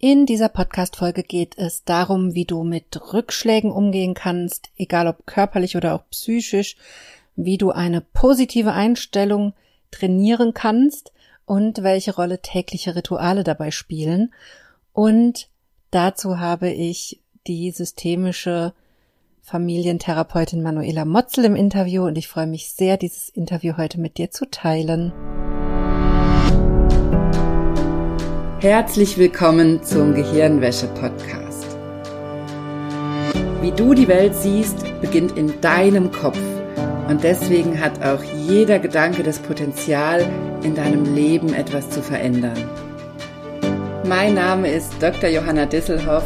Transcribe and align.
In 0.00 0.26
dieser 0.26 0.48
Podcast-Folge 0.48 1.24
geht 1.24 1.58
es 1.58 1.82
darum, 1.82 2.32
wie 2.32 2.44
du 2.44 2.62
mit 2.62 3.12
Rückschlägen 3.12 3.72
umgehen 3.72 4.14
kannst, 4.14 4.70
egal 4.76 5.08
ob 5.08 5.26
körperlich 5.26 5.76
oder 5.76 5.96
auch 5.96 6.08
psychisch, 6.10 6.76
wie 7.34 7.58
du 7.58 7.72
eine 7.72 8.00
positive 8.00 8.72
Einstellung 8.72 9.54
trainieren 9.90 10.54
kannst 10.54 11.12
und 11.46 11.82
welche 11.82 12.14
Rolle 12.14 12.40
tägliche 12.40 12.94
Rituale 12.94 13.42
dabei 13.42 13.72
spielen. 13.72 14.32
Und 14.92 15.48
dazu 15.90 16.38
habe 16.38 16.70
ich 16.70 17.20
die 17.48 17.72
systemische 17.72 18.74
Familientherapeutin 19.42 20.62
Manuela 20.62 21.06
Motzel 21.06 21.44
im 21.44 21.56
Interview 21.56 22.04
und 22.04 22.16
ich 22.16 22.28
freue 22.28 22.46
mich 22.46 22.70
sehr, 22.70 22.98
dieses 22.98 23.30
Interview 23.30 23.76
heute 23.76 23.98
mit 23.98 24.16
dir 24.16 24.30
zu 24.30 24.48
teilen. 24.48 25.12
Herzlich 28.60 29.16
willkommen 29.16 29.84
zum 29.84 30.16
Gehirnwäsche-Podcast. 30.16 31.64
Wie 33.62 33.70
du 33.70 33.94
die 33.94 34.08
Welt 34.08 34.34
siehst, 34.34 34.84
beginnt 35.00 35.38
in 35.38 35.60
deinem 35.60 36.10
Kopf. 36.10 36.40
Und 37.08 37.22
deswegen 37.22 37.80
hat 37.80 38.04
auch 38.04 38.20
jeder 38.48 38.80
Gedanke 38.80 39.22
das 39.22 39.38
Potenzial, 39.38 40.26
in 40.64 40.74
deinem 40.74 41.14
Leben 41.14 41.54
etwas 41.54 41.88
zu 41.88 42.02
verändern. 42.02 42.58
Mein 44.08 44.34
Name 44.34 44.68
ist 44.72 44.92
Dr. 45.00 45.30
Johanna 45.30 45.64
Disselhoff. 45.64 46.24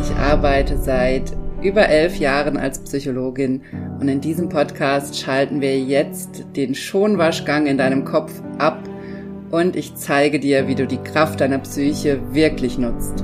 Ich 0.00 0.14
arbeite 0.18 0.78
seit 0.78 1.32
über 1.62 1.88
elf 1.88 2.16
Jahren 2.16 2.58
als 2.58 2.78
Psychologin 2.78 3.60
und 3.98 4.06
in 4.06 4.20
diesem 4.20 4.48
Podcast 4.48 5.18
schalten 5.18 5.60
wir 5.60 5.80
jetzt 5.80 6.44
den 6.54 6.76
Schonwaschgang 6.76 7.66
in 7.66 7.76
deinem 7.76 8.04
Kopf 8.04 8.40
ab 8.58 8.78
und 9.52 9.76
ich 9.76 9.94
zeige 9.94 10.40
dir, 10.40 10.66
wie 10.66 10.74
du 10.74 10.86
die 10.86 10.96
Kraft 10.96 11.40
deiner 11.40 11.58
Psyche 11.58 12.34
wirklich 12.34 12.78
nutzt. 12.78 13.22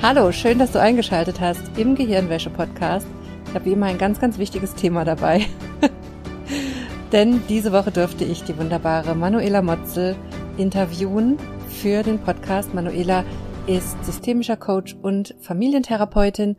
Hallo, 0.00 0.32
schön, 0.32 0.58
dass 0.58 0.72
du 0.72 0.80
eingeschaltet 0.80 1.40
hast 1.40 1.60
im 1.76 1.94
Gehirnwäsche-Podcast. 1.94 3.06
Ich 3.46 3.54
habe 3.54 3.66
wie 3.66 3.72
immer 3.72 3.86
ein 3.86 3.98
ganz, 3.98 4.18
ganz 4.18 4.38
wichtiges 4.38 4.74
Thema 4.74 5.04
dabei. 5.04 5.44
Denn 7.12 7.42
diese 7.50 7.70
Woche 7.70 7.90
durfte 7.90 8.24
ich 8.24 8.42
die 8.44 8.56
wunderbare 8.56 9.14
Manuela 9.14 9.60
Motzel 9.60 10.16
interviewen 10.56 11.36
für 11.68 12.02
den 12.02 12.18
Podcast. 12.18 12.72
Manuela 12.72 13.24
ist 13.66 14.02
systemischer 14.06 14.56
Coach 14.56 14.96
und 15.02 15.34
Familientherapeutin 15.42 16.56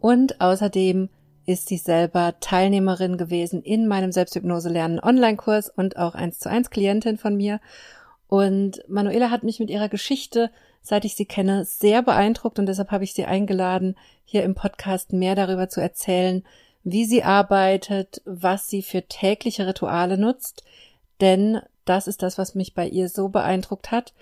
und 0.00 0.40
außerdem 0.40 1.08
ist 1.46 1.68
sie 1.68 1.78
selber 1.78 2.34
Teilnehmerin 2.40 3.16
gewesen 3.16 3.62
in 3.62 3.88
meinem 3.88 4.12
Selbsthypnose-Lernen 4.12 5.00
Online-Kurs 5.00 5.70
und 5.70 5.96
auch 5.96 6.14
eins 6.14 6.38
zu 6.38 6.50
eins 6.50 6.70
Klientin 6.70 7.18
von 7.18 7.36
mir. 7.36 7.60
Und 8.28 8.82
Manuela 8.88 9.30
hat 9.30 9.42
mich 9.42 9.58
mit 9.58 9.70
ihrer 9.70 9.88
Geschichte, 9.88 10.50
seit 10.82 11.04
ich 11.04 11.16
sie 11.16 11.26
kenne, 11.26 11.64
sehr 11.64 12.02
beeindruckt 12.02 12.58
und 12.58 12.66
deshalb 12.66 12.90
habe 12.90 13.04
ich 13.04 13.12
sie 13.12 13.24
eingeladen, 13.24 13.96
hier 14.24 14.44
im 14.44 14.54
Podcast 14.54 15.12
mehr 15.12 15.34
darüber 15.34 15.68
zu 15.68 15.80
erzählen, 15.80 16.44
wie 16.84 17.04
sie 17.04 17.24
arbeitet, 17.24 18.22
was 18.24 18.68
sie 18.68 18.82
für 18.82 19.02
tägliche 19.02 19.66
Rituale 19.66 20.16
nutzt, 20.16 20.64
denn 21.20 21.60
das 21.84 22.06
ist 22.06 22.22
das, 22.22 22.38
was 22.38 22.54
mich 22.54 22.74
bei 22.74 22.86
ihr 22.86 23.08
so 23.08 23.28
beeindruckt 23.28 23.90
hat. 23.90 24.14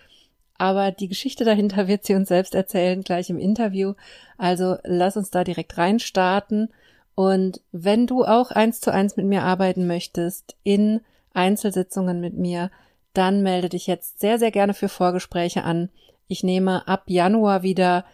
Aber 0.56 0.90
die 0.90 1.08
Geschichte 1.08 1.44
dahinter 1.44 1.86
wird 1.88 2.04
sie 2.04 2.14
uns 2.14 2.28
selbst 2.28 2.54
erzählen, 2.54 3.02
gleich 3.02 3.30
im 3.30 3.38
Interview. 3.38 3.94
Also 4.36 4.76
lass 4.84 5.16
uns 5.16 5.30
da 5.30 5.44
direkt 5.44 5.78
reinstarten. 5.78 6.70
Und 7.18 7.62
wenn 7.72 8.06
du 8.06 8.24
auch 8.24 8.52
eins 8.52 8.80
zu 8.80 8.92
eins 8.92 9.16
mit 9.16 9.26
mir 9.26 9.42
arbeiten 9.42 9.88
möchtest, 9.88 10.54
in 10.62 11.00
Einzelsitzungen 11.34 12.20
mit 12.20 12.34
mir, 12.34 12.70
dann 13.12 13.42
melde 13.42 13.70
dich 13.70 13.88
jetzt 13.88 14.20
sehr, 14.20 14.38
sehr 14.38 14.52
gerne 14.52 14.72
für 14.72 14.88
Vorgespräche 14.88 15.64
an. 15.64 15.88
Ich 16.28 16.44
nehme 16.44 16.86
ab 16.86 17.02
Januar 17.06 17.64
wieder 17.64 18.04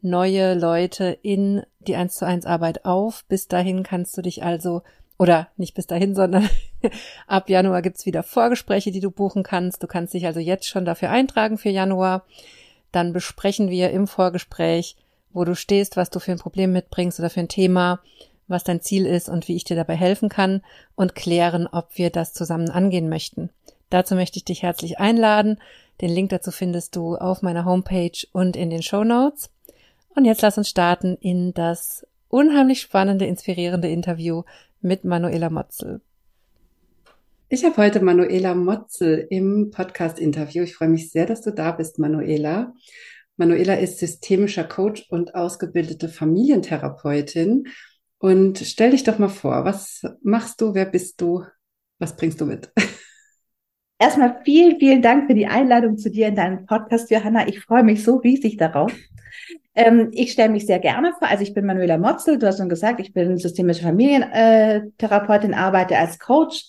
neue 0.00 0.54
Leute 0.54 1.18
in 1.22 1.64
die 1.80 1.96
eins 1.96 2.14
zu 2.14 2.24
eins 2.24 2.46
Arbeit 2.46 2.84
auf. 2.84 3.24
Bis 3.24 3.48
dahin 3.48 3.82
kannst 3.82 4.16
du 4.16 4.22
dich 4.22 4.44
also, 4.44 4.82
oder 5.18 5.48
nicht 5.56 5.74
bis 5.74 5.88
dahin, 5.88 6.14
sondern 6.14 6.48
ab 7.26 7.50
Januar 7.50 7.82
gibt's 7.82 8.06
wieder 8.06 8.22
Vorgespräche, 8.22 8.92
die 8.92 9.00
du 9.00 9.10
buchen 9.10 9.42
kannst. 9.42 9.82
Du 9.82 9.88
kannst 9.88 10.14
dich 10.14 10.26
also 10.26 10.38
jetzt 10.38 10.68
schon 10.68 10.84
dafür 10.84 11.10
eintragen 11.10 11.58
für 11.58 11.70
Januar. 11.70 12.26
Dann 12.92 13.12
besprechen 13.12 13.70
wir 13.70 13.90
im 13.90 14.06
Vorgespräch, 14.06 14.94
wo 15.32 15.44
du 15.44 15.56
stehst, 15.56 15.96
was 15.96 16.10
du 16.10 16.20
für 16.20 16.30
ein 16.30 16.38
Problem 16.38 16.70
mitbringst 16.70 17.18
oder 17.18 17.28
für 17.28 17.40
ein 17.40 17.48
Thema 17.48 17.98
was 18.52 18.62
dein 18.62 18.80
Ziel 18.80 19.06
ist 19.06 19.28
und 19.28 19.48
wie 19.48 19.56
ich 19.56 19.64
dir 19.64 19.74
dabei 19.74 19.96
helfen 19.96 20.28
kann 20.28 20.62
und 20.94 21.16
klären, 21.16 21.66
ob 21.66 21.98
wir 21.98 22.10
das 22.10 22.32
zusammen 22.32 22.70
angehen 22.70 23.08
möchten. 23.08 23.50
Dazu 23.90 24.14
möchte 24.14 24.38
ich 24.38 24.44
dich 24.44 24.62
herzlich 24.62 25.00
einladen. 25.00 25.58
Den 26.00 26.10
Link 26.10 26.30
dazu 26.30 26.52
findest 26.52 26.94
du 26.94 27.16
auf 27.16 27.42
meiner 27.42 27.64
Homepage 27.64 28.26
und 28.32 28.56
in 28.56 28.70
den 28.70 28.82
Show 28.82 29.02
Notes. 29.02 29.50
Und 30.14 30.24
jetzt 30.24 30.42
lass 30.42 30.56
uns 30.56 30.68
starten 30.68 31.16
in 31.20 31.52
das 31.52 32.06
unheimlich 32.28 32.80
spannende, 32.80 33.26
inspirierende 33.26 33.88
Interview 33.88 34.44
mit 34.80 35.04
Manuela 35.04 35.50
Motzel. 35.50 36.00
Ich 37.48 37.64
habe 37.64 37.76
heute 37.76 38.00
Manuela 38.00 38.54
Motzel 38.54 39.26
im 39.28 39.70
Podcast-Interview. 39.70 40.62
Ich 40.62 40.74
freue 40.74 40.88
mich 40.88 41.10
sehr, 41.10 41.26
dass 41.26 41.42
du 41.42 41.50
da 41.50 41.72
bist, 41.72 41.98
Manuela. 41.98 42.72
Manuela 43.36 43.74
ist 43.74 43.98
systemischer 43.98 44.64
Coach 44.64 45.06
und 45.10 45.34
ausgebildete 45.34 46.08
Familientherapeutin 46.08 47.66
und 48.22 48.58
stell 48.58 48.92
dich 48.92 49.02
doch 49.02 49.18
mal 49.18 49.28
vor, 49.28 49.64
was 49.64 50.06
machst 50.22 50.60
du, 50.60 50.74
wer 50.74 50.86
bist 50.86 51.20
du, 51.20 51.44
was 51.98 52.14
bringst 52.16 52.40
du 52.40 52.46
mit? 52.46 52.70
Erstmal 53.98 54.40
vielen, 54.44 54.78
vielen 54.78 55.02
Dank 55.02 55.26
für 55.26 55.34
die 55.34 55.48
Einladung 55.48 55.98
zu 55.98 56.08
dir 56.08 56.28
in 56.28 56.36
deinem 56.36 56.64
Podcast, 56.64 57.10
Johanna. 57.10 57.48
Ich 57.48 57.58
freue 57.58 57.82
mich 57.82 58.04
so 58.04 58.18
riesig 58.18 58.58
darauf. 58.58 58.92
Ähm, 59.74 60.10
ich 60.12 60.30
stelle 60.30 60.50
mich 60.50 60.66
sehr 60.66 60.78
gerne 60.78 61.12
vor. 61.18 61.28
Also 61.28 61.42
ich 61.42 61.52
bin 61.52 61.66
Manuela 61.66 61.98
Motzel, 61.98 62.38
du 62.38 62.46
hast 62.46 62.58
schon 62.58 62.68
gesagt, 62.68 63.00
ich 63.00 63.12
bin 63.12 63.38
systemische 63.38 63.82
Familientherapeutin, 63.82 65.52
arbeite 65.52 65.98
als 65.98 66.20
Coach 66.20 66.68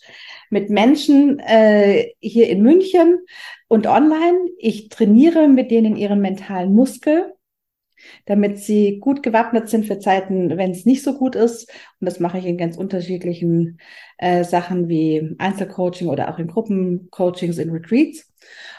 mit 0.50 0.72
Menschen 0.72 1.38
äh, 1.38 2.14
hier 2.20 2.50
in 2.50 2.64
München 2.64 3.20
und 3.68 3.86
online. 3.86 4.40
Ich 4.58 4.90
trainiere 4.90 5.48
mit 5.48 5.70
denen 5.70 5.98
ihren 5.98 6.20
mentalen 6.20 6.74
Muskel 6.74 7.32
damit 8.26 8.60
sie 8.60 9.00
gut 9.00 9.24
gewappnet 9.24 9.70
sind 9.70 9.86
für 9.86 10.00
Zeiten, 10.00 10.58
wenn 10.58 10.72
es 10.72 10.86
nicht 10.86 11.04
so 11.04 11.18
gut 11.18 11.36
ist. 11.36 11.70
Und 12.00 12.06
das 12.06 12.20
mache 12.20 12.38
ich 12.38 12.46
in 12.46 12.58
ganz 12.58 12.78
unterschiedlichen 12.78 13.80
äh, 14.18 14.44
Sachen 14.44 14.88
wie 14.88 15.36
Einzelcoaching 15.38 16.08
oder 16.08 16.34
auch 16.34 16.40
in 16.40 16.48
Gruppencoachings, 16.48 17.58
in 17.58 17.70
Retreats. 17.72 18.32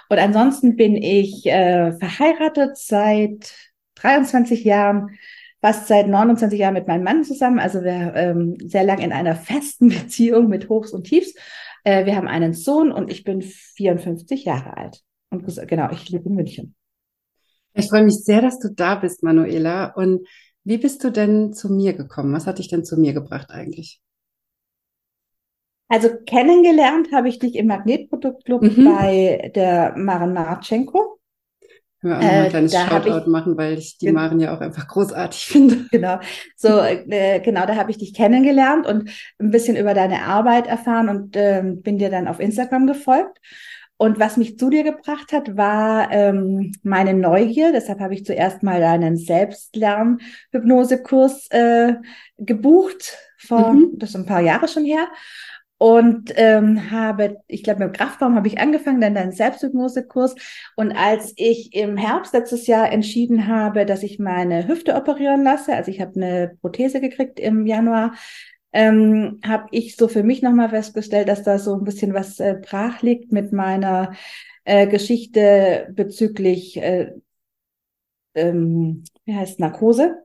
Und 0.08 0.18
ansonsten 0.18 0.76
bin 0.76 0.96
ich 0.96 1.46
äh, 1.46 1.92
verheiratet 1.92 2.76
seit 2.76 3.54
23 3.96 4.64
Jahren, 4.64 5.18
fast 5.60 5.88
seit 5.88 6.08
29 6.08 6.58
Jahren 6.58 6.74
mit 6.74 6.86
meinem 6.86 7.04
Mann 7.04 7.24
zusammen. 7.24 7.58
Also 7.58 7.82
wir 7.82 8.12
ähm, 8.14 8.56
sehr 8.62 8.84
lang 8.84 8.98
in 8.98 9.12
einer 9.12 9.34
festen 9.34 9.88
Beziehung 9.90 10.48
mit 10.48 10.68
Hochs 10.68 10.92
und 10.92 11.04
Tiefs. 11.04 11.34
Äh, 11.84 12.06
wir 12.06 12.16
haben 12.16 12.28
einen 12.28 12.52
Sohn 12.52 12.92
und 12.92 13.10
ich 13.10 13.24
bin 13.24 13.42
54 13.42 14.44
Jahre 14.44 14.76
alt. 14.76 15.02
Und 15.30 15.44
genau, 15.68 15.90
ich 15.90 16.08
lebe 16.10 16.28
in 16.28 16.34
München. 16.34 16.74
Ich 17.74 17.88
freue 17.88 18.04
mich 18.04 18.24
sehr, 18.24 18.40
dass 18.40 18.58
du 18.58 18.68
da 18.70 18.94
bist, 18.94 19.22
Manuela. 19.22 19.92
Und 19.94 20.26
wie 20.62 20.78
bist 20.78 21.04
du 21.04 21.10
denn 21.10 21.52
zu 21.52 21.72
mir 21.72 21.92
gekommen? 21.92 22.32
Was 22.32 22.46
hat 22.46 22.58
dich 22.58 22.68
denn 22.68 22.84
zu 22.84 22.98
mir 22.98 23.12
gebracht 23.12 23.50
eigentlich? 23.50 24.00
Also 25.88 26.08
kennengelernt 26.26 27.08
habe 27.12 27.28
ich 27.28 27.38
dich 27.38 27.56
im 27.56 27.66
Magnetproduktclub 27.66 28.62
mhm. 28.62 28.84
bei 28.84 29.52
der 29.54 29.94
Maren 29.96 30.32
Marchenko. 30.32 31.18
Können 32.00 32.12
wir 32.12 32.18
auch 32.18 32.22
noch 32.22 32.38
ein 32.38 32.44
äh, 32.46 32.50
kleines 32.50 32.72
Shoutout 32.74 33.18
ich, 33.18 33.26
machen, 33.26 33.56
weil 33.56 33.78
ich 33.78 33.98
die 33.98 34.12
Maren 34.12 34.40
ja 34.40 34.54
auch 34.56 34.60
einfach 34.60 34.88
großartig 34.88 35.46
finde. 35.46 35.86
Genau, 35.90 36.18
so 36.56 36.80
äh, 36.80 37.40
genau, 37.40 37.66
da 37.66 37.76
habe 37.76 37.90
ich 37.90 37.98
dich 37.98 38.14
kennengelernt 38.14 38.86
und 38.86 39.10
ein 39.38 39.50
bisschen 39.50 39.76
über 39.76 39.94
deine 39.94 40.24
Arbeit 40.24 40.66
erfahren 40.66 41.08
und 41.08 41.36
äh, 41.36 41.62
bin 41.64 41.98
dir 41.98 42.10
dann 42.10 42.28
auf 42.28 42.40
Instagram 42.40 42.86
gefolgt. 42.86 43.38
Und 43.96 44.18
was 44.18 44.36
mich 44.36 44.58
zu 44.58 44.70
dir 44.70 44.82
gebracht 44.82 45.32
hat, 45.32 45.56
war 45.56 46.10
ähm, 46.10 46.72
meine 46.82 47.14
Neugier. 47.14 47.70
Deshalb 47.72 48.00
habe 48.00 48.14
ich 48.14 48.24
zuerst 48.24 48.64
mal 48.64 48.82
einen 48.82 49.16
Selbstlern-Hypnosekurs 49.16 51.46
äh, 51.50 51.94
gebucht, 52.36 53.16
vor, 53.38 53.72
mhm. 53.72 53.92
das 53.98 54.10
ist 54.10 54.16
ein 54.16 54.26
paar 54.26 54.40
Jahre 54.40 54.66
schon 54.68 54.84
her. 54.84 55.06
Und 55.76 56.32
ähm, 56.36 56.90
habe, 56.90 57.38
ich 57.46 57.62
glaube, 57.62 57.84
mit 57.84 57.96
Kraftbaum 57.96 58.36
habe 58.36 58.46
ich 58.46 58.58
angefangen, 58.58 59.00
dann 59.00 59.16
einen 59.16 59.32
Selbsthypnosekurs. 59.32 60.34
Und 60.76 60.92
als 60.92 61.32
ich 61.36 61.74
im 61.74 61.96
Herbst 61.96 62.32
letztes 62.32 62.66
Jahr 62.66 62.90
entschieden 62.90 63.48
habe, 63.48 63.84
dass 63.84 64.02
ich 64.02 64.18
meine 64.18 64.66
Hüfte 64.66 64.94
operieren 64.94 65.44
lasse, 65.44 65.74
also 65.74 65.90
ich 65.90 66.00
habe 66.00 66.14
eine 66.16 66.56
Prothese 66.60 67.00
gekriegt 67.00 67.38
im 67.38 67.66
Januar, 67.66 68.14
ähm, 68.74 69.40
habe 69.44 69.68
ich 69.70 69.94
so 69.96 70.08
für 70.08 70.24
mich 70.24 70.42
nochmal 70.42 70.68
festgestellt, 70.68 71.28
dass 71.28 71.44
da 71.44 71.58
so 71.58 71.74
ein 71.76 71.84
bisschen 71.84 72.12
was 72.12 72.40
äh, 72.40 72.56
brach 72.60 73.02
liegt 73.02 73.32
mit 73.32 73.52
meiner 73.52 74.14
äh, 74.64 74.88
Geschichte 74.88 75.88
bezüglich, 75.92 76.76
äh, 76.76 77.12
ähm, 78.34 79.04
wie 79.24 79.34
heißt 79.34 79.60
Narkose. 79.60 80.24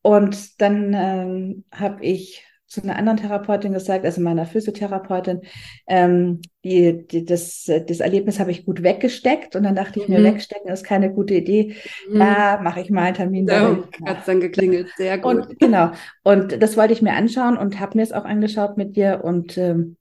Und 0.00 0.60
dann 0.62 0.94
ähm, 0.94 1.64
habe 1.70 2.02
ich 2.04 2.44
zu 2.72 2.82
einer 2.82 2.96
anderen 2.96 3.18
Therapeutin 3.18 3.72
gesagt, 3.72 4.04
also 4.04 4.20
meiner 4.20 4.46
Physiotherapeutin, 4.46 5.42
ähm, 5.86 6.40
die, 6.64 7.06
die, 7.06 7.24
das, 7.24 7.64
das 7.66 8.00
Erlebnis 8.00 8.40
habe 8.40 8.50
ich 8.50 8.64
gut 8.64 8.82
weggesteckt 8.82 9.54
und 9.56 9.64
dann 9.64 9.74
dachte 9.74 10.00
ich 10.00 10.08
mir, 10.08 10.20
mhm. 10.20 10.24
wegstecken 10.24 10.70
ist 10.72 10.84
keine 10.84 11.12
gute 11.12 11.34
Idee. 11.34 11.76
Mhm. 12.08 12.18
Da 12.18 12.60
mache 12.62 12.80
ich 12.80 12.90
mal 12.90 13.02
einen 13.02 13.16
Termin. 13.16 13.46
Da 13.46 13.78
hat 14.06 14.20
es 14.20 14.24
dann 14.24 14.40
geklingelt, 14.40 14.88
sehr 14.96 15.18
gut. 15.18 15.34
Und, 15.34 15.58
genau. 15.58 15.90
Und 16.22 16.62
das 16.62 16.76
wollte 16.76 16.94
ich 16.94 17.02
mir 17.02 17.12
anschauen 17.12 17.58
und 17.58 17.78
habe 17.78 17.98
mir 17.98 18.02
es 18.02 18.12
auch 18.12 18.24
angeschaut 18.24 18.78
mit 18.78 18.96
dir 18.96 19.20
und 19.22 19.58
ähm, 19.58 19.96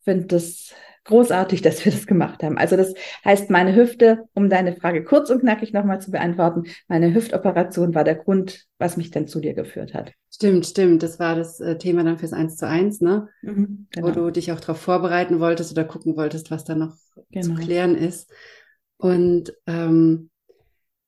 finde 0.00 0.26
das 0.26 0.74
großartig, 1.04 1.62
dass 1.62 1.84
wir 1.84 1.92
das 1.92 2.06
gemacht 2.06 2.42
haben. 2.42 2.58
Also 2.58 2.76
das 2.76 2.94
heißt, 3.24 3.50
meine 3.50 3.74
Hüfte, 3.74 4.24
um 4.34 4.48
deine 4.48 4.74
Frage 4.74 5.04
kurz 5.04 5.30
und 5.30 5.40
knackig 5.40 5.72
nochmal 5.72 6.00
zu 6.00 6.10
beantworten, 6.10 6.64
meine 6.88 7.12
Hüftoperation 7.12 7.94
war 7.94 8.04
der 8.04 8.14
Grund, 8.14 8.66
was 8.78 8.96
mich 8.96 9.10
dann 9.10 9.26
zu 9.26 9.40
dir 9.40 9.54
geführt 9.54 9.94
hat. 9.94 10.12
Stimmt, 10.30 10.66
stimmt. 10.66 11.02
Das 11.02 11.18
war 11.18 11.34
das 11.34 11.60
äh, 11.60 11.76
Thema 11.76 12.04
dann 12.04 12.18
fürs 12.18 12.32
Eins 12.32 12.56
zu 12.56 12.66
eins, 12.68 13.00
ne? 13.00 13.28
Mhm, 13.42 13.86
genau. 13.90 14.08
Wo 14.08 14.10
du 14.12 14.30
dich 14.30 14.52
auch 14.52 14.60
darauf 14.60 14.78
vorbereiten 14.78 15.40
wolltest 15.40 15.72
oder 15.72 15.84
gucken 15.84 16.16
wolltest, 16.16 16.50
was 16.50 16.64
da 16.64 16.74
noch 16.74 16.96
genau. 17.30 17.46
zu 17.46 17.54
klären 17.54 17.96
ist. 17.96 18.30
Und 18.96 19.52
ähm, 19.66 20.30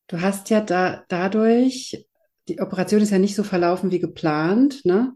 du 0.08 0.20
hast 0.20 0.50
ja 0.50 0.60
da 0.60 1.04
dadurch, 1.08 2.06
die 2.48 2.60
Operation 2.60 3.00
ist 3.00 3.10
ja 3.10 3.18
nicht 3.18 3.36
so 3.36 3.44
verlaufen 3.44 3.90
wie 3.90 4.00
geplant, 4.00 4.84
ne? 4.84 5.12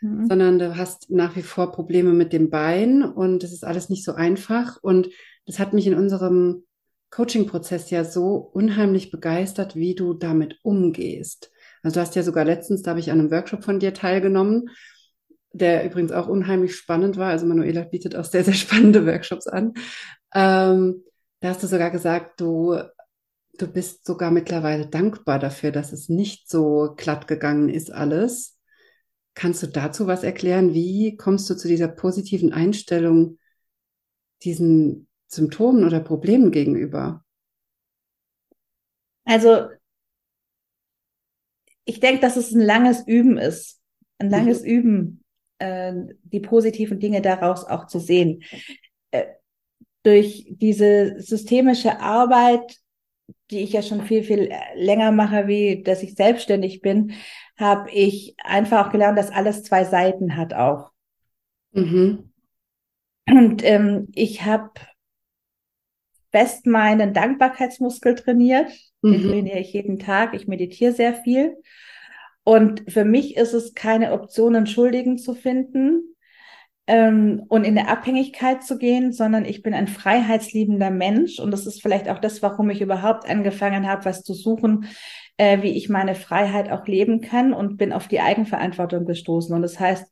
Mhm. 0.00 0.26
sondern 0.28 0.58
du 0.58 0.76
hast 0.76 1.10
nach 1.10 1.36
wie 1.36 1.42
vor 1.42 1.72
Probleme 1.72 2.12
mit 2.12 2.32
dem 2.32 2.50
Bein 2.50 3.02
und 3.02 3.44
es 3.44 3.52
ist 3.52 3.64
alles 3.64 3.88
nicht 3.88 4.04
so 4.04 4.12
einfach. 4.12 4.78
Und 4.82 5.08
das 5.46 5.58
hat 5.58 5.72
mich 5.72 5.86
in 5.86 5.94
unserem 5.94 6.64
Coaching-Prozess 7.10 7.90
ja 7.90 8.04
so 8.04 8.36
unheimlich 8.36 9.10
begeistert, 9.10 9.74
wie 9.74 9.94
du 9.94 10.14
damit 10.14 10.58
umgehst. 10.62 11.50
Also 11.82 11.94
du 11.94 12.00
hast 12.00 12.14
ja 12.14 12.22
sogar 12.22 12.44
letztens, 12.44 12.82
da 12.82 12.90
habe 12.90 13.00
ich 13.00 13.10
an 13.10 13.18
einem 13.18 13.30
Workshop 13.30 13.64
von 13.64 13.80
dir 13.80 13.94
teilgenommen, 13.94 14.70
der 15.52 15.84
übrigens 15.84 16.12
auch 16.12 16.28
unheimlich 16.28 16.76
spannend 16.76 17.16
war. 17.16 17.30
Also 17.30 17.46
Manuela 17.46 17.82
bietet 17.82 18.14
auch 18.14 18.24
sehr, 18.24 18.44
sehr 18.44 18.54
spannende 18.54 19.06
Workshops 19.06 19.46
an. 19.46 19.74
Ähm, 20.34 21.02
da 21.40 21.48
hast 21.48 21.62
du 21.62 21.66
sogar 21.66 21.90
gesagt, 21.90 22.40
du, 22.40 22.78
du 23.58 23.66
bist 23.66 24.06
sogar 24.06 24.30
mittlerweile 24.30 24.86
dankbar 24.86 25.38
dafür, 25.38 25.72
dass 25.72 25.92
es 25.92 26.08
nicht 26.08 26.48
so 26.48 26.94
glatt 26.96 27.26
gegangen 27.26 27.68
ist 27.68 27.90
alles, 27.90 28.59
Kannst 29.34 29.62
du 29.62 29.68
dazu 29.68 30.06
was 30.06 30.22
erklären? 30.22 30.74
Wie 30.74 31.16
kommst 31.16 31.48
du 31.48 31.54
zu 31.54 31.68
dieser 31.68 31.88
positiven 31.88 32.52
Einstellung 32.52 33.38
diesen 34.42 35.08
Symptomen 35.28 35.84
oder 35.84 36.00
Problemen 36.00 36.50
gegenüber? 36.50 37.24
Also, 39.24 39.68
ich 41.84 42.00
denke, 42.00 42.20
dass 42.20 42.36
es 42.36 42.52
ein 42.52 42.60
langes 42.60 43.06
Üben 43.06 43.38
ist. 43.38 43.80
Ein 44.18 44.26
mhm. 44.26 44.32
langes 44.32 44.62
mhm. 44.62 44.68
Üben, 44.68 45.24
äh, 45.58 45.94
die 46.24 46.40
positiven 46.40 46.98
Dinge 46.98 47.22
daraus 47.22 47.64
auch 47.64 47.86
zu 47.86 48.00
sehen. 48.00 48.42
Äh, 49.12 49.26
durch 50.02 50.46
diese 50.48 51.20
systemische 51.20 52.00
Arbeit, 52.00 52.79
die 53.50 53.60
ich 53.60 53.72
ja 53.72 53.82
schon 53.82 54.02
viel, 54.02 54.22
viel 54.22 54.52
länger 54.74 55.12
mache, 55.12 55.46
wie 55.46 55.82
dass 55.82 56.02
ich 56.02 56.14
selbstständig 56.14 56.80
bin, 56.80 57.12
habe 57.56 57.90
ich 57.90 58.34
einfach 58.42 58.86
auch 58.86 58.92
gelernt, 58.92 59.18
dass 59.18 59.30
alles 59.30 59.62
zwei 59.62 59.84
Seiten 59.84 60.36
hat 60.36 60.54
auch. 60.54 60.90
Mhm. 61.72 62.32
Und 63.28 63.64
ähm, 63.64 64.08
ich 64.14 64.44
habe 64.44 64.70
fest 66.32 66.66
meinen 66.66 67.12
Dankbarkeitsmuskel 67.12 68.14
trainiert. 68.14 68.70
Mhm. 69.02 69.12
Den 69.12 69.22
trainiere 69.22 69.58
ich 69.58 69.72
jeden 69.72 69.98
Tag. 69.98 70.34
Ich 70.34 70.46
meditiere 70.46 70.92
sehr 70.92 71.14
viel. 71.14 71.56
Und 72.44 72.90
für 72.90 73.04
mich 73.04 73.36
ist 73.36 73.52
es 73.52 73.74
keine 73.74 74.12
Option, 74.12 74.56
einen 74.56 74.66
Schuldigen 74.66 75.18
zu 75.18 75.34
finden 75.34 76.16
ähm, 76.90 77.44
und 77.46 77.62
in 77.62 77.76
der 77.76 77.88
Abhängigkeit 77.88 78.64
zu 78.64 78.76
gehen, 78.76 79.12
sondern 79.12 79.44
ich 79.44 79.62
bin 79.62 79.74
ein 79.74 79.86
freiheitsliebender 79.86 80.90
Mensch. 80.90 81.38
Und 81.38 81.52
das 81.52 81.64
ist 81.64 81.80
vielleicht 81.80 82.08
auch 82.08 82.18
das, 82.18 82.42
warum 82.42 82.68
ich 82.68 82.80
überhaupt 82.80 83.30
angefangen 83.30 83.86
habe, 83.86 84.04
was 84.06 84.24
zu 84.24 84.34
suchen, 84.34 84.86
äh, 85.36 85.62
wie 85.62 85.76
ich 85.76 85.88
meine 85.88 86.16
Freiheit 86.16 86.68
auch 86.68 86.84
leben 86.88 87.20
kann 87.20 87.52
und 87.52 87.76
bin 87.76 87.92
auf 87.92 88.08
die 88.08 88.18
Eigenverantwortung 88.18 89.04
gestoßen. 89.06 89.54
Und 89.54 89.62
das 89.62 89.78
heißt, 89.78 90.04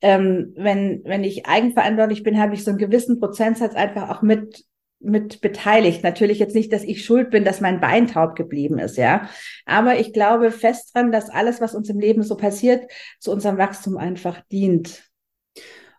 ähm, 0.00 0.54
wenn, 0.56 1.02
wenn 1.04 1.22
ich 1.22 1.44
eigenverantwortlich 1.44 2.22
bin, 2.22 2.40
habe 2.40 2.54
ich 2.54 2.64
so 2.64 2.70
einen 2.70 2.78
gewissen 2.78 3.20
Prozentsatz 3.20 3.74
einfach 3.74 4.08
auch 4.08 4.22
mit 4.22 4.64
mit 4.98 5.42
beteiligt. 5.42 6.02
Natürlich 6.02 6.38
jetzt 6.38 6.54
nicht, 6.54 6.72
dass 6.72 6.82
ich 6.82 7.04
schuld 7.04 7.30
bin, 7.30 7.44
dass 7.44 7.60
mein 7.60 7.80
Bein 7.80 8.06
taub 8.06 8.34
geblieben 8.34 8.78
ist, 8.78 8.96
ja. 8.96 9.28
Aber 9.66 10.00
ich 10.00 10.14
glaube 10.14 10.50
fest 10.50 10.94
dran, 10.94 11.12
dass 11.12 11.28
alles, 11.28 11.60
was 11.60 11.74
uns 11.74 11.90
im 11.90 12.00
Leben 12.00 12.22
so 12.22 12.34
passiert, 12.34 12.90
zu 13.20 13.30
unserem 13.30 13.58
Wachstum 13.58 13.98
einfach 13.98 14.40
dient. 14.50 15.05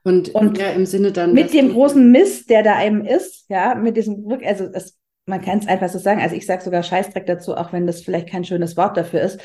Und, 0.07 0.33
und 0.33 0.57
ja, 0.57 0.69
im 0.69 0.85
Sinne 0.85 1.11
dann. 1.11 1.33
Mit 1.33 1.53
dem 1.53 1.73
großen 1.73 2.11
Mist, 2.11 2.49
der 2.49 2.63
da 2.63 2.83
eben 2.83 3.05
ist, 3.05 3.45
ja, 3.49 3.75
mit 3.75 3.97
diesem, 3.97 4.25
also 4.45 4.65
es 4.73 4.97
man 5.27 5.41
kann 5.41 5.59
es 5.59 5.67
einfach 5.67 5.89
so 5.89 5.99
sagen. 5.99 6.21
Also 6.21 6.35
ich 6.35 6.45
sage 6.45 6.63
sogar 6.63 6.81
Scheißdreck 6.83 7.25
dazu, 7.25 7.55
auch 7.55 7.73
wenn 7.73 7.85
das 7.85 8.01
vielleicht 8.01 8.29
kein 8.29 8.45
schönes 8.45 8.77
Wort 8.77 8.97
dafür 8.97 9.21
ist. 9.21 9.39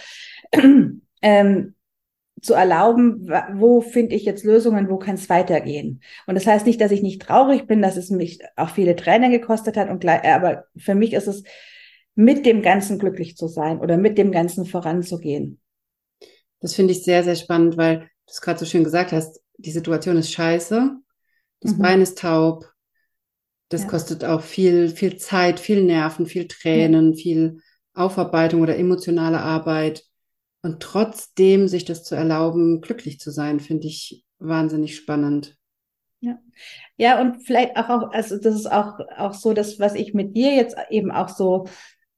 ähm, 1.22 1.74
zu 2.40 2.54
erlauben, 2.54 3.28
wo 3.54 3.80
finde 3.80 4.14
ich 4.14 4.24
jetzt 4.24 4.44
Lösungen, 4.44 4.88
wo 4.88 4.98
kann 4.98 5.14
es 5.16 5.28
weitergehen. 5.28 6.00
Und 6.26 6.34
das 6.34 6.46
heißt 6.46 6.66
nicht, 6.66 6.80
dass 6.80 6.90
ich 6.90 7.02
nicht 7.02 7.22
traurig 7.22 7.66
bin, 7.66 7.82
dass 7.82 7.96
es 7.96 8.10
mich 8.10 8.40
auch 8.56 8.70
viele 8.70 8.96
Tränen 8.96 9.30
gekostet 9.30 9.76
hat, 9.76 9.90
und 9.90 10.04
aber 10.04 10.64
für 10.76 10.94
mich 10.94 11.12
ist 11.12 11.28
es 11.28 11.44
mit 12.14 12.46
dem 12.46 12.62
Ganzen 12.62 12.98
glücklich 12.98 13.36
zu 13.36 13.46
sein 13.48 13.78
oder 13.78 13.96
mit 13.96 14.18
dem 14.18 14.32
Ganzen 14.32 14.66
voranzugehen. 14.66 15.60
Das 16.60 16.74
finde 16.74 16.92
ich 16.92 17.04
sehr, 17.04 17.22
sehr 17.22 17.36
spannend, 17.36 17.76
weil 17.76 17.98
du 17.98 18.06
es 18.26 18.40
gerade 18.40 18.58
so 18.58 18.66
schön 18.66 18.84
gesagt 18.84 19.12
hast, 19.12 19.41
die 19.62 19.70
Situation 19.70 20.16
ist 20.16 20.32
scheiße, 20.32 20.96
das 21.60 21.76
mhm. 21.76 21.82
Bein 21.82 22.00
ist 22.00 22.18
taub, 22.18 22.72
das 23.68 23.82
ja. 23.82 23.88
kostet 23.88 24.24
auch 24.24 24.42
viel, 24.42 24.90
viel 24.90 25.16
Zeit, 25.16 25.58
viel 25.58 25.82
Nerven, 25.82 26.26
viel 26.26 26.46
Tränen, 26.46 27.12
ja. 27.12 27.18
viel 27.18 27.60
Aufarbeitung 27.94 28.60
oder 28.60 28.76
emotionale 28.76 29.40
Arbeit. 29.40 30.04
Und 30.62 30.80
trotzdem 30.80 31.66
sich 31.66 31.84
das 31.84 32.04
zu 32.04 32.14
erlauben, 32.14 32.80
glücklich 32.80 33.18
zu 33.18 33.30
sein, 33.30 33.58
finde 33.58 33.88
ich 33.88 34.24
wahnsinnig 34.38 34.96
spannend. 34.96 35.56
Ja. 36.20 36.38
Ja, 36.96 37.20
und 37.20 37.42
vielleicht 37.42 37.76
auch, 37.76 38.12
also 38.12 38.38
das 38.38 38.54
ist 38.54 38.70
auch, 38.70 39.00
auch 39.16 39.34
so, 39.34 39.54
das, 39.54 39.80
was 39.80 39.94
ich 39.94 40.14
mit 40.14 40.36
dir 40.36 40.54
jetzt 40.54 40.76
eben 40.90 41.10
auch 41.10 41.28
so 41.28 41.66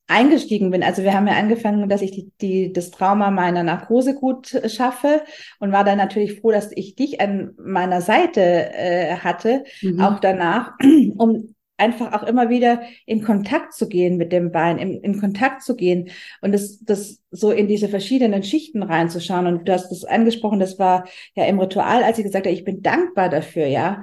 eingestiegen 0.07 0.71
bin. 0.71 0.83
Also 0.83 1.03
wir 1.03 1.15
haben 1.15 1.27
ja 1.27 1.35
angefangen, 1.35 1.89
dass 1.89 2.03
ich 2.03 2.11
die, 2.11 2.31
die, 2.41 2.73
das 2.73 2.91
Trauma 2.91 3.31
meiner 3.31 3.63
Narkose 3.63 4.15
gut 4.15 4.61
schaffe 4.67 5.23
und 5.61 5.73
war 5.73 5.85
dann 5.85 5.99
natürlich 5.99 6.41
froh, 6.41 6.51
dass 6.51 6.73
ich 6.73 6.95
dich 6.95 7.21
an 7.21 7.53
meiner 7.57 8.01
Seite 8.01 8.41
äh, 8.41 9.17
hatte, 9.17 9.65
mhm. 9.81 10.01
auch 10.01 10.21
danach, 10.21 10.73
um 11.17 11.55
einfach 11.77 12.13
auch 12.13 12.23
immer 12.23 12.51
wieder 12.51 12.83
in 13.07 13.23
Kontakt 13.23 13.73
zu 13.73 13.89
gehen 13.89 14.17
mit 14.17 14.31
dem 14.31 14.53
Bein, 14.53 14.79
in, 14.79 15.01
in 15.03 15.21
Kontakt 15.21 15.63
zu 15.63 15.75
gehen 15.75 16.11
und 16.41 16.53
das, 16.53 16.79
das 16.85 17.21
so 17.31 17.51
in 17.51 17.67
diese 17.67 17.89
verschiedenen 17.89 18.43
Schichten 18.43 18.83
reinzuschauen. 18.83 19.47
Und 19.47 19.69
du 19.69 19.73
hast 19.73 19.91
das 19.91 20.05
angesprochen, 20.05 20.61
das 20.61 20.79
war 20.79 21.09
ja 21.35 21.47
im 21.47 21.59
Ritual, 21.59 22.05
als 22.05 22.19
ich 22.19 22.25
gesagt 22.25 22.47
habe, 22.47 22.55
ich 22.55 22.65
bin 22.65 22.83
dankbar 22.83 23.29
dafür, 23.29 23.67
ja, 23.67 24.03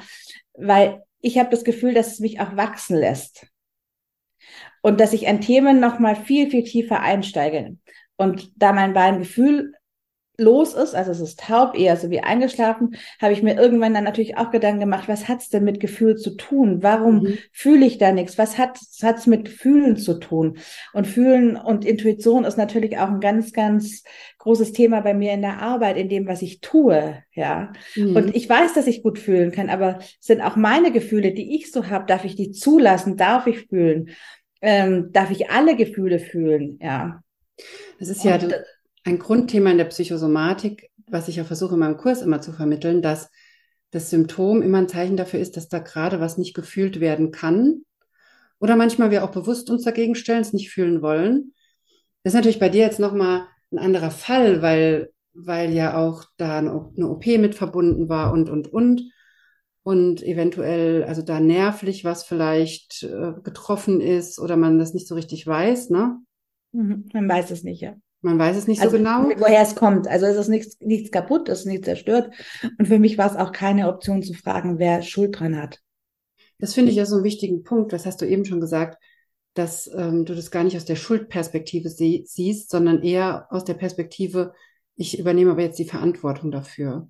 weil 0.54 1.02
ich 1.22 1.38
habe 1.38 1.50
das 1.50 1.64
Gefühl, 1.64 1.94
dass 1.94 2.14
es 2.14 2.20
mich 2.20 2.40
auch 2.40 2.58
wachsen 2.58 2.98
lässt 2.98 3.51
und 4.82 5.00
dass 5.00 5.14
ich 5.14 5.28
an 5.28 5.42
Themen 5.42 5.80
noch 5.80 6.00
mal 6.00 6.16
viel 6.16 6.50
viel 6.50 6.64
tiefer 6.64 7.02
einsteige. 7.02 7.78
Und 8.18 8.52
da 8.56 8.74
mein 8.74 8.94
Bein 8.94 9.20
Gefühl 9.20 9.74
los 10.42 10.74
ist, 10.74 10.96
also 10.96 11.12
es 11.12 11.22
ist 11.22 11.40
taub, 11.40 11.78
eher 11.78 11.96
so 11.96 12.10
wie 12.10 12.20
eingeschlafen, 12.20 12.96
habe 13.22 13.34
ich 13.34 13.44
mir 13.44 13.56
irgendwann 13.56 13.94
dann 13.94 14.04
natürlich 14.04 14.38
auch 14.38 14.52
Gedanken 14.52 14.82
gemacht, 14.82 15.08
was 15.08 15.28
hat's 15.28 15.50
denn 15.50 15.64
mit 15.64 15.80
Gefühl 15.80 16.18
zu 16.18 16.36
tun? 16.36 16.82
Warum 16.82 17.24
mhm. 17.24 17.38
fühle 17.52 17.86
ich 17.86 17.98
da 17.98 18.12
nichts? 18.12 18.38
Was 18.38 18.58
hat 18.58 18.80
hat's 19.02 19.28
mit 19.28 19.50
Fühlen 19.50 19.98
zu 19.98 20.20
tun? 20.20 20.58
Und 20.94 21.08
Fühlen 21.08 21.56
und 21.56 21.86
Intuition 21.86 22.44
ist 22.44 22.58
natürlich 22.58 22.98
auch 22.98 23.10
ein 23.10 23.20
ganz, 23.20 23.54
ganz 23.54 24.04
großes 24.40 24.74
Thema 24.74 25.02
bei 25.02 25.14
mir 25.14 25.34
in 25.34 25.42
der 25.42 25.62
Arbeit, 25.62 25.98
in 25.98 26.10
dem, 26.10 26.28
was 26.28 26.42
ich 26.42 26.60
tue, 26.62 27.24
ja. 27.34 27.72
Mhm. 27.96 28.16
Und 28.16 28.36
ich 28.36 28.50
weiß, 28.50 28.74
dass 28.74 28.88
ich 28.88 29.04
gut 29.04 29.20
fühlen 29.20 29.52
kann, 29.52 29.70
aber 29.70 30.00
sind 30.20 30.42
auch 30.42 30.56
meine 30.56 30.92
Gefühle, 30.92 31.34
die 31.34 31.56
ich 31.56 31.72
so 31.72 31.88
habe, 31.88 32.06
darf 32.06 32.26
ich 32.26 32.36
die 32.36 32.52
zulassen? 32.52 33.18
Darf 33.18 33.48
ich 33.48 33.68
fühlen? 33.68 34.10
Ähm, 34.62 35.12
darf 35.12 35.32
ich 35.32 35.50
alle 35.50 35.76
Gefühle 35.76 36.20
fühlen, 36.20 36.78
ja. 36.82 37.22
Das 38.00 38.10
ist 38.10 38.24
ja 38.24 38.36
Und, 38.36 38.56
ein 39.04 39.20
Grundthema 39.20 39.72
in 39.72 39.78
der 39.78 39.86
Psychosomatik, 39.86 40.90
was 41.08 41.28
ich 41.28 41.42
auch 41.42 41.46
versuche 41.46 41.74
in 41.74 41.80
meinem 41.80 41.98
Kurs 41.98 42.22
immer 42.22 42.42
zu 42.42 42.54
vermitteln, 42.54 43.02
dass 43.02 43.30
das 43.92 44.10
Symptom 44.10 44.62
immer 44.62 44.78
ein 44.78 44.88
Zeichen 44.88 45.18
dafür 45.18 45.40
ist, 45.40 45.58
dass 45.58 45.68
da 45.68 45.80
gerade 45.80 46.20
was 46.20 46.38
nicht 46.38 46.54
gefühlt 46.54 47.00
werden 47.00 47.32
kann. 47.32 47.84
Oder 48.60 48.76
manchmal 48.76 49.12
wir 49.12 49.24
auch 49.24 49.32
bewusst 49.32 49.70
uns 49.70 49.84
dagegen 49.84 50.16
stellen, 50.16 50.42
es 50.42 50.54
nicht 50.54 50.70
fühlen 50.70 51.02
wollen. 51.02 51.54
Das 52.24 52.34
ist 52.34 52.38
natürlich 52.38 52.60
bei 52.60 52.70
dir 52.70 52.82
jetzt 52.82 53.00
nochmal 53.00 53.48
ein 53.72 53.80
anderer 53.80 54.12
Fall, 54.12 54.62
weil, 54.62 55.12
weil 55.34 55.72
ja 55.72 55.98
auch 55.98 56.24
da 56.38 56.60
eine 56.60 57.10
OP 57.10 57.26
mit 57.26 57.56
verbunden 57.56 58.08
war 58.08 58.32
und, 58.32 58.50
und, 58.50 58.72
und 58.72 59.02
und 59.84 60.22
eventuell, 60.24 61.04
also 61.04 61.22
da 61.22 61.40
nervlich 61.40 62.06
was 62.06 62.24
vielleicht 62.24 63.04
äh, 63.04 63.34
getroffen 63.44 64.00
ist 64.02 64.40
oder 64.40 64.58
man 64.58 64.78
das 64.78 64.94
nicht 64.94 65.08
so 65.08 65.16
richtig 65.16 65.46
weiß, 65.48 65.90
ne? 65.90 66.18
Mhm, 66.72 67.10
man 67.14 67.28
weiß 67.28 67.52
es 67.52 67.64
nicht, 67.64 67.82
ja. 67.82 67.96
Man 68.24 68.38
weiß 68.38 68.56
es 68.56 68.68
nicht 68.68 68.82
also, 68.82 68.92
so 68.92 68.98
genau. 68.98 69.24
Woher 69.38 69.62
es 69.62 69.76
kommt. 69.76 70.08
Also 70.08 70.28
es 70.28 70.38
ist 70.38 70.48
nichts, 70.48 70.80
nichts 70.80 71.10
kaputt, 71.10 71.50
es 71.50 71.62
ist 71.62 71.66
nichts 71.66 71.86
zerstört. 71.86 72.32
Und 72.78 72.88
für 72.88 73.00
mich 73.00 73.18
war 73.18 73.32
es 73.32 73.36
auch 73.36 73.52
keine 73.52 73.88
Option 73.88 74.22
zu 74.22 74.34
fragen, 74.34 74.78
wer 74.78 75.02
Schuld 75.02 75.40
dran 75.40 75.60
hat. 75.60 75.80
Das 76.60 76.76
finde 76.76 76.92
ich 76.92 76.98
ja 76.98 77.08
so 77.08 77.16
einen 77.16 77.24
wichtigen 77.24 77.64
Punkt. 77.64 77.92
Das 77.92 78.06
hast 78.06 78.22
du 78.22 78.28
eben 78.28 78.46
schon 78.46 78.62
gesagt, 78.62 79.02
dass 79.56 79.90
ähm, 79.96 80.26
du 80.26 80.36
das 80.36 80.52
gar 80.52 80.64
nicht 80.64 80.78
aus 80.78 80.86
der 80.86 80.96
Schuldperspektive 80.96 81.90
sie 81.90 82.24
siehst, 82.28 82.70
sondern 82.70 83.02
eher 83.02 83.48
aus 83.50 83.66
der 83.66 83.74
Perspektive, 83.74 84.54
ich 84.96 85.18
übernehme 85.18 85.52
aber 85.52 85.64
jetzt 85.64 85.80
die 85.80 85.90
Verantwortung 85.90 86.52
dafür. 86.52 87.10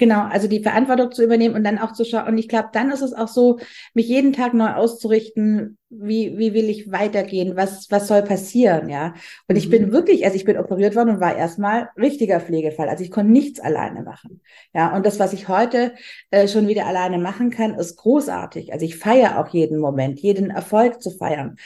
Genau, 0.00 0.22
also 0.22 0.48
die 0.48 0.62
Verantwortung 0.62 1.12
zu 1.12 1.22
übernehmen 1.22 1.54
und 1.54 1.62
dann 1.62 1.78
auch 1.78 1.92
zu 1.92 2.06
schauen. 2.06 2.26
Und 2.26 2.38
ich 2.38 2.48
glaube, 2.48 2.70
dann 2.72 2.90
ist 2.90 3.02
es 3.02 3.12
auch 3.12 3.28
so, 3.28 3.58
mich 3.92 4.08
jeden 4.08 4.32
Tag 4.32 4.54
neu 4.54 4.72
auszurichten, 4.72 5.76
wie, 5.90 6.38
wie 6.38 6.54
will 6.54 6.70
ich 6.70 6.90
weitergehen, 6.90 7.54
was, 7.54 7.90
was 7.90 8.08
soll 8.08 8.22
passieren, 8.22 8.88
ja. 8.88 9.08
Und 9.46 9.56
mhm. 9.56 9.56
ich 9.56 9.68
bin 9.68 9.92
wirklich, 9.92 10.24
also 10.24 10.36
ich 10.36 10.46
bin 10.46 10.56
operiert 10.56 10.96
worden 10.96 11.10
und 11.10 11.20
war 11.20 11.36
erstmal 11.36 11.90
richtiger 11.98 12.40
Pflegefall. 12.40 12.88
Also 12.88 13.04
ich 13.04 13.10
konnte 13.10 13.30
nichts 13.30 13.60
alleine 13.60 14.02
machen. 14.02 14.40
Ja, 14.72 14.96
und 14.96 15.04
das, 15.04 15.18
was 15.18 15.34
ich 15.34 15.48
heute 15.48 15.92
äh, 16.30 16.48
schon 16.48 16.66
wieder 16.66 16.86
alleine 16.86 17.18
machen 17.18 17.50
kann, 17.50 17.74
ist 17.74 17.96
großartig. 17.96 18.72
Also 18.72 18.86
ich 18.86 18.96
feiere 18.96 19.38
auch 19.38 19.48
jeden 19.48 19.78
Moment, 19.78 20.18
jeden 20.20 20.48
Erfolg 20.48 21.02
zu 21.02 21.10
feiern. 21.10 21.56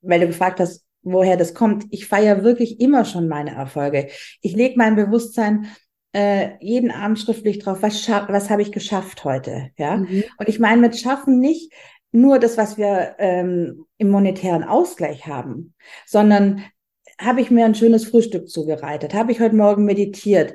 Weil 0.00 0.20
du 0.20 0.28
gefragt 0.28 0.60
hast, 0.60 0.84
woher 1.02 1.36
das 1.36 1.54
kommt. 1.54 1.86
Ich 1.90 2.06
feiere 2.06 2.44
wirklich 2.44 2.78
immer 2.78 3.04
schon 3.04 3.26
meine 3.26 3.56
Erfolge. 3.56 4.06
Ich 4.42 4.54
lege 4.54 4.74
mein 4.76 4.94
Bewusstsein 4.94 5.66
äh, 6.12 6.50
jeden 6.60 6.90
Abend 6.90 7.18
schriftlich 7.18 7.58
drauf, 7.58 7.78
was, 7.82 8.08
was 8.08 8.50
habe 8.50 8.62
ich 8.62 8.72
geschafft 8.72 9.24
heute, 9.24 9.70
ja. 9.76 9.98
Mhm. 9.98 10.24
Und 10.38 10.48
ich 10.48 10.58
meine 10.58 10.80
mit 10.80 10.98
schaffen 10.98 11.38
nicht 11.38 11.72
nur 12.12 12.38
das, 12.38 12.56
was 12.56 12.76
wir 12.76 13.16
ähm, 13.18 13.86
im 13.98 14.10
monetären 14.10 14.64
Ausgleich 14.64 15.26
haben, 15.26 15.74
sondern 16.06 16.64
habe 17.20 17.40
ich 17.40 17.50
mir 17.50 17.64
ein 17.64 17.74
schönes 17.74 18.06
Frühstück 18.06 18.48
zubereitet, 18.48 19.14
habe 19.14 19.30
ich 19.30 19.40
heute 19.40 19.54
Morgen 19.54 19.84
meditiert, 19.84 20.54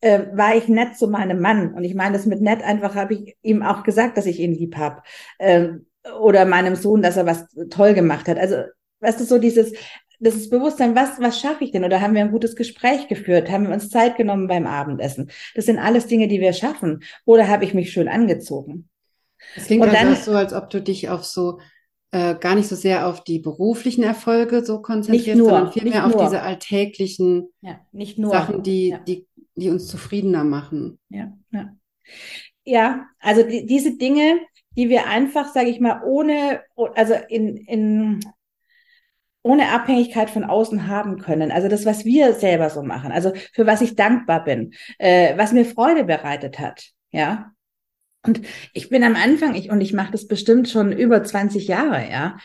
äh, 0.00 0.24
war 0.32 0.56
ich 0.56 0.68
nett 0.68 0.96
zu 0.96 1.08
meinem 1.08 1.40
Mann 1.40 1.74
und 1.74 1.84
ich 1.84 1.94
meine 1.94 2.16
das 2.16 2.26
mit 2.26 2.40
nett 2.40 2.62
einfach 2.62 2.94
habe 2.94 3.14
ich 3.14 3.36
ihm 3.42 3.62
auch 3.62 3.82
gesagt, 3.82 4.16
dass 4.16 4.26
ich 4.26 4.40
ihn 4.40 4.54
lieb 4.54 4.76
habe 4.76 5.02
äh, 5.38 5.68
oder 6.20 6.44
meinem 6.44 6.74
Sohn, 6.74 7.02
dass 7.02 7.16
er 7.16 7.26
was 7.26 7.46
toll 7.70 7.94
gemacht 7.94 8.28
hat. 8.28 8.38
Also 8.38 8.56
weißt 9.00 9.20
du 9.20 9.24
so 9.24 9.38
dieses 9.38 9.72
das 10.20 10.34
ist 10.34 10.50
Bewusstsein, 10.50 10.94
was, 10.94 11.20
was 11.20 11.40
schaffe 11.40 11.64
ich 11.64 11.72
denn? 11.72 11.84
Oder 11.84 12.00
haben 12.00 12.14
wir 12.14 12.22
ein 12.22 12.30
gutes 12.30 12.56
Gespräch 12.56 13.08
geführt? 13.08 13.50
Haben 13.50 13.66
wir 13.66 13.74
uns 13.74 13.90
Zeit 13.90 14.16
genommen 14.16 14.46
beim 14.48 14.66
Abendessen? 14.66 15.30
Das 15.54 15.66
sind 15.66 15.78
alles 15.78 16.06
Dinge, 16.06 16.28
die 16.28 16.40
wir 16.40 16.52
schaffen. 16.52 17.02
Oder 17.24 17.48
habe 17.48 17.64
ich 17.64 17.74
mich 17.74 17.92
schön 17.92 18.08
angezogen? 18.08 18.88
Es 19.54 19.66
klingt 19.66 19.82
und 19.82 19.90
also 19.90 20.02
dann, 20.02 20.16
so, 20.16 20.32
als 20.32 20.52
ob 20.52 20.70
du 20.70 20.80
dich 20.80 21.08
auf 21.08 21.24
so 21.24 21.58
äh, 22.12 22.34
gar 22.36 22.54
nicht 22.54 22.68
so 22.68 22.76
sehr 22.76 23.06
auf 23.06 23.24
die 23.24 23.38
beruflichen 23.38 24.02
Erfolge 24.02 24.64
so 24.64 24.80
konzentrierst, 24.80 25.38
nur, 25.38 25.50
sondern 25.50 25.72
vielmehr 25.72 26.06
auf 26.06 26.16
diese 26.16 26.42
alltäglichen 26.42 27.48
ja, 27.60 27.80
Sachen, 28.28 28.62
die, 28.62 28.88
ja. 28.88 28.98
die, 28.98 29.26
die 29.54 29.70
uns 29.70 29.88
zufriedener 29.88 30.44
machen. 30.44 30.98
Ja, 31.08 31.32
ja. 31.50 31.76
ja 32.64 33.06
also 33.18 33.42
die, 33.42 33.66
diese 33.66 33.96
Dinge, 33.96 34.40
die 34.76 34.88
wir 34.88 35.06
einfach, 35.06 35.52
sage 35.52 35.68
ich 35.68 35.80
mal, 35.80 36.02
ohne, 36.04 36.62
also 36.94 37.14
in, 37.28 37.56
in 37.56 38.20
ohne 39.46 39.70
Abhängigkeit 39.70 40.28
von 40.28 40.44
außen 40.44 40.88
haben 40.88 41.18
können. 41.18 41.52
Also 41.52 41.68
das, 41.68 41.86
was 41.86 42.04
wir 42.04 42.34
selber 42.34 42.68
so 42.68 42.82
machen, 42.82 43.12
also 43.12 43.32
für 43.52 43.64
was 43.64 43.80
ich 43.80 43.94
dankbar 43.94 44.42
bin, 44.42 44.74
äh, 44.98 45.38
was 45.38 45.52
mir 45.52 45.64
Freude 45.64 46.04
bereitet 46.04 46.58
hat, 46.58 46.90
ja. 47.12 47.52
Und 48.26 48.40
ich 48.72 48.88
bin 48.88 49.04
am 49.04 49.14
Anfang, 49.14 49.54
ich, 49.54 49.70
und 49.70 49.80
ich 49.80 49.92
mache 49.92 50.10
das 50.10 50.26
bestimmt 50.26 50.68
schon 50.68 50.90
über 50.90 51.22
20 51.22 51.68
Jahre, 51.68 52.10
ja. 52.10 52.38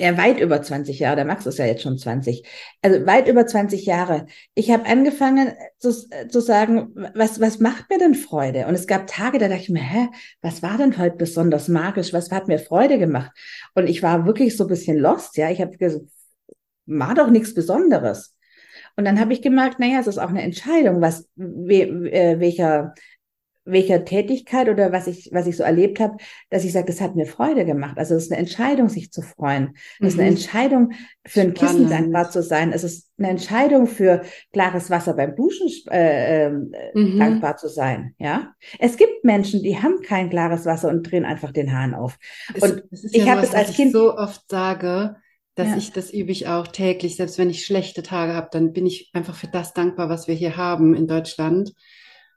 Ja, 0.00 0.16
weit 0.16 0.38
über 0.38 0.62
20 0.62 1.00
Jahre, 1.00 1.16
der 1.16 1.24
Max 1.24 1.44
ist 1.44 1.58
ja 1.58 1.66
jetzt 1.66 1.82
schon 1.82 1.98
20. 1.98 2.44
Also 2.82 3.04
weit 3.04 3.26
über 3.28 3.46
20 3.46 3.84
Jahre. 3.84 4.26
Ich 4.54 4.70
habe 4.70 4.86
angefangen 4.86 5.52
zu, 5.80 5.92
zu 6.28 6.40
sagen, 6.40 6.94
was, 7.14 7.40
was 7.40 7.58
macht 7.58 7.90
mir 7.90 7.98
denn 7.98 8.14
Freude? 8.14 8.68
Und 8.68 8.74
es 8.74 8.86
gab 8.86 9.08
Tage, 9.08 9.38
da 9.38 9.48
dachte 9.48 9.62
ich 9.62 9.70
mir, 9.70 9.82
hä, 9.82 10.08
was 10.40 10.62
war 10.62 10.78
denn 10.78 10.96
heute 10.98 11.16
besonders 11.16 11.66
magisch? 11.66 12.12
Was 12.12 12.30
hat 12.30 12.46
mir 12.46 12.60
Freude 12.60 12.98
gemacht? 12.98 13.32
Und 13.74 13.88
ich 13.88 14.02
war 14.02 14.24
wirklich 14.24 14.56
so 14.56 14.64
ein 14.64 14.68
bisschen 14.68 14.96
lost, 14.96 15.36
ja. 15.36 15.50
Ich 15.50 15.60
habe 15.60 15.76
gesagt, 15.76 16.04
war 16.88 17.14
doch 17.14 17.30
nichts 17.30 17.54
Besonderes. 17.54 18.34
Und 18.96 19.04
dann 19.04 19.20
habe 19.20 19.32
ich 19.32 19.42
gemerkt, 19.42 19.78
naja, 19.78 20.00
es 20.00 20.08
ist 20.08 20.18
auch 20.18 20.30
eine 20.30 20.42
Entscheidung, 20.42 21.00
was 21.00 21.28
we, 21.36 21.82
äh, 22.10 22.40
welcher 22.40 22.94
welcher 23.70 24.04
Tätigkeit 24.04 24.68
oder 24.68 24.92
was 24.92 25.06
ich 25.06 25.28
was 25.32 25.46
ich 25.46 25.56
so 25.56 25.62
erlebt 25.62 26.00
habe, 26.00 26.16
dass 26.50 26.64
ich 26.64 26.72
sage, 26.72 26.86
das 26.86 27.00
hat 27.00 27.16
mir 27.16 27.26
Freude 27.26 27.64
gemacht. 27.64 27.98
Also 27.98 28.14
es 28.14 28.24
ist 28.24 28.32
eine 28.32 28.40
Entscheidung, 28.40 28.88
sich 28.88 29.12
zu 29.12 29.22
freuen. 29.22 29.74
Es 30.00 30.14
ist 30.14 30.18
eine 30.18 30.30
mhm. 30.30 30.36
Entscheidung, 30.36 30.92
für 31.26 31.42
ein 31.42 31.54
Kissen 31.54 31.88
dankbar 31.88 32.30
zu 32.30 32.42
sein. 32.42 32.72
Es 32.72 32.82
ist 32.82 33.10
eine 33.18 33.28
Entscheidung 33.28 33.86
für 33.86 34.22
klares 34.52 34.90
Wasser 34.90 35.14
beim 35.14 35.36
Duschen 35.36 35.68
äh, 35.90 36.46
äh, 36.46 36.50
mhm. 36.50 37.18
dankbar 37.18 37.56
zu 37.56 37.68
sein. 37.68 38.14
Ja, 38.18 38.54
es 38.78 38.96
gibt 38.96 39.24
Menschen, 39.24 39.62
die 39.62 39.76
haben 39.76 40.00
kein 40.02 40.30
klares 40.30 40.64
Wasser 40.64 40.88
und 40.88 41.02
drehen 41.02 41.24
einfach 41.24 41.52
den 41.52 41.72
Hahn 41.72 41.94
auf. 41.94 42.18
Und 42.60 42.84
es, 42.90 43.04
ich 43.12 43.24
ja 43.24 43.32
habe 43.32 43.42
es 43.42 43.54
als 43.54 43.74
Kind 43.74 43.92
so 43.92 44.16
oft 44.16 44.48
sage 44.48 45.16
dass 45.58 45.68
ja. 45.68 45.76
ich, 45.76 45.92
das 45.92 46.12
übe 46.12 46.30
ich 46.30 46.46
auch 46.46 46.68
täglich. 46.68 47.16
Selbst 47.16 47.38
wenn 47.38 47.50
ich 47.50 47.64
schlechte 47.64 48.02
Tage 48.02 48.34
habe, 48.34 48.48
dann 48.52 48.72
bin 48.72 48.86
ich 48.86 49.10
einfach 49.12 49.34
für 49.34 49.48
das 49.48 49.74
dankbar, 49.74 50.08
was 50.08 50.28
wir 50.28 50.34
hier 50.34 50.56
haben 50.56 50.94
in 50.94 51.06
Deutschland. 51.06 51.72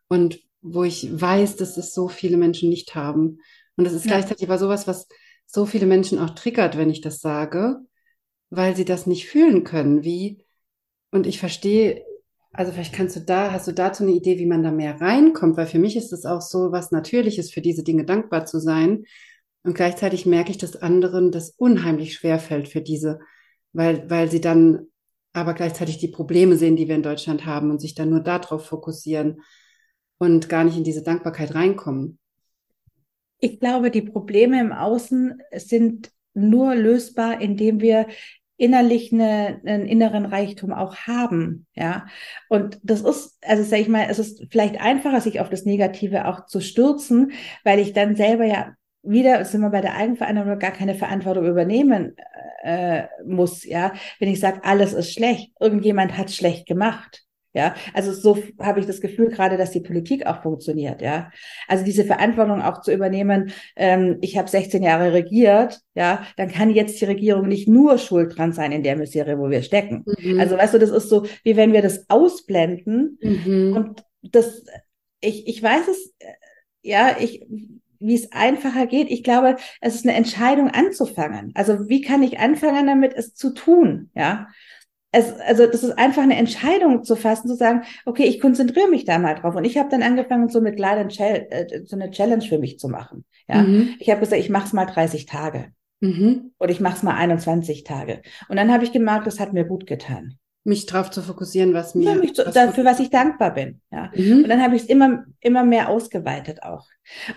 Und 0.08 0.40
wo 0.62 0.84
ich 0.84 1.10
weiß, 1.12 1.56
dass 1.56 1.78
es 1.78 1.94
so 1.94 2.08
viele 2.08 2.38
Menschen 2.38 2.70
nicht 2.70 2.96
haben. 2.96 3.40
Und 3.76 3.86
das 3.86 3.94
ist 3.94 4.06
ja. 4.06 4.12
gleichzeitig 4.12 4.48
aber 4.48 4.58
sowas, 4.58 4.88
was 4.88 5.08
so 5.46 5.66
viele 5.66 5.86
Menschen 5.86 6.20
auch 6.20 6.32
triggert, 6.32 6.78
wenn 6.78 6.90
ich 6.90 7.02
das 7.02 7.20
sage, 7.20 7.78
weil 8.50 8.76
sie 8.76 8.86
das 8.86 9.08
nicht 9.08 9.28
fühlen 9.28 9.64
können. 9.64 10.04
Wie, 10.04 10.46
und 11.12 11.28
ich 11.28 11.40
verstehe, 11.40 12.04
also 12.54 12.72
vielleicht 12.72 12.94
kannst 12.94 13.16
du 13.16 13.22
da, 13.22 13.52
hast 13.52 13.68
du 13.68 13.72
dazu 13.72 14.04
eine 14.04 14.14
Idee, 14.14 14.38
wie 14.38 14.46
man 14.46 14.64
da 14.64 14.72
mehr 14.72 15.00
reinkommt, 15.02 15.58
weil 15.58 15.68
für 15.68 15.80
mich 15.80 15.96
ist 15.96 16.14
es 16.14 16.26
auch 16.26 16.42
so 16.42 16.72
was 16.72 16.92
Natürliches, 16.92 17.52
für 17.52 17.62
diese 17.62 17.84
Dinge 17.84 18.06
dankbar 18.06 18.46
zu 18.46 18.60
sein. 18.60 19.06
Und 19.64 19.76
gleichzeitig 19.76 20.26
merke 20.26 20.52
ich, 20.52 20.58
dass 20.58 20.76
anderen 20.76 21.32
das 21.32 21.52
unheimlich 21.52 22.16
schwer 22.16 22.40
fällt 22.40 22.68
für 22.68 22.82
diese, 22.82 23.20
weil, 23.74 24.10
weil 24.10 24.30
sie 24.30 24.42
dann 24.42 24.88
aber 25.34 25.54
gleichzeitig 25.54 25.98
die 26.00 26.10
Probleme 26.10 26.56
sehen, 26.58 26.76
die 26.76 26.88
wir 26.88 26.96
in 26.96 27.04
Deutschland 27.04 27.46
haben 27.46 27.70
und 27.70 27.80
sich 27.80 27.96
dann 27.96 28.10
nur 28.10 28.22
darauf 28.22 28.66
fokussieren 28.66 29.42
und 30.18 30.50
gar 30.50 30.64
nicht 30.64 30.78
in 30.78 30.84
diese 30.84 31.04
Dankbarkeit 31.04 31.56
reinkommen. 31.56 32.20
Ich 33.40 33.60
glaube, 33.60 33.92
die 33.92 34.02
Probleme 34.02 34.60
im 34.60 34.72
Außen 34.72 35.42
sind 35.56 36.12
nur 36.34 36.76
lösbar, 36.76 37.42
indem 37.42 37.82
wir 37.82 38.08
innerlich 38.58 39.12
eine, 39.12 39.60
einen 39.66 39.88
inneren 39.88 40.26
Reichtum 40.26 40.72
auch 40.72 40.96
haben, 40.96 41.66
ja. 41.74 42.06
Und 42.48 42.80
das 42.84 43.02
ist, 43.02 43.40
also 43.44 43.64
sage 43.64 43.82
ich 43.82 43.88
mal, 43.88 44.06
es 44.08 44.20
ist 44.20 44.46
vielleicht 44.52 44.80
einfacher, 44.80 45.20
sich 45.20 45.40
auf 45.40 45.50
das 45.50 45.66
Negative 45.66 46.28
auch 46.28 46.46
zu 46.46 46.62
stürzen, 46.62 47.32
weil 47.64 47.80
ich 47.80 47.94
dann 47.94 48.16
selber 48.16 48.46
ja 48.46 48.76
wieder 49.04 49.44
sind 49.46 49.62
wir 49.62 49.70
bei 49.70 49.82
der 49.82 49.96
Eigenverantwortung 49.96 50.60
gar 50.60 50.72
keine 50.72 50.96
Verantwortung 50.96 51.46
übernehmen 51.46 52.16
äh, 52.64 53.04
muss, 53.26 53.66
ja, 53.66 53.94
wenn 54.20 54.30
ich 54.30 54.40
sage, 54.40 54.64
alles 54.64 54.94
ist 54.94 55.14
schlecht, 55.14 55.52
irgendjemand 55.60 56.18
hat 56.18 56.32
schlecht 56.32 56.68
gemacht. 56.68 57.24
Ja, 57.54 57.76
also 57.94 58.14
so 58.14 58.42
habe 58.62 58.80
ich 58.80 58.86
das 58.86 59.02
Gefühl 59.02 59.28
gerade, 59.28 59.58
dass 59.58 59.72
die 59.72 59.82
Politik 59.82 60.26
auch 60.26 60.42
funktioniert, 60.42 61.02
ja. 61.02 61.32
Also 61.68 61.84
diese 61.84 62.06
Verantwortung 62.06 62.62
auch 62.62 62.80
zu 62.80 62.94
übernehmen, 62.94 63.52
ähm, 63.76 64.20
ich 64.22 64.38
habe 64.38 64.50
16 64.50 64.82
Jahre 64.82 65.12
regiert, 65.12 65.82
ja, 65.94 66.26
dann 66.38 66.50
kann 66.50 66.70
jetzt 66.70 67.02
die 67.02 67.06
Regierung 67.06 67.50
nicht 67.50 67.68
nur 67.68 67.98
schuld 67.98 68.38
dran 68.38 68.54
sein 68.54 68.72
in 68.72 68.84
der 68.84 68.96
Misere, 68.96 69.38
wo 69.38 69.50
wir 69.50 69.64
stecken. 69.64 70.06
Mhm. 70.18 70.40
Also 70.40 70.58
weißt 70.58 70.76
du, 70.76 70.80
das 70.80 70.92
ist 70.92 71.10
so, 71.10 71.26
wie 71.44 71.58
wenn 71.58 71.74
wir 71.74 71.82
das 71.82 72.10
ausblenden 72.10 73.20
mhm. 73.22 73.74
und 73.76 74.06
das, 74.22 74.64
ich, 75.20 75.46
ich 75.46 75.62
weiß 75.62 75.90
es, 75.90 76.14
äh, 76.20 76.28
ja, 76.84 77.18
ich 77.20 77.46
wie 78.02 78.16
es 78.16 78.32
einfacher 78.32 78.88
geht. 78.88 79.10
Ich 79.10 79.24
glaube, 79.24 79.56
es 79.80 79.96
ist 79.96 80.06
eine 80.06 80.16
Entscheidung 80.16 80.70
anzufangen. 80.70 81.52
Also 81.56 81.90
wie 81.90 82.02
kann 82.02 82.24
ich 82.24 82.40
anfangen 82.40 82.88
damit, 82.88 83.14
es 83.14 83.34
zu 83.34 83.54
tun? 83.54 84.10
Ja. 84.16 84.48
Es, 85.14 85.34
also 85.42 85.68
das 85.68 85.84
ist 85.84 85.98
einfach 85.98 86.24
eine 86.24 86.38
Entscheidung 86.38 87.04
zu 87.04 87.16
fassen, 87.16 87.50
zu 87.50 87.56
sagen, 87.56 87.82
okay, 88.06 88.24
ich 88.24 88.40
konzentriere 88.40 88.88
mich 88.88 89.04
da 89.04 89.20
mal 89.20 89.36
drauf. 89.36 89.56
Und 89.56 89.66
ich 89.66 89.78
habe 89.78 89.90
dann 89.90 90.04
angefangen, 90.04 90.48
so 90.50 90.62
mit 90.62 90.78
kleinen 90.78 91.10
äh, 91.10 91.84
so 91.86 91.96
eine 91.96 92.12
Challenge 92.12 92.44
für 92.44 92.60
mich 92.60 92.80
zu 92.80 92.88
machen. 92.88 93.26
Ja, 93.48 93.64
mhm. 93.64 93.96
ich 94.00 94.10
habe 94.10 94.22
gesagt, 94.22 94.42
ich 94.42 94.50
mache 94.50 94.68
es 94.68 94.74
mal 94.74 94.86
30 94.86 95.26
Tage 95.26 95.74
mhm. 96.00 96.54
oder 96.60 96.72
ich 96.72 96.80
mache 96.80 96.96
es 96.96 97.04
mal 97.04 97.16
21 97.16 97.84
Tage. 97.84 98.22
Und 98.48 98.56
dann 98.56 98.72
habe 98.72 98.86
ich 98.86 98.94
gemerkt, 98.94 99.28
das 99.28 99.40
hat 99.40 99.52
mir 99.52 99.66
gut 99.66 99.86
getan 99.86 100.38
mich 100.64 100.86
darauf 100.86 101.10
zu 101.10 101.22
fokussieren, 101.22 101.74
was 101.74 101.96
mir. 101.96 102.22
Ja, 102.24 102.34
zu, 102.34 102.46
was 102.46 102.54
dafür, 102.54 102.86
was 102.86 103.00
ich 103.00 103.10
dankbar 103.10 103.54
bin. 103.54 103.82
Ja. 103.92 104.12
Mhm. 104.16 104.44
Und 104.44 104.50
dann 104.50 104.62
habe 104.62 104.76
ich 104.76 104.84
es 104.84 104.88
immer, 104.88 105.26
immer 105.40 105.64
mehr 105.64 105.90
ausgeweitet 105.90 106.62
auch. 106.64 106.88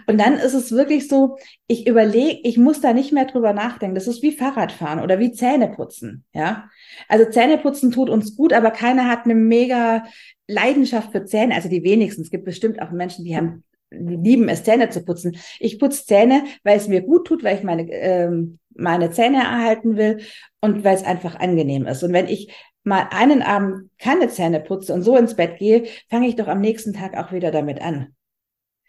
Und 0.06 0.20
dann 0.20 0.34
ist 0.34 0.52
es 0.52 0.72
wirklich 0.72 1.08
so, 1.08 1.36
ich 1.66 1.86
überlege, 1.86 2.40
ich 2.42 2.58
muss 2.58 2.80
da 2.80 2.92
nicht 2.92 3.12
mehr 3.12 3.24
drüber 3.24 3.52
nachdenken. 3.52 3.94
Das 3.94 4.06
ist 4.06 4.22
wie 4.22 4.32
Fahrradfahren 4.32 5.00
oder 5.00 5.18
wie 5.18 5.32
Zähneputzen. 5.32 6.24
Ja. 6.34 6.68
Also 7.08 7.30
Zähneputzen 7.30 7.90
tut 7.90 8.10
uns 8.10 8.36
gut, 8.36 8.52
aber 8.52 8.70
keiner 8.70 9.08
hat 9.08 9.24
eine 9.24 9.34
mega 9.34 10.04
Leidenschaft 10.46 11.12
für 11.12 11.24
Zähne. 11.24 11.54
Also 11.54 11.70
die 11.70 11.82
wenigsten. 11.82 12.22
Es 12.22 12.30
gibt 12.30 12.44
bestimmt 12.44 12.82
auch 12.82 12.90
Menschen, 12.90 13.24
die 13.24 13.36
haben 13.36 13.64
die 13.96 14.16
lieben 14.16 14.48
es, 14.48 14.64
Zähne 14.64 14.90
zu 14.90 15.04
putzen. 15.04 15.36
Ich 15.60 15.78
putze 15.78 16.04
Zähne, 16.04 16.44
weil 16.62 16.76
es 16.76 16.88
mir 16.88 17.02
gut 17.02 17.26
tut, 17.26 17.44
weil 17.44 17.56
ich 17.56 17.62
meine, 17.62 17.90
ähm, 17.92 18.58
meine 18.74 19.10
Zähne 19.12 19.38
erhalten 19.38 19.96
will 19.96 20.20
und 20.60 20.84
weil 20.84 20.96
es 20.96 21.04
einfach 21.04 21.36
angenehm 21.36 21.86
ist. 21.86 22.02
Und 22.02 22.12
wenn 22.12 22.26
ich 22.26 22.52
mal 22.84 23.08
einen 23.10 23.42
Abend 23.42 23.90
keine 23.98 24.28
Zähne 24.28 24.60
putze 24.60 24.92
und 24.94 25.02
so 25.02 25.16
ins 25.16 25.34
Bett 25.34 25.58
gehe, 25.58 25.86
fange 26.08 26.28
ich 26.28 26.36
doch 26.36 26.48
am 26.48 26.60
nächsten 26.60 26.92
Tag 26.92 27.16
auch 27.16 27.32
wieder 27.32 27.50
damit 27.50 27.80
an. 27.80 28.14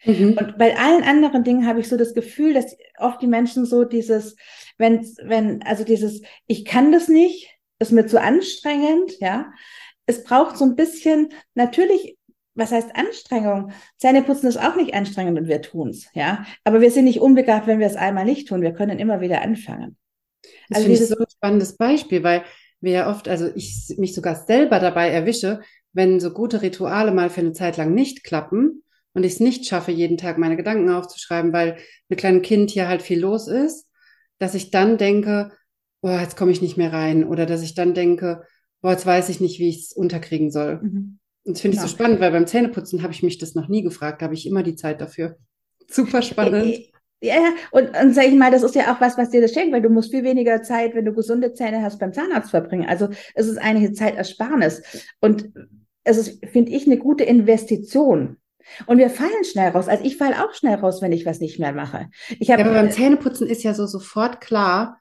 Mhm. 0.04 0.38
Und 0.38 0.58
bei 0.58 0.78
allen 0.78 1.04
anderen 1.04 1.44
Dingen 1.44 1.66
habe 1.66 1.80
ich 1.80 1.90
so 1.90 1.98
das 1.98 2.14
Gefühl, 2.14 2.54
dass 2.54 2.78
oft 3.00 3.22
die 3.22 3.28
Menschen 3.28 3.66
so 3.66 3.86
dieses, 3.86 4.36
wenn, 4.78 5.02
wenn, 5.24 5.64
also 5.64 5.84
dieses, 5.84 6.22
ich 6.46 6.66
kann 6.66 6.92
das 6.92 7.08
nicht, 7.08 7.50
ist 7.80 7.92
mir 7.92 8.06
zu 8.06 8.22
anstrengend, 8.22 9.20
ja. 9.20 9.52
Es 10.06 10.24
braucht 10.24 10.58
so 10.58 10.66
ein 10.66 10.76
bisschen, 10.76 11.30
natürlich, 11.56 12.18
was 12.54 12.72
heißt 12.72 12.96
Anstrengung? 12.96 13.72
Zähneputzen 13.98 14.48
ist 14.48 14.58
auch 14.58 14.76
nicht 14.76 14.94
anstrengend 14.94 15.40
und 15.40 15.48
wir 15.48 15.62
tun's, 15.62 16.08
ja. 16.14 16.46
Aber 16.64 16.82
wir 16.82 16.92
sind 16.92 17.06
nicht 17.06 17.22
unbegabt, 17.22 17.66
wenn 17.66 17.80
wir 17.80 17.88
es 17.88 17.96
einmal 17.96 18.26
nicht 18.26 18.48
tun. 18.48 18.62
Wir 18.62 18.74
können 18.74 19.00
immer 19.00 19.22
wieder 19.22 19.42
anfangen. 19.42 19.98
Das 20.70 20.78
also 20.78 20.90
dieses, 20.90 21.10
ich 21.10 21.18
so 21.18 21.24
ein 21.24 21.30
spannendes 21.30 21.76
Beispiel, 21.76 22.24
weil 22.24 22.44
wir 22.82 22.92
ja 22.92 23.10
oft, 23.10 23.28
also 23.28 23.50
ich 23.56 23.96
mich 23.98 24.14
sogar 24.14 24.36
selber 24.36 24.80
dabei 24.80 25.10
erwische, 25.10 25.62
wenn 25.94 26.20
so 26.20 26.32
gute 26.32 26.62
Rituale 26.62 27.12
mal 27.12 27.30
für 27.30 27.42
eine 27.42 27.54
Zeit 27.54 27.78
lang 27.78 27.94
nicht 27.94 28.24
klappen 28.24 28.84
und 29.14 29.24
ich 29.24 29.34
es 29.34 29.40
nicht 29.40 29.66
schaffe, 29.66 29.92
jeden 29.92 30.18
Tag 30.18 30.38
meine 30.38 30.58
Gedanken 30.58 30.90
aufzuschreiben, 30.90 31.54
weil 31.54 31.78
mit 32.10 32.20
kleinem 32.20 32.42
Kind 32.42 32.70
hier 32.70 32.88
halt 32.88 33.02
viel 33.02 33.20
los 33.20 33.48
ist, 33.48 33.88
dass 34.38 34.56
ich 34.56 34.72
dann 34.72 34.98
denke, 34.98 35.52
boah, 36.02 36.20
jetzt 36.20 36.38
komme 36.38 36.52
ich 36.52 36.62
nicht 36.62 36.78
mehr 36.78 36.94
rein. 36.94 37.24
Oder 37.24 37.46
dass 37.46 37.64
ich 37.64 37.74
dann 37.74 37.94
denke, 37.94 38.44
boah, 38.82 38.92
jetzt 38.92 39.06
weiß 39.06 39.30
ich 39.30 39.40
nicht, 39.40 39.60
wie 39.60 39.70
ich 39.70 39.86
es 39.86 39.94
unterkriegen 39.94 40.52
soll. 40.52 40.80
Mhm. 40.82 41.20
Und 41.46 41.54
das 41.54 41.62
finde 41.62 41.76
ich 41.76 41.82
genau. 41.82 41.90
so 41.90 41.96
spannend, 41.96 42.20
weil 42.20 42.32
beim 42.32 42.48
Zähneputzen 42.48 43.02
habe 43.02 43.14
ich 43.14 43.24
mich 43.24 43.38
das 43.38 43.56
noch 43.56 43.68
nie 43.68 43.82
gefragt, 43.82 44.22
da 44.22 44.26
habe 44.26 44.36
ich 44.36 44.46
immer 44.46 44.64
die 44.64 44.76
Zeit 44.76 45.00
dafür. 45.00 45.38
Super 45.90 46.22
spannend. 46.22 46.80
Ja, 47.26 47.54
und, 47.72 47.98
und 47.98 48.14
sag 48.14 48.26
ich 48.26 48.36
mal, 48.36 48.52
das 48.52 48.64
ist 48.64 48.76
ja 48.76 48.94
auch 48.94 49.02
was, 49.02 49.18
was 49.18 49.30
dir 49.30 49.42
das 49.42 49.54
schenkt, 49.54 49.74
weil 49.74 49.82
du 49.82 49.90
musst 49.90 50.12
viel 50.12 50.24
weniger 50.24 50.62
Zeit, 50.62 50.96
wenn 50.96 51.06
du 51.06 51.14
gesunde 51.14 51.54
Zähne 51.54 51.82
hast, 51.82 52.00
beim 52.00 52.14
Zahnarzt 52.14 52.52
verbringen. 52.52 52.88
Also 52.88 53.10
es 53.34 53.48
ist 53.48 53.58
eigentlich 53.58 53.88
eine 53.88 53.94
Zeitersparnis. 53.94 54.82
Und 55.22 55.50
es 56.04 56.18
ist, 56.18 56.46
finde 56.46 56.72
ich, 56.72 56.86
eine 56.86 56.98
gute 56.98 57.24
Investition. 57.24 58.38
Und 58.88 58.98
wir 58.98 59.10
fallen 59.10 59.44
schnell 59.44 59.70
raus. 59.70 59.88
Also 59.88 60.04
ich 60.04 60.18
falle 60.18 60.44
auch 60.44 60.54
schnell 60.54 60.76
raus, 60.76 61.02
wenn 61.02 61.12
ich 61.12 61.26
was 61.26 61.40
nicht 61.40 61.60
mehr 61.60 61.74
mache. 61.74 62.10
Ich 62.40 62.50
hab, 62.50 62.60
ja, 62.60 62.66
aber 62.66 62.74
beim 62.74 62.92
Zähneputzen 62.92 63.48
ist 63.48 63.64
ja 63.64 63.74
so 63.74 63.86
sofort 63.86 64.42
klar, 64.42 65.00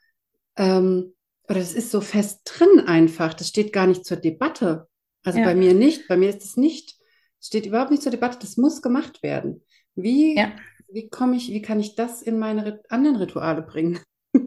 ähm, 0.57 1.15
oder 1.49 1.61
es 1.61 1.75
ist 1.75 1.91
so 1.91 2.01
fest 2.01 2.41
drin 2.45 2.81
einfach. 2.87 3.35
Das 3.35 3.49
steht 3.49 3.73
gar 3.73 3.87
nicht 3.87 4.05
zur 4.05 4.17
Debatte. 4.17 4.89
Also 5.25 5.39
ja. 5.39 5.45
bei 5.45 5.55
mir 5.55 5.75
nicht. 5.75 6.09
Bei 6.09 6.17
mir 6.17 6.31
ist 6.31 6.45
es 6.45 6.57
nicht. 6.57 6.97
Es 7.41 7.49
steht 7.49 7.67
überhaupt 7.67 7.91
nicht 7.91 8.03
zur 8.03 8.13
Debatte. 8.13 8.39
Das 8.41 8.57
muss 8.57 8.83
gemacht 8.83 9.23
werden. 9.23 9.63
Wie, 9.95 10.37
ja. 10.37 10.53
Wie 10.95 11.09
komme 11.09 11.37
ich, 11.37 11.51
wie 11.51 11.61
kann 11.61 11.81
ich 11.81 11.97
das 11.97 12.23
in 12.23 12.39
meine 12.39 12.81
anderen 12.89 13.17
Rituale 13.17 13.63
bringen? 13.63 13.99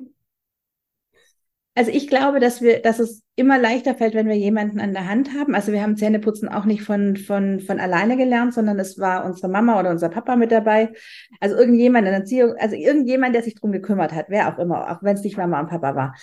Also 1.75 1.91
ich 1.91 2.07
glaube, 2.07 2.39
dass 2.39 2.59
wir, 2.59 2.81
dass 2.81 2.97
es 2.97 3.21
immer 3.35 3.59
leichter 3.59 3.93
fällt, 3.93 4.15
wenn 4.15 4.27
wir 4.27 4.35
jemanden 4.35 4.79
an 4.79 4.93
der 4.93 5.07
Hand 5.07 5.35
haben. 5.37 5.53
Also 5.53 5.71
wir 5.71 5.83
haben 5.83 5.95
Zähneputzen 5.95 6.49
auch 6.49 6.65
nicht 6.65 6.81
von, 6.81 7.17
von, 7.17 7.59
von 7.59 7.79
alleine 7.79 8.17
gelernt, 8.17 8.55
sondern 8.55 8.79
es 8.79 8.97
war 8.97 9.23
unsere 9.23 9.47
Mama 9.47 9.79
oder 9.79 9.91
unser 9.91 10.09
Papa 10.09 10.35
mit 10.37 10.51
dabei. 10.51 10.91
Also 11.39 11.55
irgendjemand 11.55 12.07
in 12.07 12.13
der 12.13 12.21
Erziehung, 12.21 12.55
also 12.57 12.75
irgendjemand, 12.75 13.35
der 13.35 13.43
sich 13.43 13.53
drum 13.53 13.71
gekümmert 13.71 14.11
hat, 14.11 14.25
wer 14.29 14.51
auch 14.51 14.57
immer, 14.57 14.89
auch 14.89 15.03
wenn 15.03 15.17
es 15.17 15.23
nicht 15.23 15.37
Mama 15.37 15.59
und 15.59 15.69
Papa 15.69 15.95
war. 15.95 16.15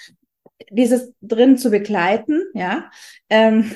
Dieses 0.70 1.12
drin 1.20 1.56
zu 1.56 1.70
begleiten, 1.70 2.42
ja. 2.54 2.90
Ähm, 3.30 3.70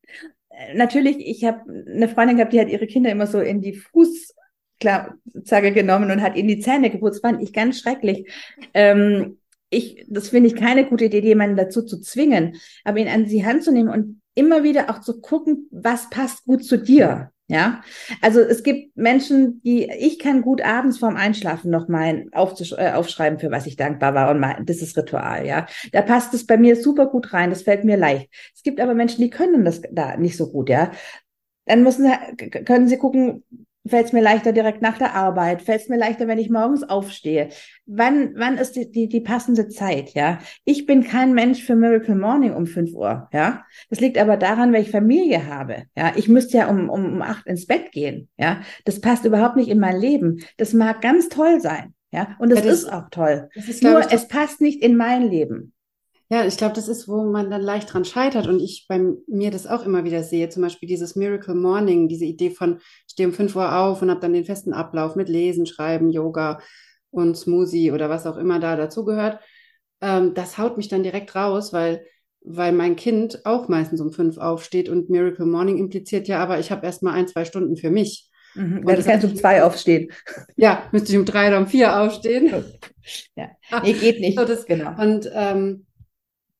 natürlich, 0.74 1.18
ich 1.18 1.44
habe 1.44 1.60
eine 1.94 2.08
Freundin 2.08 2.38
gehabt, 2.38 2.54
die 2.54 2.60
hat 2.60 2.70
ihre 2.70 2.86
Kinder 2.86 3.10
immer 3.10 3.26
so 3.26 3.38
in 3.38 3.60
die 3.60 3.74
Fuß 3.74 4.34
klar, 4.80 5.14
Zacke 5.44 5.72
genommen 5.72 6.10
und 6.10 6.22
hat 6.22 6.36
ihnen 6.36 6.48
die 6.48 6.60
Zähne 6.60 6.90
geputzt, 6.90 7.22
fand 7.22 7.42
ich 7.42 7.52
ganz 7.52 7.80
schrecklich. 7.80 8.30
Ähm, 8.74 9.38
ich, 9.70 10.04
das 10.08 10.30
finde 10.30 10.48
ich 10.48 10.56
keine 10.56 10.86
gute 10.86 11.06
Idee, 11.06 11.20
jemanden 11.20 11.56
dazu 11.56 11.82
zu 11.82 12.00
zwingen, 12.00 12.56
aber 12.84 12.98
ihn 12.98 13.08
an 13.08 13.26
die 13.26 13.44
Hand 13.44 13.64
zu 13.64 13.72
nehmen 13.72 13.90
und 13.90 14.22
immer 14.34 14.62
wieder 14.62 14.88
auch 14.88 15.00
zu 15.00 15.20
gucken, 15.20 15.68
was 15.70 16.08
passt 16.10 16.44
gut 16.44 16.64
zu 16.64 16.78
dir. 16.78 17.32
Ja, 17.50 17.80
also 18.20 18.40
es 18.40 18.62
gibt 18.62 18.94
Menschen, 18.94 19.62
die, 19.62 19.90
ich 19.98 20.18
kann 20.18 20.42
gut 20.42 20.60
abends 20.60 20.98
vorm 20.98 21.16
Einschlafen 21.16 21.70
noch 21.70 21.88
mal 21.88 22.26
äh, 22.30 22.92
aufschreiben, 22.92 23.38
für 23.38 23.50
was 23.50 23.66
ich 23.66 23.76
dankbar 23.76 24.14
war 24.14 24.30
und 24.30 24.68
das 24.68 24.82
ist 24.82 24.98
Ritual, 24.98 25.46
ja. 25.46 25.64
Da 25.92 26.02
passt 26.02 26.34
es 26.34 26.44
bei 26.44 26.58
mir 26.58 26.76
super 26.76 27.06
gut 27.06 27.32
rein, 27.32 27.48
das 27.48 27.62
fällt 27.62 27.84
mir 27.84 27.96
leicht. 27.96 28.28
Es 28.54 28.62
gibt 28.62 28.80
aber 28.80 28.92
Menschen, 28.92 29.22
die 29.22 29.30
können 29.30 29.64
das 29.64 29.80
da 29.90 30.18
nicht 30.18 30.36
so 30.36 30.52
gut, 30.52 30.68
ja. 30.68 30.92
Dann 31.64 31.84
müssen 31.84 32.10
können 32.66 32.86
sie 32.86 32.98
gucken, 32.98 33.44
Fällt 33.88 34.06
es 34.06 34.12
mir 34.12 34.22
leichter 34.22 34.52
direkt 34.52 34.82
nach 34.82 34.98
der 34.98 35.14
Arbeit? 35.14 35.62
Fällt 35.62 35.82
es 35.82 35.88
mir 35.88 35.96
leichter, 35.96 36.28
wenn 36.28 36.38
ich 36.38 36.50
morgens 36.50 36.82
aufstehe? 36.82 37.48
Wann, 37.86 38.34
wann 38.36 38.58
ist 38.58 38.76
die, 38.76 38.90
die, 38.90 39.08
die 39.08 39.20
passende 39.20 39.68
Zeit? 39.68 40.14
Ja, 40.14 40.38
ich 40.64 40.86
bin 40.86 41.04
kein 41.04 41.32
Mensch 41.32 41.62
für 41.64 41.74
Miracle 41.74 42.14
Morning 42.14 42.54
um 42.54 42.66
5 42.66 42.92
Uhr. 42.94 43.28
Ja, 43.32 43.64
das 43.90 44.00
liegt 44.00 44.18
aber 44.18 44.36
daran, 44.36 44.72
weil 44.72 44.82
ich 44.82 44.90
Familie 44.90 45.46
habe. 45.46 45.84
Ja, 45.96 46.12
ich 46.16 46.28
müsste 46.28 46.58
ja 46.58 46.68
um, 46.68 46.88
um, 46.88 47.14
um 47.14 47.22
acht 47.22 47.46
ins 47.46 47.66
Bett 47.66 47.92
gehen. 47.92 48.28
Ja, 48.36 48.60
das 48.84 49.00
passt 49.00 49.24
überhaupt 49.24 49.56
nicht 49.56 49.68
in 49.68 49.80
mein 49.80 49.98
Leben. 49.98 50.44
Das 50.56 50.72
mag 50.72 51.00
ganz 51.00 51.28
toll 51.28 51.60
sein. 51.60 51.94
Ja, 52.10 52.36
und 52.38 52.50
es 52.52 52.64
ja, 52.64 52.70
ist 52.70 52.92
auch 52.92 53.10
toll. 53.10 53.50
Ist, 53.54 53.82
Nur 53.82 54.00
ich, 54.00 54.12
es 54.12 54.28
passt 54.28 54.60
nicht 54.60 54.82
in 54.82 54.96
mein 54.96 55.28
Leben. 55.28 55.74
Ja, 56.30 56.44
ich 56.44 56.58
glaube, 56.58 56.74
das 56.74 56.88
ist, 56.88 57.08
wo 57.08 57.24
man 57.24 57.50
dann 57.50 57.62
leicht 57.62 57.92
dran 57.92 58.04
scheitert 58.04 58.46
und 58.46 58.60
ich 58.60 58.84
bei 58.86 59.00
mir 59.26 59.50
das 59.50 59.66
auch 59.66 59.82
immer 59.84 60.04
wieder 60.04 60.22
sehe. 60.22 60.50
Zum 60.50 60.62
Beispiel 60.62 60.86
dieses 60.88 61.16
Miracle 61.16 61.54
Morning, 61.54 62.06
diese 62.08 62.26
Idee 62.26 62.50
von, 62.50 62.78
ich 63.06 63.12
stehe 63.12 63.28
um 63.28 63.34
5 63.34 63.56
Uhr 63.56 63.74
auf 63.78 64.02
und 64.02 64.10
habe 64.10 64.20
dann 64.20 64.34
den 64.34 64.44
festen 64.44 64.74
Ablauf 64.74 65.16
mit 65.16 65.30
Lesen, 65.30 65.64
Schreiben, 65.64 66.10
Yoga 66.10 66.60
und 67.10 67.34
Smoothie 67.34 67.92
oder 67.92 68.10
was 68.10 68.26
auch 68.26 68.36
immer 68.36 68.60
da 68.60 68.76
dazugehört. 68.76 69.40
Ähm, 70.02 70.34
das 70.34 70.58
haut 70.58 70.76
mich 70.76 70.88
dann 70.88 71.02
direkt 71.02 71.34
raus, 71.34 71.72
weil, 71.72 72.04
weil 72.42 72.72
mein 72.72 72.96
Kind 72.96 73.46
auch 73.46 73.68
meistens 73.68 74.02
um 74.02 74.12
5 74.12 74.36
aufsteht 74.36 74.90
und 74.90 75.08
Miracle 75.08 75.46
Morning 75.46 75.78
impliziert 75.78 76.28
ja, 76.28 76.40
aber 76.40 76.58
ich 76.58 76.70
habe 76.70 76.84
erst 76.84 77.02
mal 77.02 77.12
ein, 77.12 77.26
zwei 77.26 77.46
Stunden 77.46 77.76
für 77.78 77.90
mich. 77.90 78.28
Mhm, 78.54 78.78
und 78.78 78.88
das 78.88 79.06
kannst 79.06 79.24
um 79.24 79.34
zwei 79.34 79.62
aufstehen. 79.62 80.10
Ja, 80.56 80.88
müsste 80.92 81.12
ich 81.12 81.18
um 81.18 81.24
drei 81.24 81.48
oder 81.48 81.58
um 81.58 81.66
vier 81.66 81.98
aufstehen. 82.00 82.64
Ja, 83.36 83.48
nee, 83.82 83.94
geht 83.94 84.20
nicht. 84.20 84.38
So, 84.38 84.44
das, 84.44 84.66
genau. 84.66 84.90
Und 85.00 85.30
ähm, 85.32 85.86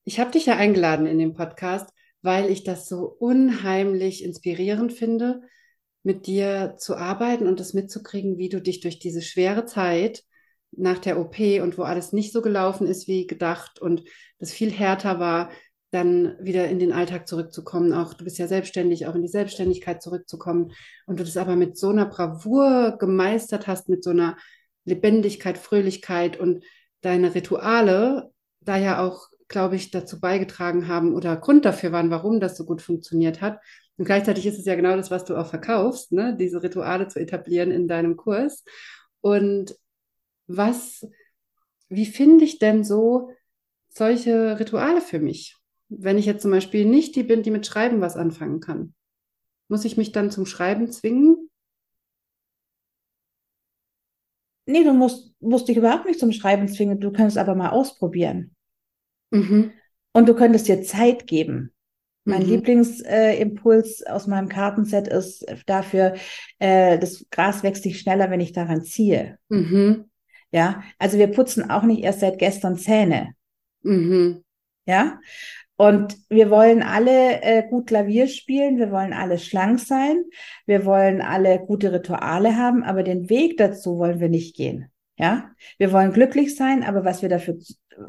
ich 0.09 0.19
habe 0.19 0.31
dich 0.31 0.47
ja 0.47 0.55
eingeladen 0.55 1.05
in 1.05 1.19
den 1.19 1.35
Podcast, 1.35 1.87
weil 2.23 2.49
ich 2.49 2.63
das 2.63 2.89
so 2.89 3.05
unheimlich 3.05 4.23
inspirierend 4.23 4.91
finde, 4.91 5.41
mit 6.01 6.25
dir 6.25 6.77
zu 6.79 6.95
arbeiten 6.95 7.45
und 7.45 7.59
das 7.59 7.75
mitzukriegen, 7.75 8.39
wie 8.39 8.49
du 8.49 8.59
dich 8.59 8.79
durch 8.79 8.97
diese 8.97 9.21
schwere 9.21 9.65
Zeit 9.65 10.23
nach 10.71 10.97
der 10.97 11.19
OP 11.19 11.37
und 11.61 11.77
wo 11.77 11.83
alles 11.83 12.11
nicht 12.11 12.33
so 12.33 12.41
gelaufen 12.41 12.87
ist 12.87 13.07
wie 13.07 13.27
gedacht 13.27 13.79
und 13.79 14.03
das 14.39 14.51
viel 14.51 14.71
härter 14.71 15.19
war, 15.19 15.51
dann 15.91 16.35
wieder 16.41 16.67
in 16.69 16.79
den 16.79 16.91
Alltag 16.91 17.27
zurückzukommen. 17.27 17.93
Auch 17.93 18.15
du 18.15 18.23
bist 18.23 18.39
ja 18.39 18.47
selbstständig, 18.47 19.05
auch 19.05 19.13
in 19.13 19.21
die 19.21 19.27
Selbstständigkeit 19.27 20.01
zurückzukommen 20.01 20.71
und 21.05 21.19
du 21.19 21.23
das 21.23 21.37
aber 21.37 21.55
mit 21.55 21.77
so 21.77 21.89
einer 21.89 22.07
Bravour 22.07 22.97
gemeistert 22.97 23.67
hast, 23.67 23.89
mit 23.89 24.03
so 24.03 24.09
einer 24.09 24.37
Lebendigkeit, 24.85 25.59
Fröhlichkeit 25.59 26.39
und 26.39 26.63
deine 27.01 27.35
Rituale 27.35 28.31
da 28.61 28.75
ja 28.75 29.05
auch 29.05 29.29
glaube 29.49 29.75
ich, 29.75 29.91
dazu 29.91 30.19
beigetragen 30.21 30.87
haben 30.87 31.13
oder 31.13 31.35
Grund 31.35 31.65
dafür 31.65 31.91
waren, 31.91 32.11
warum 32.11 32.39
das 32.39 32.55
so 32.55 32.65
gut 32.65 32.81
funktioniert 32.81 33.41
hat. 33.41 33.59
Und 33.97 34.05
gleichzeitig 34.05 34.45
ist 34.45 34.57
es 34.57 34.65
ja 34.65 34.75
genau 34.75 34.95
das, 34.95 35.11
was 35.11 35.25
du 35.25 35.35
auch 35.35 35.47
verkaufst, 35.47 36.13
ne? 36.13 36.37
diese 36.39 36.63
Rituale 36.63 37.09
zu 37.09 37.19
etablieren 37.19 37.71
in 37.71 37.87
deinem 37.87 38.15
Kurs. 38.15 38.63
Und 39.19 39.75
was, 40.47 41.05
wie 41.89 42.05
finde 42.05 42.45
ich 42.45 42.59
denn 42.59 42.83
so 42.83 43.31
solche 43.89 44.59
Rituale 44.59 45.01
für 45.01 45.19
mich? 45.19 45.57
Wenn 45.89 46.19
ich 46.19 46.27
jetzt 46.27 46.43
zum 46.43 46.51
Beispiel 46.51 46.85
nicht 46.85 47.15
die 47.15 47.23
bin, 47.23 47.43
die 47.43 47.51
mit 47.51 47.65
Schreiben 47.65 47.99
was 47.99 48.15
anfangen 48.15 48.59
kann, 48.59 48.93
muss 49.67 49.83
ich 49.83 49.97
mich 49.97 50.11
dann 50.11 50.31
zum 50.31 50.45
Schreiben 50.45 50.91
zwingen? 50.91 51.49
Nee, 54.65 54.83
du 54.83 54.93
musst, 54.93 55.33
musst 55.41 55.67
dich 55.67 55.77
überhaupt 55.77 56.05
nicht 56.05 56.19
zum 56.19 56.31
Schreiben 56.31 56.67
zwingen. 56.67 56.99
Du 56.99 57.11
kannst 57.11 57.39
aber 57.39 57.55
mal 57.55 57.69
ausprobieren. 57.69 58.55
Mhm. 59.31 59.71
Und 60.13 60.27
du 60.27 60.33
könntest 60.33 60.67
dir 60.67 60.81
Zeit 60.81 61.27
geben. 61.27 61.71
Mein 62.25 62.43
mhm. 62.43 62.49
Lieblingsimpuls 62.49 64.01
äh, 64.01 64.09
aus 64.09 64.27
meinem 64.27 64.49
Kartenset 64.49 65.07
ist 65.07 65.45
dafür, 65.65 66.15
äh, 66.59 66.97
das 66.99 67.25
Gras 67.31 67.63
wächst 67.63 67.83
sich 67.83 67.99
schneller, 67.99 68.29
wenn 68.29 68.41
ich 68.41 68.53
daran 68.53 68.83
ziehe. 68.83 69.37
Mhm. 69.49 70.05
Ja, 70.51 70.83
also 70.97 71.17
wir 71.17 71.27
putzen 71.27 71.69
auch 71.69 71.83
nicht 71.83 72.03
erst 72.03 72.21
seit 72.21 72.39
gestern 72.39 72.77
Zähne. 72.77 73.33
Mhm. 73.81 74.43
Ja, 74.85 75.19
und 75.79 76.17
wir 76.29 76.49
wollen 76.49 76.83
alle 76.83 77.41
äh, 77.41 77.63
gut 77.69 77.87
Klavier 77.87 78.27
spielen, 78.27 78.77
wir 78.79 78.91
wollen 78.91 79.13
alle 79.13 79.37
schlank 79.37 79.79
sein, 79.79 80.25
wir 80.65 80.83
wollen 80.83 81.21
alle 81.21 81.59
gute 81.59 81.93
Rituale 81.93 82.57
haben, 82.57 82.83
aber 82.83 83.01
den 83.01 83.29
Weg 83.29 83.55
dazu 83.55 83.97
wollen 83.97 84.19
wir 84.19 84.27
nicht 84.27 84.57
gehen. 84.57 84.91
Ja, 85.17 85.51
wir 85.77 85.93
wollen 85.93 86.11
glücklich 86.11 86.55
sein, 86.57 86.83
aber 86.83 87.05
was 87.05 87.21
wir 87.21 87.29
dafür, 87.29 87.57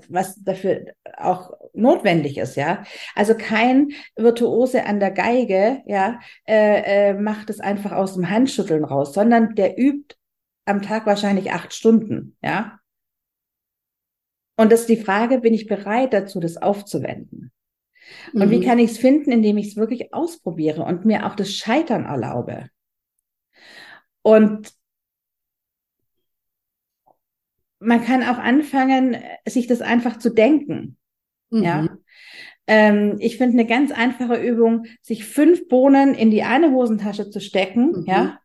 was 0.08 0.36
dafür 0.42 0.86
auch 1.16 1.52
notwendig 1.72 2.38
ist, 2.38 2.56
ja. 2.56 2.84
Also 3.14 3.34
kein 3.34 3.90
Virtuose 4.16 4.84
an 4.86 5.00
der 5.00 5.10
Geige, 5.10 5.82
ja, 5.86 6.20
äh, 6.46 7.10
äh, 7.10 7.14
macht 7.14 7.50
es 7.50 7.60
einfach 7.60 7.92
aus 7.92 8.14
dem 8.14 8.30
Handschütteln 8.30 8.84
raus, 8.84 9.14
sondern 9.14 9.54
der 9.54 9.78
übt 9.78 10.16
am 10.64 10.82
Tag 10.82 11.06
wahrscheinlich 11.06 11.52
acht 11.52 11.74
Stunden, 11.74 12.36
ja. 12.42 12.78
Und 14.56 14.70
das 14.72 14.80
ist 14.80 14.90
die 14.90 14.96
Frage, 14.96 15.38
bin 15.38 15.54
ich 15.54 15.66
bereit 15.66 16.12
dazu, 16.12 16.38
das 16.38 16.58
aufzuwenden? 16.58 17.50
Und 18.32 18.46
mhm. 18.46 18.50
wie 18.50 18.60
kann 18.60 18.78
ich 18.78 18.90
es 18.90 18.98
finden, 18.98 19.32
indem 19.32 19.56
ich 19.56 19.68
es 19.68 19.76
wirklich 19.76 20.12
ausprobiere 20.12 20.82
und 20.84 21.04
mir 21.04 21.26
auch 21.26 21.34
das 21.34 21.52
Scheitern 21.52 22.04
erlaube? 22.04 22.68
Und 24.22 24.72
man 27.80 28.04
kann 28.04 28.22
auch 28.22 28.38
anfangen, 28.38 29.16
sich 29.48 29.66
das 29.66 29.80
einfach 29.80 30.18
zu 30.18 30.30
denken. 30.30 30.96
Mhm. 31.50 31.62
Ja. 31.62 31.88
Ähm, 32.66 33.16
ich 33.18 33.38
finde 33.38 33.58
eine 33.58 33.66
ganz 33.66 33.90
einfache 33.90 34.36
Übung, 34.36 34.86
sich 35.02 35.24
fünf 35.24 35.66
Bohnen 35.68 36.14
in 36.14 36.30
die 36.30 36.42
eine 36.42 36.70
Hosentasche 36.70 37.30
zu 37.30 37.40
stecken, 37.40 38.02
mhm. 38.02 38.04
ja. 38.06 38.38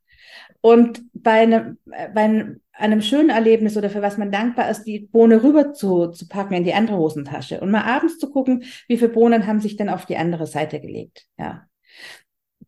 Und 0.62 1.04
bei 1.14 1.44
einem, 1.44 1.78
bei 1.86 2.58
einem 2.72 3.02
schönen 3.02 3.30
Erlebnis 3.30 3.78
oder 3.78 3.92
für 3.92 4.02
was 4.02 4.18
man 4.18 4.32
dankbar 4.32 4.72
ist, 4.72 4.86
die 4.86 5.02
Bohne 5.02 5.44
rüber 5.44 5.74
zu, 5.74 6.08
zu 6.08 6.28
packen 6.28 6.56
in 6.56 6.64
die 6.64 6.74
andere 6.74 6.98
Hosentasche 6.98 7.60
und 7.60 7.70
mal 7.70 7.84
abends 7.84 8.18
zu 8.18 8.32
gucken, 8.32 8.64
wie 8.88 8.98
viele 8.98 9.12
Bohnen 9.12 9.46
haben 9.46 9.60
sich 9.60 9.76
denn 9.78 9.90
auf 9.90 10.08
die 10.08 10.18
andere 10.18 10.48
Seite 10.48 10.82
gelegt, 10.82 11.28
ja. 11.38 11.68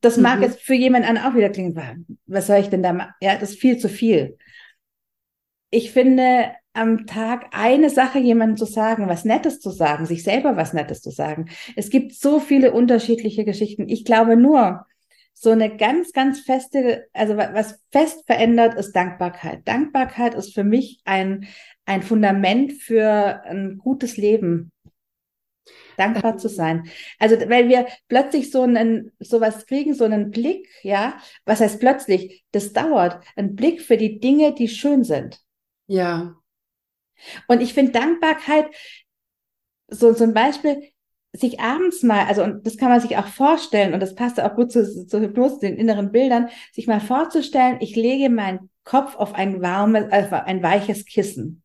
Das 0.02 0.18
mag 0.18 0.38
mhm. 0.38 0.44
jetzt 0.44 0.62
für 0.62 0.76
jemanden 0.76 1.18
auch 1.18 1.34
wieder 1.34 1.50
klingen, 1.50 2.08
was 2.28 2.46
soll 2.46 2.58
ich 2.58 2.70
denn 2.70 2.84
da 2.84 2.94
machen? 2.94 3.14
Ja, 3.20 3.36
das 3.36 3.52
ist 3.52 3.60
viel 3.60 3.80
zu 3.80 3.90
viel. 3.90 4.38
Ich 5.70 5.92
finde, 5.92 6.52
am 6.74 7.08
Tag 7.08 7.48
eine 7.52 7.90
Sache 7.90 8.20
jemandem 8.20 8.58
zu 8.58 8.66
sagen, 8.66 9.08
was 9.08 9.26
Nettes 9.26 9.60
zu 9.60 9.72
sagen, 9.72 10.06
sich 10.06 10.24
selber 10.24 10.56
was 10.56 10.74
Nettes 10.74 11.02
zu 11.02 11.10
sagen. 11.10 11.50
Es 11.76 11.90
gibt 11.90 12.14
so 12.14 12.40
viele 12.40 12.72
unterschiedliche 12.72 13.46
Geschichten. 13.46 13.90
Ich 13.90 14.06
glaube 14.06 14.38
nur, 14.38 14.86
so 15.34 15.52
eine 15.52 15.76
ganz, 15.76 16.14
ganz 16.14 16.40
feste, 16.40 17.08
also 17.14 17.38
was 17.38 17.80
fest 17.92 18.26
verändert, 18.26 18.74
ist 18.76 18.96
Dankbarkeit. 18.96 19.68
Dankbarkeit 19.68 20.34
ist 20.34 20.54
für 20.54 20.64
mich 20.64 21.02
ein, 21.06 21.48
ein 21.86 22.02
Fundament 22.02 22.74
für 22.74 23.44
ein 23.46 23.78
gutes 23.78 24.18
Leben. 24.18 24.72
Dankbar 25.96 26.38
zu 26.38 26.48
sein. 26.48 26.88
Also, 27.20 27.38
weil 27.50 27.70
wir 27.70 27.88
plötzlich 28.08 28.52
so 28.52 28.62
einen, 28.62 29.12
sowas 29.20 29.66
kriegen, 29.66 29.94
so 29.94 30.06
einen 30.06 30.32
Blick, 30.32 30.68
ja. 30.84 31.18
Was 31.46 31.60
heißt 31.60 31.80
plötzlich? 31.80 32.46
Das 32.52 32.72
dauert. 32.72 33.24
Ein 33.36 33.56
Blick 33.56 33.82
für 33.82 33.98
die 33.98 34.20
Dinge, 34.20 34.54
die 34.54 34.68
schön 34.68 35.04
sind. 35.04 35.40
Ja. 35.88 36.36
Und 37.48 37.62
ich 37.62 37.74
finde 37.74 37.94
Dankbarkeit, 37.94 38.68
so 39.88 40.14
zum 40.14 40.34
Beispiel, 40.34 40.82
sich 41.34 41.60
abends 41.60 42.04
mal, 42.04 42.26
also 42.26 42.44
und 42.44 42.66
das 42.66 42.78
kann 42.78 42.90
man 42.90 43.02
sich 43.02 43.18
auch 43.18 43.28
vorstellen, 43.28 43.94
und 43.94 44.00
das 44.00 44.16
passt 44.16 44.40
auch 44.40 44.56
gut 44.56 44.72
zu, 44.72 45.08
zu 45.08 45.20
Hypnose, 45.20 45.60
den 45.60 45.78
inneren 45.78 46.12
Bildern, 46.12 46.50
sich 46.72 46.88
mal 46.88 47.00
vorzustellen, 47.00 47.78
ich 47.80 47.96
lege 47.96 48.30
meinen 48.30 48.70
Kopf 48.84 49.16
auf 49.16 49.34
ein 49.34 49.62
warmes, 49.62 50.06
auf 50.12 50.32
ein 50.32 50.64
weiches 50.64 51.06
Kissen. 51.06 51.64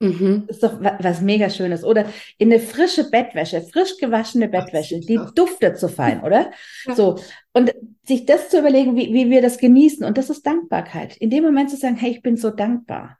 Mhm. 0.00 0.44
Das 0.46 0.56
ist 0.56 0.62
doch 0.62 0.80
was 0.80 1.20
mega 1.20 1.50
Schönes. 1.50 1.84
Oder 1.84 2.06
in 2.38 2.52
eine 2.52 2.60
frische 2.60 3.10
Bettwäsche, 3.10 3.62
frisch 3.62 3.96
gewaschene 3.98 4.48
Bettwäsche, 4.48 5.00
die 5.00 5.18
duftet 5.34 5.78
so 5.78 5.88
fein, 5.88 6.22
oder? 6.24 6.50
Ja. 6.86 6.94
So. 6.94 7.18
Und 7.52 7.74
sich 8.02 8.26
das 8.26 8.50
zu 8.50 8.58
überlegen, 8.58 8.96
wie, 8.96 9.12
wie 9.12 9.30
wir 9.30 9.42
das 9.42 9.58
genießen. 9.58 10.04
Und 10.04 10.18
das 10.18 10.30
ist 10.30 10.46
Dankbarkeit. 10.46 11.16
In 11.16 11.30
dem 11.30 11.44
Moment 11.44 11.70
zu 11.70 11.76
sagen, 11.76 11.96
hey, 11.96 12.10
ich 12.10 12.22
bin 12.22 12.36
so 12.36 12.50
dankbar. 12.50 13.18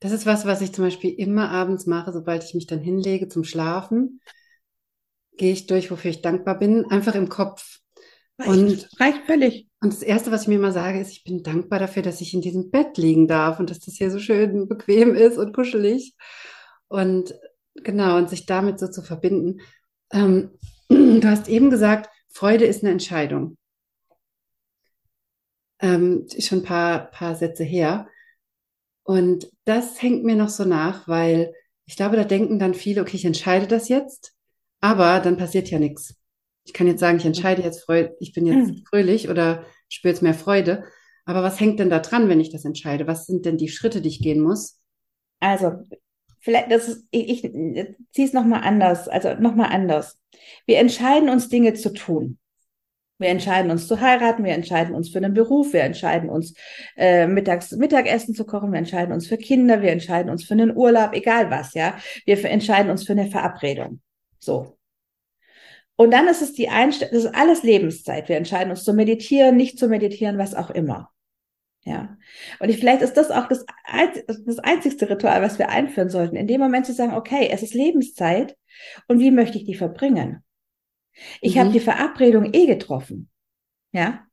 Das 0.00 0.12
ist 0.12 0.26
was, 0.26 0.44
was 0.44 0.60
ich 0.60 0.72
zum 0.72 0.84
Beispiel 0.84 1.12
immer 1.12 1.50
abends 1.50 1.86
mache, 1.86 2.12
sobald 2.12 2.44
ich 2.44 2.54
mich 2.54 2.66
dann 2.66 2.80
hinlege 2.80 3.28
zum 3.28 3.44
Schlafen, 3.44 4.20
gehe 5.36 5.52
ich 5.52 5.66
durch, 5.66 5.90
wofür 5.90 6.10
ich 6.10 6.22
dankbar 6.22 6.58
bin, 6.58 6.86
einfach 6.90 7.14
im 7.14 7.28
Kopf. 7.28 7.78
Reicht, 8.38 8.50
und 8.50 9.00
reicht 9.00 9.26
völlig. 9.26 9.68
Und 9.80 9.92
das 9.92 10.02
Erste, 10.02 10.30
was 10.30 10.42
ich 10.42 10.48
mir 10.48 10.56
immer 10.56 10.72
sage, 10.72 11.00
ist, 11.00 11.12
ich 11.12 11.24
bin 11.24 11.42
dankbar 11.42 11.78
dafür, 11.78 12.02
dass 12.02 12.20
ich 12.20 12.34
in 12.34 12.40
diesem 12.40 12.70
Bett 12.70 12.96
liegen 12.96 13.26
darf 13.28 13.58
und 13.58 13.70
dass 13.70 13.80
das 13.80 13.94
hier 13.94 14.10
so 14.10 14.18
schön 14.18 14.68
bequem 14.68 15.14
ist 15.14 15.38
und 15.38 15.54
kuschelig. 15.54 16.14
Und 16.88 17.34
genau, 17.74 18.16
und 18.16 18.28
sich 18.28 18.46
damit 18.46 18.78
so 18.78 18.88
zu 18.88 19.02
verbinden. 19.02 19.60
Ähm, 20.12 20.50
du 20.88 21.24
hast 21.24 21.48
eben 21.48 21.70
gesagt, 21.70 22.10
Freude 22.28 22.64
ist 22.64 22.82
eine 22.82 22.92
Entscheidung. 22.92 23.56
Ähm, 25.80 26.26
schon 26.38 26.58
ein 26.58 26.64
paar, 26.64 27.10
paar 27.10 27.34
Sätze 27.36 27.64
her. 27.64 28.08
Und 29.08 29.50
das 29.64 30.02
hängt 30.02 30.22
mir 30.24 30.36
noch 30.36 30.50
so 30.50 30.66
nach, 30.66 31.08
weil 31.08 31.54
ich 31.86 31.96
glaube, 31.96 32.16
da 32.16 32.24
denken 32.24 32.58
dann 32.58 32.74
viele, 32.74 33.00
okay, 33.00 33.16
ich 33.16 33.24
entscheide 33.24 33.66
das 33.66 33.88
jetzt, 33.88 34.34
aber 34.82 35.20
dann 35.20 35.38
passiert 35.38 35.70
ja 35.70 35.78
nichts. 35.78 36.14
Ich 36.66 36.74
kann 36.74 36.86
jetzt 36.86 37.00
sagen, 37.00 37.16
ich 37.16 37.24
entscheide 37.24 37.62
jetzt 37.62 37.88
ich 38.20 38.34
bin 38.34 38.44
jetzt 38.44 38.68
hm. 38.68 38.84
fröhlich 38.86 39.30
oder 39.30 39.64
spüre 39.88 40.12
jetzt 40.12 40.22
mehr 40.22 40.34
Freude. 40.34 40.84
Aber 41.24 41.42
was 41.42 41.58
hängt 41.58 41.80
denn 41.80 41.88
da 41.88 42.00
dran, 42.00 42.28
wenn 42.28 42.38
ich 42.38 42.52
das 42.52 42.66
entscheide? 42.66 43.06
Was 43.06 43.24
sind 43.24 43.46
denn 43.46 43.56
die 43.56 43.70
Schritte, 43.70 44.02
die 44.02 44.10
ich 44.10 44.20
gehen 44.20 44.42
muss? 44.42 44.78
Also, 45.40 45.72
vielleicht, 46.40 46.70
das 46.70 46.88
ist, 46.88 47.06
ich, 47.10 47.30
ich 47.30 47.50
ziehe 48.12 48.26
es 48.26 48.34
nochmal 48.34 48.60
anders, 48.62 49.08
also 49.08 49.32
nochmal 49.40 49.72
anders. 49.72 50.18
Wir 50.66 50.80
entscheiden 50.80 51.30
uns 51.30 51.48
Dinge 51.48 51.72
zu 51.72 51.94
tun. 51.94 52.38
Wir 53.18 53.28
entscheiden 53.28 53.70
uns 53.70 53.88
zu 53.88 54.00
heiraten, 54.00 54.44
wir 54.44 54.52
entscheiden 54.52 54.94
uns 54.94 55.10
für 55.10 55.18
einen 55.18 55.34
Beruf, 55.34 55.72
wir 55.72 55.82
entscheiden 55.82 56.30
uns 56.30 56.54
äh, 56.96 57.26
mittags 57.26 57.72
Mittagessen 57.72 58.34
zu 58.34 58.44
kochen, 58.44 58.72
wir 58.72 58.78
entscheiden 58.78 59.12
uns 59.12 59.26
für 59.26 59.36
Kinder, 59.36 59.82
wir 59.82 59.90
entscheiden 59.90 60.30
uns 60.30 60.44
für 60.44 60.54
einen 60.54 60.76
Urlaub, 60.76 61.12
egal 61.14 61.50
was, 61.50 61.74
ja. 61.74 61.98
Wir 62.24 62.42
entscheiden 62.44 62.90
uns 62.90 63.04
für 63.04 63.12
eine 63.12 63.28
Verabredung. 63.28 64.00
So. 64.38 64.78
Und 65.96 66.12
dann 66.12 66.28
ist 66.28 66.42
es 66.42 66.52
die 66.54 66.68
Einstellung, 66.68 67.12
das 67.12 67.24
ist 67.24 67.34
alles 67.34 67.64
Lebenszeit. 67.64 68.28
Wir 68.28 68.36
entscheiden 68.36 68.70
uns 68.70 68.84
zu 68.84 68.94
meditieren, 68.94 69.56
nicht 69.56 69.80
zu 69.80 69.88
meditieren, 69.88 70.38
was 70.38 70.54
auch 70.54 70.70
immer. 70.70 71.10
Ja. 71.84 72.16
Und 72.60 72.68
ich, 72.68 72.78
vielleicht 72.78 73.02
ist 73.02 73.14
das 73.14 73.32
auch 73.32 73.48
das, 73.48 73.64
das 74.46 74.58
einzigste 74.60 75.10
Ritual, 75.10 75.42
was 75.42 75.58
wir 75.58 75.70
einführen 75.70 76.08
sollten, 76.08 76.36
in 76.36 76.46
dem 76.46 76.60
Moment 76.60 76.86
zu 76.86 76.92
sagen, 76.92 77.14
okay, 77.14 77.48
es 77.50 77.62
ist 77.62 77.74
Lebenszeit 77.74 78.56
und 79.08 79.18
wie 79.18 79.32
möchte 79.32 79.58
ich 79.58 79.64
die 79.64 79.74
verbringen? 79.74 80.44
Ich 81.40 81.54
mhm. 81.54 81.60
habe 81.60 81.72
die 81.72 81.80
Verabredung 81.80 82.52
eh 82.52 82.66
getroffen. 82.66 83.28
Ja. 83.92 84.26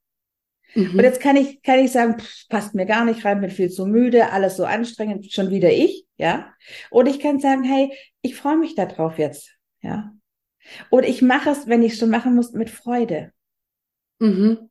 Mhm. 0.74 0.92
Und 0.92 1.04
jetzt 1.04 1.22
kann 1.22 1.36
ich, 1.38 1.62
kann 1.62 1.80
ich 1.80 1.92
sagen, 1.92 2.20
pff, 2.20 2.48
passt 2.50 2.76
mir 2.76 2.86
gar 2.86 3.06
nicht 3.06 3.24
rein, 3.24 3.42
bin 3.42 3.50
viel 3.50 3.70
zu 3.70 3.86
müde, 3.86 4.32
alles 4.32 4.58
so 4.58 4.66
anstrengend, 4.66 5.32
schon 5.32 5.50
wieder 5.50 5.72
ich, 5.72 6.06
ja. 6.18 6.54
Oder 6.92 7.10
ich 7.10 7.20
kann 7.20 7.40
sagen, 7.40 7.64
hey, 7.64 7.92
ich 8.22 8.36
freue 8.36 8.58
mich 8.58 8.76
darauf 8.76 9.18
jetzt, 9.18 9.56
ja. 9.82 10.14
Oder 10.90 11.08
ich 11.08 11.22
mache 11.22 11.50
es, 11.50 11.68
wenn 11.68 11.84
ich 11.84 11.94
es 11.94 12.00
schon 12.00 12.10
machen 12.10 12.36
muss, 12.36 12.52
mit 12.52 12.70
Freude. 12.70 13.32
Mhm. 14.20 14.70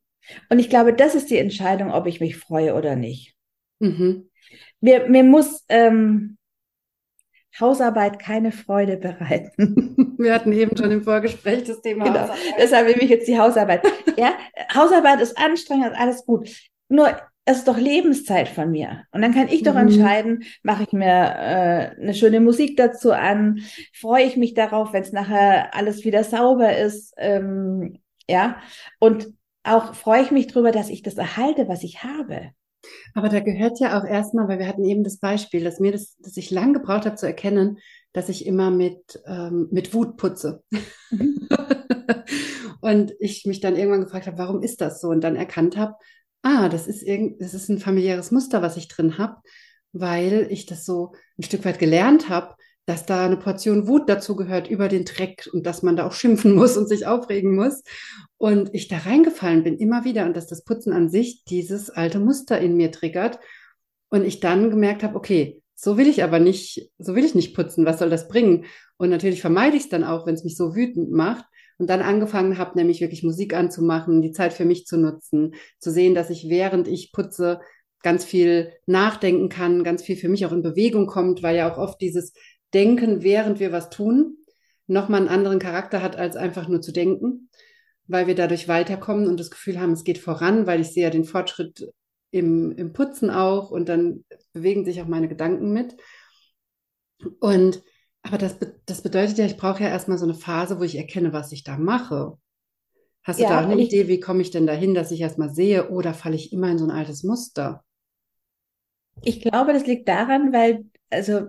Und 0.49 0.59
ich 0.59 0.69
glaube, 0.69 0.93
das 0.93 1.15
ist 1.15 1.29
die 1.29 1.37
Entscheidung, 1.37 1.91
ob 1.91 2.07
ich 2.07 2.19
mich 2.19 2.37
freue 2.37 2.75
oder 2.75 2.95
nicht. 2.95 3.35
Mhm. 3.79 4.29
Mir, 4.81 5.07
mir 5.07 5.23
muss, 5.23 5.63
ähm, 5.69 6.37
Hausarbeit 7.59 8.19
keine 8.19 8.51
Freude 8.51 8.97
bereiten. 8.97 10.15
Wir 10.17 10.33
hatten 10.33 10.51
eben 10.53 10.75
schon 10.75 10.91
im 10.91 11.03
Vorgespräch 11.03 11.63
das 11.63 11.81
Thema 11.81 12.05
genau. 12.05 12.21
Hausarbeit. 12.21 12.55
Deshalb 12.57 12.87
nehme 12.87 13.01
ich 13.01 13.09
jetzt 13.09 13.27
die 13.27 13.39
Hausarbeit. 13.39 13.83
ja, 14.17 14.33
Hausarbeit 14.73 15.21
ist 15.21 15.37
anstrengend, 15.37 15.93
alles 15.97 16.25
gut. 16.25 16.49
Nur 16.89 17.09
es 17.45 17.57
ist 17.57 17.67
doch 17.67 17.77
Lebenszeit 17.77 18.49
von 18.49 18.71
mir. 18.71 19.03
Und 19.11 19.21
dann 19.21 19.33
kann 19.33 19.47
ich 19.47 19.61
doch 19.63 19.73
mhm. 19.73 19.81
entscheiden, 19.81 20.43
mache 20.63 20.83
ich 20.83 20.93
mir 20.93 21.05
äh, 21.05 22.01
eine 22.01 22.13
schöne 22.15 22.39
Musik 22.39 22.75
dazu 22.75 23.11
an, 23.11 23.61
freue 23.93 24.23
ich 24.23 24.35
mich 24.35 24.55
darauf, 24.55 24.93
wenn 24.93 25.03
es 25.03 25.11
nachher 25.11 25.75
alles 25.75 26.03
wieder 26.03 26.23
sauber 26.23 26.75
ist. 26.75 27.13
Ähm, 27.17 27.99
ja, 28.27 28.57
und 28.99 29.27
auch 29.63 29.93
freue 29.93 30.23
ich 30.23 30.31
mich 30.31 30.47
darüber, 30.47 30.71
dass 30.71 30.89
ich 30.89 31.03
das 31.03 31.15
erhalte, 31.15 31.67
was 31.67 31.83
ich 31.83 32.03
habe. 32.03 32.51
Aber 33.13 33.29
da 33.29 33.39
gehört 33.39 33.79
ja 33.79 33.99
auch 33.99 34.05
erstmal, 34.05 34.47
weil 34.47 34.59
wir 34.59 34.67
hatten 34.67 34.83
eben 34.83 35.03
das 35.03 35.17
Beispiel, 35.17 35.63
dass 35.63 35.79
mir 35.79 35.91
das, 35.91 36.15
dass 36.17 36.37
ich 36.37 36.51
lang 36.51 36.73
gebraucht 36.73 37.05
habe 37.05 37.15
zu 37.15 37.25
erkennen, 37.25 37.79
dass 38.13 38.29
ich 38.29 38.45
immer 38.45 38.71
mit, 38.71 39.21
ähm, 39.25 39.67
mit 39.71 39.93
Wut 39.93 40.17
putze. 40.17 40.63
Mhm. 41.11 41.47
und 42.81 43.13
ich 43.19 43.45
mich 43.45 43.59
dann 43.59 43.75
irgendwann 43.75 44.03
gefragt 44.03 44.27
habe, 44.27 44.37
warum 44.37 44.61
ist 44.61 44.81
das 44.81 45.01
so? 45.01 45.09
Und 45.09 45.21
dann 45.21 45.35
erkannt 45.35 45.77
habe, 45.77 45.95
ah, 46.41 46.69
das 46.69 46.87
ist 46.87 47.03
irgend, 47.03 47.41
das 47.41 47.53
ist 47.53 47.69
ein 47.69 47.79
familiäres 47.79 48.31
Muster, 48.31 48.61
was 48.61 48.77
ich 48.77 48.87
drin 48.87 49.17
habe, 49.17 49.37
weil 49.91 50.47
ich 50.49 50.65
das 50.65 50.85
so 50.85 51.13
ein 51.37 51.43
Stück 51.43 51.65
weit 51.65 51.79
gelernt 51.79 52.29
habe, 52.29 52.55
dass 52.85 53.05
da 53.05 53.25
eine 53.25 53.37
Portion 53.37 53.87
Wut 53.87 54.07
dazu 54.07 54.35
gehört 54.35 54.69
über 54.69 54.87
den 54.87 55.05
Dreck 55.05 55.49
und 55.51 55.65
dass 55.65 55.81
man 55.81 55.95
da 55.95 56.05
auch 56.05 56.13
schimpfen 56.13 56.53
muss 56.55 56.77
und 56.77 56.87
sich 56.87 57.07
aufregen 57.07 57.55
muss. 57.55 57.83
Und 58.37 58.73
ich 58.73 58.87
da 58.87 58.97
reingefallen 58.97 59.63
bin 59.63 59.77
immer 59.77 60.05
wieder 60.05 60.25
und 60.25 60.35
dass 60.35 60.47
das 60.47 60.63
Putzen 60.63 60.93
an 60.93 61.09
sich 61.09 61.43
dieses 61.45 61.89
alte 61.89 62.19
Muster 62.19 62.59
in 62.59 62.75
mir 62.75 62.91
triggert. 62.91 63.39
Und 64.09 64.23
ich 64.23 64.39
dann 64.39 64.69
gemerkt 64.69 65.03
habe, 65.03 65.15
okay, 65.15 65.61
so 65.73 65.97
will 65.97 66.07
ich 66.07 66.23
aber 66.23 66.39
nicht, 66.39 66.89
so 66.99 67.15
will 67.15 67.25
ich 67.25 67.35
nicht 67.35 67.55
putzen. 67.55 67.85
Was 67.85 67.99
soll 67.99 68.09
das 68.09 68.27
bringen? 68.27 68.65
Und 68.97 69.09
natürlich 69.09 69.41
vermeide 69.41 69.75
ich 69.75 69.83
es 69.83 69.89
dann 69.89 70.03
auch, 70.03 70.25
wenn 70.25 70.35
es 70.35 70.43
mich 70.43 70.55
so 70.55 70.75
wütend 70.75 71.11
macht. 71.11 71.45
Und 71.77 71.89
dann 71.89 72.01
angefangen 72.01 72.57
habe, 72.57 72.77
nämlich 72.77 73.01
wirklich 73.01 73.23
Musik 73.23 73.53
anzumachen, 73.53 74.21
die 74.21 74.31
Zeit 74.31 74.53
für 74.53 74.63
mich 74.63 74.85
zu 74.85 74.97
nutzen, 74.97 75.55
zu 75.79 75.91
sehen, 75.91 76.15
dass 76.15 76.29
ich 76.29 76.47
während 76.49 76.87
ich 76.87 77.11
putze 77.11 77.59
ganz 78.01 78.23
viel 78.23 78.71
nachdenken 78.85 79.49
kann, 79.49 79.83
ganz 79.83 80.03
viel 80.03 80.15
für 80.15 80.29
mich 80.29 80.45
auch 80.45 80.51
in 80.51 80.61
Bewegung 80.61 81.07
kommt, 81.07 81.41
weil 81.41 81.57
ja 81.57 81.69
auch 81.69 81.77
oft 81.79 81.99
dieses 81.99 82.33
Denken, 82.75 83.23
während 83.23 83.59
wir 83.61 83.73
was 83.73 83.89
tun, 83.89 84.37
nochmal 84.87 85.21
einen 85.21 85.29
anderen 85.29 85.59
Charakter 85.59 86.03
hat, 86.03 86.17
als 86.17 86.37
einfach 86.37 86.69
nur 86.69 86.81
zu 86.81 86.93
denken, 86.93 87.49
weil 88.07 88.27
wir 88.27 88.35
dadurch 88.35 88.67
weiterkommen 88.67 89.27
und 89.27 89.39
das 89.39 89.51
Gefühl 89.51 89.79
haben, 89.81 89.93
es 89.93 90.05
geht 90.05 90.19
voran, 90.19 90.67
weil 90.67 90.81
ich 90.81 90.89
sehe 90.93 91.05
ja 91.05 91.11
den 91.11 91.25
Fortschritt 91.25 91.91
im, 92.31 92.71
im 92.73 92.93
Putzen 92.93 93.31
auch 93.31 93.71
und 93.71 93.89
dann 93.89 94.25
bewegen 94.53 94.85
sich 94.85 95.01
auch 95.01 95.07
meine 95.07 95.29
Gedanken 95.29 95.73
mit. 95.73 95.97
Und 97.39 97.81
Aber 98.23 98.37
das, 98.37 98.57
das 98.85 99.01
bedeutet 99.03 99.37
ja, 99.37 99.45
ich 99.45 99.57
brauche 99.57 99.83
ja 99.83 99.89
erstmal 99.89 100.17
so 100.17 100.25
eine 100.25 100.33
Phase, 100.33 100.79
wo 100.79 100.83
ich 100.83 100.95
erkenne, 100.97 101.31
was 101.33 101.51
ich 101.51 101.63
da 101.63 101.77
mache. 101.77 102.37
Hast 103.23 103.39
du 103.39 103.43
Ja, 103.43 103.49
da 103.51 103.61
eine 103.61 103.81
ich- 103.81 103.87
Idee, 103.89 104.07
wie 104.09 104.19
komme 104.21 104.41
ich 104.43 104.51
denn 104.51 104.67
dahin, 104.67 104.93
dass 104.95 105.11
ich 105.11 105.21
erstmal 105.21 105.51
sehe, 105.53 105.89
oder 105.91 106.13
falle 106.15 106.35
ich 106.35 106.53
immer 106.53 106.69
in 106.71 106.79
so 106.79 106.85
ein 106.85 106.91
altes 106.91 107.23
Muster? 107.23 107.83
Ich 109.21 109.41
glaube, 109.41 109.73
das 109.73 109.85
liegt 109.87 110.07
daran, 110.07 110.53
weil, 110.53 110.85
also, 111.09 111.47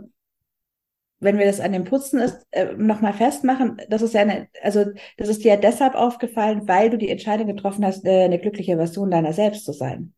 wenn 1.20 1.38
wir 1.38 1.46
das 1.46 1.60
an 1.60 1.72
dem 1.72 1.84
Putzen 1.84 2.20
ist, 2.20 2.46
äh, 2.50 2.74
nochmal 2.76 3.12
festmachen, 3.14 3.78
das 3.88 4.02
ist 4.02 4.14
ja 4.14 4.22
eine, 4.22 4.48
also, 4.62 4.84
das 5.16 5.28
ist 5.28 5.44
dir 5.44 5.54
ja 5.54 5.56
deshalb 5.56 5.94
aufgefallen, 5.94 6.68
weil 6.68 6.90
du 6.90 6.98
die 6.98 7.10
Entscheidung 7.10 7.46
getroffen 7.48 7.84
hast, 7.84 8.04
äh, 8.04 8.24
eine 8.24 8.38
glückliche 8.38 8.76
Version 8.76 9.10
deiner 9.10 9.32
selbst 9.32 9.64
zu 9.64 9.72
sein. 9.72 10.14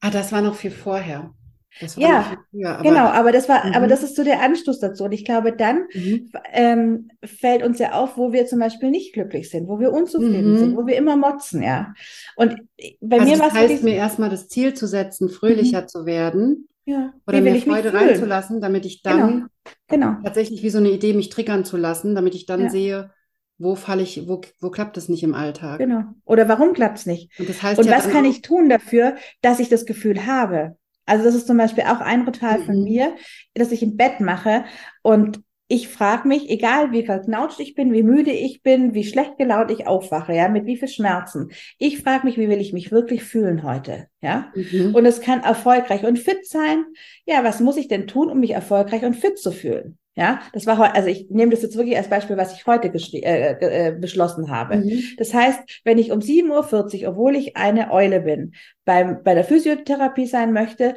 Ah, 0.00 0.10
das 0.10 0.32
war 0.32 0.40
noch 0.42 0.54
viel 0.56 0.70
vorher. 0.70 1.34
Das 1.78 1.98
war 1.98 2.08
Ja, 2.08 2.10
noch 2.10 2.24
viel 2.24 2.38
früher, 2.50 2.78
aber 2.78 2.96
Genau, 2.96 3.06
aber 3.06 3.32
das 3.32 3.48
war, 3.48 3.74
aber 3.74 3.88
Mhm. 3.88 3.88
das 3.88 4.02
ist 4.04 4.16
so 4.16 4.22
der 4.24 4.42
Anstoß 4.42 4.80
dazu. 4.80 5.04
Und 5.04 5.12
ich 5.12 5.24
glaube, 5.24 5.52
dann 5.56 5.88
Mhm. 5.94 6.36
ähm, 6.52 7.10
fällt 7.24 7.62
uns 7.64 7.78
ja 7.80 7.92
auf, 7.92 8.16
wo 8.18 8.32
wir 8.32 8.46
zum 8.46 8.60
Beispiel 8.60 8.90
nicht 8.90 9.14
glücklich 9.14 9.50
sind, 9.50 9.66
wo 9.68 9.80
wir 9.80 9.92
unzufrieden 9.92 10.54
Mhm. 10.54 10.56
sind, 10.56 10.76
wo 10.76 10.86
wir 10.86 10.96
immer 10.96 11.16
motzen, 11.16 11.62
ja. 11.62 11.94
Und 12.36 12.56
bei 13.00 13.18
Also 13.18 13.20
mir 13.20 13.38
war 13.40 13.48
das 13.48 13.52
es 13.52 13.58
heißt, 13.58 13.82
wirklich, 13.82 13.82
mir 13.82 13.94
erstmal 13.94 14.30
das 14.30 14.48
Ziel 14.48 14.74
zu 14.74 14.86
setzen, 14.86 15.28
fröhlicher 15.28 15.86
zu 15.86 16.06
werden 16.06 16.68
ja, 16.86 17.12
oder 17.26 17.40
mich 17.40 17.64
Freude 17.64 17.92
reinzulassen, 17.94 18.60
damit 18.60 18.86
ich 18.86 19.02
dann 19.02 19.48
Genau. 19.88 20.16
tatsächlich 20.22 20.62
wie 20.62 20.70
so 20.70 20.78
eine 20.78 20.90
Idee 20.90 21.12
mich 21.14 21.28
triggern 21.28 21.64
zu 21.64 21.76
lassen, 21.76 22.14
damit 22.14 22.34
ich 22.34 22.46
dann 22.46 22.62
Ja. 22.62 22.68
sehe, 22.68 23.10
wo 23.58 23.74
falle 23.74 24.02
ich, 24.02 24.28
wo, 24.28 24.40
wo 24.60 24.70
klappt 24.70 24.96
es 24.96 25.08
nicht 25.08 25.22
im 25.22 25.34
Alltag. 25.34 25.80
Genau. 25.80 26.04
Oder 26.24 26.48
warum 26.48 26.72
klappt's 26.72 27.06
nicht? 27.06 27.30
Und 27.38 27.48
das 27.48 27.62
heißt 27.62 27.80
Und 27.80 27.86
ja 27.86 27.92
was 27.92 28.08
kann 28.08 28.24
ich 28.24 28.42
tun 28.42 28.68
dafür, 28.68 29.16
dass 29.42 29.60
ich 29.60 29.68
das 29.68 29.84
Gefühl 29.86 30.26
habe? 30.26 30.76
Also 31.04 31.24
das 31.24 31.34
ist 31.34 31.46
zum 31.46 31.56
Beispiel 31.56 31.84
auch 31.84 32.00
ein 32.00 32.22
Ritual 32.22 32.58
von 32.58 32.76
Mhm. 32.76 32.84
mir, 32.84 33.14
das 33.54 33.72
ich 33.72 33.82
im 33.82 33.96
Bett 33.96 34.20
mache 34.20 34.64
und 35.02 35.40
ich 35.68 35.88
frage 35.88 36.28
mich, 36.28 36.48
egal 36.48 36.92
wie 36.92 37.04
verknautscht 37.04 37.58
ich 37.58 37.74
bin, 37.74 37.92
wie 37.92 38.04
müde 38.04 38.30
ich 38.30 38.62
bin, 38.62 38.94
wie 38.94 39.04
schlecht 39.04 39.36
gelaunt 39.36 39.70
ich 39.70 39.86
aufwache, 39.86 40.32
ja, 40.32 40.48
mit 40.48 40.64
wie 40.66 40.76
viel 40.76 40.88
Schmerzen. 40.88 41.50
Ich 41.78 42.02
frage 42.02 42.26
mich, 42.26 42.38
wie 42.38 42.48
will 42.48 42.60
ich 42.60 42.72
mich 42.72 42.92
wirklich 42.92 43.24
fühlen 43.24 43.64
heute, 43.64 44.06
ja? 44.20 44.52
Mhm. 44.54 44.94
Und 44.94 45.06
es 45.06 45.20
kann 45.20 45.42
erfolgreich 45.42 46.04
und 46.04 46.18
fit 46.18 46.46
sein. 46.46 46.84
Ja, 47.24 47.42
was 47.42 47.60
muss 47.60 47.76
ich 47.76 47.88
denn 47.88 48.06
tun, 48.06 48.30
um 48.30 48.38
mich 48.38 48.52
erfolgreich 48.52 49.04
und 49.04 49.14
fit 49.14 49.38
zu 49.38 49.50
fühlen? 49.50 49.98
Ja, 50.18 50.40
das 50.54 50.66
war 50.66 50.78
heute, 50.78 50.94
also 50.94 51.08
ich 51.08 51.26
nehme 51.28 51.50
das 51.50 51.60
jetzt 51.60 51.76
wirklich 51.76 51.96
als 51.96 52.08
Beispiel, 52.08 52.38
was 52.38 52.54
ich 52.54 52.66
heute 52.66 52.88
äh, 52.88 53.88
äh, 53.88 53.92
beschlossen 53.92 54.50
habe. 54.50 54.76
Mhm. 54.76 55.02
Das 55.18 55.34
heißt, 55.34 55.82
wenn 55.84 55.98
ich 55.98 56.10
um 56.10 56.20
7.40 56.20 57.02
Uhr, 57.02 57.10
obwohl 57.10 57.36
ich 57.36 57.56
eine 57.56 57.92
Eule 57.92 58.20
bin, 58.20 58.52
beim, 58.86 59.22
bei 59.22 59.34
der 59.34 59.44
Physiotherapie 59.44 60.26
sein 60.26 60.54
möchte, 60.54 60.94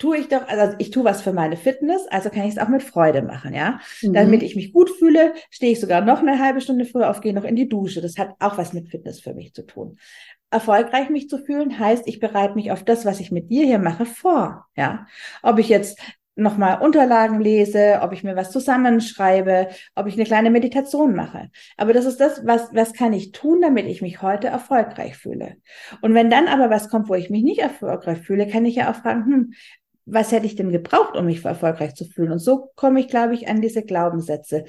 tue 0.00 0.16
ich 0.16 0.28
doch, 0.28 0.48
also 0.48 0.74
ich 0.78 0.90
tue 0.90 1.04
was 1.04 1.22
für 1.22 1.32
meine 1.32 1.56
Fitness, 1.56 2.06
also 2.08 2.30
kann 2.30 2.44
ich 2.44 2.54
es 2.54 2.58
auch 2.58 2.68
mit 2.68 2.82
Freude 2.82 3.22
machen, 3.22 3.54
ja. 3.54 3.78
Mhm. 4.02 4.14
Damit 4.14 4.42
ich 4.42 4.56
mich 4.56 4.72
gut 4.72 4.90
fühle, 4.90 5.34
stehe 5.50 5.72
ich 5.72 5.78
sogar 5.78 6.00
noch 6.00 6.20
eine 6.20 6.40
halbe 6.40 6.60
Stunde 6.60 6.86
früher 6.86 7.10
auf, 7.10 7.20
gehe 7.20 7.34
noch 7.34 7.44
in 7.44 7.54
die 7.54 7.68
Dusche. 7.68 8.00
Das 8.00 8.18
hat 8.18 8.34
auch 8.40 8.58
was 8.58 8.72
mit 8.72 8.88
Fitness 8.88 9.20
für 9.20 9.34
mich 9.34 9.52
zu 9.54 9.62
tun. 9.62 9.98
Erfolgreich 10.50 11.10
mich 11.10 11.28
zu 11.28 11.38
fühlen 11.38 11.78
heißt, 11.78 12.08
ich 12.08 12.18
bereite 12.18 12.54
mich 12.54 12.72
auf 12.72 12.82
das, 12.82 13.04
was 13.04 13.20
ich 13.20 13.30
mit 13.30 13.50
dir 13.50 13.64
hier 13.66 13.78
mache, 13.78 14.06
vor, 14.06 14.66
ja. 14.74 15.06
Ob 15.42 15.58
ich 15.58 15.68
jetzt 15.68 16.00
nochmal 16.40 16.80
Unterlagen 16.80 17.40
lese, 17.40 18.00
ob 18.02 18.12
ich 18.12 18.24
mir 18.24 18.34
was 18.34 18.50
zusammenschreibe, 18.50 19.68
ob 19.94 20.06
ich 20.06 20.14
eine 20.14 20.24
kleine 20.24 20.50
Meditation 20.50 21.14
mache. 21.14 21.50
Aber 21.76 21.92
das 21.92 22.06
ist 22.06 22.20
das, 22.20 22.46
was, 22.46 22.70
was 22.72 22.94
kann 22.94 23.12
ich 23.12 23.32
tun, 23.32 23.60
damit 23.60 23.86
ich 23.86 24.02
mich 24.02 24.22
heute 24.22 24.48
erfolgreich 24.48 25.16
fühle. 25.16 25.56
Und 26.00 26.14
wenn 26.14 26.30
dann 26.30 26.48
aber 26.48 26.70
was 26.70 26.88
kommt, 26.88 27.08
wo 27.08 27.14
ich 27.14 27.30
mich 27.30 27.42
nicht 27.42 27.60
erfolgreich 27.60 28.18
fühle, 28.20 28.46
kann 28.46 28.64
ich 28.64 28.76
ja 28.76 28.90
auch 28.90 28.96
fragen, 28.96 29.24
hm, 29.26 29.52
was 30.12 30.32
hätte 30.32 30.46
ich 30.46 30.56
denn 30.56 30.72
gebraucht, 30.72 31.16
um 31.16 31.26
mich 31.26 31.44
erfolgreich 31.44 31.94
zu 31.94 32.04
fühlen? 32.04 32.32
Und 32.32 32.38
so 32.38 32.70
komme 32.76 33.00
ich, 33.00 33.08
glaube 33.08 33.34
ich, 33.34 33.48
an 33.48 33.60
diese 33.60 33.82
Glaubenssätze. 33.82 34.64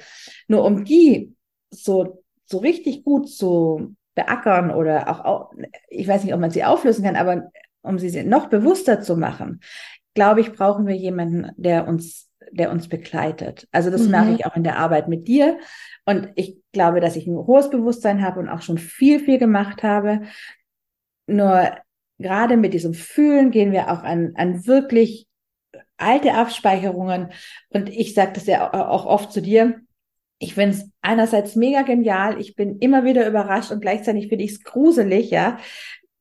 Nur 0.48 0.64
um 0.64 0.84
die 0.84 1.34
so, 1.70 2.22
so 2.46 2.58
richtig 2.58 3.04
gut 3.04 3.28
zu 3.28 3.94
beackern 4.14 4.70
oder 4.70 5.08
auch, 5.26 5.52
ich 5.88 6.06
weiß 6.06 6.24
nicht, 6.24 6.34
ob 6.34 6.40
man 6.40 6.50
sie 6.50 6.64
auflösen 6.64 7.04
kann, 7.04 7.16
aber 7.16 7.50
um 7.82 7.98
sie 7.98 8.22
noch 8.24 8.48
bewusster 8.48 9.00
zu 9.00 9.16
machen, 9.16 9.60
glaube 10.14 10.40
ich, 10.40 10.52
brauchen 10.52 10.86
wir 10.86 10.94
jemanden, 10.94 11.50
der 11.56 11.88
uns, 11.88 12.30
der 12.50 12.70
uns 12.70 12.88
begleitet. 12.88 13.66
Also 13.72 13.90
das 13.90 14.02
Mhm. 14.02 14.10
mache 14.10 14.32
ich 14.32 14.46
auch 14.46 14.54
in 14.56 14.64
der 14.64 14.78
Arbeit 14.78 15.08
mit 15.08 15.26
dir. 15.28 15.58
Und 16.04 16.30
ich 16.34 16.58
glaube, 16.72 17.00
dass 17.00 17.16
ich 17.16 17.26
ein 17.26 17.36
hohes 17.36 17.70
Bewusstsein 17.70 18.22
habe 18.22 18.40
und 18.40 18.48
auch 18.48 18.62
schon 18.62 18.78
viel, 18.78 19.18
viel 19.20 19.38
gemacht 19.38 19.82
habe. 19.82 20.22
Nur 21.26 21.70
gerade 22.18 22.56
mit 22.56 22.74
diesem 22.74 22.94
Fühlen 22.94 23.50
gehen 23.50 23.72
wir 23.72 23.90
auch 23.90 24.02
an, 24.02 24.32
an 24.36 24.66
wirklich 24.66 25.26
alte 26.02 26.34
Abspeicherungen. 26.34 27.28
Und 27.70 27.88
ich 27.88 28.14
sage 28.14 28.32
das 28.34 28.46
ja 28.46 28.72
auch 28.72 29.06
oft 29.06 29.32
zu 29.32 29.40
dir. 29.40 29.80
Ich 30.38 30.54
finde 30.54 30.76
es 30.76 30.90
einerseits 31.02 31.54
mega 31.56 31.82
genial. 31.82 32.40
Ich 32.40 32.56
bin 32.56 32.78
immer 32.78 33.04
wieder 33.04 33.26
überrascht 33.28 33.70
und 33.70 33.80
gleichzeitig 33.80 34.28
finde 34.28 34.44
ich 34.44 34.52
es 34.52 34.64
gruselig, 34.64 35.30
ja, 35.30 35.58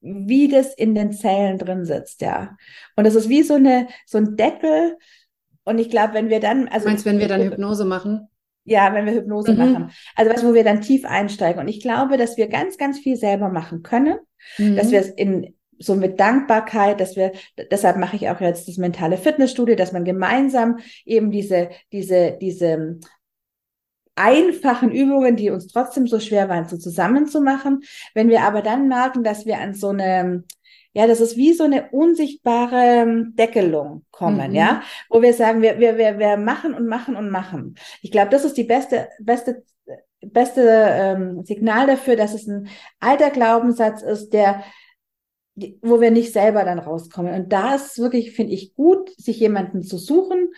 wie 0.02 0.48
das 0.48 0.74
in 0.74 0.96
den 0.96 1.12
Zellen 1.12 1.58
drin 1.58 1.86
sitzt, 1.86 2.22
ja. 2.22 2.56
Und 2.96 3.06
das 3.06 3.16
ist 3.16 3.30
wie 3.30 3.44
so 3.44 3.56
eine, 3.56 3.88
so 4.06 4.18
ein 4.18 4.36
Deckel. 4.36 4.98
Und 5.64 5.78
ich 5.80 5.90
glaube, 5.90 6.14
wenn 6.16 6.30
wir 6.30 6.40
dann, 6.40 6.68
also 6.68 6.88
Meinst 6.88 7.06
du, 7.06 7.10
wenn 7.10 7.20
wir 7.20 7.28
dann 7.28 7.42
Hypnose 7.42 7.86
machen? 7.86 8.28
ja, 8.64 8.94
wenn 8.94 9.08
wir 9.08 9.14
Hypnose 9.14 9.54
Mhm. 9.54 9.58
machen. 9.58 9.92
Also 10.16 10.32
was, 10.32 10.46
wo 10.46 10.54
wir 10.54 10.64
dann 10.64 10.82
tief 10.82 11.04
einsteigen. 11.04 11.60
Und 11.62 11.68
ich 11.68 11.82
glaube, 11.82 12.18
dass 12.18 12.38
wir 12.38 12.48
ganz, 12.48 12.78
ganz 12.78 13.00
viel 13.00 13.16
selber 13.16 13.50
machen 13.50 13.82
können, 13.82 14.18
dass 14.58 14.88
Mhm. 14.88 14.92
wir 14.92 15.00
es 15.00 15.10
in 15.10 15.56
so 15.82 15.96
mit 15.96 16.20
Dankbarkeit, 16.20 17.00
dass 17.00 17.16
wir, 17.16 17.32
deshalb 17.72 17.98
mache 17.98 18.16
ich 18.16 18.30
auch 18.30 18.40
jetzt 18.40 18.68
das 18.68 18.78
mentale 18.78 19.18
Fitnessstudio, 19.18 19.76
dass 19.76 19.92
man 19.92 20.06
gemeinsam 20.06 20.80
eben 21.06 21.32
diese, 21.32 21.70
diese, 21.92 22.38
diese 22.40 23.00
einfachen 24.16 24.92
Übungen, 24.92 25.36
die 25.36 25.50
uns 25.50 25.68
trotzdem 25.68 26.08
so 26.08 26.20
schwer 26.20 26.50
waren, 26.50 26.68
so 26.68 26.78
zusammenzumachen. 26.78 27.82
Wenn 28.14 28.30
wir 28.30 28.42
aber 28.42 28.62
dann 28.62 28.88
merken, 28.88 29.24
dass 29.24 29.46
wir 29.46 29.58
an 29.60 29.74
so 29.74 29.90
eine, 29.90 30.44
ja, 30.94 31.08
das 31.08 31.22
ist 31.22 31.38
wie 31.38 31.54
so 31.54 31.64
eine 31.64 31.90
unsichtbare 31.92 33.26
Deckelung 33.34 34.06
kommen, 34.12 34.52
Mhm. 34.52 34.56
ja, 34.56 34.82
wo 35.10 35.22
wir 35.22 35.34
sagen, 35.34 35.62
wir, 35.62 35.80
wir, 35.80 35.98
wir, 35.98 36.20
wir 36.20 36.38
machen 36.38 36.74
und 36.74 36.88
machen 36.88 37.16
und 37.16 37.30
machen. 37.30 37.76
Ich 38.02 38.12
glaube, 38.12 38.30
das 38.30 38.44
ist 38.44 38.58
die 38.58 38.66
beste, 38.66 39.08
beste, 39.20 39.64
beste 40.22 40.62
ähm, 40.68 41.44
Signal 41.44 41.88
dafür, 41.88 42.16
dass 42.16 42.34
es 42.34 42.48
ein 42.48 42.68
alter 43.00 43.30
Glaubenssatz 43.32 44.02
ist, 44.04 44.32
der 44.34 44.64
wo 45.56 46.00
wir 46.02 46.12
nicht 46.12 46.34
selber 46.34 46.64
dann 46.64 46.80
rauskommen. 46.80 47.34
Und 47.34 47.52
da 47.52 47.76
ist 47.76 48.00
wirklich, 48.00 48.32
finde 48.32 48.54
ich, 48.54 48.74
gut, 48.74 49.10
sich 49.18 49.40
jemanden 49.40 49.84
zu 49.84 49.98
suchen, 49.98 50.54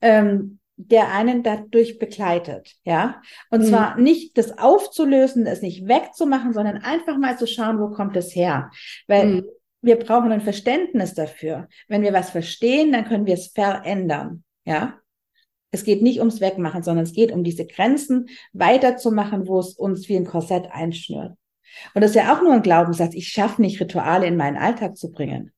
ähm, 0.00 0.58
der 0.76 1.12
einen 1.12 1.42
dadurch 1.42 1.98
begleitet, 1.98 2.76
ja. 2.84 3.20
Und 3.50 3.62
Mhm. 3.62 3.66
zwar 3.66 3.98
nicht 3.98 4.38
das 4.38 4.58
aufzulösen, 4.58 5.44
es 5.46 5.60
nicht 5.60 5.88
wegzumachen, 5.88 6.52
sondern 6.52 6.78
einfach 6.78 7.18
mal 7.18 7.36
zu 7.36 7.46
schauen, 7.48 7.80
wo 7.80 7.88
kommt 7.90 8.16
es 8.16 8.34
her. 8.34 8.70
Weil 9.08 9.26
Mhm. 9.26 9.44
wir 9.82 9.96
brauchen 9.98 10.30
ein 10.30 10.40
Verständnis 10.40 11.14
dafür. 11.14 11.68
Wenn 11.88 12.02
wir 12.02 12.12
was 12.12 12.30
verstehen, 12.30 12.92
dann 12.92 13.04
können 13.04 13.26
wir 13.26 13.34
es 13.34 13.48
verändern, 13.48 14.44
ja. 14.64 14.94
Es 15.70 15.84
geht 15.84 16.00
nicht 16.00 16.20
ums 16.20 16.40
Wegmachen, 16.40 16.82
sondern 16.82 17.04
es 17.04 17.12
geht 17.12 17.30
um 17.30 17.44
diese 17.44 17.66
Grenzen 17.66 18.28
weiterzumachen, 18.54 19.46
wo 19.46 19.58
es 19.58 19.74
uns 19.74 20.08
wie 20.08 20.16
ein 20.16 20.24
Korsett 20.24 20.70
einschnürt. 20.70 21.34
Und 21.94 22.02
das 22.02 22.10
ist 22.10 22.16
ja 22.16 22.34
auch 22.34 22.42
nur 22.42 22.52
ein 22.52 22.62
Glaubenssatz. 22.62 23.14
Ich 23.14 23.28
schaffe 23.28 23.62
nicht, 23.62 23.80
Rituale 23.80 24.26
in 24.26 24.36
meinen 24.36 24.56
Alltag 24.56 24.96
zu 24.96 25.10
bringen. 25.10 25.52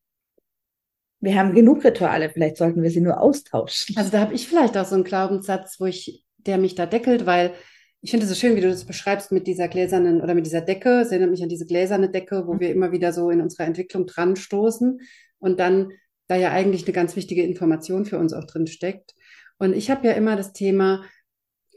Wir 1.21 1.35
haben 1.37 1.55
genug 1.55 1.85
Rituale, 1.85 2.31
vielleicht 2.31 2.57
sollten 2.57 2.83
wir 2.83 2.91
sie 2.91 3.03
nur 3.03 3.21
austauschen. 3.21 3.97
Also 3.97 4.11
da 4.11 4.21
habe 4.21 4.35
ich 4.35 4.49
vielleicht 4.49 4.77
auch 4.79 4.87
so 4.87 4.95
einen 4.95 5.05
Glaubenssatz, 5.05 5.79
wo 5.79 5.87
ich, 5.87 6.25
der 6.39 6.57
mich 6.57 6.75
da 6.75 6.87
deckelt, 6.87 7.27
weil 7.27 7.53
ich 8.01 8.11
finde 8.11 8.25
es 8.25 8.31
so 8.31 8.35
schön, 8.35 8.57
wie 8.57 8.63
du 8.63 8.71
das 8.71 8.87
beschreibst 8.87 9.31
mit 9.31 9.47
dieser 9.47 9.69
gläsernen 9.69 10.23
oder 10.23 10.35
mit 10.35 10.47
dieser 10.47 10.63
Decke. 10.63 11.01
Es 11.01 11.11
erinnert 11.11 11.31
mich 11.31 11.43
an 11.43 11.51
diese 11.51 11.67
gläserne 11.67 12.11
Decke, 12.11 12.47
wo 12.47 12.59
wir 12.59 12.71
immer 12.71 12.93
wieder 12.93 13.13
so 13.13 13.29
in 13.29 13.43
unserer 13.43 13.67
Entwicklung 13.67 14.07
dran 14.07 14.37
stoßen 14.37 15.01
und 15.39 15.61
dann 15.61 15.93
da 16.27 16.37
ja 16.37 16.51
eigentlich 16.51 16.85
eine 16.85 16.95
ganz 16.95 17.17
wichtige 17.17 17.43
Information 17.43 18.07
für 18.07 18.19
uns 18.19 18.33
auch 18.33 18.45
drin 18.45 18.67
steckt. 18.67 19.15
Und 19.59 19.75
ich 19.75 19.91
habe 19.91 20.07
ja 20.07 20.15
immer 20.15 20.37
das 20.37 20.55
Thema, 20.55 21.05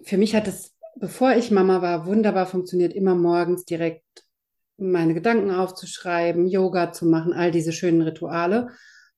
für 0.03 0.17
mich 0.17 0.35
hat 0.35 0.47
es, 0.47 0.72
bevor 1.03 1.35
ich 1.35 1.51
Mama 1.51 1.81
war, 1.81 2.05
wunderbar 2.05 2.45
funktioniert, 2.45 2.93
immer 2.93 3.13
morgens 3.13 3.65
direkt 3.65 4.23
meine 4.77 5.13
Gedanken 5.13 5.51
aufzuschreiben, 5.51 6.47
Yoga 6.47 6.93
zu 6.93 7.05
machen, 7.05 7.33
all 7.33 7.51
diese 7.51 7.73
schönen 7.73 8.01
Rituale. 8.01 8.69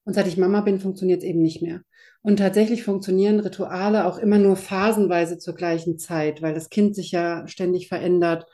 Und 0.03 0.15
seit 0.15 0.25
ich 0.25 0.35
Mama 0.35 0.61
bin, 0.61 0.79
funktioniert 0.79 1.19
es 1.21 1.29
eben 1.29 1.43
nicht 1.43 1.61
mehr. 1.61 1.81
Und 2.23 2.37
tatsächlich 2.37 2.81
funktionieren 2.81 3.39
Rituale 3.39 4.07
auch 4.07 4.17
immer 4.17 4.39
nur 4.39 4.55
phasenweise 4.55 5.37
zur 5.37 5.53
gleichen 5.53 5.99
Zeit, 5.99 6.41
weil 6.41 6.55
das 6.55 6.71
Kind 6.71 6.95
sich 6.95 7.11
ja 7.11 7.47
ständig 7.47 7.87
verändert, 7.87 8.47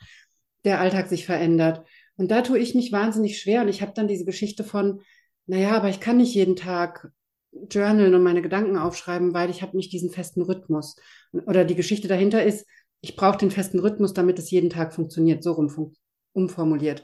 der 0.66 0.82
Alltag 0.82 1.08
sich 1.08 1.26
verändert. 1.26 1.86
Und 2.18 2.32
da 2.32 2.42
tue 2.42 2.60
ich 2.60 2.76
mich 2.76 2.92
wahnsinnig 2.92 3.40
schwer. 3.40 3.62
Und 3.62 3.70
ich 3.70 3.82
habe 3.82 3.94
dann 3.96 4.10
diese 4.10 4.26
Geschichte 4.26 4.66
von, 4.66 5.00
naja, 5.46 5.72
aber 5.72 5.88
ich 5.88 6.02
kann 6.02 6.18
nicht 6.18 6.36
jeden 6.36 6.58
Tag 6.58 7.14
journalen 7.70 8.14
und 8.14 8.24
meine 8.24 8.42
Gedanken 8.42 8.78
aufschreiben, 8.78 9.34
weil 9.34 9.50
ich 9.50 9.62
habe 9.62 9.78
nicht 9.78 9.94
diesen 9.94 10.12
festen 10.12 10.42
Rhythmus. 10.42 10.98
Oder 11.46 11.64
die 11.64 11.76
Geschichte 11.76 12.10
dahinter 12.10 12.44
ist, 12.44 12.66
ich 13.02 13.16
brauche 13.16 13.38
den 13.38 13.52
festen 13.52 13.80
Rhythmus, 13.80 14.14
damit 14.14 14.40
es 14.40 14.52
jeden 14.52 14.70
Tag 14.70 14.94
funktioniert, 14.94 15.44
so 15.44 15.54
rum 15.54 15.70
fun 15.70 15.96
umformuliert. 16.34 17.04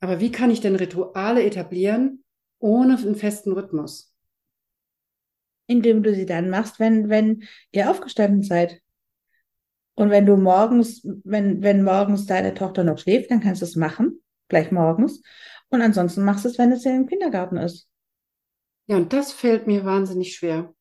Aber 0.00 0.20
wie 0.20 0.30
kann 0.30 0.50
ich 0.50 0.60
denn 0.60 0.76
Rituale 0.76 1.42
etablieren 1.44 2.24
ohne 2.58 2.98
einen 2.98 3.14
festen 3.14 3.52
Rhythmus? 3.52 4.14
Indem 5.66 6.02
du 6.02 6.14
sie 6.14 6.26
dann 6.26 6.50
machst, 6.50 6.78
wenn, 6.78 7.08
wenn 7.08 7.44
ihr 7.70 7.90
aufgestanden 7.90 8.42
seid. 8.42 8.82
Und 9.94 10.10
wenn 10.10 10.26
du 10.26 10.36
morgens, 10.36 11.06
wenn, 11.24 11.62
wenn 11.62 11.84
morgens 11.84 12.26
deine 12.26 12.54
Tochter 12.54 12.84
noch 12.84 12.98
schläft, 12.98 13.30
dann 13.30 13.40
kannst 13.40 13.62
du 13.62 13.66
es 13.66 13.76
machen, 13.76 14.20
gleich 14.48 14.72
morgens. 14.72 15.22
Und 15.68 15.80
ansonsten 15.80 16.24
machst 16.24 16.44
du 16.44 16.48
es, 16.48 16.58
wenn 16.58 16.72
es 16.72 16.84
ja 16.84 16.94
im 16.94 17.06
Kindergarten 17.06 17.56
ist. 17.56 17.88
Ja, 18.86 18.96
und 18.96 19.12
das 19.12 19.32
fällt 19.32 19.66
mir 19.66 19.84
wahnsinnig 19.84 20.34
schwer. 20.34 20.74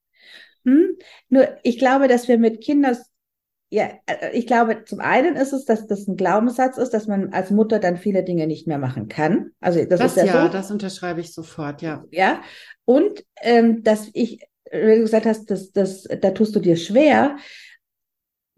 Hm? 0.66 0.98
Nur, 1.30 1.58
ich 1.64 1.78
glaube, 1.78 2.08
dass 2.08 2.28
wir 2.28 2.40
mit 2.40 2.62
Kindern, 2.62 2.98
ja, 3.70 3.90
äh, 4.08 4.32
ich 4.34 4.48
glaube, 4.48 4.84
zum 4.86 5.00
einen 5.00 5.36
ist 5.36 5.54
es, 5.54 5.66
dass 5.66 5.88
das 5.88 6.08
ein 6.08 6.16
Glaubenssatz 6.16 6.78
ist, 6.78 6.94
dass 6.94 7.08
man 7.08 7.34
als 7.34 7.52
Mutter 7.52 7.80
dann 7.80 7.98
viele 7.98 8.24
Dinge 8.24 8.48
nicht 8.48 8.68
mehr 8.68 8.80
machen 8.80 9.08
kann. 9.08 9.52
Also 9.60 9.84
das, 9.86 10.00
das 10.00 10.18
ist 10.18 10.26
ja, 10.26 10.34
ja 10.34 10.46
so. 10.46 10.52
das 10.52 10.72
unterschreibe 10.72 11.22
ich 11.22 11.34
sofort, 11.34 11.82
ja. 11.82 12.04
Ja. 12.12 12.42
Und 12.86 13.24
ähm, 13.42 13.84
dass 13.84 14.10
ich, 14.14 14.42
wie 14.72 14.96
du 14.96 15.02
gesagt 15.02 15.26
hast, 15.26 15.52
das, 15.52 15.72
das, 15.72 16.04
da 16.04 16.32
tust 16.32 16.56
du 16.56 16.60
dir 16.60 16.76
schwer, 16.76 17.38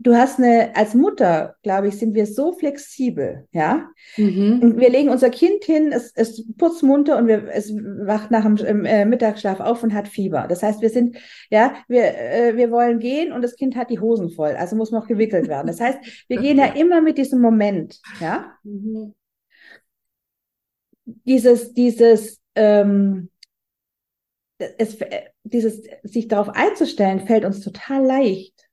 du 0.01 0.15
hast 0.15 0.39
eine, 0.39 0.75
als 0.75 0.95
Mutter, 0.95 1.55
glaube 1.61 1.87
ich, 1.87 1.97
sind 1.97 2.15
wir 2.15 2.25
so 2.25 2.53
flexibel, 2.53 3.47
ja. 3.51 3.89
Mhm. 4.17 4.59
Und 4.61 4.79
wir 4.79 4.89
legen 4.89 5.09
unser 5.09 5.29
Kind 5.29 5.63
hin, 5.63 5.91
es, 5.91 6.11
es 6.15 6.43
putzt 6.57 6.81
munter 6.81 7.17
und 7.17 7.27
wir, 7.27 7.47
es 7.49 7.71
wacht 7.71 8.31
nach 8.31 8.43
dem 8.43 8.85
äh, 8.85 9.05
Mittagsschlaf 9.05 9.59
auf 9.59 9.83
und 9.83 9.93
hat 9.93 10.07
Fieber. 10.07 10.47
Das 10.47 10.63
heißt, 10.63 10.81
wir 10.81 10.89
sind, 10.89 11.17
ja, 11.51 11.75
wir, 11.87 12.17
äh, 12.17 12.57
wir 12.57 12.71
wollen 12.71 12.99
gehen 12.99 13.31
und 13.31 13.43
das 13.43 13.55
Kind 13.55 13.75
hat 13.75 13.91
die 13.91 13.99
Hosen 13.99 14.31
voll, 14.31 14.55
also 14.55 14.75
muss 14.75 14.91
noch 14.91 15.07
gewickelt 15.07 15.47
werden. 15.47 15.67
Das 15.67 15.79
heißt, 15.79 16.25
wir 16.27 16.37
gehen 16.37 16.57
ja 16.57 16.73
immer 16.73 17.01
mit 17.01 17.17
diesem 17.17 17.39
Moment, 17.39 18.01
ja. 18.19 18.53
Mhm. 18.63 19.13
Dieses, 21.05 21.73
dieses, 21.73 22.39
ähm, 22.55 23.29
es, 24.57 24.97
dieses, 25.43 25.83
sich 26.03 26.27
darauf 26.27 26.49
einzustellen, 26.49 27.19
fällt 27.21 27.45
uns 27.45 27.61
total 27.61 28.05
leicht 28.05 28.70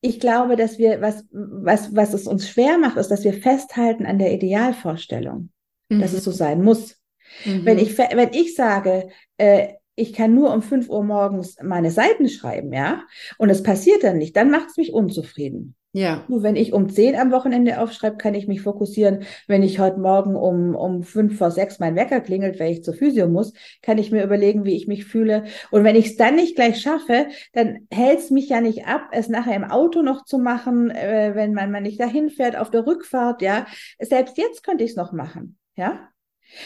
ich 0.00 0.20
glaube, 0.20 0.56
dass 0.56 0.78
wir, 0.78 1.00
was, 1.00 1.24
was, 1.30 1.94
was 1.94 2.14
es 2.14 2.26
uns 2.26 2.48
schwer 2.48 2.78
macht, 2.78 2.96
ist, 2.96 3.08
dass 3.08 3.24
wir 3.24 3.32
festhalten 3.32 4.06
an 4.06 4.18
der 4.18 4.32
Idealvorstellung, 4.32 5.50
Mhm. 5.90 6.00
dass 6.00 6.12
es 6.12 6.24
so 6.24 6.30
sein 6.30 6.62
muss. 6.62 6.96
Mhm. 7.44 7.64
Wenn 7.64 7.78
ich, 7.78 7.96
wenn 7.96 8.32
ich 8.32 8.54
sage, 8.54 9.08
äh, 9.38 9.68
ich 9.94 10.12
kann 10.12 10.34
nur 10.34 10.52
um 10.52 10.62
5 10.62 10.88
Uhr 10.88 11.02
morgens 11.02 11.56
meine 11.62 11.90
Seiten 11.90 12.28
schreiben, 12.28 12.72
ja, 12.72 13.04
und 13.38 13.50
es 13.50 13.62
passiert 13.62 14.04
dann 14.04 14.18
nicht, 14.18 14.36
dann 14.36 14.50
macht 14.50 14.68
es 14.70 14.76
mich 14.76 14.92
unzufrieden. 14.92 15.74
Ja. 15.98 16.24
Nur 16.28 16.44
wenn 16.44 16.54
ich 16.54 16.72
um 16.72 16.88
10 16.88 17.16
am 17.16 17.32
Wochenende 17.32 17.80
aufschreibe, 17.80 18.18
kann 18.18 18.36
ich 18.36 18.46
mich 18.46 18.60
fokussieren. 18.60 19.24
Wenn 19.48 19.64
ich 19.64 19.80
heute 19.80 19.98
Morgen 19.98 20.36
um, 20.36 20.76
um 20.76 21.02
5 21.02 21.36
vor 21.36 21.50
6 21.50 21.80
mein 21.80 21.96
Wecker 21.96 22.20
klingelt, 22.20 22.60
weil 22.60 22.70
ich 22.70 22.84
zur 22.84 22.94
Physio 22.94 23.26
muss, 23.26 23.52
kann 23.82 23.98
ich 23.98 24.12
mir 24.12 24.22
überlegen, 24.22 24.64
wie 24.64 24.76
ich 24.76 24.86
mich 24.86 25.06
fühle. 25.06 25.46
Und 25.72 25.82
wenn 25.82 25.96
ich 25.96 26.06
es 26.06 26.16
dann 26.16 26.36
nicht 26.36 26.54
gleich 26.54 26.80
schaffe, 26.80 27.26
dann 27.52 27.88
hält 27.90 28.20
es 28.20 28.30
mich 28.30 28.48
ja 28.48 28.60
nicht 28.60 28.86
ab, 28.86 29.08
es 29.10 29.28
nachher 29.28 29.56
im 29.56 29.64
Auto 29.64 30.02
noch 30.02 30.24
zu 30.24 30.38
machen, 30.38 30.90
äh, 30.92 31.32
wenn 31.34 31.52
man 31.52 31.72
mal 31.72 31.80
nicht 31.80 31.98
dahin 31.98 32.30
fährt, 32.30 32.56
auf 32.56 32.70
der 32.70 32.86
Rückfahrt, 32.86 33.42
ja. 33.42 33.66
Selbst 33.98 34.38
jetzt 34.38 34.62
könnte 34.62 34.84
ich 34.84 34.90
es 34.90 34.96
noch 34.96 35.10
machen, 35.10 35.58
ja. 35.74 35.98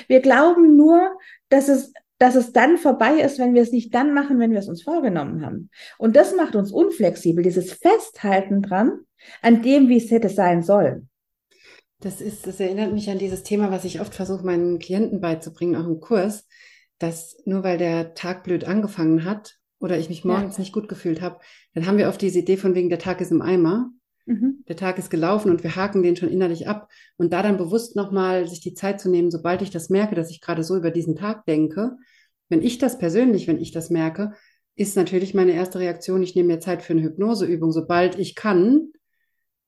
Wir 0.09 0.21
glauben 0.21 0.77
nur, 0.77 1.16
dass 1.49 1.68
es 1.68 1.95
dass 2.18 2.37
es 2.37 2.53
dann 2.53 2.77
vorbei 2.79 3.14
ist, 3.14 3.40
wenn 3.40 3.53
wir 3.53 3.62
es 3.62 3.73
nicht 3.73 3.92
dann 3.95 4.14
machen, 4.14 4.38
wenn 4.38 4.53
wir 4.53 4.61
es 4.61 4.68
uns 4.68 4.85
vorgenommen 4.85 5.45
haben. 5.45 5.71
Und 5.99 6.14
das 6.14 6.37
macht 6.37 6.55
uns 6.55 6.71
unflexibel, 6.71 7.42
dieses 7.42 7.73
Festhalten 7.73 8.62
dran, 8.62 9.01
an 9.41 9.63
dem, 9.63 9.89
wie 9.89 9.97
es 9.97 10.11
hätte 10.11 10.29
sein 10.29 10.63
sollen. 10.63 11.09
Das 12.01 12.21
ist, 12.21 12.47
das 12.47 12.59
erinnert 12.59 12.93
mich 12.93 13.09
an 13.11 13.19
dieses 13.19 13.43
Thema, 13.43 13.71
was 13.71 13.85
ich 13.85 14.01
oft 14.01 14.15
versuche, 14.15 14.45
meinen 14.45 14.79
Klienten 14.79 15.21
beizubringen, 15.21 15.77
auch 15.77 15.87
im 15.87 16.01
Kurs, 16.01 16.47
dass 16.99 17.37
nur 17.45 17.63
weil 17.63 17.79
der 17.79 18.15
Tag 18.15 18.45
blöd 18.45 18.65
angefangen 18.65 19.25
hat 19.25 19.57
oder 19.79 19.99
ich 19.99 20.09
mich 20.09 20.25
morgens 20.25 20.59
nicht 20.59 20.73
gut 20.73 20.89
gefühlt 20.89 21.21
habe, 21.21 21.39
dann 21.75 21.87
haben 21.87 21.99
wir 21.99 22.09
oft 22.09 22.21
diese 22.21 22.41
Idee 22.41 22.57
von 22.57 22.75
wegen, 22.75 22.89
der 22.89 22.99
Tag 22.99 23.21
ist 23.21 23.31
im 23.31 23.43
Eimer, 23.43 23.91
Mhm. 24.25 24.63
der 24.69 24.77
Tag 24.77 24.99
ist 24.99 25.11
gelaufen 25.11 25.51
und 25.51 25.65
wir 25.65 25.75
haken 25.75 26.03
den 26.03 26.15
schon 26.17 26.29
innerlich 26.29 26.69
ab. 26.69 26.89
Und 27.17 27.33
da 27.33 27.43
dann 27.43 27.57
bewusst 27.57 27.97
nochmal 27.97 28.47
sich 28.47 28.61
die 28.61 28.75
Zeit 28.75 29.01
zu 29.01 29.11
nehmen, 29.11 29.31
sobald 29.31 29.63
ich 29.63 29.71
das 29.71 29.89
merke, 29.89 30.15
dass 30.15 30.31
ich 30.31 30.41
gerade 30.41 30.63
so 30.63 30.77
über 30.77 30.91
diesen 30.91 31.17
Tag 31.17 31.45
denke, 31.47 31.97
wenn 32.49 32.63
ich 32.63 32.79
das 32.79 32.99
persönlich, 32.99 33.49
wenn 33.49 33.61
ich 33.61 33.73
das 33.73 33.91
merke, 33.91 34.33
ist 34.75 34.97
natürlich 34.97 35.35
meine 35.35 35.53
erste 35.53 35.81
Reaktion, 35.81 36.23
ich 36.23 36.35
nehme 36.35 36.55
mir 36.55 36.61
Zeit 36.61 36.83
für 36.83 36.93
eine 36.93 37.03
Hypnoseübung, 37.03 37.73
sobald 37.73 38.19
ich 38.19 38.35
kann, 38.35 38.93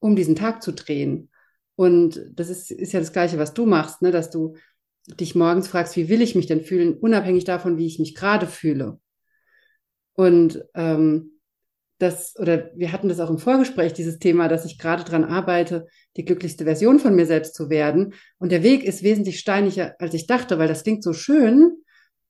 um 0.05 0.17
diesen 0.17 0.37
Tag 0.37 0.63
zu 0.63 0.75
drehen. 0.75 1.31
Und 1.77 2.21
das 2.35 2.51
ist, 2.51 2.71
ist 2.71 2.93
ja 2.93 3.01
das 3.01 3.15
Gleiche, 3.15 3.39
was 3.39 3.55
du 3.55 3.65
machst, 3.65 4.03
ne? 4.03 4.11
dass 4.11 4.29
du 4.29 4.55
dich 5.07 5.35
morgens 5.35 5.67
fragst, 5.67 5.97
wie 5.97 6.11
will 6.11 6.21
ich 6.21 6.35
mich 6.35 6.45
denn 6.47 6.61
fühlen, 6.61 6.93
unabhängig 6.93 7.45
davon, 7.45 7.79
wie 7.79 7.87
ich 7.87 7.99
mich 7.99 8.15
gerade 8.15 8.47
fühle. 8.47 9.01
Und 10.13 10.63
ähm, 10.75 11.41
das, 11.97 12.39
oder 12.39 12.71
wir 12.77 12.93
hatten 12.93 13.09
das 13.09 13.19
auch 13.19 13.31
im 13.31 13.39
Vorgespräch, 13.39 13.95
dieses 13.95 14.19
Thema, 14.19 14.47
dass 14.47 14.67
ich 14.67 14.79
gerade 14.79 15.05
dran 15.05 15.25
arbeite, 15.25 15.87
die 16.19 16.27
glücklichste 16.27 16.65
Version 16.65 16.99
von 16.99 17.15
mir 17.15 17.25
selbst 17.25 17.55
zu 17.55 17.71
werden. 17.71 18.13
Und 18.37 18.53
der 18.53 18.63
Weg 18.63 18.85
ist 18.85 19.03
wesentlich 19.03 19.41
steiniger, 19.41 19.95
als 20.01 20.13
ich 20.13 20.27
dachte, 20.27 20.59
weil 20.59 20.69
das 20.69 20.83
klingt 20.83 21.03
so 21.03 21.15
schön. 21.15 21.79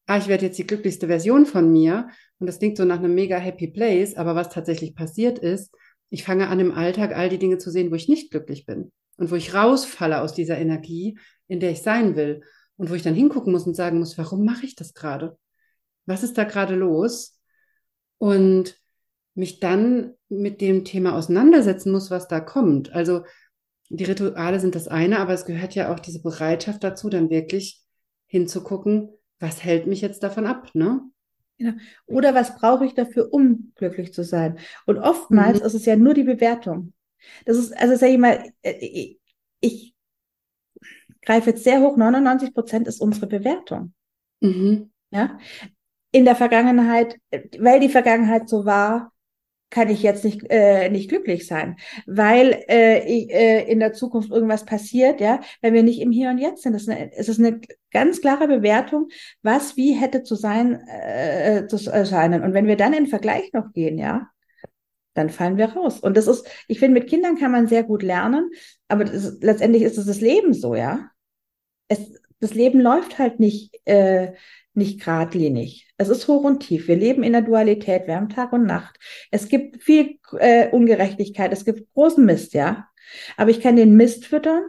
Ah, 0.07 0.19
ich 0.19 0.29
werde 0.29 0.47
jetzt 0.47 0.59
die 0.59 0.67
glücklichste 0.67 1.09
Version 1.09 1.45
von 1.45 1.73
mir. 1.73 2.07
Und 2.39 2.47
das 2.47 2.61
klingt 2.61 2.77
so 2.77 2.85
nach 2.85 3.01
einem 3.01 3.17
mega 3.17 3.37
happy 3.37 3.67
place. 3.67 4.15
Aber 4.15 4.37
was 4.37 4.49
tatsächlich 4.51 4.95
passiert 4.95 5.41
ist, 5.41 5.75
ich 6.15 6.23
fange 6.23 6.47
an, 6.47 6.61
im 6.61 6.71
Alltag 6.71 7.17
all 7.17 7.29
die 7.29 7.41
Dinge 7.41 7.59
zu 7.59 7.73
sehen, 7.73 7.91
wo 7.91 7.97
ich 7.97 8.09
nicht 8.09 8.31
glücklich 8.31 8.67
bin. 8.67 8.93
Und 9.17 9.33
wo 9.33 9.35
ich 9.35 9.53
rausfalle 9.53 10.21
aus 10.21 10.33
dieser 10.33 10.57
Energie, 10.57 11.19
in 11.49 11.59
der 11.59 11.73
ich 11.73 11.83
sein 11.83 12.15
will. 12.15 12.43
Und 12.77 12.89
wo 12.89 12.95
ich 12.95 13.03
dann 13.03 13.17
hingucken 13.17 13.53
muss 13.53 13.67
und 13.67 13.75
sagen 13.75 13.99
muss, 13.99 14.17
warum 14.17 14.45
mache 14.45 14.65
ich 14.65 14.77
das 14.77 14.95
gerade? 14.95 15.37
Was 16.07 16.23
ist 16.23 16.39
da 16.39 16.45
gerade 16.45 16.77
los? 16.77 17.41
Und 18.19 18.81
mich 19.35 19.59
dann 19.59 20.15
mit 20.29 20.61
dem 20.61 20.85
Thema 20.85 21.17
auseinandersetzen 21.17 21.91
muss, 21.91 22.13
was 22.13 22.29
da 22.29 22.39
kommt. 22.39 22.93
Also 22.93 23.25
die 23.89 24.05
Rituale 24.05 24.61
sind 24.61 24.77
das 24.77 24.87
eine, 24.87 25.19
aber 25.19 25.33
es 25.33 25.47
gehört 25.47 25.75
ja 25.75 25.93
auch 25.93 25.99
diese 25.99 26.23
Bereitschaft 26.23 26.85
dazu, 26.85 27.11
dann 27.11 27.29
wirklich 27.29 27.83
hinzugucken, 28.27 29.09
was 29.41 29.65
hält 29.65 29.89
mich 29.89 30.01
jetzt 30.01 30.23
davon 30.23 30.47
ab, 30.47 30.71
ne? 30.75 31.01
Oder 32.07 32.35
was 32.35 32.57
brauche 32.57 32.85
ich 32.87 32.95
dafür, 32.95 33.33
um 33.33 33.73
glücklich 33.77 34.13
zu 34.13 34.25
sein? 34.25 34.59
Und 34.87 34.99
oftmals 34.99 35.59
Mhm. 35.59 35.67
ist 35.67 35.75
es 35.75 35.87
ja 35.87 35.97
nur 35.97 36.15
die 36.15 36.25
Bewertung. 36.25 36.93
Das 37.47 37.57
ist, 37.57 37.77
also 37.77 37.97
sag 37.97 38.09
ich 38.11 38.19
mal, 38.19 38.53
äh, 38.63 38.73
ich, 38.81 39.21
ich 39.61 39.95
greife 41.23 41.51
jetzt 41.51 41.65
sehr 41.65 41.81
hoch, 41.81 41.97
99 41.97 42.55
Prozent 42.55 42.87
ist 42.87 43.01
unsere 43.01 43.27
Bewertung. 43.27 43.95
Mhm. 44.41 44.91
Ja, 45.11 45.39
in 46.13 46.27
der 46.27 46.37
Vergangenheit, 46.37 47.19
äh, 47.33 47.43
weil 47.61 47.81
die 47.81 47.91
Vergangenheit 47.91 48.49
so 48.51 48.67
war, 48.67 49.13
kann 49.75 49.89
ich 49.91 50.03
jetzt 50.05 50.25
nicht 50.25 50.47
äh, 50.51 50.89
nicht 50.89 51.09
glücklich 51.09 51.49
sein, 51.49 51.77
weil 52.07 52.65
äh, 52.69 53.05
ich, 53.07 53.29
äh, 53.31 53.65
in 53.65 53.81
der 53.81 53.93
Zukunft 53.93 54.31
irgendwas 54.31 54.65
passiert, 54.65 55.21
ja, 55.21 55.41
wenn 55.63 55.75
wir 55.75 55.83
nicht 55.83 56.01
im 56.01 56.13
Hier 56.13 56.31
und 56.31 56.39
Jetzt 56.39 56.63
sind. 56.63 56.75
Das 56.75 56.83
ist 56.83 56.89
eine, 56.89 57.13
es 57.13 57.29
ist 57.29 57.41
eine 57.41 57.61
ganz 57.91 58.21
klare 58.21 58.47
Bewertung, 58.47 59.09
was 59.43 59.77
wie 59.77 59.93
hätte 59.95 60.23
zu 60.23 60.37
sein 60.37 60.81
äh, 60.87 61.67
zu 61.67 61.91
erscheinen. 61.91 62.45
Und 62.45 62.55
wenn 62.55 62.69
wir 62.69 62.77
dann 62.77 62.93
in 62.93 63.09
Vergleich 63.09 63.53
noch 63.53 63.73
gehen, 63.73 63.99
ja, 63.99 64.29
dann 65.15 65.29
fallen 65.29 65.57
wir 65.57 65.67
raus. 65.67 65.99
Und 65.99 66.17
das 66.17 66.29
ist, 66.29 66.47
ich 66.69 66.79
finde, 66.79 67.01
mit 67.01 67.11
Kindern 67.11 67.37
kann 67.37 67.51
man 67.51 67.67
sehr 67.67 67.83
gut 67.83 68.05
lernen, 68.05 68.51
aber 68.87 69.11
ist, 69.11 69.43
letztendlich 69.43 69.83
ist 69.83 69.99
es 69.99 70.07
das 70.07 70.21
Leben 70.21 70.55
so, 70.55 70.77
ja. 70.77 71.11
Es, 71.89 72.13
das 72.39 72.55
Leben 72.55 72.81
läuft 72.81 73.19
halt 73.19 73.41
nicht 73.41 73.75
äh, 73.87 74.35
nicht 74.73 75.01
geradlinig. 75.01 75.84
Es 75.97 76.09
ist 76.09 76.27
hoch 76.27 76.43
und 76.43 76.61
tief. 76.61 76.89
Wir 76.89 76.97
leben 76.97 77.23
in 77.23 77.33
der 77.33 77.43
Dualität. 77.43 78.07
Wir 78.07 78.17
haben 78.17 78.29
Tag 78.29 78.53
und 78.53 78.67
Nacht. 78.67 78.99
Es 79.31 79.49
gibt 79.49 79.83
viel 79.83 80.19
äh, 80.39 80.69
Ungerechtigkeit. 80.71 81.53
Es 81.53 81.65
gibt 81.65 81.93
großen 81.95 82.25
Mist, 82.25 82.53
ja. 82.55 82.89
Aber 83.37 83.51
ich 83.51 83.61
kann 83.61 83.77
den 83.77 83.97
Mist 83.97 84.27
füttern 84.27 84.65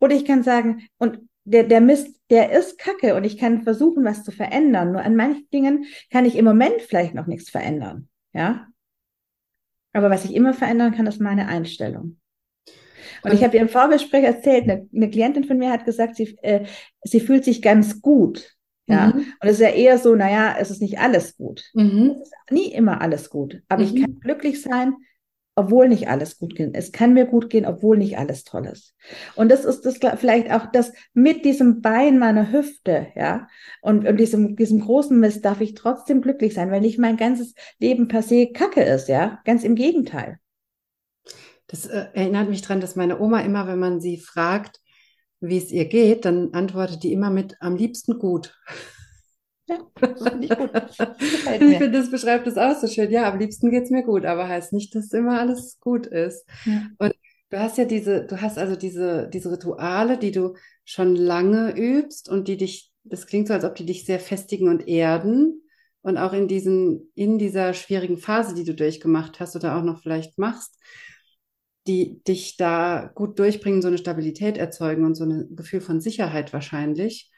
oder 0.00 0.14
ich 0.14 0.24
kann 0.24 0.42
sagen, 0.42 0.86
und 0.98 1.20
der, 1.44 1.62
der 1.62 1.80
Mist, 1.80 2.20
der 2.30 2.50
ist 2.52 2.78
kacke 2.78 3.14
und 3.14 3.24
ich 3.24 3.38
kann 3.38 3.62
versuchen, 3.62 4.04
was 4.04 4.24
zu 4.24 4.32
verändern. 4.32 4.92
Nur 4.92 5.02
an 5.02 5.16
manchen 5.16 5.48
Dingen 5.50 5.84
kann 6.10 6.24
ich 6.24 6.36
im 6.36 6.44
Moment 6.44 6.82
vielleicht 6.82 7.14
noch 7.14 7.26
nichts 7.26 7.50
verändern, 7.50 8.08
ja. 8.32 8.66
Aber 9.92 10.10
was 10.10 10.24
ich 10.24 10.34
immer 10.34 10.52
verändern 10.52 10.92
kann, 10.92 11.06
ist 11.06 11.20
meine 11.20 11.48
Einstellung. 11.48 12.18
Und 13.22 13.32
ich 13.32 13.42
habe 13.42 13.52
dir 13.52 13.62
im 13.62 13.68
Vorgespräch 13.68 14.24
erzählt, 14.24 14.64
eine, 14.64 14.88
eine 14.94 15.08
Klientin 15.08 15.44
von 15.44 15.56
mir 15.56 15.70
hat 15.70 15.84
gesagt, 15.84 16.16
sie, 16.16 16.36
äh, 16.42 16.66
sie 17.02 17.20
fühlt 17.20 17.44
sich 17.44 17.62
ganz 17.62 18.02
gut. 18.02 18.55
Ja, 18.88 19.08
Mhm. 19.08 19.20
und 19.40 19.48
es 19.48 19.52
ist 19.54 19.60
ja 19.60 19.70
eher 19.70 19.98
so, 19.98 20.14
naja, 20.14 20.56
es 20.58 20.70
ist 20.70 20.80
nicht 20.80 20.98
alles 20.98 21.36
gut. 21.36 21.64
Mhm. 21.74 22.16
Es 22.22 22.28
ist 22.28 22.34
nie 22.50 22.72
immer 22.72 23.00
alles 23.00 23.30
gut. 23.30 23.62
Aber 23.68 23.82
ich 23.82 23.92
Mhm. 23.92 24.00
kann 24.02 24.20
glücklich 24.20 24.62
sein, 24.62 24.94
obwohl 25.56 25.88
nicht 25.88 26.08
alles 26.08 26.38
gut 26.38 26.54
geht. 26.54 26.70
Es 26.74 26.92
kann 26.92 27.14
mir 27.14 27.24
gut 27.26 27.48
gehen, 27.50 27.64
obwohl 27.64 27.96
nicht 27.96 28.18
alles 28.18 28.44
toll 28.44 28.66
ist. 28.66 28.94
Und 29.36 29.50
das 29.50 29.64
ist 29.64 29.86
das 29.86 29.98
vielleicht 30.18 30.50
auch 30.52 30.66
das 30.70 30.92
mit 31.14 31.44
diesem 31.46 31.80
Bein 31.80 32.18
meiner 32.18 32.52
Hüfte, 32.52 33.08
ja, 33.16 33.48
und, 33.80 34.06
und 34.06 34.18
diesem, 34.18 34.54
diesem 34.54 34.80
großen 34.80 35.18
Mist 35.18 35.44
darf 35.44 35.60
ich 35.62 35.74
trotzdem 35.74 36.20
glücklich 36.20 36.52
sein, 36.54 36.70
weil 36.70 36.82
nicht 36.82 36.98
mein 36.98 37.16
ganzes 37.16 37.54
Leben 37.78 38.06
per 38.06 38.22
se 38.22 38.48
Kacke 38.52 38.82
ist, 38.82 39.08
ja. 39.08 39.40
Ganz 39.44 39.64
im 39.64 39.74
Gegenteil. 39.76 40.38
Das 41.68 41.86
äh, 41.86 42.06
erinnert 42.14 42.48
mich 42.48 42.62
dran, 42.62 42.80
dass 42.80 42.94
meine 42.96 43.18
Oma 43.18 43.40
immer, 43.40 43.66
wenn 43.66 43.78
man 43.78 44.00
sie 44.00 44.18
fragt, 44.18 44.80
wie 45.40 45.58
es 45.58 45.70
ihr 45.70 45.86
geht, 45.86 46.24
dann 46.24 46.52
antwortet 46.54 47.02
die 47.02 47.12
immer 47.12 47.30
mit 47.30 47.56
am 47.60 47.76
liebsten 47.76 48.18
gut. 48.18 48.54
Ja, 49.68 49.78
das 50.00 50.22
finde 50.22 50.46
ich 50.46 50.56
gut. 50.56 50.70
ich 51.48 51.58
finde, 51.58 51.90
das 51.90 52.10
beschreibt 52.10 52.46
es 52.46 52.56
auch 52.56 52.76
so 52.76 52.86
schön. 52.86 53.10
Ja, 53.10 53.30
am 53.30 53.38
liebsten 53.38 53.70
geht 53.70 53.84
es 53.84 53.90
mir 53.90 54.04
gut, 54.04 54.24
aber 54.24 54.48
heißt 54.48 54.72
nicht, 54.72 54.94
dass 54.94 55.12
immer 55.12 55.40
alles 55.40 55.78
gut 55.80 56.06
ist. 56.06 56.46
Ja. 56.64 56.86
Und 56.98 57.14
du 57.50 57.58
hast 57.58 57.78
ja 57.78 57.84
diese, 57.84 58.24
du 58.24 58.40
hast 58.40 58.58
also 58.58 58.76
diese, 58.76 59.28
diese 59.28 59.50
Rituale, 59.50 60.18
die 60.18 60.30
du 60.30 60.54
schon 60.84 61.16
lange 61.16 61.76
übst 61.76 62.28
und 62.28 62.48
die 62.48 62.56
dich, 62.56 62.92
das 63.02 63.26
klingt 63.26 63.48
so, 63.48 63.54
als 63.54 63.64
ob 63.64 63.74
die 63.74 63.86
dich 63.86 64.04
sehr 64.04 64.20
festigen 64.20 64.68
und 64.68 64.86
erden. 64.86 65.62
Und 66.02 66.18
auch 66.18 66.32
in 66.32 66.46
diesen, 66.46 67.10
in 67.16 67.36
dieser 67.36 67.74
schwierigen 67.74 68.18
Phase, 68.18 68.54
die 68.54 68.62
du 68.62 68.74
durchgemacht 68.74 69.40
hast 69.40 69.56
oder 69.56 69.76
auch 69.76 69.82
noch 69.82 70.02
vielleicht 70.02 70.38
machst, 70.38 70.78
die 71.86 72.22
dich 72.24 72.56
da 72.56 73.10
gut 73.14 73.38
durchbringen, 73.38 73.82
so 73.82 73.88
eine 73.88 73.98
Stabilität 73.98 74.56
erzeugen 74.56 75.04
und 75.04 75.14
so 75.14 75.24
ein 75.24 75.54
Gefühl 75.54 75.80
von 75.80 76.00
Sicherheit 76.00 76.52
wahrscheinlich. 76.52 77.30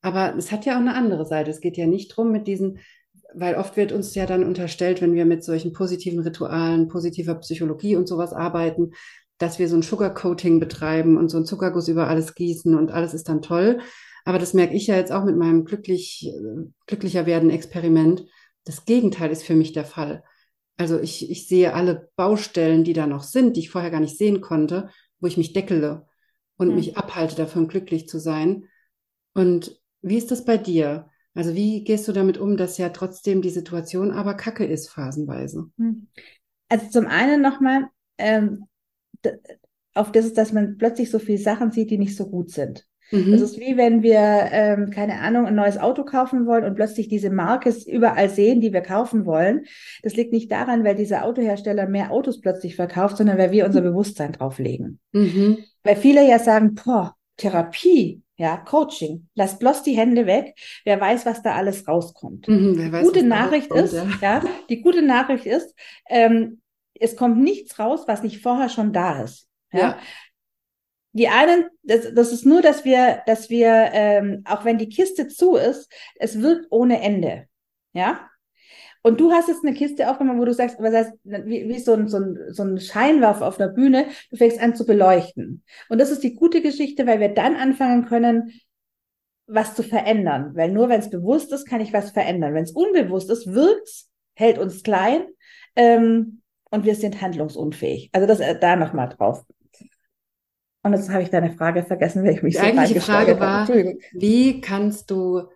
Aber 0.00 0.36
es 0.36 0.52
hat 0.52 0.66
ja 0.66 0.74
auch 0.74 0.80
eine 0.80 0.94
andere 0.94 1.24
Seite. 1.26 1.50
Es 1.50 1.60
geht 1.60 1.76
ja 1.76 1.86
nicht 1.86 2.08
drum 2.08 2.30
mit 2.30 2.46
diesen, 2.46 2.78
weil 3.34 3.54
oft 3.54 3.76
wird 3.76 3.92
uns 3.92 4.14
ja 4.14 4.26
dann 4.26 4.44
unterstellt, 4.44 5.00
wenn 5.00 5.14
wir 5.14 5.24
mit 5.24 5.44
solchen 5.44 5.72
positiven 5.72 6.20
Ritualen, 6.20 6.88
positiver 6.88 7.36
Psychologie 7.36 7.96
und 7.96 8.06
sowas 8.06 8.32
arbeiten, 8.32 8.90
dass 9.38 9.58
wir 9.58 9.68
so 9.68 9.76
ein 9.76 9.82
Sugarcoating 9.82 10.60
betreiben 10.60 11.16
und 11.16 11.28
so 11.28 11.38
ein 11.38 11.46
Zuckerguss 11.46 11.88
über 11.88 12.08
alles 12.08 12.34
gießen 12.34 12.76
und 12.76 12.90
alles 12.90 13.14
ist 13.14 13.28
dann 13.28 13.42
toll. 13.42 13.80
Aber 14.24 14.38
das 14.38 14.54
merke 14.54 14.74
ich 14.74 14.86
ja 14.86 14.96
jetzt 14.96 15.12
auch 15.12 15.24
mit 15.24 15.36
meinem 15.36 15.64
glücklich, 15.64 16.32
glücklicher 16.86 17.26
werden 17.26 17.50
Experiment. 17.50 18.24
Das 18.64 18.84
Gegenteil 18.84 19.30
ist 19.30 19.42
für 19.42 19.54
mich 19.54 19.72
der 19.72 19.84
Fall. 19.84 20.22
Also 20.76 20.98
ich, 20.98 21.30
ich 21.30 21.46
sehe 21.46 21.74
alle 21.74 22.10
Baustellen, 22.16 22.84
die 22.84 22.92
da 22.92 23.06
noch 23.06 23.22
sind, 23.22 23.56
die 23.56 23.60
ich 23.60 23.70
vorher 23.70 23.90
gar 23.90 24.00
nicht 24.00 24.18
sehen 24.18 24.40
konnte, 24.40 24.88
wo 25.20 25.26
ich 25.26 25.36
mich 25.36 25.52
deckele 25.52 26.06
und 26.56 26.68
mhm. 26.68 26.74
mich 26.74 26.96
abhalte 26.96 27.36
davon, 27.36 27.68
glücklich 27.68 28.08
zu 28.08 28.18
sein. 28.18 28.64
Und 29.34 29.80
wie 30.02 30.16
ist 30.16 30.30
das 30.30 30.44
bei 30.44 30.56
dir? 30.56 31.08
Also 31.34 31.54
wie 31.54 31.82
gehst 31.82 32.06
du 32.06 32.12
damit 32.12 32.38
um, 32.38 32.56
dass 32.56 32.78
ja 32.78 32.90
trotzdem 32.90 33.42
die 33.42 33.50
Situation 33.50 34.12
aber 34.12 34.34
kacke 34.34 34.64
ist, 34.64 34.88
phasenweise? 34.88 35.70
Hm. 35.78 36.08
Also 36.68 36.88
zum 36.90 37.06
einen 37.06 37.42
nochmal, 37.42 37.88
ähm, 38.18 38.66
auf 39.94 40.12
das 40.12 40.26
ist, 40.26 40.38
dass 40.38 40.52
man 40.52 40.76
plötzlich 40.78 41.10
so 41.10 41.18
viele 41.18 41.38
Sachen 41.38 41.72
sieht, 41.72 41.90
die 41.90 41.98
nicht 41.98 42.16
so 42.16 42.28
gut 42.28 42.50
sind. 42.50 42.86
Mhm. 43.14 43.32
Das 43.32 43.40
ist 43.40 43.60
wie 43.60 43.76
wenn 43.76 44.02
wir, 44.02 44.18
ähm, 44.18 44.90
keine 44.90 45.20
Ahnung, 45.20 45.46
ein 45.46 45.54
neues 45.54 45.78
Auto 45.78 46.04
kaufen 46.04 46.46
wollen 46.46 46.64
und 46.64 46.74
plötzlich 46.74 47.08
diese 47.08 47.30
Marke 47.30 47.72
überall 47.86 48.28
sehen, 48.28 48.60
die 48.60 48.72
wir 48.72 48.80
kaufen 48.80 49.24
wollen. 49.24 49.64
Das 50.02 50.16
liegt 50.16 50.32
nicht 50.32 50.50
daran, 50.50 50.84
weil 50.84 50.96
dieser 50.96 51.24
Autohersteller 51.24 51.86
mehr 51.86 52.10
Autos 52.10 52.40
plötzlich 52.40 52.76
verkauft, 52.76 53.16
sondern 53.16 53.38
weil 53.38 53.52
wir 53.52 53.66
unser 53.66 53.82
Bewusstsein 53.82 54.32
drauflegen. 54.32 54.98
Mhm. 55.12 55.58
Weil 55.84 55.96
viele 55.96 56.28
ja 56.28 56.38
sagen, 56.38 56.74
boah, 56.74 57.14
Therapie, 57.36 58.22
ja, 58.36 58.56
Coaching. 58.56 59.28
Lass 59.34 59.58
bloß 59.58 59.84
die 59.84 59.96
Hände 59.96 60.26
weg. 60.26 60.54
Wer 60.84 61.00
weiß, 61.00 61.24
was 61.24 61.42
da 61.42 61.54
alles 61.54 61.86
rauskommt. 61.86 62.48
Mhm, 62.48 62.76
die 62.76 62.92
weiß, 62.92 63.06
gute 63.06 63.22
Nachricht 63.22 63.68
kommt, 63.68 63.84
ist, 63.84 63.94
ja. 63.94 64.08
ja. 64.20 64.42
die 64.68 64.80
gute 64.80 65.02
Nachricht 65.02 65.46
ist, 65.46 65.74
ähm, 66.08 66.60
es 66.98 67.16
kommt 67.16 67.38
nichts 67.38 67.78
raus, 67.78 68.04
was 68.06 68.22
nicht 68.22 68.42
vorher 68.42 68.68
schon 68.68 68.92
da 68.92 69.22
ist. 69.22 69.48
Ja. 69.72 69.80
ja. 69.80 69.98
Die 71.14 71.28
einen, 71.28 71.66
das, 71.84 72.12
das 72.12 72.32
ist 72.32 72.44
nur, 72.44 72.60
dass 72.60 72.84
wir, 72.84 73.22
dass 73.26 73.48
wir, 73.48 73.68
ähm, 73.92 74.42
auch 74.46 74.64
wenn 74.64 74.78
die 74.78 74.88
Kiste 74.88 75.28
zu 75.28 75.54
ist, 75.54 75.90
es 76.16 76.42
wirkt 76.42 76.66
ohne 76.70 77.00
Ende. 77.00 77.46
Ja. 77.92 78.28
Und 79.02 79.20
du 79.20 79.30
hast 79.30 79.48
jetzt 79.48 79.64
eine 79.64 79.76
Kiste 79.76 80.10
aufgemacht, 80.10 80.38
wo 80.38 80.44
du 80.44 80.52
sagst, 80.52 80.76
was 80.80 80.92
heißt, 80.92 81.12
wie, 81.22 81.68
wie 81.68 81.78
so, 81.78 81.92
ein, 81.92 82.08
so, 82.08 82.18
ein, 82.18 82.38
so 82.48 82.64
ein 82.64 82.80
Scheinwerfer 82.80 83.46
auf 83.46 83.58
der 83.58 83.68
Bühne, 83.68 84.06
du 84.30 84.36
fängst 84.36 84.60
an 84.60 84.74
zu 84.74 84.84
beleuchten. 84.84 85.62
Und 85.88 86.00
das 86.00 86.10
ist 86.10 86.24
die 86.24 86.34
gute 86.34 86.60
Geschichte, 86.62 87.06
weil 87.06 87.20
wir 87.20 87.28
dann 87.28 87.54
anfangen 87.54 88.06
können, 88.06 88.50
was 89.46 89.76
zu 89.76 89.84
verändern. 89.84 90.56
Weil 90.56 90.72
nur 90.72 90.88
wenn 90.88 91.00
es 91.00 91.10
bewusst 91.10 91.52
ist, 91.52 91.66
kann 91.66 91.80
ich 91.80 91.92
was 91.92 92.10
verändern. 92.10 92.54
Wenn 92.54 92.64
es 92.64 92.72
unbewusst 92.72 93.30
ist, 93.30 93.52
wirkt's, 93.52 94.10
hält 94.34 94.58
uns 94.58 94.82
klein 94.82 95.26
ähm, 95.76 96.42
und 96.70 96.84
wir 96.84 96.96
sind 96.96 97.20
handlungsunfähig. 97.20 98.10
Also 98.12 98.26
das 98.26 98.40
äh, 98.40 98.58
da 98.58 98.74
nochmal 98.74 99.10
drauf. 99.10 99.44
Und 100.84 100.92
jetzt 100.92 101.10
habe 101.10 101.22
ich 101.22 101.30
deine 101.30 101.50
Frage 101.50 101.82
vergessen, 101.82 102.22
weil 102.22 102.34
ich 102.34 102.42
mich 102.42 102.54
die 102.54 102.60
so 102.60 102.66
eigentliche 102.66 103.00
Frage 103.00 103.40
war, 103.40 103.66
wie 103.68 104.60
kannst 104.60 105.10
du 105.10 105.48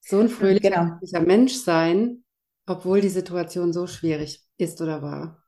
so 0.00 0.20
ein 0.20 0.30
fröhlicher 0.30 0.98
genau. 1.00 1.20
Mensch 1.20 1.52
sein, 1.52 2.24
obwohl 2.66 3.02
die 3.02 3.10
Situation 3.10 3.74
so 3.74 3.86
schwierig 3.86 4.42
ist 4.56 4.80
oder 4.80 5.02
war? 5.02 5.42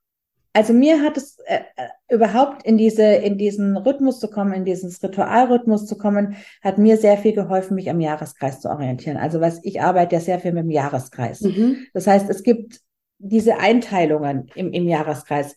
Also 0.52 0.74
mir 0.74 1.00
hat 1.02 1.16
es 1.16 1.38
äh, 1.46 1.60
äh, 1.76 2.14
überhaupt 2.14 2.64
in 2.64 2.76
diese 2.76 3.04
in 3.04 3.38
diesen 3.38 3.76
Rhythmus 3.78 4.20
zu 4.20 4.28
kommen, 4.28 4.52
in 4.52 4.64
diesen 4.64 4.90
Ritualrhythmus 4.90 5.86
zu 5.86 5.96
kommen, 5.96 6.36
hat 6.60 6.76
mir 6.76 6.98
sehr 6.98 7.16
viel 7.16 7.32
geholfen, 7.32 7.76
mich 7.76 7.88
am 7.88 8.00
Jahreskreis 8.00 8.60
zu 8.60 8.68
orientieren. 8.68 9.16
Also 9.16 9.40
was 9.40 9.64
ich 9.64 9.80
arbeite 9.80 10.16
ja 10.16 10.20
sehr 10.20 10.40
viel 10.40 10.52
mit 10.52 10.64
dem 10.64 10.70
Jahreskreis. 10.70 11.40
Mhm. 11.40 11.86
Das 11.94 12.06
heißt, 12.06 12.28
es 12.28 12.42
gibt 12.42 12.80
diese 13.18 13.58
Einteilungen 13.58 14.50
im, 14.54 14.72
im 14.72 14.88
Jahreskreis. 14.88 15.54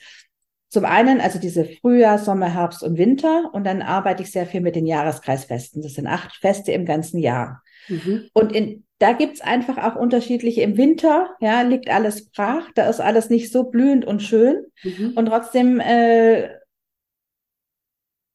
Zum 0.73 0.85
einen 0.85 1.21
also 1.21 1.37
diese 1.37 1.65
Frühjahr, 1.65 2.17
Sommer, 2.17 2.51
Herbst 2.51 2.81
und 2.81 2.97
Winter 2.97 3.51
und 3.53 3.63
dann 3.63 3.83
arbeite 3.83 4.23
ich 4.23 4.31
sehr 4.31 4.47
viel 4.47 4.59
mit 4.59 4.75
den 4.75 4.87
Jahreskreisfesten. 4.87 5.83
Das 5.83 5.93
sind 5.93 6.07
acht 6.07 6.35
Feste 6.37 6.71
im 6.71 6.83
ganzen 6.83 7.19
Jahr. 7.19 7.61
Mhm. 7.89 8.27
Und 8.33 8.51
in 8.51 8.83
da 8.97 9.11
gibt's 9.11 9.41
einfach 9.41 9.77
auch 9.77 9.95
unterschiedliche. 9.95 10.61
Im 10.61 10.75
Winter, 10.75 11.35
ja, 11.41 11.61
liegt 11.61 11.91
alles 11.91 12.31
brach, 12.31 12.71
da 12.73 12.89
ist 12.89 13.01
alles 13.01 13.29
nicht 13.29 13.51
so 13.51 13.65
blühend 13.65 14.03
und 14.03 14.23
schön. 14.23 14.65
Mhm. 14.81 15.13
Und 15.15 15.27
trotzdem 15.27 15.79
äh, 15.79 16.49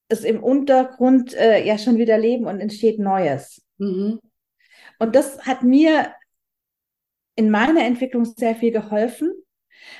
ist 0.08 0.24
im 0.24 0.40
Untergrund 0.40 1.34
äh, 1.34 1.66
ja 1.66 1.76
schon 1.76 1.98
wieder 1.98 2.18
Leben 2.18 2.44
und 2.44 2.60
entsteht 2.60 3.00
Neues. 3.00 3.64
Mhm. 3.78 4.20
Und 5.00 5.16
das 5.16 5.44
hat 5.44 5.64
mir 5.64 6.12
in 7.34 7.50
meiner 7.50 7.84
Entwicklung 7.84 8.24
sehr 8.24 8.54
viel 8.54 8.70
geholfen, 8.70 9.32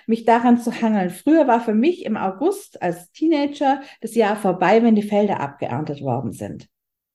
mich 0.07 0.24
daran 0.24 0.59
zu 0.59 0.72
hangeln. 0.81 1.11
Früher 1.11 1.47
war 1.47 1.61
für 1.61 1.74
mich 1.74 2.05
im 2.05 2.16
August 2.16 2.83
als 2.83 3.11
Teenager 3.12 3.83
das 4.01 4.14
Jahr 4.14 4.37
vorbei, 4.37 4.83
wenn 4.83 4.95
die 4.95 5.03
Felder 5.03 5.41
abgeerntet 5.41 6.03
worden 6.03 6.33
sind. 6.33 6.68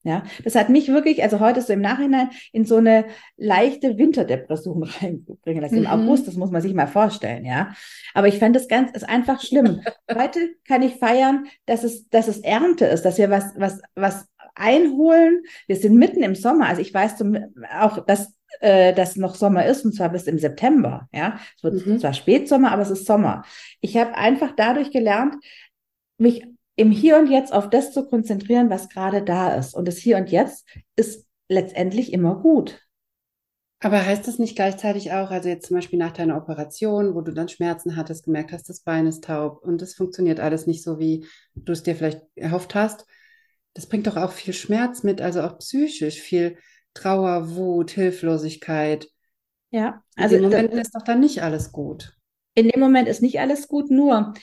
Ja, 0.05 0.23
das 0.43 0.55
hat 0.55 0.67
mich 0.67 0.89
wirklich, 0.89 1.23
also 1.23 1.39
heute 1.39 1.61
so 1.61 1.71
im 1.71 1.79
Nachhinein, 1.79 2.29
in 2.51 2.65
so 2.65 2.75
eine 2.75 3.05
leichte 3.37 3.97
Winterdepression 3.97 4.83
reinbringen 5.01 5.61
lassen. 5.61 5.79
Mhm. 5.79 5.85
Im 5.85 5.87
August, 5.87 6.27
das 6.27 6.35
muss 6.35 6.51
man 6.51 6.61
sich 6.61 6.73
mal 6.73 6.87
vorstellen, 6.87 7.45
ja. 7.45 7.73
Aber 8.13 8.27
ich 8.27 8.37
fand 8.37 8.53
das 8.53 8.67
ganz, 8.67 8.91
ist 8.91 9.07
einfach 9.07 9.41
schlimm. 9.41 9.81
heute 10.13 10.55
kann 10.67 10.81
ich 10.81 10.95
feiern, 10.95 11.45
dass 11.65 11.85
es, 11.85 12.09
dass 12.09 12.27
es 12.27 12.39
Ernte 12.39 12.85
ist, 12.85 13.03
dass 13.03 13.17
wir 13.17 13.29
was, 13.29 13.53
was, 13.55 13.81
was 13.95 14.27
einholen. 14.55 15.43
Wir 15.67 15.77
sind 15.77 15.95
mitten 15.95 16.21
im 16.21 16.35
Sommer. 16.35 16.67
Also 16.67 16.81
ich 16.81 16.93
weiß 16.93 17.17
zum, 17.17 17.37
auch, 17.73 18.05
dass, 18.05 18.33
äh, 18.63 18.93
dass 18.93 19.17
noch 19.17 19.35
Sommer 19.35 19.65
ist, 19.65 19.83
und 19.83 19.93
zwar 19.93 20.09
bis 20.09 20.23
im 20.23 20.39
September, 20.39 21.09
ja. 21.11 21.37
Es 21.57 21.63
wird 21.63 21.85
mhm. 21.85 21.99
zwar 21.99 22.13
Spätsommer, 22.13 22.71
aber 22.71 22.81
es 22.81 22.89
ist 22.89 23.05
Sommer. 23.05 23.43
Ich 23.81 23.97
habe 23.97 24.15
einfach 24.15 24.53
dadurch 24.55 24.91
gelernt, 24.91 25.35
mich 26.17 26.45
im 26.77 26.89
Hier 26.89 27.17
und 27.17 27.29
Jetzt 27.29 27.51
auf 27.51 27.69
das 27.69 27.91
zu 27.91 28.07
konzentrieren, 28.07 28.69
was 28.69 28.87
gerade 28.87 29.21
da 29.21 29.53
ist. 29.55 29.75
Und 29.75 29.85
das 29.87 29.97
Hier 29.97 30.15
und 30.15 30.31
Jetzt 30.31 30.65
ist 30.95 31.27
letztendlich 31.49 32.13
immer 32.13 32.35
gut. 32.35 32.79
Aber 33.81 34.05
heißt 34.05 34.29
das 34.29 34.39
nicht 34.39 34.55
gleichzeitig 34.55 35.11
auch, 35.11 35.29
also 35.29 35.49
jetzt 35.49 35.67
zum 35.67 35.75
Beispiel 35.75 35.99
nach 35.99 36.13
deiner 36.13 36.37
Operation, 36.37 37.15
wo 37.15 37.21
du 37.21 37.33
dann 37.33 37.49
Schmerzen 37.49 37.97
hattest, 37.97 38.23
gemerkt 38.23 38.53
hast, 38.53 38.69
das 38.69 38.79
Bein 38.79 39.07
ist 39.07 39.25
taub 39.25 39.61
und 39.61 39.81
das 39.81 39.93
funktioniert 39.93 40.39
alles 40.39 40.67
nicht 40.67 40.83
so, 40.83 40.99
wie 40.99 41.25
du 41.53 41.73
es 41.73 41.83
dir 41.83 41.97
vielleicht 41.97 42.21
erhofft 42.35 42.75
hast, 42.75 43.05
das 43.73 43.87
bringt 43.87 44.07
doch 44.07 44.15
auch 44.15 44.31
viel 44.31 44.53
Schmerz 44.53 45.03
mit, 45.03 45.19
also 45.19 45.41
auch 45.41 45.57
psychisch, 45.57 46.21
viel 46.21 46.57
Trauer, 46.93 47.55
Wut, 47.55 47.91
Hilflosigkeit. 47.91 49.07
Ja, 49.71 50.03
also 50.15 50.35
in 50.35 50.43
dem 50.43 50.51
Moment 50.51 50.73
ist 50.73 50.95
doch 50.95 51.01
dann 51.01 51.19
nicht 51.19 51.41
alles 51.41 51.71
gut. 51.71 52.15
In 52.55 52.69
dem 52.69 52.79
Moment 52.79 53.07
ist 53.07 53.21
nicht 53.21 53.39
alles 53.39 53.67
gut, 53.67 53.89
nur 53.89 54.33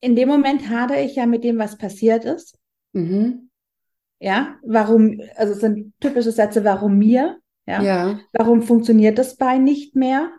in 0.00 0.16
dem 0.16 0.28
Moment 0.28 0.68
hadere 0.68 1.00
ich 1.00 1.16
ja 1.16 1.24
mit 1.24 1.44
dem, 1.44 1.58
was 1.58 1.78
passiert 1.78 2.26
ist. 2.26 2.58
Mhm. 2.92 3.48
Ja, 4.20 4.56
warum, 4.62 5.18
also 5.36 5.54
es 5.54 5.60
sind 5.60 5.94
typische 5.98 6.30
Sätze, 6.30 6.62
warum 6.62 6.98
mir? 6.98 7.38
Ja? 7.66 7.82
ja. 7.82 8.20
Warum 8.32 8.62
funktioniert 8.62 9.16
das 9.16 9.36
Bein 9.36 9.64
nicht 9.64 9.96
mehr? 9.96 10.30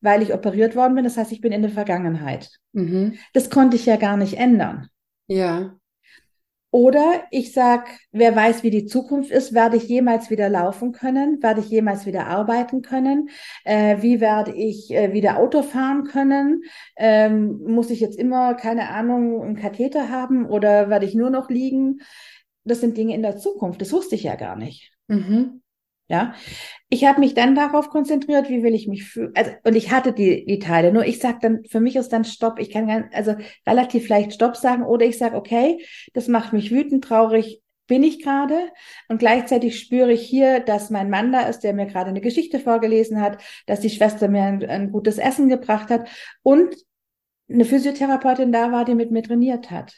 Weil 0.00 0.22
ich 0.22 0.32
operiert 0.32 0.76
worden 0.76 0.94
bin, 0.94 1.04
das 1.04 1.16
heißt, 1.16 1.32
ich 1.32 1.40
bin 1.40 1.52
in 1.52 1.62
der 1.62 1.70
Vergangenheit. 1.70 2.50
Mhm. 2.72 3.18
Das 3.32 3.50
konnte 3.50 3.76
ich 3.76 3.86
ja 3.86 3.96
gar 3.96 4.16
nicht 4.16 4.34
ändern. 4.34 4.88
Ja. 5.26 5.77
Oder 6.70 7.24
ich 7.30 7.52
sag, 7.52 7.88
wer 8.12 8.36
weiß, 8.36 8.62
wie 8.62 8.70
die 8.70 8.84
Zukunft 8.84 9.30
ist, 9.30 9.54
werde 9.54 9.78
ich 9.78 9.84
jemals 9.84 10.28
wieder 10.28 10.50
laufen 10.50 10.92
können, 10.92 11.42
werde 11.42 11.60
ich 11.60 11.70
jemals 11.70 12.04
wieder 12.04 12.26
arbeiten 12.26 12.82
können, 12.82 13.30
äh, 13.64 14.02
wie 14.02 14.20
werde 14.20 14.54
ich 14.54 14.90
äh, 14.90 15.14
wieder 15.14 15.38
Auto 15.38 15.62
fahren 15.62 16.04
können, 16.04 16.62
ähm, 16.96 17.58
muss 17.66 17.88
ich 17.88 18.00
jetzt 18.00 18.18
immer, 18.18 18.54
keine 18.54 18.90
Ahnung, 18.90 19.42
einen 19.42 19.56
Katheter 19.56 20.10
haben 20.10 20.44
oder 20.44 20.90
werde 20.90 21.06
ich 21.06 21.14
nur 21.14 21.30
noch 21.30 21.48
liegen? 21.48 22.00
Das 22.64 22.80
sind 22.80 22.98
Dinge 22.98 23.14
in 23.14 23.22
der 23.22 23.38
Zukunft, 23.38 23.80
das 23.80 23.92
wusste 23.92 24.14
ich 24.14 24.24
ja 24.24 24.34
gar 24.34 24.56
nicht. 24.56 24.92
Mhm. 25.06 25.62
Ja, 26.10 26.34
ich 26.88 27.04
habe 27.04 27.20
mich 27.20 27.34
dann 27.34 27.54
darauf 27.54 27.90
konzentriert, 27.90 28.48
wie 28.48 28.62
will 28.62 28.74
ich 28.74 28.88
mich 28.88 29.04
fühlen. 29.04 29.32
Also, 29.34 29.50
und 29.64 29.76
ich 29.76 29.90
hatte 29.90 30.12
die, 30.14 30.46
die 30.46 30.58
Teile. 30.58 30.90
Nur 30.90 31.04
ich 31.04 31.18
sage 31.18 31.38
dann, 31.42 31.64
für 31.64 31.80
mich 31.80 31.96
ist 31.96 32.12
dann 32.14 32.24
Stopp. 32.24 32.58
Ich 32.58 32.70
kann 32.70 32.86
ganz, 32.86 33.14
also 33.14 33.34
relativ 33.66 34.08
leicht 34.08 34.32
Stopp 34.32 34.56
sagen 34.56 34.84
oder 34.84 35.04
ich 35.04 35.18
sage, 35.18 35.36
okay, 35.36 35.84
das 36.14 36.28
macht 36.28 36.54
mich 36.54 36.70
wütend, 36.70 37.04
traurig. 37.04 37.62
bin 37.86 38.02
ich 38.04 38.22
gerade? 38.22 38.70
Und 39.08 39.18
gleichzeitig 39.18 39.78
spüre 39.78 40.12
ich 40.12 40.22
hier, 40.22 40.60
dass 40.60 40.90
mein 40.90 41.10
Mann 41.10 41.30
da 41.32 41.42
ist, 41.42 41.60
der 41.60 41.74
mir 41.74 41.86
gerade 41.86 42.10
eine 42.10 42.20
Geschichte 42.20 42.58
vorgelesen 42.58 43.20
hat, 43.20 43.42
dass 43.66 43.80
die 43.80 43.90
Schwester 43.90 44.28
mir 44.28 44.44
ein, 44.44 44.64
ein 44.64 44.92
gutes 44.92 45.18
Essen 45.18 45.48
gebracht 45.48 45.90
hat 45.90 46.08
und 46.42 46.74
eine 47.50 47.64
Physiotherapeutin 47.64 48.52
da 48.52 48.72
war, 48.72 48.84
die 48.84 48.94
mit 48.94 49.10
mir 49.10 49.22
trainiert 49.22 49.70
hat. 49.70 49.94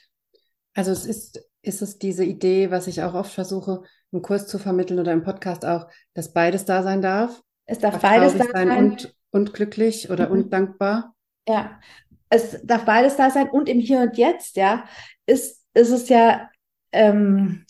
Also 0.75 0.93
es 0.93 1.05
ist, 1.05 1.45
ist 1.63 1.83
es 1.83 1.99
diese 1.99 2.25
Idee, 2.25 2.71
was 2.71 2.87
ich 2.87 3.03
auch 3.03 3.15
oft 3.15 3.33
versuche, 3.33 3.83
im 4.13 4.23
Kurs 4.23 4.47
zu 4.47 4.59
vermitteln 4.59 4.99
oder 4.99 5.13
im 5.13 5.23
Podcast 5.23 5.65
auch, 5.65 5.89
dass 6.15 6.33
beides 6.33 6.65
da 6.65 6.83
sein 6.83 7.03
darf? 7.03 7.43
Es 7.67 7.79
darf 7.79 8.01
beides 8.01 8.37
da 8.37 8.45
sein. 8.45 8.71
Und, 8.71 9.15
und 9.31 9.55
glücklich 9.55 10.11
oder 10.11 10.27
mhm. 10.27 10.33
und 10.33 10.53
dankbar? 10.53 11.15
Ja, 11.49 11.81
es 12.29 12.61
darf 12.65 12.85
beides 12.85 13.17
da 13.17 13.31
sein 13.31 13.49
und 13.49 13.69
im 13.69 13.81
Hier 13.81 14.01
und 14.01 14.17
Jetzt, 14.17 14.57
ja, 14.57 14.85
ist, 15.27 15.65
ist 15.75 15.91
es 15.91 16.09
ja, 16.09 16.49
ähm, 16.93 17.65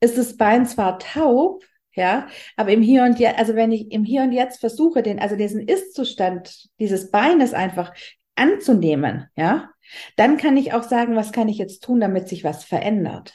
ist 0.00 0.18
das 0.18 0.36
Bein 0.36 0.66
zwar 0.66 0.98
taub, 0.98 1.64
ja, 1.92 2.28
aber 2.56 2.70
im 2.70 2.82
Hier 2.82 3.04
und 3.04 3.18
Jetzt, 3.18 3.38
also 3.38 3.54
wenn 3.54 3.72
ich 3.72 3.90
im 3.90 4.04
Hier 4.04 4.22
und 4.22 4.32
Jetzt 4.32 4.60
versuche, 4.60 5.02
den, 5.02 5.18
also 5.18 5.36
diesen 5.36 5.66
Ist-Zustand 5.66 6.68
dieses 6.78 7.10
Beines 7.10 7.54
einfach 7.54 7.92
anzunehmen, 8.36 9.26
ja, 9.36 9.70
dann 10.16 10.36
kann 10.36 10.56
ich 10.56 10.72
auch 10.72 10.84
sagen, 10.84 11.16
was 11.16 11.32
kann 11.32 11.48
ich 11.48 11.58
jetzt 11.58 11.82
tun, 11.82 12.00
damit 12.00 12.28
sich 12.28 12.44
was 12.44 12.64
verändert. 12.64 13.34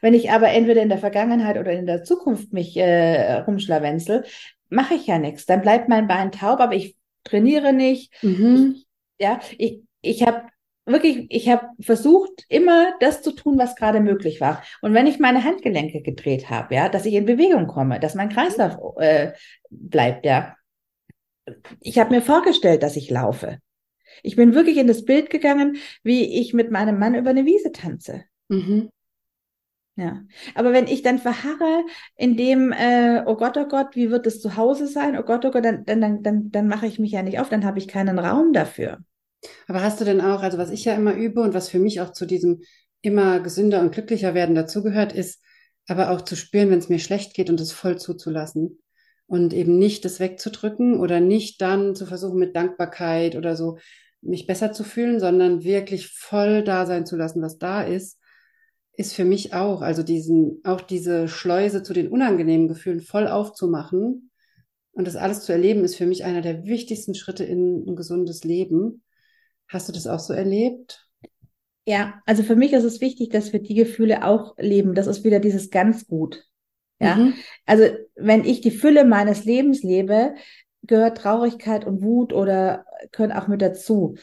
Wenn 0.00 0.14
ich 0.14 0.30
aber 0.30 0.48
entweder 0.48 0.82
in 0.82 0.88
der 0.88 0.98
Vergangenheit 0.98 1.58
oder 1.58 1.72
in 1.72 1.86
der 1.86 2.04
Zukunft 2.04 2.52
mich 2.52 2.76
äh, 2.76 3.34
rumschlawenzel, 3.40 4.24
mache 4.68 4.94
ich 4.94 5.06
ja 5.06 5.18
nichts. 5.18 5.46
Dann 5.46 5.62
bleibt 5.62 5.88
mein 5.88 6.08
Bein 6.08 6.32
taub, 6.32 6.60
aber 6.60 6.74
ich 6.74 6.96
trainiere 7.24 7.72
nicht. 7.72 8.12
Mhm. 8.22 8.76
Ich, 8.76 8.86
ja, 9.18 9.40
ich, 9.58 9.80
ich 10.00 10.22
habe 10.26 10.42
wirklich, 10.86 11.26
ich 11.30 11.48
habe 11.48 11.68
versucht, 11.80 12.44
immer 12.48 12.92
das 13.00 13.22
zu 13.22 13.32
tun, 13.32 13.58
was 13.58 13.76
gerade 13.76 14.00
möglich 14.00 14.40
war. 14.40 14.62
Und 14.82 14.94
wenn 14.94 15.06
ich 15.06 15.18
meine 15.18 15.44
Handgelenke 15.44 16.02
gedreht 16.02 16.50
habe, 16.50 16.74
ja, 16.74 16.88
dass 16.88 17.06
ich 17.06 17.14
in 17.14 17.26
Bewegung 17.26 17.66
komme, 17.66 18.00
dass 18.00 18.14
mein 18.14 18.28
Kreislauf 18.28 18.96
äh, 18.98 19.32
bleibt, 19.70 20.26
ja. 20.26 20.56
Ich 21.80 21.98
habe 21.98 22.14
mir 22.14 22.22
vorgestellt, 22.22 22.82
dass 22.82 22.96
ich 22.96 23.10
laufe. 23.10 23.58
Ich 24.22 24.36
bin 24.36 24.54
wirklich 24.54 24.78
in 24.78 24.86
das 24.86 25.04
Bild 25.04 25.28
gegangen, 25.30 25.76
wie 26.02 26.40
ich 26.40 26.54
mit 26.54 26.70
meinem 26.70 26.98
Mann 26.98 27.14
über 27.14 27.30
eine 27.30 27.44
Wiese 27.44 27.72
tanze. 27.72 28.24
Mhm. 28.48 28.90
Ja, 29.96 30.22
aber 30.56 30.72
wenn 30.72 30.88
ich 30.88 31.02
dann 31.02 31.20
verharre 31.20 31.84
in 32.16 32.36
dem, 32.36 32.72
äh, 32.72 33.22
oh 33.26 33.36
Gott, 33.36 33.56
oh 33.56 33.66
Gott, 33.66 33.94
wie 33.94 34.10
wird 34.10 34.26
es 34.26 34.40
zu 34.40 34.56
Hause 34.56 34.88
sein? 34.88 35.16
Oh 35.16 35.22
Gott, 35.22 35.44
oh 35.44 35.52
Gott, 35.52 35.64
dann, 35.64 35.84
dann, 35.84 36.22
dann, 36.22 36.50
dann, 36.50 36.66
mache 36.66 36.88
ich 36.88 36.98
mich 36.98 37.12
ja 37.12 37.22
nicht 37.22 37.38
auf, 37.38 37.48
dann 37.48 37.64
habe 37.64 37.78
ich 37.78 37.86
keinen 37.86 38.18
Raum 38.18 38.52
dafür. 38.52 38.98
Aber 39.68 39.82
hast 39.82 40.00
du 40.00 40.04
denn 40.04 40.20
auch, 40.20 40.42
also 40.42 40.58
was 40.58 40.70
ich 40.70 40.84
ja 40.84 40.94
immer 40.94 41.14
übe 41.14 41.42
und 41.42 41.54
was 41.54 41.68
für 41.68 41.78
mich 41.78 42.00
auch 42.00 42.10
zu 42.10 42.26
diesem 42.26 42.62
immer 43.02 43.38
gesünder 43.38 43.80
und 43.82 43.92
glücklicher 43.92 44.34
werden 44.34 44.56
dazugehört, 44.56 45.12
ist 45.12 45.40
aber 45.86 46.10
auch 46.10 46.22
zu 46.22 46.34
spüren, 46.34 46.70
wenn 46.70 46.78
es 46.78 46.88
mir 46.88 46.98
schlecht 46.98 47.34
geht 47.34 47.50
und 47.50 47.60
es 47.60 47.70
voll 47.70 47.98
zuzulassen. 47.98 48.80
Und 49.26 49.54
eben 49.54 49.78
nicht 49.78 50.04
das 50.04 50.20
wegzudrücken 50.20 50.98
oder 50.98 51.20
nicht 51.20 51.60
dann 51.60 51.94
zu 51.94 52.04
versuchen 52.04 52.38
mit 52.38 52.56
Dankbarkeit 52.56 53.36
oder 53.36 53.56
so 53.56 53.78
mich 54.20 54.46
besser 54.46 54.72
zu 54.72 54.84
fühlen, 54.84 55.20
sondern 55.20 55.62
wirklich 55.62 56.08
voll 56.08 56.64
da 56.64 56.84
sein 56.84 57.06
zu 57.06 57.16
lassen, 57.16 57.42
was 57.42 57.58
da 57.58 57.82
ist, 57.82 58.18
ist 58.96 59.14
für 59.14 59.24
mich 59.24 59.54
auch, 59.54 59.82
also 59.82 60.02
diesen, 60.02 60.60
auch 60.64 60.80
diese 60.80 61.28
Schleuse 61.28 61.82
zu 61.82 61.92
den 61.92 62.08
unangenehmen 62.08 62.68
Gefühlen 62.68 63.00
voll 63.00 63.26
aufzumachen 63.26 64.30
und 64.92 65.06
das 65.06 65.16
alles 65.16 65.42
zu 65.42 65.52
erleben, 65.52 65.84
ist 65.84 65.96
für 65.96 66.06
mich 66.06 66.24
einer 66.24 66.40
der 66.40 66.64
wichtigsten 66.64 67.14
Schritte 67.14 67.44
in 67.44 67.84
ein 67.88 67.96
gesundes 67.96 68.44
Leben. 68.44 69.02
Hast 69.68 69.88
du 69.88 69.92
das 69.92 70.06
auch 70.06 70.20
so 70.20 70.32
erlebt? 70.32 71.08
Ja, 71.86 72.22
also 72.24 72.42
für 72.42 72.56
mich 72.56 72.72
ist 72.72 72.84
es 72.84 73.00
wichtig, 73.00 73.30
dass 73.30 73.52
wir 73.52 73.60
die 73.60 73.74
Gefühle 73.74 74.24
auch 74.24 74.54
leben. 74.58 74.94
Das 74.94 75.06
ist 75.06 75.24
wieder 75.24 75.40
dieses 75.40 75.70
ganz 75.70 76.06
gut. 76.06 76.44
Ja, 77.00 77.16
mhm. 77.16 77.34
also 77.66 77.84
wenn 78.14 78.44
ich 78.44 78.60
die 78.60 78.70
Fülle 78.70 79.04
meines 79.04 79.44
Lebens 79.44 79.82
lebe, 79.82 80.34
gehört 80.82 81.18
Traurigkeit 81.18 81.84
und 81.84 82.02
Wut 82.02 82.32
oder 82.32 82.86
können 83.10 83.32
auch 83.32 83.48
mit 83.48 83.60
dazu. 83.60 84.16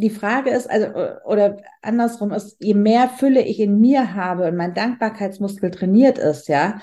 Die 0.00 0.10
Frage 0.10 0.50
ist, 0.50 0.68
also, 0.68 0.86
oder 1.26 1.58
andersrum 1.82 2.32
ist, 2.32 2.56
je 2.58 2.74
mehr 2.74 3.08
Fülle 3.08 3.42
ich 3.42 3.60
in 3.60 3.80
mir 3.80 4.14
habe 4.14 4.48
und 4.48 4.56
mein 4.56 4.72
Dankbarkeitsmuskel 4.72 5.70
trainiert 5.70 6.18
ist, 6.18 6.48
ja, 6.48 6.80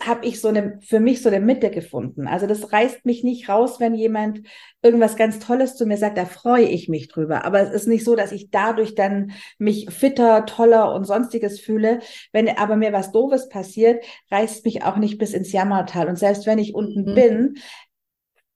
habe 0.00 0.26
ich 0.26 0.40
so 0.40 0.48
eine, 0.48 0.80
für 0.82 0.98
mich 0.98 1.22
so 1.22 1.28
eine 1.28 1.40
Mitte 1.40 1.70
gefunden. 1.70 2.26
Also 2.26 2.46
das 2.46 2.72
reißt 2.72 3.06
mich 3.06 3.22
nicht 3.22 3.48
raus, 3.48 3.78
wenn 3.78 3.94
jemand 3.94 4.42
irgendwas 4.82 5.16
ganz 5.16 5.38
Tolles 5.38 5.76
zu 5.76 5.86
mir 5.86 5.96
sagt, 5.96 6.18
da 6.18 6.26
freue 6.26 6.66
ich 6.66 6.88
mich 6.88 7.08
drüber. 7.08 7.44
Aber 7.44 7.60
es 7.60 7.70
ist 7.70 7.86
nicht 7.86 8.04
so, 8.04 8.16
dass 8.16 8.32
ich 8.32 8.50
dadurch 8.50 8.96
dann 8.96 9.32
mich 9.58 9.88
fitter, 9.90 10.44
toller 10.44 10.92
und 10.92 11.04
sonstiges 11.04 11.60
fühle. 11.60 12.00
Wenn 12.32 12.48
aber 12.48 12.76
mir 12.76 12.92
was 12.92 13.12
Doofes 13.12 13.48
passiert, 13.48 14.04
reißt 14.30 14.64
mich 14.64 14.82
auch 14.82 14.96
nicht 14.96 15.18
bis 15.18 15.32
ins 15.32 15.52
Jammertal. 15.52 16.08
Und 16.08 16.18
selbst 16.18 16.46
wenn 16.46 16.58
ich 16.58 16.74
unten 16.74 17.10
mhm. 17.10 17.14
bin, 17.14 17.54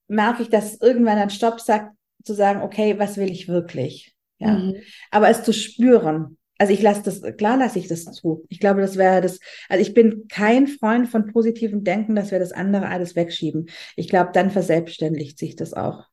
merke 0.09 0.43
ich, 0.43 0.51
dass 0.51 0.81
irgendwann 0.81 1.19
ein 1.19 1.31
Stopp 1.31 1.61
sagt, 1.61 1.93
zu 2.23 2.35
sagen, 2.35 2.63
okay, 2.63 2.99
was 2.99 3.17
will 3.17 3.31
ich 3.31 3.49
wirklich? 3.49 4.15
Ja. 4.39 4.59
Mhm. 4.59 4.77
Aber 5.11 5.29
es 5.29 5.43
zu 5.43 5.53
spüren. 5.53 6.37
Also 6.59 6.75
ich 6.75 6.83
lasse 6.83 7.03
das, 7.03 7.23
klar 7.39 7.57
lasse 7.57 7.79
ich 7.79 7.89
das 7.89 8.05
zu. 8.05 8.45
Ich 8.49 8.61
glaube, 8.61 8.83
das 8.83 8.97
wäre 8.97 9.23
das, 9.23 9.41
also 9.71 9.81
ich 9.81 9.95
bin 9.95 10.29
kein 10.29 10.67
Freund 10.67 11.09
von 11.09 11.33
positivem 11.33 11.85
Denken, 11.85 12.15
dass 12.15 12.31
wir 12.31 12.39
das 12.39 12.53
andere 12.53 12.89
alles 12.89 13.17
wegschieben. 13.17 13.71
Ich 13.97 14.09
glaube, 14.09 14.31
dann 14.35 14.51
verselbstständigt 14.51 15.39
sich 15.39 15.57
das 15.57 15.73
auch. 15.73 16.05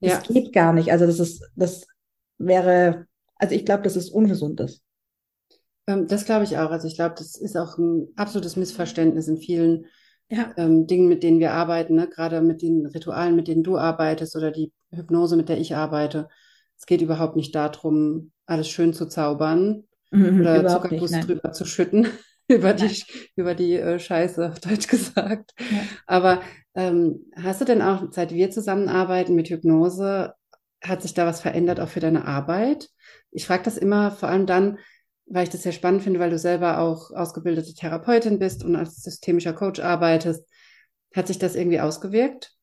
Ja. 0.00 0.18
Das 0.18 0.28
geht 0.28 0.52
gar 0.52 0.74
nicht. 0.74 0.92
Also 0.92 1.06
das 1.06 1.18
ist, 1.18 1.42
das 1.56 1.86
wäre, 2.36 3.06
also 3.36 3.54
ich 3.54 3.64
glaube, 3.64 3.82
das 3.82 3.96
ist 3.96 4.10
ungesundes. 4.10 4.82
Ähm, 5.86 6.06
das 6.06 6.26
glaube 6.26 6.44
ich 6.44 6.58
auch. 6.58 6.70
Also 6.70 6.86
ich 6.86 6.96
glaube, 6.96 7.14
das 7.16 7.34
ist 7.36 7.56
auch 7.56 7.78
ein 7.78 8.08
absolutes 8.14 8.56
Missverständnis 8.56 9.26
in 9.26 9.38
vielen 9.38 9.86
ja. 10.30 10.52
ähm, 10.56 10.86
Dingen, 10.86 11.08
mit 11.08 11.22
denen 11.22 11.40
wir 11.40 11.52
arbeiten, 11.52 11.94
ne? 11.94 12.08
gerade 12.08 12.40
mit 12.40 12.62
den 12.62 12.86
Ritualen, 12.86 13.36
mit 13.36 13.48
denen 13.48 13.62
du 13.62 13.78
arbeitest 13.78 14.36
oder 14.36 14.50
die 14.50 14.72
Hypnose, 14.90 15.36
mit 15.36 15.48
der 15.48 15.58
ich 15.58 15.74
arbeite. 15.74 16.28
Es 16.76 16.86
geht 16.86 17.02
überhaupt 17.02 17.36
nicht 17.36 17.54
darum, 17.54 18.32
alles 18.46 18.68
schön 18.68 18.92
zu 18.92 19.06
zaubern 19.06 19.84
mhm, 20.10 20.40
oder 20.40 20.66
Zuckerguss 20.66 21.12
drüber 21.12 21.52
zu 21.52 21.64
schütten, 21.64 22.06
über 22.48 22.72
die, 22.72 23.02
über 23.36 23.54
die 23.54 23.74
äh, 23.74 23.98
Scheiße, 23.98 24.50
auf 24.50 24.60
Deutsch 24.60 24.88
gesagt. 24.88 25.54
Ja. 25.58 25.80
Aber 26.06 26.40
ähm, 26.74 27.26
hast 27.36 27.60
du 27.60 27.64
denn 27.64 27.82
auch, 27.82 28.04
seit 28.12 28.32
wir 28.32 28.50
zusammenarbeiten 28.50 29.34
mit 29.34 29.48
Hypnose, 29.48 30.34
hat 30.82 31.02
sich 31.02 31.14
da 31.14 31.26
was 31.26 31.40
verändert 31.40 31.80
auch 31.80 31.88
für 31.88 32.00
deine 32.00 32.24
Arbeit? 32.26 32.88
Ich 33.30 33.46
frage 33.46 33.64
das 33.64 33.76
immer 33.76 34.10
vor 34.10 34.28
allem 34.28 34.46
dann, 34.46 34.78
weil 35.30 35.44
ich 35.44 35.50
das 35.50 35.62
sehr 35.62 35.72
spannend 35.72 36.02
finde, 36.02 36.20
weil 36.20 36.30
du 36.30 36.38
selber 36.38 36.80
auch 36.80 37.10
ausgebildete 37.10 37.74
Therapeutin 37.74 38.38
bist 38.38 38.64
und 38.64 38.76
als 38.76 39.02
systemischer 39.02 39.52
Coach 39.52 39.80
arbeitest. 39.80 40.44
Hat 41.14 41.26
sich 41.26 41.38
das 41.38 41.56
irgendwie 41.56 41.80
ausgewirkt? 41.80 42.54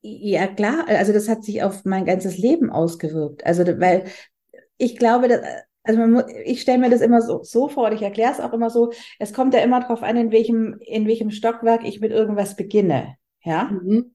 Ja, 0.00 0.46
klar. 0.46 0.84
Also 0.88 1.12
das 1.12 1.28
hat 1.28 1.44
sich 1.44 1.62
auf 1.62 1.84
mein 1.84 2.04
ganzes 2.04 2.38
Leben 2.38 2.70
ausgewirkt. 2.70 3.44
Also, 3.44 3.64
weil 3.80 4.04
ich 4.76 4.96
glaube, 4.96 5.28
dass, 5.28 5.40
also 5.82 6.00
man, 6.00 6.24
ich 6.44 6.60
stelle 6.62 6.78
mir 6.78 6.90
das 6.90 7.00
immer 7.00 7.20
so, 7.20 7.42
so 7.42 7.68
vor, 7.68 7.88
und 7.88 7.94
ich 7.94 8.02
erkläre 8.02 8.32
es 8.32 8.40
auch 8.40 8.52
immer 8.52 8.70
so, 8.70 8.92
es 9.18 9.32
kommt 9.32 9.54
ja 9.54 9.60
immer 9.60 9.80
darauf 9.80 10.02
an, 10.02 10.16
in 10.16 10.30
welchem, 10.30 10.78
in 10.80 11.06
welchem 11.06 11.30
Stockwerk 11.30 11.84
ich 11.84 12.00
mit 12.00 12.12
irgendwas 12.12 12.56
beginne. 12.56 13.16
Ja. 13.42 13.64
Mhm. 13.64 14.14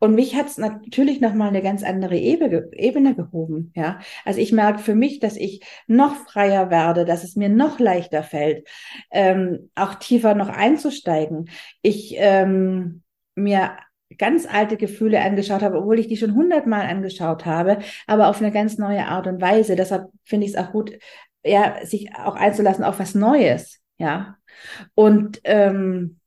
Und 0.00 0.14
mich 0.14 0.34
hat 0.36 0.46
es 0.48 0.58
natürlich 0.58 1.20
nochmal 1.20 1.48
eine 1.48 1.62
ganz 1.62 1.82
andere 1.82 2.16
Ebene, 2.16 3.14
gehoben. 3.14 3.72
Ja, 3.74 4.00
also 4.24 4.40
ich 4.40 4.52
merke 4.52 4.78
für 4.78 4.94
mich, 4.94 5.20
dass 5.20 5.36
ich 5.36 5.64
noch 5.86 6.14
freier 6.14 6.70
werde, 6.70 7.04
dass 7.04 7.24
es 7.24 7.36
mir 7.36 7.48
noch 7.48 7.78
leichter 7.78 8.22
fällt, 8.22 8.66
ähm, 9.10 9.70
auch 9.74 9.94
tiefer 9.94 10.34
noch 10.34 10.48
einzusteigen. 10.48 11.48
Ich 11.82 12.14
ähm, 12.18 13.02
mir 13.34 13.76
ganz 14.18 14.46
alte 14.46 14.76
Gefühle 14.76 15.20
angeschaut 15.20 15.62
habe, 15.62 15.78
obwohl 15.78 15.98
ich 15.98 16.08
die 16.08 16.16
schon 16.16 16.34
hundertmal 16.34 16.86
angeschaut 16.86 17.46
habe, 17.46 17.78
aber 18.06 18.28
auf 18.28 18.40
eine 18.40 18.52
ganz 18.52 18.78
neue 18.78 19.06
Art 19.06 19.26
und 19.26 19.40
Weise. 19.40 19.76
Deshalb 19.76 20.10
finde 20.24 20.46
ich 20.46 20.52
es 20.52 20.58
auch 20.58 20.72
gut, 20.72 20.92
ja, 21.44 21.84
sich 21.84 22.14
auch 22.14 22.36
einzulassen 22.36 22.84
auf 22.84 22.98
was 22.98 23.14
Neues. 23.14 23.80
Ja, 23.98 24.38
und 24.94 25.40
ähm, 25.44 26.18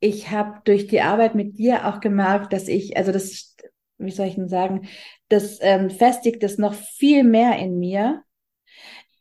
ich 0.00 0.30
habe 0.30 0.60
durch 0.64 0.86
die 0.86 1.00
Arbeit 1.00 1.34
mit 1.34 1.58
dir 1.58 1.86
auch 1.86 2.00
gemerkt, 2.00 2.52
dass 2.52 2.68
ich, 2.68 2.96
also 2.96 3.12
das, 3.12 3.56
wie 3.98 4.10
soll 4.10 4.26
ich 4.26 4.34
denn 4.34 4.48
sagen, 4.48 4.88
das 5.28 5.58
ähm, 5.62 5.90
festigt 5.90 6.42
es 6.42 6.58
noch 6.58 6.74
viel 6.74 7.24
mehr 7.24 7.58
in 7.58 7.78
mir, 7.78 8.22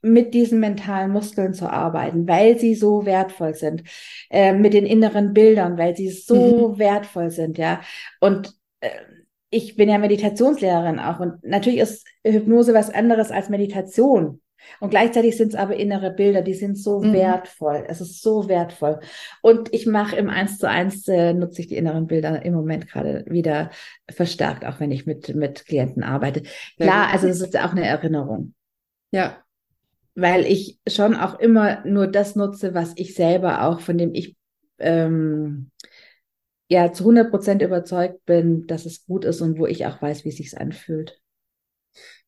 mit 0.04 0.34
diesen 0.34 0.60
mentalen 0.60 1.12
Muskeln 1.12 1.54
zu 1.54 1.72
arbeiten, 1.72 2.28
weil 2.28 2.60
sie 2.60 2.76
so 2.76 3.06
wertvoll 3.06 3.56
sind, 3.56 3.84
äh, 4.30 4.54
mit 4.54 4.74
den 4.74 4.86
inneren 4.86 5.34
Bildern, 5.34 5.78
weil 5.78 5.96
sie 5.96 6.10
so 6.10 6.70
mhm. 6.70 6.80
wertvoll 6.80 7.32
sind, 7.32 7.58
ja. 7.58 7.80
Und 8.20 8.54
äh, 8.82 8.90
ich 9.50 9.76
bin 9.76 9.88
ja 9.88 9.98
Meditationslehrerin 10.00 11.00
auch 11.00 11.20
und 11.20 11.44
natürlich 11.44 11.80
ist 11.80 12.06
Hypnose 12.26 12.74
was 12.74 12.90
anderes 12.90 13.32
als 13.32 13.50
Meditation. 13.50 14.42
Und 14.80 14.90
gleichzeitig 14.90 15.38
sind 15.38 15.50
es 15.50 15.56
aber 15.56 15.76
innere 15.76 16.12
Bilder, 16.12 16.42
die 16.42 16.54
sind 16.54 16.78
so 16.78 17.02
mhm. 17.02 17.14
wertvoll. 17.14 17.86
Es 17.88 18.02
ist 18.02 18.22
so 18.22 18.48
wertvoll. 18.48 19.00
Und 19.42 19.74
ich 19.74 19.86
mache 19.86 20.16
im 20.16 20.30
Eins 20.30 20.58
zu 20.58 20.68
eins, 20.70 21.08
äh, 21.08 21.34
nutze 21.34 21.62
ich 21.62 21.68
die 21.68 21.78
inneren 21.78 22.08
Bilder 22.08 22.44
im 22.44 22.54
Moment 22.54 22.88
gerade 22.88 23.24
wieder 23.28 23.70
verstärkt, 24.12 24.66
auch 24.66 24.80
wenn 24.80 24.92
ich 24.92 25.06
mit, 25.06 25.34
mit 25.36 25.66
Klienten 25.66 26.04
arbeite. 26.04 26.44
Klar, 26.78 27.10
also 27.12 27.28
es 27.28 27.42
ist 27.42 27.58
auch 27.58 27.72
eine 27.72 27.86
Erinnerung. 27.86 28.54
Ja. 29.12 29.38
weil 30.16 30.46
ich 30.46 30.80
schon 30.88 31.16
auch 31.16 31.40
immer 31.40 31.86
nur 31.86 32.08
das 32.08 32.36
nutze, 32.36 32.74
was 32.74 32.94
ich 32.96 33.14
selber 33.14 33.64
auch, 33.64 33.80
von 33.80 33.98
dem 33.98 34.14
ich 34.16 34.36
ähm, 34.80 35.70
ja 36.70 36.92
zu 36.92 37.04
100 37.04 37.30
Prozent 37.30 37.62
überzeugt 37.62 38.26
bin, 38.26 38.66
dass 38.68 38.86
es 38.86 39.06
gut 39.06 39.26
ist 39.26 39.42
und 39.42 39.60
wo 39.60 39.68
ich 39.68 39.86
auch 39.86 40.02
weiß, 40.02 40.26
wie 40.26 40.30
es 40.30 40.38
sich 40.38 40.58
anfühlt. 40.58 41.22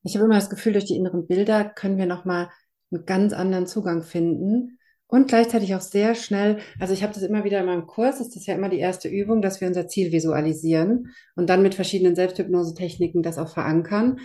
Ich 0.05 0.15
habe 0.15 0.25
immer 0.25 0.35
das 0.35 0.51
Gefühl, 0.51 0.73
durch 0.73 0.85
die 0.85 0.95
inneren 0.95 1.25
Bilder 1.25 1.65
können 1.65 1.97
wir 1.97 2.05
nochmal 2.05 2.49
einen 2.91 3.05
ganz 3.05 3.33
anderen 3.33 3.65
Zugang 3.65 4.03
finden 4.03 4.77
und 5.07 5.27
gleichzeitig 5.27 5.73
auch 5.73 5.81
sehr 5.81 6.13
schnell, 6.13 6.59
also 6.79 6.93
ich 6.93 7.01
habe 7.01 7.13
das 7.13 7.23
immer 7.23 7.43
wieder 7.43 7.59
in 7.59 7.65
meinem 7.65 7.87
Kurs, 7.87 8.21
ist 8.21 8.35
das 8.35 8.45
ja 8.45 8.53
immer 8.53 8.69
die 8.69 8.79
erste 8.79 9.07
Übung, 9.07 9.41
dass 9.41 9.61
wir 9.61 9.67
unser 9.67 9.87
Ziel 9.87 10.11
visualisieren 10.11 11.11
und 11.35 11.49
dann 11.49 11.63
mit 11.63 11.73
verschiedenen 11.73 12.15
Selbsthypnose-Techniken 12.15 13.23
das 13.23 13.39
auch 13.39 13.49
verankern. 13.49 14.19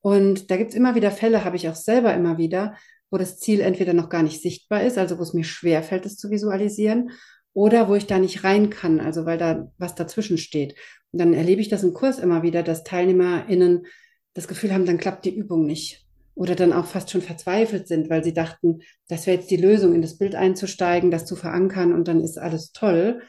Und 0.00 0.50
da 0.52 0.56
gibt 0.56 0.70
es 0.70 0.76
immer 0.76 0.94
wieder 0.94 1.10
Fälle, 1.10 1.44
habe 1.44 1.56
ich 1.56 1.68
auch 1.68 1.74
selber 1.74 2.14
immer 2.14 2.38
wieder, 2.38 2.76
wo 3.10 3.18
das 3.18 3.38
Ziel 3.38 3.60
entweder 3.60 3.92
noch 3.92 4.08
gar 4.08 4.22
nicht 4.22 4.40
sichtbar 4.40 4.84
ist, 4.84 4.98
also 4.98 5.18
wo 5.18 5.22
es 5.22 5.34
mir 5.34 5.44
schwer 5.44 5.82
fällt, 5.82 6.06
es 6.06 6.16
zu 6.16 6.30
visualisieren, 6.30 7.10
oder 7.52 7.88
wo 7.88 7.94
ich 7.94 8.06
da 8.06 8.18
nicht 8.18 8.44
rein 8.44 8.70
kann, 8.70 9.00
also 9.00 9.26
weil 9.26 9.38
da 9.38 9.70
was 9.78 9.94
dazwischen 9.94 10.38
steht. 10.38 10.74
Und 11.12 11.20
dann 11.20 11.34
erlebe 11.34 11.60
ich 11.60 11.68
das 11.68 11.84
im 11.84 11.94
Kurs 11.94 12.18
immer 12.18 12.42
wieder, 12.42 12.62
dass 12.62 12.84
TeilnehmerInnen 12.84 13.86
das 14.34 14.48
Gefühl 14.48 14.72
haben, 14.72 14.86
dann 14.86 14.98
klappt 14.98 15.24
die 15.24 15.34
Übung 15.34 15.64
nicht. 15.64 16.04
Oder 16.34 16.56
dann 16.56 16.72
auch 16.72 16.86
fast 16.86 17.10
schon 17.10 17.22
verzweifelt 17.22 17.86
sind, 17.86 18.10
weil 18.10 18.24
sie 18.24 18.34
dachten, 18.34 18.80
das 19.08 19.26
wäre 19.26 19.36
jetzt 19.38 19.50
die 19.50 19.56
Lösung, 19.56 19.94
in 19.94 20.02
das 20.02 20.18
Bild 20.18 20.34
einzusteigen, 20.34 21.12
das 21.12 21.26
zu 21.26 21.36
verankern 21.36 21.92
und 21.92 22.08
dann 22.08 22.20
ist 22.20 22.38
alles 22.38 22.72
toll. 22.72 23.22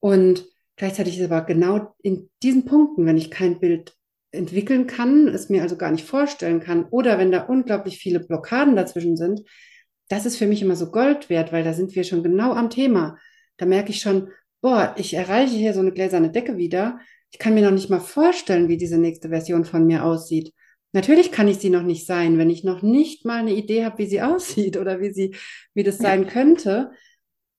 Und 0.00 0.46
gleichzeitig 0.76 1.18
ist 1.18 1.30
aber 1.30 1.42
genau 1.42 1.94
in 2.02 2.30
diesen 2.42 2.64
Punkten, 2.64 3.04
wenn 3.04 3.18
ich 3.18 3.30
kein 3.30 3.60
Bild 3.60 3.94
entwickeln 4.30 4.86
kann, 4.86 5.28
es 5.28 5.50
mir 5.50 5.60
also 5.60 5.76
gar 5.76 5.90
nicht 5.90 6.06
vorstellen 6.06 6.60
kann, 6.60 6.86
oder 6.86 7.18
wenn 7.18 7.30
da 7.30 7.42
unglaublich 7.42 7.98
viele 7.98 8.18
Blockaden 8.18 8.76
dazwischen 8.76 9.18
sind, 9.18 9.42
das 10.08 10.26
ist 10.26 10.36
für 10.36 10.46
mich 10.46 10.62
immer 10.62 10.76
so 10.76 10.90
Gold 10.90 11.28
wert, 11.28 11.52
weil 11.52 11.64
da 11.64 11.74
sind 11.74 11.94
wir 11.94 12.04
schon 12.04 12.22
genau 12.22 12.52
am 12.52 12.70
Thema. 12.70 13.18
Da 13.58 13.66
merke 13.66 13.90
ich 13.90 14.00
schon, 14.00 14.30
boah, 14.62 14.94
ich 14.96 15.14
erreiche 15.14 15.54
hier 15.54 15.74
so 15.74 15.80
eine 15.80 15.92
gläserne 15.92 16.30
Decke 16.30 16.56
wieder. 16.56 16.98
Ich 17.32 17.38
kann 17.38 17.54
mir 17.54 17.62
noch 17.62 17.72
nicht 17.72 17.90
mal 17.90 18.00
vorstellen, 18.00 18.68
wie 18.68 18.76
diese 18.76 18.98
nächste 18.98 19.30
Version 19.30 19.64
von 19.64 19.86
mir 19.86 20.04
aussieht. 20.04 20.52
Natürlich 20.92 21.32
kann 21.32 21.48
ich 21.48 21.58
sie 21.58 21.70
noch 21.70 21.82
nicht 21.82 22.06
sein, 22.06 22.36
wenn 22.36 22.50
ich 22.50 22.62
noch 22.62 22.82
nicht 22.82 23.24
mal 23.24 23.40
eine 23.40 23.54
Idee 23.54 23.84
habe, 23.84 23.98
wie 23.98 24.06
sie 24.06 24.22
aussieht 24.22 24.76
oder 24.76 25.00
wie 25.00 25.12
sie, 25.12 25.34
wie 25.74 25.82
das 25.82 25.98
sein 25.98 26.26
könnte. 26.26 26.92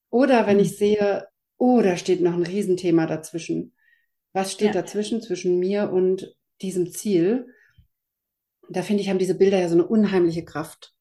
Oder 0.09 0.45
wenn 0.45 0.59
ich 0.59 0.77
sehe, 0.77 1.27
oh, 1.57 1.81
da 1.81 1.97
steht 1.97 2.21
noch 2.21 2.33
ein 2.33 2.43
Riesenthema 2.43 3.07
dazwischen. 3.07 3.73
Was 4.31 4.51
steht 4.51 4.75
ja. 4.75 4.81
dazwischen, 4.81 5.21
zwischen 5.21 5.59
mir 5.59 5.91
und 5.91 6.35
diesem 6.61 6.91
Ziel? 6.91 7.47
Da 8.69 8.83
finde 8.83 9.01
ich, 9.01 9.09
haben 9.09 9.19
diese 9.19 9.35
Bilder 9.35 9.59
ja 9.59 9.67
so 9.67 9.75
eine 9.75 9.87
unheimliche 9.87 10.45
Kraft. 10.45 10.93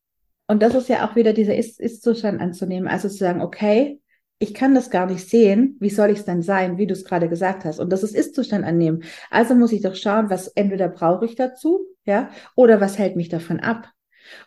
Und 0.47 0.63
das 0.63 0.75
ist 0.75 0.89
ja 0.89 1.09
auch 1.09 1.15
wieder 1.15 1.33
dieser 1.33 1.57
Ist-Zustand 1.57 2.41
anzunehmen. 2.41 2.89
Also 2.89 3.09
zu 3.09 3.17
sagen, 3.17 3.43
okay, 3.43 4.02
ich 4.43 4.55
kann 4.55 4.75
das 4.75 4.91
gar 4.91 5.07
nicht 5.07 5.29
sehen, 5.29 5.77
wie 5.79 5.89
soll 5.89 6.11
ich 6.11 6.19
es 6.19 6.25
denn 6.25 6.43
sein, 6.43 6.77
wie 6.77 6.89
du 6.89 6.95
es 6.95 7.05
gerade 7.05 7.29
gesagt 7.29 7.65
hast. 7.65 7.79
Und 7.79 7.91
das 7.91 8.03
ist 8.03 8.15
Ist-Zustand 8.15 8.65
annehmen. 8.65 9.05
Also 9.31 9.55
muss 9.55 9.73
ich 9.73 9.83
doch 9.83 9.95
schauen, 9.95 10.31
was 10.31 10.49
entweder 10.49 10.89
brauche 10.89 11.25
ich 11.25 11.37
dazu, 11.37 11.87
ja, 12.05 12.29
oder 12.57 12.81
was 12.81 12.99
hält 12.99 13.15
mich 13.15 13.29
davon 13.29 13.61
ab. 13.61 13.89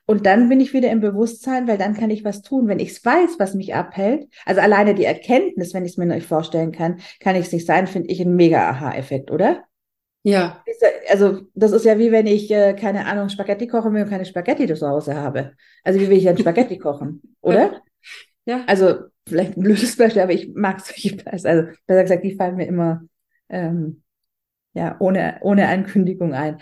Und 0.05 0.25
dann 0.25 0.49
bin 0.49 0.59
ich 0.59 0.73
wieder 0.73 0.91
im 0.91 0.99
Bewusstsein, 0.99 1.67
weil 1.67 1.77
dann 1.77 1.95
kann 1.95 2.09
ich 2.09 2.25
was 2.25 2.41
tun. 2.41 2.67
Wenn 2.67 2.79
ich 2.79 2.89
es 2.89 3.05
weiß, 3.05 3.39
was 3.39 3.53
mich 3.53 3.73
abhält, 3.73 4.27
also 4.45 4.59
alleine 4.59 4.95
die 4.95 5.05
Erkenntnis, 5.05 5.73
wenn 5.73 5.85
ich 5.85 5.93
es 5.93 5.97
mir 5.97 6.05
nicht 6.05 6.27
vorstellen 6.27 6.73
kann, 6.73 6.99
kann 7.21 7.37
ich 7.37 7.45
es 7.45 7.53
nicht 7.53 7.65
sein, 7.65 7.87
finde 7.87 8.09
ich 8.09 8.19
ein 8.19 8.35
mega 8.35 8.69
Aha-Effekt, 8.69 9.31
oder? 9.31 9.63
Ja. 10.23 10.61
Also 11.09 11.41
das 11.53 11.71
ist 11.71 11.85
ja 11.85 11.97
wie 11.99 12.11
wenn 12.11 12.27
ich, 12.27 12.51
äh, 12.51 12.73
keine 12.73 13.05
Ahnung, 13.05 13.29
Spaghetti 13.29 13.67
koche 13.67 13.87
und 13.87 14.09
keine 14.09 14.25
Spaghetti 14.25 14.73
zu 14.73 14.89
Hause 14.89 15.15
habe. 15.15 15.53
Also 15.83 15.99
wie 16.01 16.09
will 16.09 16.17
ich 16.17 16.27
ein 16.27 16.37
Spaghetti 16.37 16.77
kochen, 16.79 17.21
oder? 17.41 17.81
Ja. 18.45 18.63
Also 18.67 18.95
vielleicht 19.27 19.57
ein 19.57 19.63
blödes 19.63 19.97
Beispiel, 19.97 20.21
aber 20.21 20.33
ich 20.33 20.53
mag 20.53 20.79
solche 20.81 21.15
Beispiele. 21.15 21.49
Also 21.49 21.77
besser 21.85 22.03
gesagt, 22.03 22.23
die 22.23 22.35
fallen 22.35 22.55
mir 22.55 22.67
immer 22.67 23.01
ähm, 23.49 24.03
ja, 24.73 24.95
ohne, 24.99 25.37
ohne 25.41 25.67
Ankündigung 25.67 26.33
ein. 26.33 26.61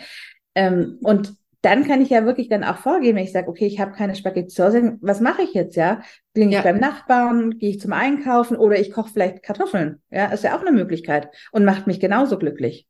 Ähm, 0.55 0.99
und 1.01 1.33
dann 1.61 1.85
kann 1.85 2.01
ich 2.01 2.09
ja 2.09 2.25
wirklich 2.25 2.49
dann 2.49 2.63
auch 2.63 2.77
vorgehen, 2.77 3.15
wenn 3.15 3.23
ich 3.23 3.31
sage, 3.31 3.47
okay, 3.47 3.65
ich 3.65 3.79
habe 3.79 3.93
keine 3.93 4.15
Spaghetti 4.15 4.49
zu 4.49 4.65
Hause, 4.65 4.97
was 5.01 5.21
mache 5.21 5.43
ich 5.43 5.53
jetzt, 5.53 5.75
ja? 5.75 6.01
Ich 6.33 6.51
ja. 6.51 6.61
beim 6.61 6.77
Nachbarn, 6.77 7.57
gehe 7.57 7.69
ich 7.69 7.79
zum 7.79 7.93
Einkaufen 7.93 8.57
oder 8.57 8.79
ich 8.79 8.91
koche 8.91 9.11
vielleicht 9.11 9.43
Kartoffeln, 9.43 10.01
ja, 10.11 10.25
ist 10.27 10.43
ja 10.43 10.57
auch 10.57 10.61
eine 10.61 10.73
Möglichkeit 10.73 11.29
und 11.51 11.65
macht 11.65 11.87
mich 11.87 11.99
genauso 11.99 12.37
glücklich. 12.37 12.85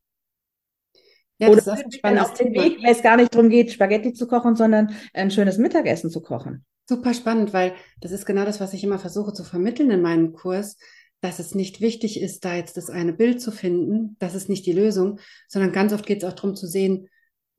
Ja, 1.37 1.49
oder 1.49 1.61
das 1.61 1.79
ist 1.79 1.85
ein 1.85 1.91
spannendes 1.91 2.29
auf 2.29 2.37
den 2.37 2.53
Weg, 2.53 2.83
weil 2.83 2.91
es 2.91 3.03
gar 3.03 3.17
nicht 3.17 3.33
darum 3.33 3.49
geht, 3.49 3.71
Spaghetti 3.71 4.13
zu 4.13 4.27
kochen, 4.27 4.55
sondern 4.55 4.95
ein 5.13 5.31
schönes 5.31 5.57
Mittagessen 5.57 6.09
zu 6.09 6.21
kochen. 6.21 6.65
Super 6.85 7.13
spannend, 7.13 7.53
weil 7.53 7.75
das 8.01 8.11
ist 8.11 8.25
genau 8.25 8.45
das, 8.45 8.59
was 8.59 8.73
ich 8.73 8.83
immer 8.83 8.99
versuche 8.99 9.33
zu 9.33 9.43
vermitteln 9.43 9.89
in 9.91 10.01
meinem 10.01 10.33
Kurs, 10.33 10.77
dass 11.21 11.39
es 11.39 11.55
nicht 11.55 11.79
wichtig 11.79 12.19
ist, 12.19 12.43
da 12.43 12.55
jetzt 12.55 12.75
das 12.75 12.89
eine 12.89 13.13
Bild 13.13 13.41
zu 13.41 13.51
finden, 13.51 14.17
das 14.19 14.35
ist 14.35 14.49
nicht 14.49 14.65
die 14.65 14.73
Lösung, 14.73 15.19
sondern 15.47 15.71
ganz 15.71 15.93
oft 15.93 16.05
geht 16.05 16.21
es 16.21 16.29
auch 16.29 16.33
darum 16.33 16.55
zu 16.55 16.67
sehen, 16.67 17.07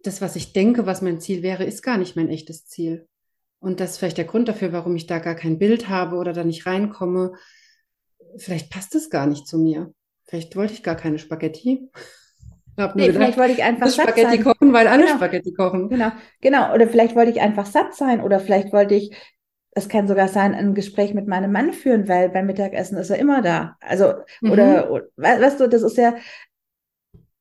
das, 0.03 0.21
was 0.21 0.37
ich 0.37 0.53
denke, 0.53 0.85
was 0.85 1.01
mein 1.01 1.21
Ziel 1.21 1.43
wäre, 1.43 1.65
ist 1.65 1.83
gar 1.83 1.97
nicht 1.97 2.15
mein 2.15 2.29
echtes 2.29 2.67
Ziel. 2.67 3.09
Und 3.59 3.81
das 3.81 3.93
ist 3.93 3.97
vielleicht 3.97 4.19
der 4.19 4.27
Grund 4.27 4.49
dafür, 4.49 4.73
warum 4.73 4.95
ich 4.97 5.07
da 5.07 5.19
gar 5.19 5.35
kein 5.35 5.59
Bild 5.59 5.89
habe 5.89 6.17
oder 6.17 6.35
da 6.35 6.45
nicht 6.45 6.67
reinkomme. 6.67 7.33
Vielleicht 8.37 8.71
passt 8.71 8.95
es 8.95 9.09
gar 9.09 9.27
nicht 9.27 9.47
zu 9.47 9.59
mir. 9.59 9.95
Vielleicht 10.27 10.57
wollte 10.57 10.75
ich 10.75 10.83
gar 10.83 10.97
keine 10.97 11.19
Spaghetti. 11.19 11.89
Hab 12.77 12.97
nee, 12.97 13.13
vielleicht 13.13 13.39
wollte 13.39 13.53
ich 13.53 13.63
einfach 13.63 13.89
satt 13.89 14.09
Spaghetti 14.09 14.43
sein. 14.43 14.45
kochen, 14.45 14.73
weil 14.73 14.89
alle 14.89 15.05
genau. 15.05 15.17
Spaghetti 15.17 15.53
kochen. 15.53 15.89
Genau, 15.89 16.11
genau. 16.41 16.75
Oder 16.75 16.89
vielleicht 16.89 17.15
wollte 17.15 17.31
ich 17.31 17.41
einfach 17.41 17.67
satt 17.67 17.95
sein 17.95 18.21
oder 18.21 18.41
vielleicht 18.41 18.73
wollte 18.73 18.95
ich, 18.95 19.17
es 19.73 19.89
kann 19.89 20.09
sogar 20.09 20.29
sein, 20.29 20.55
ein 20.55 20.75
Gespräch 20.75 21.15
mit 21.15 21.27
meinem 21.27 21.53
Mann 21.53 21.73
führen, 21.73 22.09
weil 22.09 22.31
beim 22.31 22.47
Mittagessen 22.47 22.99
ist 22.99 23.11
er 23.11 23.19
immer 23.19 23.43
da. 23.43 23.77
Also, 23.81 24.15
mhm. 24.41 24.51
oder, 24.51 25.03
weißt 25.17 25.61
du, 25.61 25.69
das 25.69 25.83
ist 25.83 25.97
ja, 25.97 26.15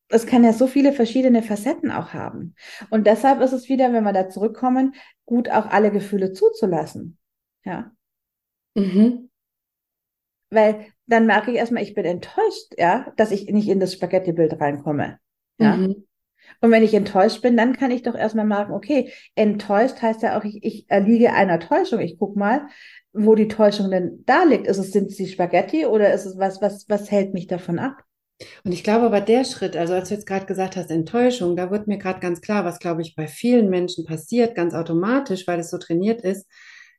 es 0.10 0.28
kann 0.28 0.44
ja 0.44 0.54
so 0.54 0.68
viele 0.68 0.94
verschiedene 0.94 1.42
Facetten 1.42 1.92
auch 1.92 2.14
haben. 2.14 2.56
Und 2.90 3.08
deshalb 3.08 3.42
ist 3.42 3.54
es 3.54 3.70
wieder, 3.70 3.92
wenn 3.94 4.04
wir 4.04 4.14
da 4.14 4.30
zurückkommen, 4.30 4.94
gut 5.26 5.50
auch 5.50 5.66
alle 5.68 5.92
Gefühle 5.92 6.34
zuzulassen. 6.34 7.18
Ja. 7.66 7.92
Mhm. 8.76 9.30
Weil 10.52 10.86
dann 11.08 11.26
merke 11.26 11.52
ich 11.52 11.58
erstmal, 11.58 11.84
ich 11.84 11.96
bin 11.96 12.06
enttäuscht, 12.06 12.74
ja, 12.78 13.12
dass 13.18 13.32
ich 13.32 13.50
nicht 13.50 13.68
in 13.68 13.80
das 13.80 13.94
Spaghetti-Bild 13.94 14.60
reinkomme. 14.60 15.20
Ja. 15.58 15.78
Mhm. 15.78 16.06
Und 16.62 16.72
wenn 16.72 16.84
ich 16.84 16.94
enttäuscht 16.94 17.42
bin, 17.42 17.58
dann 17.58 17.74
kann 17.74 17.92
ich 17.92 18.04
doch 18.04 18.16
erstmal 18.16 18.46
merken, 18.46 18.74
okay, 18.74 19.12
enttäuscht 19.36 20.02
heißt 20.02 20.22
ja 20.22 20.38
auch, 20.38 20.44
ich, 20.44 20.64
ich 20.64 20.86
erliege 20.90 21.34
einer 21.34 21.60
Täuschung. 21.60 22.00
Ich 22.00 22.18
guck 22.18 22.36
mal, 22.36 22.68
wo 23.12 23.36
die 23.36 23.48
Täuschung 23.48 23.92
denn 23.92 24.24
da 24.26 24.44
liegt. 24.44 24.68
Ist 24.68 24.78
es, 24.78 24.92
sind 24.92 25.10
es 25.10 25.18
die 25.18 25.28
Spaghetti 25.28 25.86
oder 25.86 26.14
ist 26.14 26.26
es 26.26 26.38
was, 26.38 26.62
was, 26.62 26.86
was 26.90 27.12
hält 27.12 27.34
mich 27.34 27.48
davon 27.48 27.80
ab? 27.80 28.04
Und 28.64 28.72
ich 28.72 28.84
glaube 28.84 29.06
aber 29.06 29.22
der 29.22 29.46
Schritt, 29.46 29.76
also 29.76 29.94
als 29.94 30.10
du 30.10 30.16
jetzt 30.16 30.26
gerade 30.26 30.46
gesagt 30.46 30.76
hast, 30.76 30.90
Enttäuschung, 30.90 31.56
da 31.56 31.70
wird 31.72 31.88
mir 31.88 31.98
gerade 31.98 32.20
ganz 32.20 32.42
klar, 32.42 32.66
was 32.66 32.80
glaube 32.80 33.02
ich 33.02 33.16
bei 33.16 33.28
vielen 33.28 33.70
Menschen 33.70 34.06
passiert, 34.06 34.56
ganz 34.56 34.74
automatisch, 34.74 35.48
weil 35.48 35.60
es 35.60 35.70
so 35.70 35.78
trainiert 35.78 36.22
ist, 36.22 36.48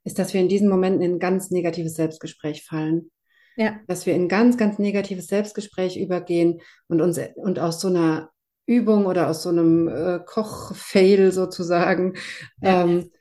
ist, 0.03 0.19
dass 0.19 0.33
wir 0.33 0.41
in 0.41 0.49
diesen 0.49 0.69
Momenten 0.69 1.01
in 1.01 1.13
ein 1.13 1.19
ganz 1.19 1.51
negatives 1.51 1.95
Selbstgespräch 1.95 2.63
fallen. 2.63 3.11
Ja. 3.57 3.79
Dass 3.87 4.05
wir 4.05 4.13
in 4.15 4.27
ganz, 4.27 4.57
ganz 4.57 4.79
negatives 4.79 5.27
Selbstgespräch 5.27 5.97
übergehen 5.97 6.61
und 6.87 7.01
uns 7.01 7.19
und 7.35 7.57
aus 7.57 7.79
so 7.79 7.87
einer 7.87 8.29
Übung 8.65 9.05
oder 9.05 9.29
aus 9.29 9.43
so 9.43 9.49
einem 9.49 9.87
äh, 9.87 10.19
Koch-Fail 10.25 11.31
sozusagen 11.31 12.13
ja. 12.61 12.83
ähm, 12.83 13.11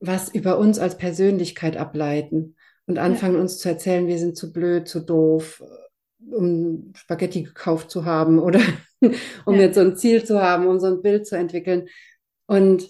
was 0.00 0.28
über 0.28 0.58
uns 0.58 0.78
als 0.78 0.96
Persönlichkeit 0.96 1.76
ableiten 1.76 2.56
und 2.86 2.98
anfangen 2.98 3.34
ja. 3.34 3.40
uns 3.40 3.58
zu 3.58 3.68
erzählen, 3.68 4.06
wir 4.06 4.18
sind 4.18 4.36
zu 4.36 4.52
blöd, 4.52 4.88
zu 4.88 5.00
doof, 5.00 5.62
um 6.30 6.92
Spaghetti 6.96 7.42
gekauft 7.42 7.90
zu 7.90 8.04
haben 8.04 8.38
oder 8.40 8.60
um 9.44 9.54
ja. 9.54 9.62
jetzt 9.62 9.76
so 9.76 9.80
ein 9.82 9.96
Ziel 9.96 10.24
zu 10.24 10.42
haben, 10.42 10.66
um 10.66 10.80
so 10.80 10.86
ein 10.86 11.02
Bild 11.02 11.26
zu 11.26 11.36
entwickeln. 11.36 11.88
Und 12.46 12.88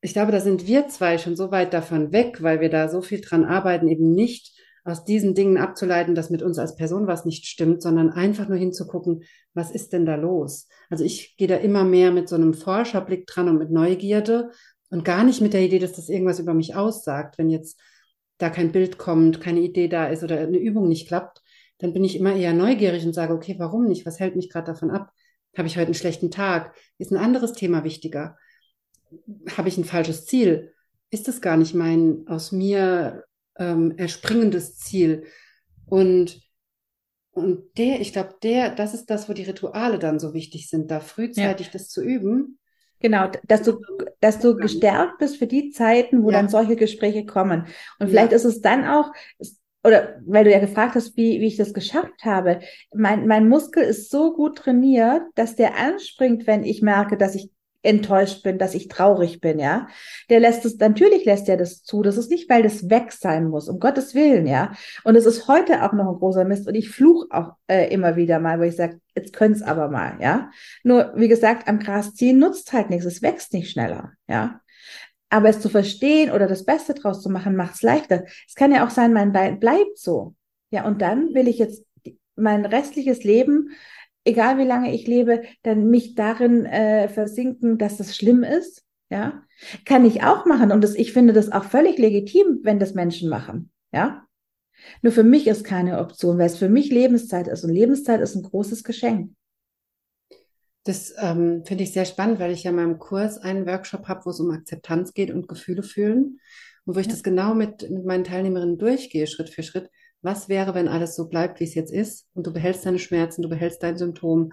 ich 0.00 0.12
glaube, 0.12 0.32
da 0.32 0.40
sind 0.40 0.66
wir 0.66 0.88
zwei 0.88 1.18
schon 1.18 1.34
so 1.34 1.50
weit 1.50 1.72
davon 1.72 2.12
weg, 2.12 2.42
weil 2.42 2.60
wir 2.60 2.68
da 2.68 2.88
so 2.88 3.00
viel 3.00 3.20
dran 3.20 3.44
arbeiten, 3.44 3.88
eben 3.88 4.14
nicht 4.14 4.53
aus 4.84 5.04
diesen 5.04 5.34
Dingen 5.34 5.56
abzuleiten, 5.56 6.14
dass 6.14 6.30
mit 6.30 6.42
uns 6.42 6.58
als 6.58 6.76
Person 6.76 7.06
was 7.06 7.24
nicht 7.24 7.46
stimmt, 7.46 7.82
sondern 7.82 8.10
einfach 8.10 8.48
nur 8.48 8.58
hinzugucken, 8.58 9.24
was 9.54 9.70
ist 9.70 9.92
denn 9.94 10.04
da 10.04 10.14
los? 10.14 10.68
Also 10.90 11.04
ich 11.04 11.36
gehe 11.38 11.48
da 11.48 11.56
immer 11.56 11.84
mehr 11.84 12.12
mit 12.12 12.28
so 12.28 12.36
einem 12.36 12.52
Forscherblick 12.52 13.26
dran 13.26 13.48
und 13.48 13.58
mit 13.58 13.70
Neugierde 13.70 14.50
und 14.90 15.04
gar 15.04 15.24
nicht 15.24 15.40
mit 15.40 15.54
der 15.54 15.62
Idee, 15.62 15.78
dass 15.78 15.92
das 15.92 16.10
irgendwas 16.10 16.38
über 16.38 16.52
mich 16.52 16.74
aussagt, 16.74 17.38
wenn 17.38 17.48
jetzt 17.48 17.80
da 18.38 18.50
kein 18.50 18.72
Bild 18.72 18.98
kommt, 18.98 19.40
keine 19.40 19.60
Idee 19.60 19.88
da 19.88 20.06
ist 20.06 20.22
oder 20.22 20.38
eine 20.38 20.58
Übung 20.58 20.88
nicht 20.88 21.08
klappt, 21.08 21.40
dann 21.78 21.92
bin 21.92 22.04
ich 22.04 22.16
immer 22.16 22.34
eher 22.34 22.52
neugierig 22.52 23.06
und 23.06 23.14
sage, 23.14 23.32
okay, 23.32 23.56
warum 23.58 23.86
nicht? 23.86 24.04
Was 24.04 24.20
hält 24.20 24.36
mich 24.36 24.50
gerade 24.50 24.66
davon 24.66 24.90
ab? 24.90 25.12
Habe 25.56 25.68
ich 25.68 25.76
heute 25.76 25.86
einen 25.86 25.94
schlechten 25.94 26.30
Tag? 26.30 26.74
Ist 26.98 27.10
ein 27.10 27.16
anderes 27.16 27.52
Thema 27.52 27.84
wichtiger? 27.84 28.36
Habe 29.56 29.68
ich 29.68 29.78
ein 29.78 29.84
falsches 29.84 30.26
Ziel? 30.26 30.72
Ist 31.10 31.28
es 31.28 31.40
gar 31.40 31.56
nicht 31.56 31.74
mein 31.74 32.24
aus 32.26 32.52
mir 32.52 33.24
ähm, 33.58 33.94
erspringendes 33.96 34.78
Ziel? 34.78 35.24
Und 35.86 36.42
und 37.34 37.76
der, 37.78 38.00
ich 38.00 38.12
glaube, 38.12 38.36
der, 38.44 38.70
das 38.70 38.94
ist 38.94 39.10
das, 39.10 39.28
wo 39.28 39.32
die 39.32 39.42
Rituale 39.42 39.98
dann 39.98 40.20
so 40.20 40.34
wichtig 40.34 40.70
sind, 40.70 40.90
da 40.90 41.00
frühzeitig 41.00 41.66
ja. 41.66 41.72
das 41.72 41.88
zu 41.88 42.00
üben. 42.00 42.58
Genau, 43.00 43.28
dass 43.42 43.62
du, 43.62 43.80
dass 44.20 44.38
du 44.38 44.56
gestärkt 44.56 45.18
bist 45.18 45.36
für 45.36 45.48
die 45.48 45.70
Zeiten, 45.70 46.22
wo 46.22 46.30
ja. 46.30 46.38
dann 46.38 46.48
solche 46.48 46.76
Gespräche 46.76 47.26
kommen. 47.26 47.66
Und 47.98 48.08
vielleicht 48.08 48.30
ja. 48.30 48.36
ist 48.36 48.44
es 48.44 48.60
dann 48.60 48.86
auch, 48.86 49.12
oder 49.82 50.20
weil 50.24 50.44
du 50.44 50.52
ja 50.52 50.60
gefragt 50.60 50.94
hast, 50.94 51.16
wie, 51.16 51.40
wie 51.40 51.46
ich 51.46 51.56
das 51.56 51.74
geschafft 51.74 52.24
habe. 52.24 52.60
Mein, 52.94 53.26
mein 53.26 53.48
Muskel 53.48 53.82
ist 53.82 54.10
so 54.10 54.32
gut 54.32 54.56
trainiert, 54.56 55.22
dass 55.34 55.56
der 55.56 55.76
anspringt, 55.76 56.46
wenn 56.46 56.62
ich 56.62 56.80
merke, 56.82 57.18
dass 57.18 57.34
ich 57.34 57.50
enttäuscht 57.84 58.42
bin, 58.42 58.58
dass 58.58 58.74
ich 58.74 58.88
traurig 58.88 59.40
bin, 59.40 59.58
ja. 59.58 59.86
Der 60.30 60.40
lässt 60.40 60.64
es, 60.64 60.78
natürlich 60.78 61.24
lässt 61.24 61.48
er 61.48 61.56
das 61.56 61.82
zu. 61.82 62.02
Das 62.02 62.16
ist 62.16 62.30
nicht, 62.30 62.48
weil 62.48 62.62
das 62.62 62.88
weg 62.90 63.12
sein 63.12 63.48
muss, 63.48 63.68
um 63.68 63.78
Gottes 63.78 64.14
Willen, 64.14 64.46
ja. 64.46 64.72
Und 65.04 65.16
es 65.16 65.26
ist 65.26 65.46
heute 65.48 65.84
auch 65.84 65.92
noch 65.92 66.08
ein 66.08 66.18
großer 66.18 66.44
Mist 66.44 66.66
und 66.66 66.74
ich 66.74 66.90
fluch 66.90 67.26
auch 67.30 67.52
äh, 67.68 67.92
immer 67.92 68.16
wieder 68.16 68.40
mal, 68.40 68.58
wo 68.58 68.62
ich 68.62 68.76
sage, 68.76 69.00
jetzt 69.14 69.32
könnt's 69.32 69.62
aber 69.62 69.88
mal, 69.88 70.16
ja. 70.20 70.50
Nur, 70.82 71.12
wie 71.16 71.28
gesagt, 71.28 71.68
am 71.68 71.78
Gras 71.78 72.14
ziehen 72.14 72.38
nutzt 72.38 72.72
halt 72.72 72.90
nichts, 72.90 73.06
es 73.06 73.22
wächst 73.22 73.52
nicht 73.52 73.70
schneller, 73.70 74.12
ja. 74.28 74.60
Aber 75.28 75.48
es 75.48 75.60
zu 75.60 75.68
verstehen 75.68 76.30
oder 76.30 76.46
das 76.46 76.64
Beste 76.64 76.94
draus 76.94 77.20
zu 77.22 77.28
machen, 77.28 77.56
macht's 77.56 77.82
leichter. 77.82 78.24
Es 78.46 78.54
kann 78.54 78.72
ja 78.72 78.86
auch 78.86 78.90
sein, 78.90 79.12
mein 79.12 79.32
Bein 79.32 79.58
bleibt 79.58 79.98
so. 79.98 80.34
Ja, 80.70 80.86
und 80.86 81.02
dann 81.02 81.34
will 81.34 81.48
ich 81.48 81.58
jetzt 81.58 81.84
mein 82.36 82.64
restliches 82.64 83.24
Leben 83.24 83.70
egal 84.24 84.58
wie 84.58 84.64
lange 84.64 84.94
ich 84.94 85.06
lebe, 85.06 85.42
dann 85.62 85.90
mich 85.90 86.14
darin 86.14 86.66
äh, 86.66 87.08
versinken, 87.08 87.78
dass 87.78 87.96
das 87.96 88.16
schlimm 88.16 88.42
ist. 88.42 88.82
Ja, 89.10 89.44
kann 89.84 90.04
ich 90.04 90.24
auch 90.24 90.46
machen 90.46 90.72
und 90.72 90.82
das, 90.82 90.94
ich 90.94 91.12
finde 91.12 91.34
das 91.34 91.52
auch 91.52 91.64
völlig 91.64 91.98
legitim, 91.98 92.60
wenn 92.62 92.78
das 92.78 92.94
Menschen 92.94 93.28
machen. 93.28 93.70
Ja, 93.92 94.26
nur 95.02 95.12
für 95.12 95.22
mich 95.22 95.46
ist 95.46 95.64
keine 95.64 95.98
Option, 95.98 96.38
weil 96.38 96.46
es 96.46 96.56
für 96.56 96.68
mich 96.68 96.90
Lebenszeit 96.90 97.48
ist 97.48 97.64
und 97.64 97.72
Lebenszeit 97.72 98.20
ist 98.20 98.34
ein 98.34 98.42
großes 98.42 98.84
Geschenk. 98.84 99.32
Das 100.84 101.14
ähm, 101.18 101.64
finde 101.64 101.84
ich 101.84 101.92
sehr 101.92 102.04
spannend, 102.04 102.40
weil 102.40 102.52
ich 102.52 102.64
ja 102.64 102.70
in 102.70 102.76
meinem 102.76 102.98
Kurs 102.98 103.38
einen 103.38 103.66
Workshop 103.66 104.06
habe, 104.06 104.26
wo 104.26 104.30
es 104.30 104.40
um 104.40 104.50
Akzeptanz 104.50 105.14
geht 105.14 105.30
und 105.30 105.48
Gefühle 105.48 105.82
fühlen 105.82 106.40
und 106.84 106.94
wo 106.94 107.00
ich 107.00 107.06
ja. 107.06 107.12
das 107.12 107.22
genau 107.22 107.54
mit, 107.54 107.88
mit 107.90 108.04
meinen 108.04 108.24
Teilnehmerinnen 108.24 108.78
durchgehe, 108.78 109.26
Schritt 109.26 109.48
für 109.48 109.62
Schritt 109.62 109.90
was 110.24 110.48
wäre, 110.48 110.74
wenn 110.74 110.88
alles 110.88 111.14
so 111.14 111.28
bleibt, 111.28 111.60
wie 111.60 111.64
es 111.64 111.74
jetzt 111.74 111.92
ist 111.92 112.26
und 112.34 112.46
du 112.46 112.52
behältst 112.52 112.84
deine 112.86 112.98
Schmerzen, 112.98 113.42
du 113.42 113.48
behältst 113.48 113.82
dein 113.82 113.98
Symptom, 113.98 114.52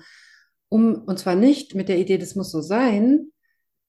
um, 0.69 1.03
und 1.03 1.19
zwar 1.19 1.35
nicht 1.35 1.75
mit 1.75 1.89
der 1.89 1.97
Idee, 1.97 2.17
das 2.17 2.35
muss 2.35 2.51
so 2.51 2.61
sein, 2.61 3.31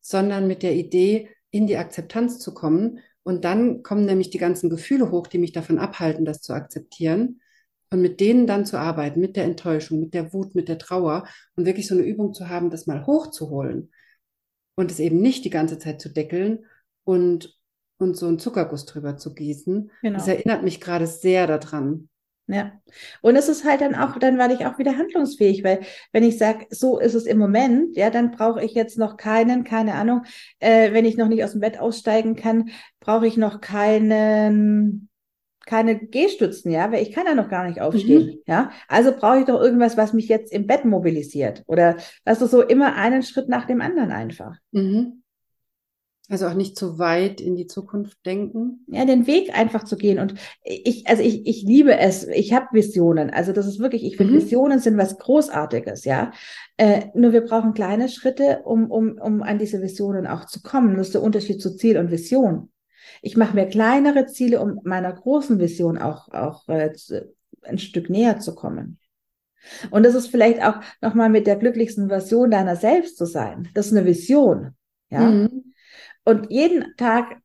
sondern 0.00 0.48
mit 0.48 0.62
der 0.62 0.74
Idee, 0.74 1.28
in 1.50 1.66
die 1.66 1.76
Akzeptanz 1.76 2.40
zu 2.40 2.52
kommen. 2.52 2.98
Und 3.22 3.44
dann 3.44 3.84
kommen 3.84 4.04
nämlich 4.04 4.30
die 4.30 4.38
ganzen 4.38 4.68
Gefühle 4.68 5.12
hoch, 5.12 5.28
die 5.28 5.38
mich 5.38 5.52
davon 5.52 5.78
abhalten, 5.78 6.24
das 6.24 6.40
zu 6.40 6.54
akzeptieren. 6.54 7.40
Und 7.90 8.00
mit 8.00 8.20
denen 8.20 8.46
dann 8.46 8.66
zu 8.66 8.78
arbeiten, 8.78 9.20
mit 9.20 9.36
der 9.36 9.44
Enttäuschung, 9.44 10.00
mit 10.00 10.14
der 10.14 10.32
Wut, 10.32 10.54
mit 10.54 10.68
der 10.68 10.78
Trauer 10.78 11.28
und 11.54 11.66
wirklich 11.66 11.86
so 11.86 11.94
eine 11.94 12.04
Übung 12.04 12.32
zu 12.32 12.48
haben, 12.48 12.70
das 12.70 12.86
mal 12.86 13.06
hochzuholen 13.06 13.92
und 14.74 14.90
es 14.90 14.98
eben 14.98 15.20
nicht 15.20 15.44
die 15.44 15.50
ganze 15.50 15.78
Zeit 15.78 16.00
zu 16.00 16.08
deckeln 16.08 16.64
und 17.04 17.54
und 18.02 18.16
so 18.16 18.26
einen 18.26 18.38
Zuckerguss 18.38 18.84
drüber 18.84 19.16
zu 19.16 19.34
gießen. 19.34 19.90
Genau. 20.02 20.18
Das 20.18 20.28
erinnert 20.28 20.62
mich 20.62 20.80
gerade 20.80 21.06
sehr 21.06 21.46
daran. 21.46 22.08
Ja. 22.48 22.72
Und 23.22 23.36
es 23.36 23.48
ist 23.48 23.64
halt 23.64 23.80
dann 23.80 23.94
auch, 23.94 24.18
dann 24.18 24.36
werde 24.36 24.54
ich 24.54 24.66
auch 24.66 24.78
wieder 24.78 24.98
handlungsfähig, 24.98 25.62
weil 25.62 25.80
wenn 26.12 26.24
ich 26.24 26.38
sage, 26.38 26.66
so 26.70 26.98
ist 26.98 27.14
es 27.14 27.24
im 27.24 27.38
Moment, 27.38 27.96
ja, 27.96 28.10
dann 28.10 28.32
brauche 28.32 28.62
ich 28.62 28.74
jetzt 28.74 28.98
noch 28.98 29.16
keinen, 29.16 29.64
keine 29.64 29.94
Ahnung, 29.94 30.22
äh, 30.58 30.92
wenn 30.92 31.04
ich 31.04 31.16
noch 31.16 31.28
nicht 31.28 31.44
aus 31.44 31.52
dem 31.52 31.60
Bett 31.60 31.78
aussteigen 31.78 32.34
kann, 32.34 32.70
brauche 33.00 33.26
ich 33.26 33.36
noch 33.36 33.60
keinen, 33.60 35.08
keine 35.66 35.98
Gehstützen, 35.98 36.72
ja, 36.72 36.90
weil 36.90 37.02
ich 37.02 37.12
kann 37.12 37.26
ja 37.26 37.34
noch 37.34 37.48
gar 37.48 37.66
nicht 37.66 37.80
aufstehen, 37.80 38.26
mhm. 38.26 38.42
ja. 38.46 38.70
Also 38.88 39.12
brauche 39.16 39.38
ich 39.38 39.44
doch 39.44 39.60
irgendwas, 39.60 39.96
was 39.96 40.12
mich 40.12 40.26
jetzt 40.26 40.52
im 40.52 40.66
Bett 40.66 40.84
mobilisiert 40.84 41.62
oder 41.66 41.96
das 42.24 42.42
ist 42.42 42.50
so 42.50 42.62
immer 42.62 42.96
einen 42.96 43.22
Schritt 43.22 43.48
nach 43.48 43.66
dem 43.66 43.80
anderen 43.80 44.10
einfach. 44.10 44.56
Mhm. 44.72 45.21
Also 46.32 46.46
auch 46.46 46.54
nicht 46.54 46.78
zu 46.78 46.98
weit 46.98 47.42
in 47.42 47.56
die 47.56 47.66
Zukunft 47.66 48.24
denken. 48.24 48.86
Ja, 48.86 49.04
den 49.04 49.26
Weg 49.26 49.54
einfach 49.54 49.84
zu 49.84 49.98
gehen. 49.98 50.18
Und 50.18 50.32
ich, 50.64 51.06
also 51.06 51.22
ich, 51.22 51.46
ich 51.46 51.62
liebe 51.62 51.98
es. 51.98 52.26
Ich 52.26 52.54
habe 52.54 52.68
Visionen. 52.72 53.28
Also 53.28 53.52
das 53.52 53.66
ist 53.66 53.80
wirklich, 53.80 54.02
ich 54.02 54.16
finde, 54.16 54.32
mhm. 54.32 54.36
Visionen 54.38 54.78
sind 54.78 54.96
was 54.96 55.18
Großartiges, 55.18 56.06
ja. 56.06 56.32
Äh, 56.78 57.02
nur 57.14 57.34
wir 57.34 57.42
brauchen 57.42 57.74
kleine 57.74 58.08
Schritte, 58.08 58.62
um, 58.64 58.90
um, 58.90 59.18
um 59.18 59.42
an 59.42 59.58
diese 59.58 59.82
Visionen 59.82 60.26
auch 60.26 60.46
zu 60.46 60.62
kommen. 60.62 60.96
Das 60.96 61.08
ist 61.08 61.14
der 61.14 61.22
Unterschied 61.22 61.60
zu 61.60 61.76
Ziel 61.76 61.98
und 61.98 62.10
Vision. 62.10 62.70
Ich 63.20 63.36
mache 63.36 63.54
mir 63.54 63.66
kleinere 63.66 64.24
Ziele, 64.24 64.62
um 64.62 64.80
meiner 64.84 65.12
großen 65.12 65.58
Vision 65.58 65.98
auch, 65.98 66.30
auch 66.32 66.66
äh, 66.70 66.94
ein 67.60 67.76
Stück 67.76 68.08
näher 68.08 68.40
zu 68.40 68.54
kommen. 68.54 68.98
Und 69.90 70.04
das 70.06 70.14
ist 70.14 70.28
vielleicht 70.28 70.62
auch 70.62 70.76
nochmal 71.02 71.28
mit 71.28 71.46
der 71.46 71.56
glücklichsten 71.56 72.08
Version 72.08 72.50
deiner 72.50 72.76
selbst 72.76 73.18
zu 73.18 73.26
sein. 73.26 73.68
Das 73.74 73.88
ist 73.88 73.92
eine 73.92 74.06
Vision. 74.06 74.70
Ja. 75.10 75.28
Mhm. 75.28 75.71
Und 76.24 76.50
jeden 76.50 76.96
Tag 76.96 77.36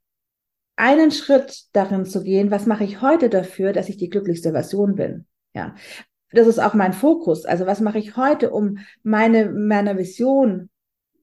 einen 0.76 1.12
Schritt 1.12 1.66
darin 1.74 2.06
zu 2.06 2.24
gehen, 2.24 2.52
was 2.52 2.66
mache 2.66 2.84
ich 2.84 3.02
heute 3.02 3.30
dafür, 3.30 3.74
dass 3.74 3.90
ich 3.90 3.98
die 3.98 4.10
glücklichste 4.10 4.52
Version 4.52 4.96
bin? 4.96 5.26
Ja. 5.54 5.76
Das 6.32 6.48
ist 6.48 6.60
auch 6.60 6.74
mein 6.74 6.94
Fokus. 6.94 7.46
Also 7.46 7.66
was 7.66 7.80
mache 7.80 7.98
ich 7.98 8.16
heute, 8.18 8.52
um 8.52 8.80
meine, 9.04 9.50
meiner 9.50 9.98
Vision, 9.98 10.70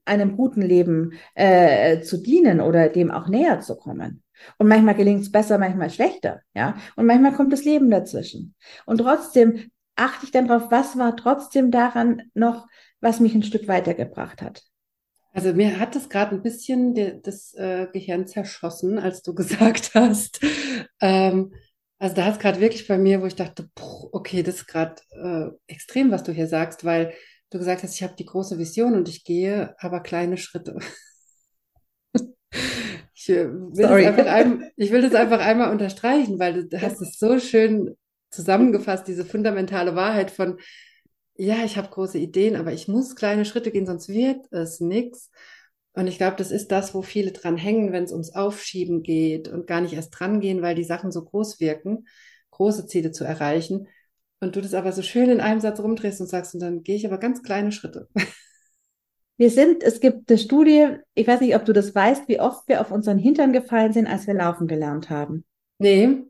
einem 0.07 0.36
guten 0.36 0.62
Leben 0.62 1.12
äh, 1.34 2.00
zu 2.00 2.18
dienen 2.18 2.61
oder 2.61 2.88
dem 2.88 3.11
auch 3.11 3.28
näher 3.28 3.61
zu 3.61 3.76
kommen? 3.76 4.22
Und 4.59 4.68
manchmal 4.68 4.94
gelingt 4.94 5.22
es 5.22 5.32
besser, 5.32 5.59
manchmal 5.59 5.90
schlechter, 5.90 6.40
ja. 6.55 6.76
Und 6.96 7.07
manchmal 7.07 7.32
kommt 7.32 7.52
das 7.52 7.64
Leben 7.64 7.90
dazwischen. 7.90 8.55
Und 8.84 8.98
trotzdem 8.98 9.70
achte 9.94 10.26
ich 10.26 10.32
dann 10.32 10.48
drauf, 10.48 10.64
was 10.70 10.98
war 10.98 11.16
trotzdem 11.16 11.70
daran 11.70 12.22
noch, 12.34 12.66
was 13.00 13.20
mich 13.20 13.34
ein 13.34 13.42
Stück 13.42 13.68
weitergebracht 13.68 14.42
hat. 14.42 14.64
Also 15.35 15.53
mir 15.53 15.80
hat 15.80 15.97
das 15.97 16.09
gerade 16.09 16.37
ein 16.37 16.43
bisschen 16.43 16.95
de, 16.95 17.20
das 17.20 17.55
äh, 17.55 17.89
Gehirn 17.93 18.26
zerschossen, 18.28 18.99
als 19.01 19.22
du 19.22 19.35
gesagt 19.35 19.91
hast. 19.95 20.41
Ähm, 21.01 21.53
also 21.99 22.14
da 22.14 22.24
hat 22.24 22.35
es 22.35 22.39
gerade 22.39 22.61
wirklich 22.61 22.87
bei 22.87 22.99
mir, 22.99 23.20
wo 23.20 23.26
ich 23.26 23.35
dachte, 23.35 23.68
boah, 23.74 24.09
okay, 24.12 24.43
das 24.43 24.57
ist 24.57 24.66
gerade 24.66 24.95
äh, 25.11 25.51
extrem, 25.66 26.11
was 26.12 26.22
du 26.22 26.32
hier 26.32 26.47
sagst, 26.47 26.85
weil 26.85 27.12
du 27.51 27.59
gesagt 27.59 27.82
hast, 27.82 27.95
ich 27.95 28.03
habe 28.03 28.14
die 28.16 28.26
große 28.26 28.59
Vision 28.59 28.95
und 28.95 29.09
ich 29.09 29.24
gehe 29.24 29.74
aber 29.78 30.01
kleine 30.01 30.37
Schritte. 30.37 30.78
ich, 33.14 33.28
äh, 33.28 33.49
will 33.51 33.87
ein, 34.28 34.70
ich 34.76 34.93
will 34.93 35.03
das 35.03 35.14
einfach 35.14 35.41
einmal 35.41 35.72
unterstreichen, 35.72 36.39
weil 36.39 36.68
du 36.68 36.80
hast 36.80 37.01
es 37.01 37.18
so 37.18 37.41
schön 37.41 37.97
zusammengefasst, 38.30 39.09
diese 39.09 39.24
fundamentale 39.24 39.97
Wahrheit 39.97 40.30
von, 40.30 40.59
ja, 41.37 41.64
ich 41.64 41.76
habe 41.76 41.89
große 41.89 42.18
Ideen, 42.18 42.57
aber 42.57 42.72
ich 42.72 42.89
muss 42.89 43.16
kleine 43.16 43.45
Schritte 43.45 43.70
gehen, 43.70 43.87
sonst 43.87 44.09
wird 44.09 44.47
es 44.53 44.80
nichts. 44.80 45.30
Und 45.95 46.07
ich 46.07 46.18
glaube, 46.18 46.37
das 46.37 46.51
ist 46.51 46.72
das, 46.72 46.95
wo 46.95 47.03
viele 47.03 47.32
dran 47.32 47.57
hängen, 47.57 47.93
wenn 47.93 48.05
es 48.05 48.12
ums 48.12 48.35
Aufschieben 48.35 49.03
geht 49.03 49.49
und 49.49 49.66
gar 49.66 49.80
nicht 49.80 49.95
erst 49.95 50.18
dran 50.18 50.41
gehen, 50.41 50.61
weil 50.62 50.74
die 50.74 50.85
Sachen 50.85 51.12
so 51.12 51.24
groß 51.24 51.61
wirken, 51.61 52.07
große 52.51 52.87
Ziele 52.87 53.12
zu 53.12 53.24
erreichen. 53.24 53.87
Und 54.41 54.57
du 54.57 54.61
das 54.61 54.74
aber 54.74 54.93
so 54.93 55.03
schön 55.03 55.30
in 55.30 55.41
einem 55.41 55.61
Satz 55.61 55.80
rumdrehst 55.80 56.20
und 56.20 56.26
sagst, 56.26 56.55
und 56.55 56.61
dann 56.61 56.82
gehe 56.82 56.97
ich 56.97 57.07
aber 57.07 57.18
ganz 57.18 57.43
kleine 57.43 57.72
Schritte. 57.72 58.09
Wir 59.37 59.51
sind, 59.51 59.82
es 59.82 60.01
gibt 60.01 60.30
eine 60.30 60.39
Studie, 60.39 60.97
ich 61.14 61.26
weiß 61.26 61.41
nicht, 61.41 61.57
ob 61.57 61.64
du 61.64 61.72
das 61.72 61.93
weißt, 61.93 62.28
wie 62.28 62.39
oft 62.39 62.68
wir 62.68 62.80
auf 62.80 62.93
unseren 62.93 63.18
Hintern 63.18 63.53
gefallen 63.53 63.93
sind, 63.93 64.07
als 64.07 64.28
wir 64.28 64.35
laufen 64.35 64.68
gelernt 64.68 65.11
haben. 65.11 65.45
Nee. 65.78 66.22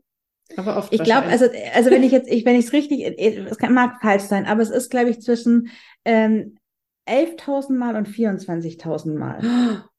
Aber 0.57 0.77
oft 0.77 0.93
ich 0.93 1.03
glaube, 1.03 1.27
also, 1.27 1.45
also 1.73 1.91
wenn 1.91 2.03
ich 2.03 2.11
jetzt, 2.11 2.29
ich, 2.29 2.45
wenn 2.45 2.55
ich 2.55 2.65
es 2.65 2.73
richtig, 2.73 3.01
es 3.19 3.57
kann, 3.57 3.73
mag 3.73 3.99
falsch 4.01 4.23
sein, 4.23 4.45
aber 4.45 4.61
es 4.61 4.69
ist, 4.69 4.89
glaube 4.89 5.09
ich, 5.09 5.21
zwischen 5.21 5.69
ähm, 6.05 6.57
11.000 7.05 7.77
Mal 7.77 7.95
und 7.95 8.07
24.000 8.07 9.17
Mal. 9.17 9.39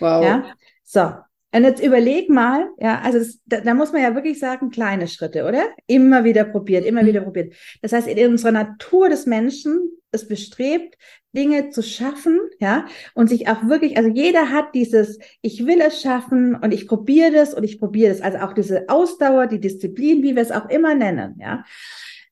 Wow. 0.00 0.24
Ja, 0.24 0.56
so. 0.82 1.12
Und 1.54 1.62
jetzt 1.62 1.80
überleg 1.80 2.28
mal, 2.28 2.68
ja, 2.80 3.00
also 3.00 3.20
das, 3.20 3.38
da, 3.46 3.60
da, 3.60 3.74
muss 3.74 3.92
man 3.92 4.02
ja 4.02 4.16
wirklich 4.16 4.40
sagen, 4.40 4.70
kleine 4.70 5.06
Schritte, 5.06 5.44
oder? 5.44 5.62
Immer 5.86 6.24
wieder 6.24 6.42
probiert, 6.42 6.84
immer 6.84 7.02
mhm. 7.02 7.06
wieder 7.06 7.20
probiert. 7.20 7.54
Das 7.80 7.92
heißt, 7.92 8.08
in 8.08 8.32
unserer 8.32 8.50
Natur 8.50 9.08
des 9.08 9.26
Menschen 9.26 9.92
ist 10.10 10.28
bestrebt, 10.28 10.96
Dinge 11.32 11.70
zu 11.70 11.84
schaffen, 11.84 12.40
ja, 12.58 12.86
und 13.14 13.28
sich 13.28 13.46
auch 13.46 13.68
wirklich, 13.68 13.96
also 13.96 14.08
jeder 14.08 14.50
hat 14.50 14.74
dieses, 14.74 15.20
ich 15.42 15.64
will 15.64 15.80
es 15.80 16.00
schaffen 16.00 16.56
und 16.56 16.72
ich 16.74 16.88
probiere 16.88 17.30
das 17.30 17.54
und 17.54 17.62
ich 17.62 17.78
probiere 17.78 18.10
das, 18.12 18.20
also 18.20 18.38
auch 18.38 18.52
diese 18.52 18.88
Ausdauer, 18.88 19.46
die 19.46 19.60
Disziplin, 19.60 20.24
wie 20.24 20.34
wir 20.34 20.42
es 20.42 20.50
auch 20.50 20.68
immer 20.68 20.96
nennen, 20.96 21.36
ja. 21.38 21.64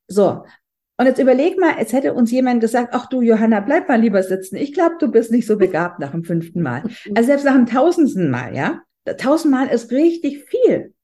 So. 0.09 0.43
Und 0.99 1.07
jetzt 1.07 1.21
überleg 1.21 1.61
mal, 1.61 1.77
jetzt 1.79 1.93
hätte 1.93 2.13
uns 2.13 2.33
jemand 2.33 2.61
gesagt, 2.61 2.89
ach 2.93 3.07
du 3.07 3.23
Johanna, 3.23 3.61
bleib 3.61 3.89
mal 3.89 4.01
lieber 4.01 4.23
sitzen. 4.25 4.57
Ich 4.57 4.73
glaube, 4.73 4.97
du 4.99 5.11
bist 5.11 5.31
nicht 5.31 5.47
so 5.47 5.57
begabt 5.57 6.01
nach 6.01 6.11
dem 6.11 6.25
fünften 6.25 6.61
Mal. 6.61 6.83
Also 7.15 7.27
selbst 7.29 7.45
nach 7.45 7.55
dem 7.55 7.67
tausendsten 7.67 8.29
Mal, 8.29 8.55
ja. 8.55 8.83
Tausendmal 9.19 9.69
ist 9.69 9.91
richtig 9.91 10.45
viel. 10.45 10.95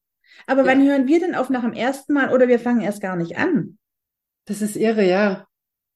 Aber 0.46 0.62
ja. 0.62 0.68
wann 0.68 0.86
hören 0.86 1.07
wir 1.07 1.20
denn 1.20 1.34
auf 1.34 1.51
nach 1.51 1.62
dem 1.62 1.72
ersten 1.72 2.12
Mal 2.12 2.32
oder 2.32 2.49
wir 2.49 2.59
fangen 2.59 2.80
erst 2.80 3.01
gar 3.01 3.16
nicht 3.16 3.36
an? 3.36 3.78
Das 4.46 4.62
ist 4.62 4.76
irre, 4.76 5.07
ja. 5.07 5.46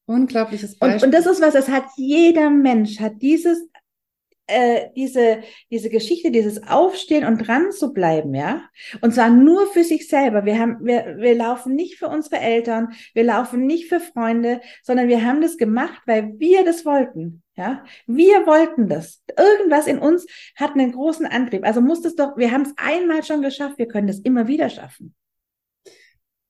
Unglaubliches 0.06 0.78
Beispiel. 0.78 0.96
Und, 0.96 1.04
und 1.04 1.14
das 1.14 1.26
ist 1.26 1.40
was, 1.40 1.54
das 1.54 1.68
hat 1.68 1.84
jeder 1.96 2.50
Mensch, 2.50 3.00
hat 3.00 3.22
dieses, 3.22 3.68
äh, 4.52 4.90
diese, 4.94 5.42
diese 5.70 5.88
Geschichte, 5.88 6.30
dieses 6.30 6.62
Aufstehen 6.68 7.24
und 7.24 7.38
dran 7.38 7.72
zu 7.72 7.92
bleiben, 7.92 8.34
ja. 8.34 8.62
Und 9.00 9.14
zwar 9.14 9.30
nur 9.30 9.66
für 9.72 9.84
sich 9.84 10.08
selber. 10.08 10.44
Wir 10.44 10.58
haben, 10.58 10.78
wir, 10.84 11.16
wir 11.18 11.34
laufen 11.34 11.74
nicht 11.74 11.96
für 11.96 12.08
unsere 12.08 12.38
Eltern, 12.38 12.92
wir 13.14 13.24
laufen 13.24 13.66
nicht 13.66 13.88
für 13.88 14.00
Freunde, 14.00 14.60
sondern 14.82 15.08
wir 15.08 15.24
haben 15.24 15.40
das 15.40 15.56
gemacht, 15.56 16.02
weil 16.06 16.38
wir 16.38 16.64
das 16.64 16.84
wollten. 16.84 17.42
Ja, 17.56 17.84
wir 18.06 18.46
wollten 18.46 18.88
das. 18.88 19.22
Irgendwas 19.36 19.86
in 19.86 19.98
uns 19.98 20.26
hat 20.56 20.72
einen 20.72 20.92
großen 20.92 21.26
Antrieb. 21.26 21.64
Also 21.64 21.82
muss 21.82 22.00
das 22.00 22.14
doch, 22.14 22.36
wir 22.38 22.50
haben 22.50 22.62
es 22.62 22.72
einmal 22.76 23.22
schon 23.24 23.42
geschafft, 23.42 23.76
wir 23.76 23.88
können 23.88 24.06
das 24.06 24.20
immer 24.20 24.48
wieder 24.48 24.70
schaffen. 24.70 25.14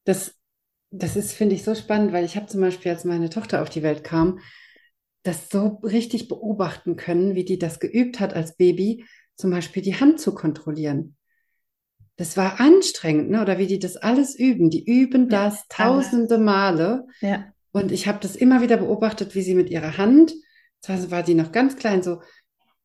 Das, 0.05 0.37
das 0.91 1.17
ist, 1.17 1.33
finde 1.33 1.57
ich, 1.57 1.65
so 1.65 1.75
spannend, 1.75 2.13
weil 2.13 2.25
ich 2.25 2.37
habe 2.37 2.47
zum 2.47 2.61
Beispiel, 2.61 2.93
als 2.93 3.05
meine 3.05 3.31
Tochter 3.31 3.63
auf 3.63 3.71
die 3.71 3.83
Welt 3.83 4.05
kam, 4.05 4.39
das 5.23 5.49
so 5.51 5.81
richtig 5.83 6.29
beobachten 6.29 6.97
können, 6.97 7.35
wie 7.35 7.45
die 7.45 7.59
das 7.59 7.81
geübt 7.81 8.21
hat 8.21 8.35
als 8.35 8.57
Baby, 8.57 9.05
zum 9.37 9.51
Beispiel 9.51 9.83
die 9.83 9.95
Hand 9.95 10.21
zu 10.21 10.35
kontrollieren. 10.35 11.17
Das 12.17 12.37
war 12.37 12.61
anstrengend, 12.61 13.31
ne? 13.31 13.41
oder 13.41 13.59
wie 13.59 13.67
die 13.67 13.79
das 13.79 13.97
alles 13.97 14.39
üben. 14.39 14.71
Die 14.71 14.85
üben 14.85 15.29
ja, 15.31 15.45
das 15.45 15.67
tausende 15.69 16.39
Male. 16.39 17.07
Ja. 17.21 17.47
Und 17.73 17.91
ich 17.91 18.07
habe 18.07 18.19
das 18.21 18.37
immer 18.37 18.61
wieder 18.61 18.77
beobachtet, 18.77 19.35
wie 19.35 19.43
sie 19.43 19.55
mit 19.55 19.71
ihrer 19.71 19.97
Hand, 19.97 20.35
zwar 20.83 21.11
war 21.11 21.23
die 21.23 21.35
noch 21.35 21.53
ganz 21.53 21.77
klein, 21.77 22.03
so, 22.03 22.21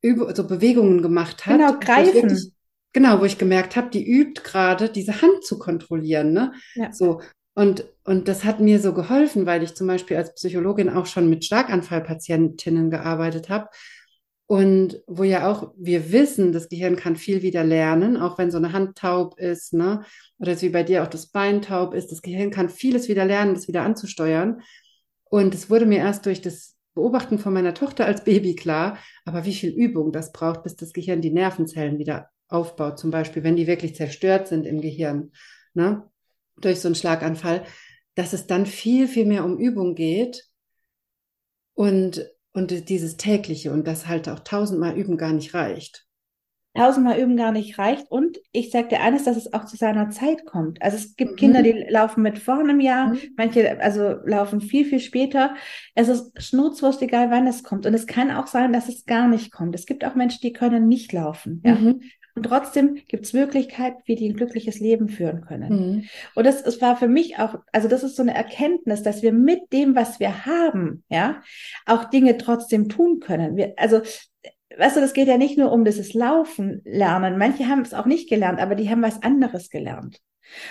so 0.02 0.48
Bewegungen 0.48 1.02
gemacht 1.02 1.46
hat. 1.46 1.58
Genau, 1.58 1.80
greifen. 1.80 2.14
Wirklich, 2.14 2.52
genau, 2.94 3.20
wo 3.20 3.26
ich 3.26 3.38
gemerkt 3.38 3.76
habe, 3.76 3.90
die 3.90 4.08
übt 4.08 4.42
gerade, 4.44 4.90
diese 4.90 5.22
Hand 5.22 5.44
zu 5.44 5.58
kontrollieren. 5.58 6.32
Ne? 6.32 6.54
Ja. 6.76 6.94
So, 6.94 7.22
und, 7.58 7.86
und 8.04 8.28
das 8.28 8.44
hat 8.44 8.60
mir 8.60 8.80
so 8.80 8.94
geholfen, 8.94 9.48
weil 9.48 9.64
ich 9.64 9.74
zum 9.74 9.88
Beispiel 9.88 10.16
als 10.16 10.36
Psychologin 10.36 10.92
auch 10.92 11.08
schon 11.08 11.28
mit 11.28 11.44
Schlaganfallpatientinnen 11.44 12.92
gearbeitet 12.92 13.50
habe. 13.50 13.70
Und 14.46 15.02
wo 15.08 15.24
ja 15.24 15.50
auch 15.50 15.74
wir 15.76 16.12
wissen, 16.12 16.52
das 16.52 16.70
Gehirn 16.70 16.98
kann 16.98 17.16
viel 17.16 17.42
wieder 17.42 17.64
lernen, 17.64 18.16
auch 18.16 18.38
wenn 18.38 18.52
so 18.52 18.60
eine 18.60 18.74
Hand 18.74 19.00
taub 19.00 19.40
ist, 19.40 19.74
ne? 19.74 20.04
Oder 20.38 20.62
wie 20.62 20.70
bei 20.70 20.84
dir 20.84 21.02
auch 21.02 21.08
das 21.08 21.32
Bein 21.32 21.64
taub 21.64 21.96
ist. 21.96 22.12
Das 22.12 22.22
Gehirn 22.22 22.52
kann 22.52 22.70
vieles 22.70 23.08
wieder 23.08 23.26
lernen, 23.26 23.56
das 23.56 23.68
wieder 23.68 23.82
anzusteuern. 23.82 24.62
Und 25.24 25.56
es 25.56 25.68
wurde 25.68 25.88
mir 25.88 25.98
erst 25.98 26.28
durch 26.28 26.42
das 26.42 26.76
Beobachten 26.94 27.40
von 27.40 27.54
meiner 27.54 27.74
Tochter 27.74 28.06
als 28.06 28.24
Baby 28.24 28.56
klar, 28.56 29.00
aber 29.26 29.46
wie 29.46 29.56
viel 29.56 29.72
Übung 29.72 30.12
das 30.12 30.32
braucht, 30.32 30.62
bis 30.62 30.76
das 30.76 30.94
Gehirn 30.94 31.22
die 31.22 31.32
Nervenzellen 31.32 31.98
wieder 31.98 32.30
aufbaut, 32.50 33.00
zum 33.00 33.10
Beispiel, 33.10 33.44
wenn 33.44 33.56
die 33.56 33.66
wirklich 33.66 33.96
zerstört 33.96 34.48
sind 34.48 34.68
im 34.68 34.80
Gehirn. 34.80 35.32
Ne? 35.74 36.08
Durch 36.58 36.80
so 36.80 36.88
einen 36.88 36.96
Schlaganfall, 36.96 37.64
dass 38.16 38.34
es 38.34 38.48
dann 38.48 38.66
viel, 38.66 39.08
viel 39.08 39.26
mehr 39.26 39.46
um 39.46 39.58
Übung 39.58 39.96
geht 39.96 40.46
und, 41.74 42.28
und 42.54 42.90
dieses 42.90 43.18
tägliche 43.18 43.72
und 43.72 43.86
das 43.88 44.08
halt 44.08 44.28
auch 44.28 44.40
tausendmal 44.40 44.98
üben 44.98 45.18
gar 45.18 45.34
nicht 45.34 45.54
reicht. 45.54 46.08
Tausendmal 46.78 47.20
üben 47.20 47.38
gar 47.38 47.52
nicht 47.52 47.80
reicht. 47.80 48.06
Und 48.12 48.38
ich 48.52 48.70
sage 48.70 48.90
dir 48.90 49.02
eines, 49.02 49.24
dass 49.24 49.36
es 49.36 49.52
auch 49.52 49.66
zu 49.66 49.78
seiner 49.78 50.12
Zeit 50.12 50.46
kommt. 50.46 50.80
Also 50.82 50.98
es 50.98 51.16
gibt 51.16 51.32
mhm. 51.32 51.36
Kinder, 51.36 51.64
die 51.64 51.86
laufen 51.90 52.22
mit 52.22 52.38
vorne 52.38 52.74
im 52.74 52.80
Jahr, 52.80 53.14
mhm. 53.14 53.20
manche 53.36 53.82
also 53.82 54.18
laufen 54.26 54.62
viel, 54.62 54.86
viel 54.86 55.00
später. 55.00 55.56
Es 55.96 56.08
ist 56.08 56.32
schnurzwurst 56.42 57.02
egal, 57.02 57.32
wann 57.32 57.48
es 57.48 57.64
kommt. 57.64 57.88
Und 57.88 57.96
es 57.96 58.06
kann 58.06 58.30
auch 58.30 58.46
sein, 58.46 58.74
dass 58.74 58.90
es 58.90 59.06
gar 59.06 59.28
nicht 59.28 59.52
kommt. 59.52 59.74
Es 59.74 59.88
gibt 59.88 60.06
auch 60.06 60.14
Menschen, 60.14 60.42
die 60.44 60.54
können 60.54 60.88
nicht 60.88 61.12
laufen. 61.14 61.64
Ja? 61.66 61.76
Mhm. 61.76 62.02
Und 62.38 62.44
trotzdem 62.44 63.00
gibt 63.08 63.26
es 63.26 63.34
Möglichkeiten, 63.34 64.00
wie 64.06 64.16
die 64.16 64.30
ein 64.30 64.36
glückliches 64.36 64.80
Leben 64.80 65.10
führen 65.10 65.42
können. 65.42 65.70
Mhm. 65.74 66.04
Und 66.36 66.46
das, 66.46 66.62
das 66.62 66.80
war 66.82 66.96
für 66.96 67.08
mich 67.08 67.40
auch, 67.40 67.56
also 67.72 67.88
das 67.88 68.04
ist 68.04 68.16
so 68.16 68.22
eine 68.22 68.36
Erkenntnis, 68.36 69.02
dass 69.02 69.24
wir 69.24 69.34
mit 69.34 69.74
dem, 69.74 69.96
was 69.96 70.20
wir 70.20 70.46
haben, 70.46 71.04
ja, 71.10 71.42
auch 71.88 72.06
Dinge 72.06 72.38
trotzdem 72.38 72.90
tun 72.90 73.20
können. 73.20 73.58
Wir, 73.58 73.74
also 73.78 74.02
weißt 74.78 74.98
du, 74.98 75.02
das 75.02 75.14
geht 75.14 75.28
ja 75.28 75.40
nicht 75.40 75.58
nur 75.58 75.72
um 75.72 75.84
dieses 75.84 76.14
Laufen 76.14 76.82
lernen. 76.86 77.40
Manche 77.40 77.68
haben 77.68 77.82
es 77.82 77.96
auch 77.96 78.06
nicht 78.06 78.30
gelernt, 78.30 78.60
aber 78.60 78.76
die 78.76 78.88
haben 78.88 79.02
was 79.02 79.24
anderes 79.24 79.72
gelernt. 79.72 80.20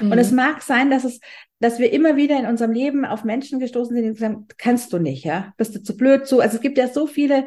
Mhm. 0.00 0.12
Und 0.12 0.18
es 0.18 0.30
mag 0.30 0.62
sein, 0.62 0.88
dass 0.88 1.02
es, 1.02 1.18
dass 1.58 1.80
wir 1.80 1.92
immer 1.92 2.14
wieder 2.14 2.38
in 2.38 2.46
unserem 2.46 2.70
Leben 2.70 3.04
auf 3.04 3.24
Menschen 3.24 3.58
gestoßen 3.58 3.96
sind, 3.96 4.04
die 4.04 4.20
sagen, 4.20 4.46
kannst 4.56 4.92
du 4.92 5.00
nicht, 5.00 5.24
ja, 5.24 5.52
bist 5.56 5.74
du 5.74 5.82
zu 5.82 5.96
blöd 5.96 6.28
zu. 6.28 6.38
Also 6.38 6.58
es 6.58 6.62
gibt 6.62 6.78
ja 6.78 6.86
so 6.86 7.08
viele 7.08 7.46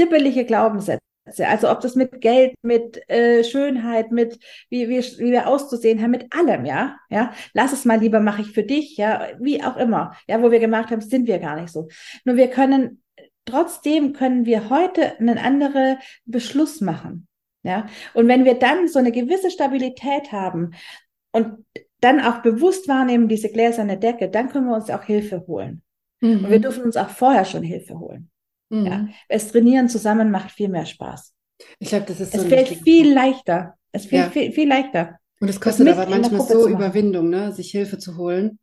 dippelige 0.00 0.46
Glaubenssätze. 0.46 1.02
Also 1.38 1.70
ob 1.70 1.80
das 1.80 1.94
mit 1.94 2.20
Geld, 2.20 2.54
mit 2.62 3.08
äh, 3.08 3.44
Schönheit, 3.44 4.12
mit 4.12 4.38
wie, 4.70 4.88
wie, 4.88 4.98
wie 4.98 5.32
wir 5.32 5.48
auszusehen 5.48 6.00
haben, 6.02 6.10
mit 6.10 6.32
allem, 6.34 6.64
ja, 6.64 6.96
ja. 7.10 7.32
Lass 7.54 7.72
es 7.72 7.84
mal 7.84 7.98
lieber, 7.98 8.20
mache 8.20 8.42
ich 8.42 8.52
für 8.52 8.62
dich, 8.62 8.96
ja, 8.96 9.28
wie 9.38 9.62
auch 9.62 9.76
immer, 9.76 10.14
ja, 10.26 10.42
wo 10.42 10.50
wir 10.50 10.60
gemacht 10.60 10.90
haben, 10.90 11.00
sind 11.00 11.26
wir 11.26 11.38
gar 11.38 11.60
nicht 11.60 11.72
so. 11.72 11.88
Nur 12.24 12.36
wir 12.36 12.48
können 12.48 13.02
trotzdem 13.44 14.12
können 14.12 14.44
wir 14.44 14.68
heute 14.68 15.18
einen 15.18 15.38
anderen 15.38 15.98
Beschluss 16.26 16.80
machen, 16.80 17.26
ja. 17.62 17.86
Und 18.14 18.28
wenn 18.28 18.44
wir 18.44 18.54
dann 18.54 18.88
so 18.88 18.98
eine 18.98 19.12
gewisse 19.12 19.50
Stabilität 19.50 20.32
haben 20.32 20.72
und 21.32 21.64
dann 22.00 22.20
auch 22.20 22.42
bewusst 22.42 22.88
wahrnehmen, 22.88 23.28
diese 23.28 23.50
gläserne 23.50 23.98
Decke, 23.98 24.28
dann 24.28 24.48
können 24.48 24.66
wir 24.66 24.76
uns 24.76 24.90
auch 24.90 25.02
Hilfe 25.02 25.44
holen. 25.46 25.82
Mhm. 26.20 26.44
Und 26.44 26.50
wir 26.50 26.60
dürfen 26.60 26.84
uns 26.84 26.96
auch 26.96 27.10
vorher 27.10 27.44
schon 27.44 27.62
Hilfe 27.62 27.98
holen. 27.98 28.30
Mhm. 28.70 28.86
Ja. 28.86 29.08
Es 29.28 29.50
trainieren 29.50 29.88
zusammen 29.88 30.30
macht 30.30 30.50
viel 30.50 30.68
mehr 30.68 30.86
Spaß. 30.86 31.32
Ich 31.78 31.88
glaube, 31.88 32.06
das 32.06 32.20
ist 32.20 32.32
so. 32.32 32.42
Es 32.42 32.46
fällt 32.46 32.68
viel 32.68 33.12
leichter. 33.12 33.74
Es 33.92 34.06
fällt 34.06 34.26
ja. 34.26 34.30
viel, 34.30 34.52
viel 34.52 34.68
leichter. 34.68 35.18
Und 35.40 35.48
es 35.48 35.60
kostet 35.60 35.88
aber 35.88 36.08
manchmal 36.08 36.40
so 36.42 36.68
Überwindung, 36.68 37.30
ne, 37.30 37.52
sich 37.52 37.70
Hilfe 37.70 37.98
zu 37.98 38.16
holen. 38.16 38.58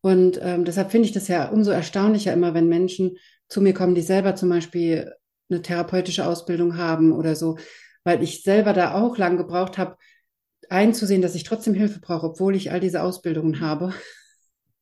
Und 0.00 0.38
ähm, 0.42 0.64
deshalb 0.64 0.90
finde 0.90 1.06
ich 1.06 1.12
das 1.12 1.28
ja 1.28 1.48
umso 1.48 1.70
erstaunlicher 1.70 2.32
immer, 2.32 2.54
wenn 2.54 2.68
Menschen 2.68 3.16
zu 3.48 3.60
mir 3.60 3.74
kommen, 3.74 3.94
die 3.94 4.02
selber 4.02 4.36
zum 4.36 4.48
Beispiel 4.50 5.12
eine 5.50 5.62
therapeutische 5.62 6.26
Ausbildung 6.26 6.76
haben 6.76 7.12
oder 7.12 7.34
so, 7.34 7.58
weil 8.04 8.22
ich 8.22 8.42
selber 8.42 8.72
da 8.74 8.94
auch 8.94 9.16
lang 9.16 9.36
gebraucht 9.36 9.78
habe, 9.78 9.96
einzusehen, 10.68 11.22
dass 11.22 11.34
ich 11.34 11.44
trotzdem 11.44 11.74
Hilfe 11.74 12.00
brauche, 12.00 12.26
obwohl 12.26 12.54
ich 12.54 12.70
all 12.70 12.80
diese 12.80 13.02
Ausbildungen 13.02 13.60
habe. 13.60 13.92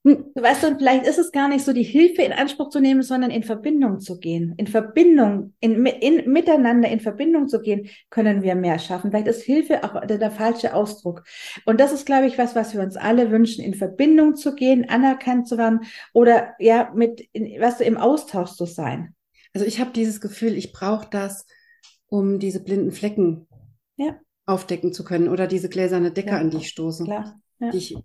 Du 0.07 0.41
weißt, 0.41 0.63
und 0.65 0.79
vielleicht 0.79 1.05
ist 1.05 1.19
es 1.19 1.33
gar 1.33 1.49
nicht 1.49 1.65
so, 1.65 1.73
die 1.73 1.83
Hilfe 1.83 2.23
in 2.23 2.33
Anspruch 2.33 2.69
zu 2.69 2.79
nehmen, 2.79 3.03
sondern 3.03 3.33
in 3.33 3.43
Verbindung 3.43 3.99
zu 3.99 4.21
gehen. 4.21 4.55
In 4.57 4.69
Verbindung, 4.69 5.55
in, 5.59 5.85
in, 5.85 6.31
miteinander 6.31 6.89
in 6.89 7.01
Verbindung 7.01 7.49
zu 7.49 7.61
gehen, 7.61 7.89
können 8.09 8.45
wir 8.45 8.55
mehr 8.55 8.79
schaffen. 8.79 9.11
Vielleicht 9.11 9.27
ist 9.27 9.43
Hilfe 9.43 9.83
auch 9.83 10.07
der, 10.07 10.19
der 10.19 10.31
falsche 10.31 10.75
Ausdruck. 10.75 11.25
Und 11.65 11.81
das 11.81 11.93
ist, 11.93 12.07
glaube 12.07 12.29
ich, 12.29 12.39
was, 12.39 12.55
was 12.55 12.73
wir 12.73 12.83
uns 12.83 12.97
alle 12.97 13.33
wünschen, 13.33 13.65
in 13.65 13.75
Verbindung 13.75 14.37
zu 14.37 14.55
gehen, 14.55 14.89
anerkannt 14.89 15.49
zu 15.49 15.59
werden 15.59 15.81
oder 16.13 16.55
ja, 16.61 16.93
mit, 16.95 17.23
in, 17.33 17.61
was 17.61 17.79
du 17.79 17.85
im 17.85 17.97
Austausch 17.97 18.53
zu 18.53 18.65
sein. 18.65 19.13
Also 19.55 19.67
ich 19.67 19.81
habe 19.81 19.91
dieses 19.91 20.21
Gefühl, 20.21 20.57
ich 20.57 20.73
brauche 20.73 21.09
das, 21.11 21.47
um 22.07 22.39
diese 22.39 22.63
blinden 22.63 22.93
Flecken 22.93 23.49
ja. 23.97 24.21
aufdecken 24.45 24.93
zu 24.93 25.03
können 25.03 25.29
oder 25.29 25.49
diese 25.49 25.69
gläserne 25.69 26.13
Decke, 26.13 26.31
ja, 26.31 26.39
an 26.39 26.51
die 26.51 26.59
ich 26.59 26.69
stoße. 26.69 27.05
Klar. 27.05 27.41
Ja. 27.59 27.71
Die 27.71 27.79
ich 27.79 27.97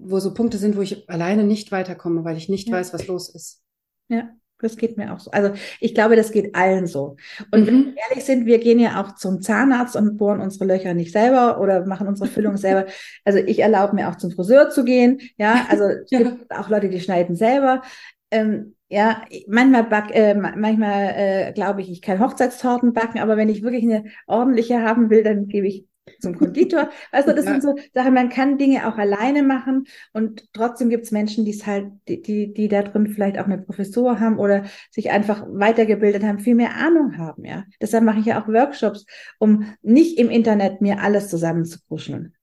wo 0.00 0.18
so 0.18 0.34
Punkte 0.34 0.58
sind, 0.58 0.76
wo 0.76 0.80
ich 0.80 1.08
alleine 1.08 1.44
nicht 1.44 1.72
weiterkomme, 1.72 2.24
weil 2.24 2.36
ich 2.36 2.48
nicht 2.48 2.68
ja. 2.68 2.74
weiß, 2.74 2.92
was 2.92 3.06
los 3.06 3.28
ist. 3.28 3.62
Ja, 4.08 4.30
das 4.58 4.76
geht 4.76 4.96
mir 4.96 5.12
auch 5.12 5.20
so. 5.20 5.30
Also 5.30 5.52
ich 5.80 5.94
glaube, 5.94 6.16
das 6.16 6.32
geht 6.32 6.54
allen 6.54 6.86
so. 6.86 7.16
Und 7.50 7.62
mhm. 7.62 7.66
wenn 7.66 7.86
wir 7.86 7.94
ehrlich 8.08 8.24
sind, 8.24 8.46
wir 8.46 8.58
gehen 8.58 8.78
ja 8.78 9.00
auch 9.00 9.14
zum 9.14 9.40
Zahnarzt 9.40 9.96
und 9.96 10.16
bohren 10.16 10.40
unsere 10.40 10.64
Löcher 10.64 10.94
nicht 10.94 11.12
selber 11.12 11.60
oder 11.60 11.86
machen 11.86 12.08
unsere 12.08 12.28
Füllung 12.30 12.56
selber. 12.56 12.86
Also 13.24 13.38
ich 13.38 13.60
erlaube 13.60 13.94
mir 13.94 14.08
auch 14.08 14.16
zum 14.16 14.30
Friseur 14.30 14.70
zu 14.70 14.84
gehen. 14.84 15.20
Ja, 15.36 15.66
also 15.68 15.84
es 15.84 16.10
gibt 16.10 16.50
auch 16.54 16.68
Leute, 16.68 16.88
die 16.88 17.00
schneiden 17.00 17.36
selber. 17.36 17.82
Ähm, 18.30 18.74
ja, 18.88 19.22
manchmal 19.46 19.84
back, 19.84 20.10
äh, 20.12 20.34
manchmal 20.34 21.14
äh, 21.16 21.52
glaube 21.52 21.80
ich, 21.80 21.90
ich 21.90 22.02
kann 22.02 22.18
Hochzeitstorten 22.18 22.92
backen, 22.92 23.20
aber 23.20 23.36
wenn 23.36 23.48
ich 23.48 23.62
wirklich 23.62 23.84
eine 23.84 24.04
ordentliche 24.26 24.82
haben 24.82 25.10
will, 25.10 25.22
dann 25.22 25.46
gebe 25.46 25.68
ich 25.68 25.86
zum 26.20 26.36
Konditor. 26.36 26.90
Weißt 27.12 27.28
du, 27.28 27.34
das 27.34 27.44
ja. 27.44 27.52
sind 27.52 27.62
so 27.62 27.76
Sachen, 27.94 28.14
man 28.14 28.28
kann 28.28 28.58
Dinge 28.58 28.88
auch 28.88 28.98
alleine 28.98 29.42
machen 29.42 29.86
und 30.12 30.52
trotzdem 30.52 30.88
gibt 30.90 31.04
es 31.04 31.10
Menschen, 31.10 31.44
die 31.44 31.52
es 31.52 31.66
halt, 31.66 31.92
die, 32.08 32.22
die, 32.22 32.52
die 32.52 32.68
da 32.68 32.82
drin 32.82 33.06
vielleicht 33.08 33.38
auch 33.38 33.46
eine 33.46 33.58
Professur 33.58 34.20
haben 34.20 34.38
oder 34.38 34.64
sich 34.90 35.10
einfach 35.10 35.44
weitergebildet 35.48 36.24
haben, 36.24 36.38
viel 36.38 36.54
mehr 36.54 36.76
Ahnung 36.76 37.18
haben, 37.18 37.44
ja. 37.44 37.64
Deshalb 37.80 38.04
mache 38.04 38.20
ich 38.20 38.26
ja 38.26 38.42
auch 38.42 38.48
Workshops, 38.48 39.06
um 39.38 39.74
nicht 39.82 40.18
im 40.18 40.30
Internet 40.30 40.80
mir 40.80 41.00
alles 41.00 41.28
zusammenzukuscheln. 41.28 42.34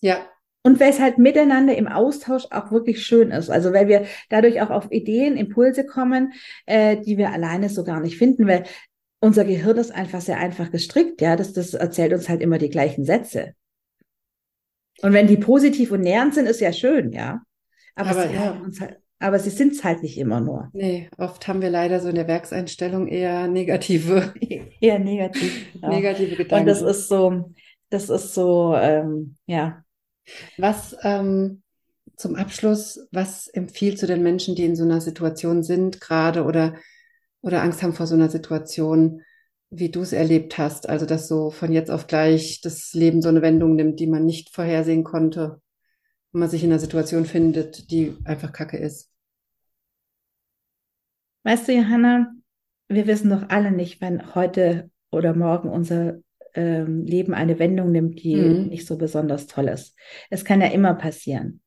Ja, 0.00 0.26
und 0.62 0.78
weil 0.78 0.90
es 0.90 1.00
halt 1.00 1.16
miteinander 1.16 1.74
im 1.74 1.88
Austausch 1.88 2.44
auch 2.50 2.70
wirklich 2.70 3.02
schön 3.04 3.30
ist. 3.30 3.48
Also 3.48 3.72
weil 3.72 3.88
wir 3.88 4.04
dadurch 4.28 4.60
auch 4.60 4.68
auf 4.68 4.92
Ideen, 4.92 5.36
Impulse 5.36 5.86
kommen, 5.86 6.34
äh, 6.66 6.98
die 6.98 7.16
wir 7.16 7.30
alleine 7.32 7.70
so 7.70 7.82
gar 7.82 8.00
nicht 8.00 8.18
finden. 8.18 8.46
Weil 8.46 8.64
unser 9.20 9.44
Gehirn 9.44 9.76
ist 9.76 9.92
einfach 9.92 10.20
sehr 10.20 10.38
einfach 10.38 10.70
gestrickt, 10.70 11.20
ja, 11.20 11.36
das, 11.36 11.52
das 11.52 11.74
erzählt 11.74 12.12
uns 12.12 12.28
halt 12.28 12.40
immer 12.40 12.58
die 12.58 12.70
gleichen 12.70 13.04
Sätze. 13.04 13.54
Und 15.02 15.12
wenn 15.12 15.26
die 15.26 15.36
positiv 15.36 15.92
und 15.92 16.00
nähernd 16.00 16.34
sind, 16.34 16.46
ist 16.46 16.60
ja 16.60 16.72
schön, 16.72 17.12
ja. 17.12 17.42
Aber, 17.94 18.10
aber, 18.10 18.30
ja. 18.30 18.62
Halt, 18.80 19.00
aber 19.18 19.38
sie 19.38 19.50
sind 19.50 19.74
es 19.74 19.84
halt 19.84 20.02
nicht 20.02 20.18
immer 20.18 20.40
nur. 20.40 20.70
Nee, 20.72 21.10
oft 21.18 21.46
haben 21.46 21.60
wir 21.60 21.70
leider 21.70 22.00
so 22.00 22.08
in 22.08 22.14
der 22.14 22.26
Werkseinstellung 22.26 23.06
eher 23.06 23.48
negative. 23.48 24.32
eher 24.80 24.98
negativ. 24.98 25.72
Genau. 25.74 25.90
Negative 25.90 26.36
Gedanken. 26.36 26.62
Und 26.62 26.66
das 26.66 26.82
ist 26.82 27.08
so, 27.08 27.52
das 27.90 28.08
ist 28.08 28.34
so, 28.34 28.74
ähm, 28.76 29.36
ja. 29.46 29.84
Was 30.56 30.96
ähm, 31.02 31.62
zum 32.16 32.36
Abschluss, 32.36 33.06
was 33.12 33.48
empfiehlst 33.48 34.02
du 34.02 34.06
den 34.06 34.22
Menschen, 34.22 34.54
die 34.54 34.64
in 34.64 34.76
so 34.76 34.84
einer 34.84 35.00
Situation 35.00 35.62
sind, 35.62 36.00
gerade 36.00 36.44
oder 36.44 36.76
oder 37.42 37.62
Angst 37.62 37.82
haben 37.82 37.92
vor 37.92 38.06
so 38.06 38.14
einer 38.14 38.28
Situation, 38.28 39.22
wie 39.70 39.90
du 39.90 40.00
es 40.02 40.12
erlebt 40.12 40.58
hast. 40.58 40.88
Also, 40.88 41.06
dass 41.06 41.28
so 41.28 41.50
von 41.50 41.72
jetzt 41.72 41.90
auf 41.90 42.06
gleich 42.06 42.60
das 42.60 42.92
Leben 42.92 43.22
so 43.22 43.28
eine 43.28 43.42
Wendung 43.42 43.76
nimmt, 43.76 44.00
die 44.00 44.06
man 44.06 44.24
nicht 44.24 44.54
vorhersehen 44.54 45.04
konnte. 45.04 45.60
Und 46.32 46.40
man 46.40 46.48
sich 46.48 46.62
in 46.62 46.70
einer 46.70 46.78
Situation 46.78 47.24
findet, 47.24 47.90
die 47.90 48.16
einfach 48.24 48.52
kacke 48.52 48.76
ist. 48.76 49.10
Weißt 51.42 51.66
du, 51.66 51.72
Johanna, 51.72 52.32
wir 52.88 53.06
wissen 53.06 53.30
doch 53.30 53.48
alle 53.48 53.70
nicht, 53.70 54.00
wann 54.00 54.34
heute 54.34 54.90
oder 55.10 55.34
morgen 55.34 55.68
unser 55.68 56.18
ähm, 56.54 57.04
Leben 57.04 57.34
eine 57.34 57.58
Wendung 57.58 57.90
nimmt, 57.92 58.22
die 58.22 58.36
mhm. 58.36 58.66
nicht 58.66 58.86
so 58.86 58.98
besonders 58.98 59.46
toll 59.46 59.68
ist. 59.68 59.96
Es 60.28 60.44
kann 60.44 60.60
ja 60.60 60.68
immer 60.68 60.94
passieren. 60.94 61.62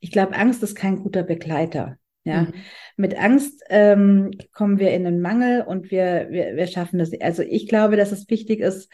Ich 0.00 0.10
glaube, 0.10 0.36
Angst 0.36 0.62
ist 0.62 0.74
kein 0.74 0.96
guter 0.96 1.22
Begleiter. 1.22 1.98
Ja, 2.26 2.42
mhm. 2.42 2.54
mit 2.96 3.16
Angst 3.16 3.62
ähm, 3.68 4.32
kommen 4.52 4.80
wir 4.80 4.92
in 4.92 5.06
einen 5.06 5.20
Mangel 5.20 5.62
und 5.62 5.92
wir, 5.92 6.26
wir, 6.30 6.56
wir 6.56 6.66
schaffen 6.66 6.98
das. 6.98 7.12
Also 7.20 7.42
ich 7.42 7.68
glaube, 7.68 7.96
dass 7.96 8.10
es 8.10 8.28
wichtig 8.28 8.58
ist, 8.58 8.90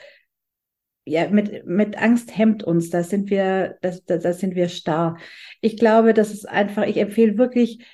ja, 1.04 1.28
mit, 1.30 1.66
mit 1.66 1.96
Angst 1.96 2.36
hemmt 2.36 2.62
uns. 2.62 2.90
Da 2.90 3.02
sind 3.02 3.30
wir, 3.30 3.78
das, 3.80 4.04
das, 4.04 4.22
das 4.22 4.38
sind 4.38 4.54
wir 4.54 4.68
starr. 4.68 5.16
Ich 5.62 5.78
glaube, 5.78 6.12
das 6.12 6.30
ist 6.30 6.46
einfach, 6.46 6.86
ich 6.86 6.98
empfehle 6.98 7.38
wirklich, 7.38 7.84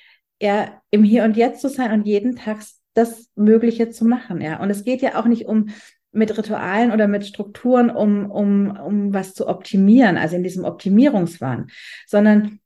ja, 0.41 0.81
im 0.91 1.03
Hier 1.03 1.23
und 1.23 1.37
Jetzt 1.37 1.61
zu 1.61 1.69
sein 1.69 1.93
und 1.93 2.05
jeden 2.05 2.35
Tag 2.35 2.59
das 2.93 3.29
Mögliche 3.35 3.89
zu 3.89 4.03
machen. 4.03 4.41
Ja, 4.41 4.61
und 4.61 4.69
es 4.69 4.83
geht 4.83 5.01
ja 5.01 5.17
auch 5.17 5.25
nicht 5.25 5.45
um 5.45 5.69
mit 6.11 6.37
Ritualen 6.37 6.91
oder 6.91 7.07
mit 7.07 7.25
Strukturen, 7.25 7.89
um, 7.89 8.29
um, 8.29 8.77
um 8.77 9.13
was 9.13 9.33
zu 9.33 9.47
optimieren, 9.47 10.17
also 10.17 10.35
in 10.35 10.43
diesem 10.43 10.65
Optimierungswahn, 10.65 11.67
sondern 12.07 12.58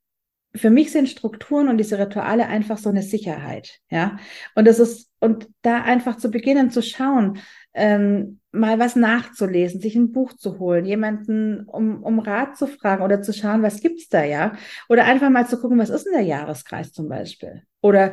für 0.56 0.70
mich 0.70 0.92
sind 0.92 1.08
Strukturen 1.08 1.68
und 1.68 1.78
diese 1.78 1.98
Rituale 1.98 2.46
einfach 2.46 2.78
so 2.78 2.88
eine 2.88 3.02
Sicherheit, 3.02 3.80
ja. 3.90 4.18
Und 4.54 4.66
das 4.66 4.78
ist, 4.78 5.10
und 5.20 5.48
da 5.62 5.82
einfach 5.82 6.16
zu 6.16 6.30
beginnen 6.30 6.70
zu 6.70 6.82
schauen, 6.82 7.38
ähm, 7.72 8.40
mal 8.52 8.78
was 8.78 8.94
nachzulesen, 8.94 9.80
sich 9.80 9.96
ein 9.96 10.12
Buch 10.12 10.32
zu 10.34 10.60
holen, 10.60 10.84
jemanden 10.84 11.64
um, 11.64 12.02
um 12.04 12.20
Rat 12.20 12.56
zu 12.56 12.68
fragen 12.68 13.02
oder 13.02 13.20
zu 13.20 13.32
schauen, 13.32 13.62
was 13.62 13.80
gibt's 13.80 14.08
da, 14.08 14.22
ja? 14.22 14.52
Oder 14.88 15.04
einfach 15.04 15.28
mal 15.30 15.46
zu 15.46 15.58
gucken, 15.58 15.78
was 15.78 15.90
ist 15.90 16.04
denn 16.04 16.12
der 16.12 16.22
Jahreskreis 16.22 16.92
zum 16.92 17.08
Beispiel? 17.08 17.62
Oder 17.80 18.12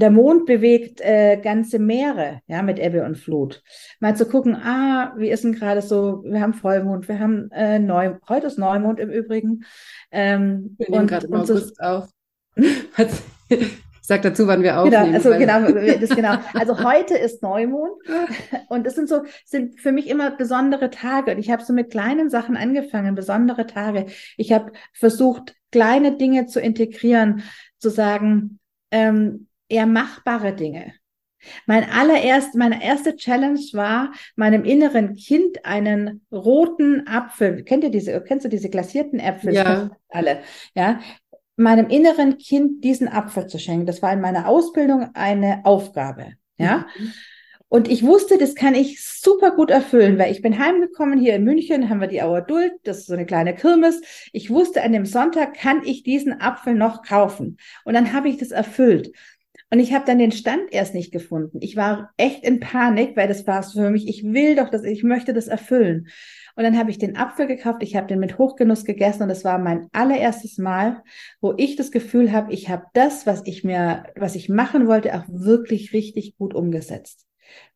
der 0.00 0.10
Mond 0.10 0.46
bewegt 0.46 1.00
äh, 1.00 1.36
ganze 1.36 1.78
Meere, 1.78 2.40
ja, 2.46 2.62
mit 2.62 2.78
Ebbe 2.78 3.04
und 3.04 3.16
Flut. 3.16 3.62
Mal 4.00 4.16
zu 4.16 4.26
gucken, 4.26 4.56
ah, 4.56 5.14
wie 5.16 5.30
ist 5.30 5.44
denn 5.44 5.52
gerade 5.52 5.82
so, 5.82 6.22
wir 6.24 6.40
haben 6.40 6.54
Vollmond, 6.54 7.08
wir 7.08 7.18
haben 7.18 7.50
äh, 7.52 7.78
Neu 7.78 8.14
heute 8.28 8.46
ist 8.46 8.58
Neumond 8.58 8.98
im 8.98 9.10
Übrigen. 9.10 9.64
Ähm, 10.10 10.74
wir 10.78 10.90
nehmen 10.90 11.06
gerade 11.06 11.26
im 11.26 11.34
August 11.34 11.76
so, 11.76 11.82
auf. 11.82 12.08
Sag 14.02 14.22
dazu, 14.22 14.46
wann 14.48 14.62
wir 14.62 14.72
genau, 14.72 14.82
aufnehmen. 14.82 15.22
Genau, 15.22 15.60
also 15.60 15.70
genau, 15.70 15.98
das 16.00 16.10
genau. 16.10 16.34
Also 16.54 16.82
heute 16.82 17.16
ist 17.16 17.42
Neumond 17.42 17.92
und 18.68 18.84
das 18.86 18.96
sind 18.96 19.08
so 19.08 19.22
sind 19.44 19.78
für 19.78 19.92
mich 19.92 20.08
immer 20.08 20.32
besondere 20.32 20.90
Tage 20.90 21.30
und 21.32 21.38
ich 21.38 21.50
habe 21.50 21.62
so 21.62 21.72
mit 21.72 21.90
kleinen 21.90 22.28
Sachen 22.28 22.56
angefangen, 22.56 23.14
besondere 23.14 23.66
Tage. 23.66 24.06
Ich 24.36 24.52
habe 24.52 24.72
versucht, 24.94 25.54
kleine 25.70 26.16
Dinge 26.16 26.46
zu 26.46 26.60
integrieren, 26.60 27.44
zu 27.78 27.88
sagen, 27.88 28.58
ähm, 28.90 29.46
eher 29.70 29.86
machbare 29.86 30.54
Dinge. 30.54 30.94
Mein 31.66 31.88
allererst, 31.88 32.54
meine 32.54 32.84
erste 32.84 33.16
Challenge 33.16 33.60
war, 33.72 34.12
meinem 34.36 34.64
inneren 34.64 35.14
Kind 35.14 35.64
einen 35.64 36.26
roten 36.30 37.06
Apfel, 37.06 37.64
kennt 37.64 37.84
ihr 37.84 37.90
diese, 37.90 38.20
kennst 38.22 38.44
du 38.44 38.48
diese 38.50 38.68
glasierten 38.68 39.18
Äpfel? 39.18 39.54
Ja. 39.54 39.90
Alle, 40.10 40.40
ja. 40.74 41.00
Meinem 41.56 41.88
inneren 41.88 42.38
Kind 42.38 42.84
diesen 42.84 43.08
Apfel 43.08 43.46
zu 43.46 43.58
schenken. 43.58 43.86
Das 43.86 44.02
war 44.02 44.12
in 44.12 44.20
meiner 44.20 44.48
Ausbildung 44.48 45.10
eine 45.14 45.64
Aufgabe, 45.64 46.34
ja. 46.58 46.86
Mhm. 46.98 47.12
Und 47.72 47.88
ich 47.88 48.02
wusste, 48.02 48.36
das 48.36 48.56
kann 48.56 48.74
ich 48.74 49.00
super 49.00 49.52
gut 49.52 49.70
erfüllen, 49.70 50.18
weil 50.18 50.32
ich 50.32 50.42
bin 50.42 50.58
heimgekommen 50.58 51.20
hier 51.20 51.36
in 51.36 51.44
München, 51.44 51.88
haben 51.88 52.00
wir 52.00 52.08
die 52.08 52.20
Auer 52.20 52.40
Duld, 52.40 52.72
das 52.82 52.98
ist 52.98 53.06
so 53.06 53.14
eine 53.14 53.26
kleine 53.26 53.54
Kirmes. 53.54 54.00
Ich 54.32 54.50
wusste, 54.50 54.82
an 54.82 54.92
dem 54.92 55.06
Sonntag 55.06 55.54
kann 55.54 55.82
ich 55.84 56.02
diesen 56.02 56.40
Apfel 56.40 56.74
noch 56.74 57.04
kaufen. 57.04 57.58
Und 57.84 57.94
dann 57.94 58.12
habe 58.12 58.28
ich 58.28 58.38
das 58.38 58.50
erfüllt. 58.50 59.12
Und 59.72 59.78
ich 59.78 59.92
habe 59.92 60.04
dann 60.04 60.18
den 60.18 60.32
Stand 60.32 60.72
erst 60.72 60.94
nicht 60.94 61.12
gefunden. 61.12 61.58
Ich 61.60 61.76
war 61.76 62.10
echt 62.16 62.44
in 62.44 62.58
Panik, 62.58 63.16
weil 63.16 63.28
das 63.28 63.46
war 63.46 63.62
für 63.62 63.90
mich, 63.90 64.08
ich 64.08 64.24
will 64.24 64.56
doch 64.56 64.68
das, 64.68 64.82
ich 64.82 65.04
möchte 65.04 65.32
das 65.32 65.46
erfüllen. 65.46 66.08
Und 66.56 66.64
dann 66.64 66.76
habe 66.76 66.90
ich 66.90 66.98
den 66.98 67.16
Apfel 67.16 67.46
gekauft, 67.46 67.82
ich 67.82 67.94
habe 67.94 68.08
den 68.08 68.18
mit 68.18 68.36
Hochgenuss 68.36 68.84
gegessen 68.84 69.22
und 69.22 69.28
das 69.28 69.44
war 69.44 69.58
mein 69.58 69.88
allererstes 69.92 70.58
Mal, 70.58 71.02
wo 71.40 71.54
ich 71.56 71.76
das 71.76 71.92
Gefühl 71.92 72.32
habe, 72.32 72.52
ich 72.52 72.68
habe 72.68 72.86
das, 72.94 73.26
was 73.26 73.42
ich 73.46 73.62
mir, 73.62 74.04
was 74.16 74.34
ich 74.34 74.48
machen 74.48 74.88
wollte, 74.88 75.14
auch 75.14 75.24
wirklich 75.28 75.92
richtig 75.92 76.36
gut 76.36 76.52
umgesetzt. 76.52 77.26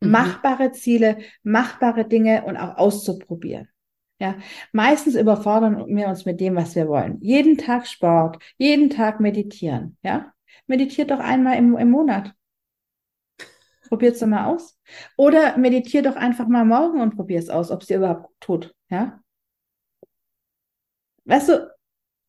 Mhm. 0.00 0.10
Machbare 0.10 0.72
Ziele, 0.72 1.18
machbare 1.44 2.06
Dinge 2.06 2.44
und 2.44 2.56
auch 2.56 2.76
auszuprobieren. 2.76 3.68
Ja, 4.20 4.36
meistens 4.72 5.14
überfordern 5.14 5.86
wir 5.88 6.08
uns 6.08 6.24
mit 6.24 6.40
dem, 6.40 6.56
was 6.56 6.74
wir 6.74 6.88
wollen. 6.88 7.18
Jeden 7.20 7.56
Tag 7.56 7.86
Sport, 7.86 8.38
jeden 8.58 8.90
Tag 8.90 9.20
meditieren. 9.20 9.96
Ja, 10.02 10.33
meditiert 10.66 11.10
doch 11.10 11.20
einmal 11.20 11.56
im, 11.56 11.76
im 11.76 11.90
Monat. 11.90 12.32
Probiert 13.88 14.14
es 14.14 14.20
doch 14.20 14.26
mal 14.26 14.46
aus. 14.46 14.78
Oder 15.16 15.56
meditiert 15.58 16.06
doch 16.06 16.16
einfach 16.16 16.48
mal 16.48 16.64
morgen 16.64 17.00
und 17.00 17.16
probier 17.16 17.38
es 17.38 17.50
aus, 17.50 17.70
ob 17.70 17.82
es 17.82 17.88
dir 17.88 17.98
überhaupt 17.98 18.30
tut. 18.40 18.74
Ja? 18.88 19.20
Weißt 21.24 21.48
du, 21.50 21.74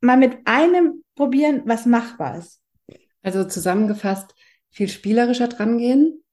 mal 0.01 0.17
mit 0.17 0.37
einem 0.45 1.03
probieren, 1.15 1.63
was 1.65 1.85
machbar 1.85 2.37
ist. 2.37 2.61
Also 3.21 3.43
zusammengefasst, 3.45 4.35
viel 4.69 4.87
spielerischer 4.87 5.47
dran 5.47 5.77
gehen. 5.77 6.23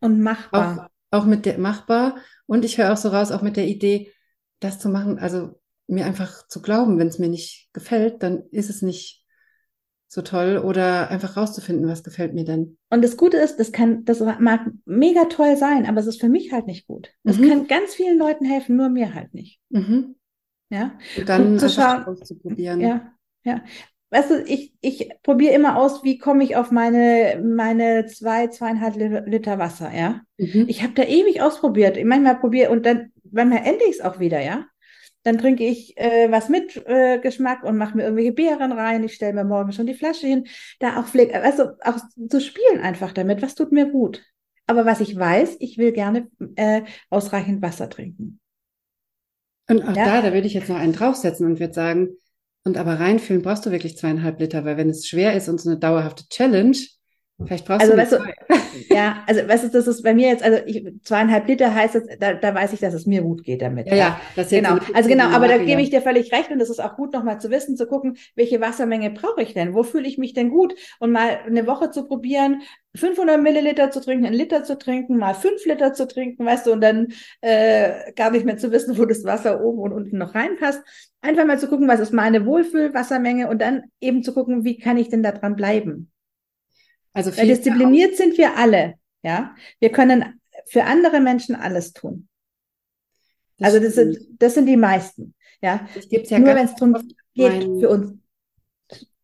Und 0.00 0.20
machbar. 0.20 0.90
Auch, 1.10 1.20
auch 1.20 1.24
mit 1.26 1.46
der 1.46 1.58
machbar. 1.58 2.16
Und 2.46 2.64
ich 2.64 2.78
höre 2.78 2.92
auch 2.92 2.96
so 2.96 3.10
raus, 3.10 3.32
auch 3.32 3.42
mit 3.42 3.56
der 3.56 3.66
Idee, 3.66 4.12
das 4.60 4.78
zu 4.78 4.88
machen, 4.88 5.18
also 5.18 5.60
mir 5.86 6.06
einfach 6.06 6.46
zu 6.46 6.62
glauben, 6.62 6.98
wenn 6.98 7.08
es 7.08 7.18
mir 7.18 7.28
nicht 7.28 7.68
gefällt, 7.72 8.22
dann 8.22 8.44
ist 8.50 8.70
es 8.70 8.82
nicht 8.82 9.19
so 10.12 10.22
toll 10.22 10.58
oder 10.58 11.08
einfach 11.08 11.36
rauszufinden, 11.36 11.86
was 11.86 12.02
gefällt 12.02 12.34
mir 12.34 12.44
denn. 12.44 12.76
Und 12.90 13.04
das 13.04 13.16
Gute 13.16 13.36
ist, 13.36 13.60
das 13.60 13.70
kann, 13.70 14.04
das 14.04 14.18
mag 14.40 14.66
mega 14.84 15.26
toll 15.26 15.56
sein, 15.56 15.86
aber 15.86 16.00
es 16.00 16.08
ist 16.08 16.20
für 16.20 16.28
mich 16.28 16.52
halt 16.52 16.66
nicht 16.66 16.88
gut. 16.88 17.12
Das 17.22 17.38
mhm. 17.38 17.48
kann 17.48 17.66
ganz 17.68 17.94
vielen 17.94 18.18
Leuten 18.18 18.44
helfen, 18.44 18.76
nur 18.76 18.88
mir 18.88 19.14
halt 19.14 19.32
nicht. 19.34 19.60
Mhm. 19.68 20.16
Ja. 20.68 20.98
Und 21.16 21.28
dann 21.28 21.52
und 21.52 21.60
zu 21.60 21.68
schauen, 21.68 22.04
auszuprobieren. 22.06 22.80
Ja, 22.80 23.12
ja. 23.44 23.62
Weißt 24.10 24.32
du, 24.32 24.42
ich, 24.42 24.74
ich 24.80 25.10
probiere 25.22 25.54
immer 25.54 25.76
aus, 25.76 26.02
wie 26.02 26.18
komme 26.18 26.42
ich 26.42 26.56
auf 26.56 26.72
meine, 26.72 27.40
meine 27.44 28.06
zwei, 28.06 28.48
zweieinhalb 28.48 28.96
Liter 29.28 29.60
Wasser, 29.60 29.94
ja. 29.94 30.22
Mhm. 30.38 30.64
Ich 30.66 30.82
habe 30.82 30.94
da 30.94 31.04
ewig 31.04 31.40
ausprobiert. 31.40 31.96
Ich 31.96 32.04
manchmal 32.04 32.40
probiere 32.40 32.72
und 32.72 32.84
dann, 32.84 33.12
manchmal 33.30 33.64
ende 33.64 33.84
ich 33.84 33.92
es 33.92 34.00
auch 34.00 34.18
wieder, 34.18 34.40
ja. 34.40 34.66
Dann 35.22 35.38
trinke 35.38 35.66
ich 35.66 35.96
äh, 35.98 36.30
was 36.30 36.48
mit 36.48 36.76
äh, 36.86 37.18
Geschmack 37.18 37.62
und 37.62 37.76
mache 37.76 37.96
mir 37.96 38.04
irgendwelche 38.04 38.32
Beeren 38.32 38.72
rein. 38.72 39.04
Ich 39.04 39.14
stelle 39.14 39.34
mir 39.34 39.44
morgen 39.44 39.72
schon 39.72 39.86
die 39.86 39.94
Flasche 39.94 40.26
hin. 40.26 40.46
Da 40.78 41.00
auch 41.00 41.06
pflegt, 41.06 41.34
also 41.34 41.70
auch 41.84 41.98
zu 42.28 42.40
spielen 42.40 42.80
einfach 42.80 43.12
damit. 43.12 43.42
Was 43.42 43.54
tut 43.54 43.72
mir 43.72 43.86
gut? 43.90 44.22
Aber 44.66 44.86
was 44.86 45.00
ich 45.00 45.16
weiß, 45.16 45.56
ich 45.60 45.78
will 45.78 45.92
gerne 45.92 46.28
äh, 46.56 46.82
ausreichend 47.10 47.60
Wasser 47.60 47.90
trinken. 47.90 48.40
Und 49.68 49.82
auch 49.82 49.94
ja. 49.94 50.04
da, 50.04 50.22
da 50.22 50.32
würde 50.32 50.46
ich 50.46 50.54
jetzt 50.54 50.68
noch 50.68 50.78
einen 50.78 50.92
draufsetzen 50.92 51.46
und 51.46 51.60
würde 51.60 51.74
sagen, 51.74 52.16
und 52.64 52.76
aber 52.76 53.00
reinfühlen 53.00 53.42
brauchst 53.42 53.64
du 53.66 53.70
wirklich 53.70 53.96
zweieinhalb 53.96 54.38
Liter, 54.40 54.64
weil 54.64 54.76
wenn 54.76 54.90
es 54.90 55.06
schwer 55.06 55.34
ist 55.34 55.48
und 55.48 55.60
so 55.60 55.70
eine 55.70 55.78
dauerhafte 55.78 56.28
Challenge, 56.28 56.76
Vielleicht 57.46 57.66
brauchst 57.66 57.80
also, 57.80 57.92
du 57.92 57.98
weißt 57.98 58.12
du, 58.12 58.18
ja, 58.94 59.22
also 59.26 59.48
weißt 59.48 59.64
du, 59.64 59.68
das 59.68 59.86
ist 59.86 60.02
bei 60.02 60.14
mir 60.14 60.28
jetzt, 60.28 60.42
also 60.42 60.58
ich, 60.66 60.84
zweieinhalb 61.02 61.48
Liter 61.48 61.74
heißt 61.74 61.94
es, 61.94 62.18
da, 62.18 62.34
da 62.34 62.54
weiß 62.54 62.72
ich, 62.72 62.80
dass 62.80 62.92
es 62.92 63.06
mir 63.06 63.22
gut 63.22 63.44
geht 63.44 63.62
damit. 63.62 63.86
Ja, 63.88 63.94
ja, 63.94 64.20
das 64.36 64.50
genau. 64.50 64.78
Also 64.92 65.08
genau, 65.08 65.28
aber 65.28 65.48
da 65.48 65.58
gebe 65.58 65.80
ich 65.80 65.90
dir 65.90 66.02
völlig 66.02 66.32
recht 66.32 66.50
und 66.50 66.58
das 66.58 66.70
ist 66.70 66.80
auch 66.80 66.96
gut, 66.96 67.12
nochmal 67.12 67.40
zu 67.40 67.50
wissen, 67.50 67.76
zu 67.76 67.86
gucken, 67.86 68.16
welche 68.34 68.60
Wassermenge 68.60 69.10
brauche 69.10 69.42
ich 69.42 69.54
denn? 69.54 69.74
Wo 69.74 69.82
fühle 69.82 70.06
ich 70.06 70.18
mich 70.18 70.34
denn 70.34 70.50
gut? 70.50 70.74
Und 70.98 71.12
mal 71.12 71.38
eine 71.46 71.66
Woche 71.66 71.90
zu 71.90 72.06
probieren, 72.06 72.62
500 72.94 73.40
Milliliter 73.40 73.90
zu 73.90 74.00
trinken, 74.00 74.26
einen 74.26 74.34
Liter 74.34 74.64
zu 74.64 74.76
trinken, 74.76 75.16
mal 75.16 75.34
fünf 75.34 75.64
Liter 75.64 75.92
zu 75.94 76.06
trinken, 76.06 76.44
weißt 76.44 76.66
du, 76.66 76.72
und 76.72 76.80
dann 76.80 77.08
äh, 77.40 78.12
gar 78.14 78.30
nicht 78.30 78.44
mehr 78.44 78.58
zu 78.58 78.72
wissen, 78.72 78.98
wo 78.98 79.04
das 79.04 79.24
Wasser 79.24 79.62
oben 79.62 79.80
und 79.80 79.92
unten 79.92 80.18
noch 80.18 80.34
reinpasst. 80.34 80.82
Einfach 81.22 81.46
mal 81.46 81.58
zu 81.58 81.68
gucken, 81.68 81.88
was 81.88 82.00
ist 82.00 82.12
meine 82.12 82.46
Wohlfühlwassermenge 82.46 83.48
und 83.48 83.60
dann 83.62 83.84
eben 84.00 84.22
zu 84.22 84.34
gucken, 84.34 84.64
wie 84.64 84.78
kann 84.78 84.96
ich 84.96 85.08
denn 85.08 85.22
da 85.22 85.32
dran 85.32 85.56
bleiben? 85.56 86.10
Also 87.12 87.36
Weil 87.36 87.48
diszipliniert 87.48 88.16
sind 88.16 88.38
wir 88.38 88.56
alle, 88.56 88.94
ja. 89.22 89.54
Wir 89.80 89.90
können 89.90 90.40
für 90.66 90.84
andere 90.84 91.20
Menschen 91.20 91.54
alles 91.54 91.92
tun. 91.92 92.28
Das 93.58 93.74
also 93.74 93.84
das 93.84 93.94
sind, 93.94 94.18
das 94.38 94.54
sind 94.54 94.66
die 94.66 94.76
meisten, 94.76 95.34
ja. 95.60 95.86
ja 96.08 96.38
Nur 96.38 96.54
wenn 96.54 96.66
es 96.66 96.74
darum 96.74 96.96
geht, 97.34 97.62
für 97.62 97.88
uns. 97.88 98.12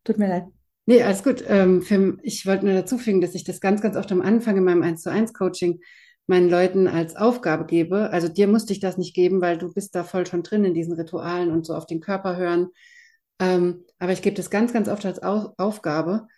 Tut 0.05 0.19
mir 0.19 0.29
leid. 0.29 0.45
Nee, 0.87 1.03
alles 1.03 1.25
gut. 1.25 1.45
Ähm, 1.49 2.21
ich 2.23 2.47
wollte 2.47 2.65
nur 2.65 2.75
dazu 2.75 2.97
fügen, 2.97 3.21
dass 3.21 3.35
ich 3.35 3.43
das 3.43 3.61
ganz, 3.61 3.81
ganz 3.81 3.97
oft 3.97 4.11
am 4.13 4.23
Anfang 4.23 4.57
in 4.57 4.65
meinem 4.65 4.83
1 4.83 5.03
zu 5.03 5.11
1 5.11 5.33
Coaching 5.35 5.81
meinen 6.29 6.49
Leuten 6.49 6.87
als 6.87 7.17
Aufgabe 7.17 7.67
gebe. 7.67 8.11
Also 8.11 8.29
dir 8.29 8.47
musste 8.47 8.73
ich 8.73 8.81
das 8.81 8.97
nicht 8.97 9.15
geben, 9.15 9.41
weil 9.41 9.59
du 9.59 9.73
bist 9.73 9.95
da 9.95 10.05
voll 10.05 10.27
schon 10.27 10.43
drin 10.43 10.65
in 10.65 10.75
diesen 10.75 10.95
Ritualen 10.95 11.51
und 11.51 11.67
so 11.67 11.75
auf 11.75 11.87
den 11.87 12.01
Körper 12.01 12.37
hören. 12.37 12.69
Ähm, 13.41 13.85
aber 13.99 14.13
ich 14.13 14.23
gebe 14.23 14.37
das 14.37 14.51
ganz, 14.51 14.73
ganz 14.73 14.89
oft 14.89 15.05
als 15.05 15.23
Au 15.23 15.55
Aufgabe, 15.57 16.29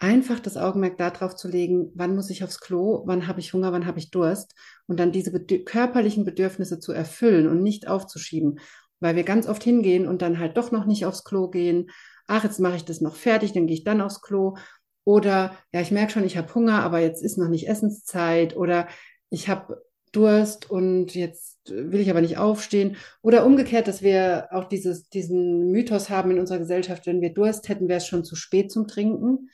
einfach 0.00 0.40
das 0.40 0.56
Augenmerk 0.56 0.96
darauf 0.96 1.36
zu 1.36 1.46
legen, 1.46 1.92
wann 1.94 2.16
muss 2.16 2.30
ich 2.30 2.42
aufs 2.42 2.58
Klo, 2.58 3.02
wann 3.04 3.26
habe 3.26 3.38
ich 3.38 3.52
Hunger, 3.52 3.70
wann 3.72 3.86
habe 3.86 3.98
ich 3.98 4.10
Durst 4.10 4.54
und 4.86 4.98
dann 4.98 5.12
diese 5.12 5.30
bedür 5.30 5.64
körperlichen 5.64 6.24
Bedürfnisse 6.24 6.80
zu 6.80 6.92
erfüllen 6.92 7.46
und 7.46 7.62
nicht 7.62 7.86
aufzuschieben, 7.86 8.60
weil 8.98 9.14
wir 9.14 9.24
ganz 9.24 9.46
oft 9.46 9.62
hingehen 9.62 10.08
und 10.08 10.22
dann 10.22 10.38
halt 10.38 10.56
doch 10.56 10.72
noch 10.72 10.86
nicht 10.86 11.04
aufs 11.04 11.22
Klo 11.22 11.48
gehen. 11.48 11.90
Ach, 12.26 12.42
jetzt 12.44 12.60
mache 12.60 12.76
ich 12.76 12.84
das 12.84 13.02
noch 13.02 13.14
fertig, 13.14 13.52
dann 13.52 13.66
gehe 13.66 13.76
ich 13.76 13.84
dann 13.84 14.00
aufs 14.00 14.22
Klo. 14.22 14.56
Oder 15.04 15.54
ja, 15.72 15.80
ich 15.80 15.90
merke 15.90 16.12
schon, 16.12 16.24
ich 16.24 16.36
habe 16.36 16.54
Hunger, 16.54 16.82
aber 16.82 17.00
jetzt 17.00 17.22
ist 17.22 17.36
noch 17.36 17.48
nicht 17.48 17.68
Essenszeit. 17.68 18.56
Oder 18.56 18.88
ich 19.28 19.48
habe 19.48 19.82
Durst 20.12 20.70
und 20.70 21.14
jetzt 21.14 21.58
will 21.68 22.00
ich 22.00 22.10
aber 22.10 22.20
nicht 22.20 22.38
aufstehen. 22.38 22.96
Oder 23.22 23.44
umgekehrt, 23.44 23.86
dass 23.86 24.02
wir 24.02 24.48
auch 24.50 24.64
dieses, 24.64 25.08
diesen 25.08 25.70
Mythos 25.70 26.10
haben 26.10 26.30
in 26.30 26.38
unserer 26.38 26.58
Gesellschaft, 26.58 27.06
wenn 27.06 27.20
wir 27.20 27.34
Durst 27.34 27.68
hätten, 27.68 27.88
wäre 27.88 27.98
es 27.98 28.06
schon 28.06 28.24
zu 28.24 28.36
spät 28.36 28.70
zum 28.72 28.86
Trinken. 28.88 29.50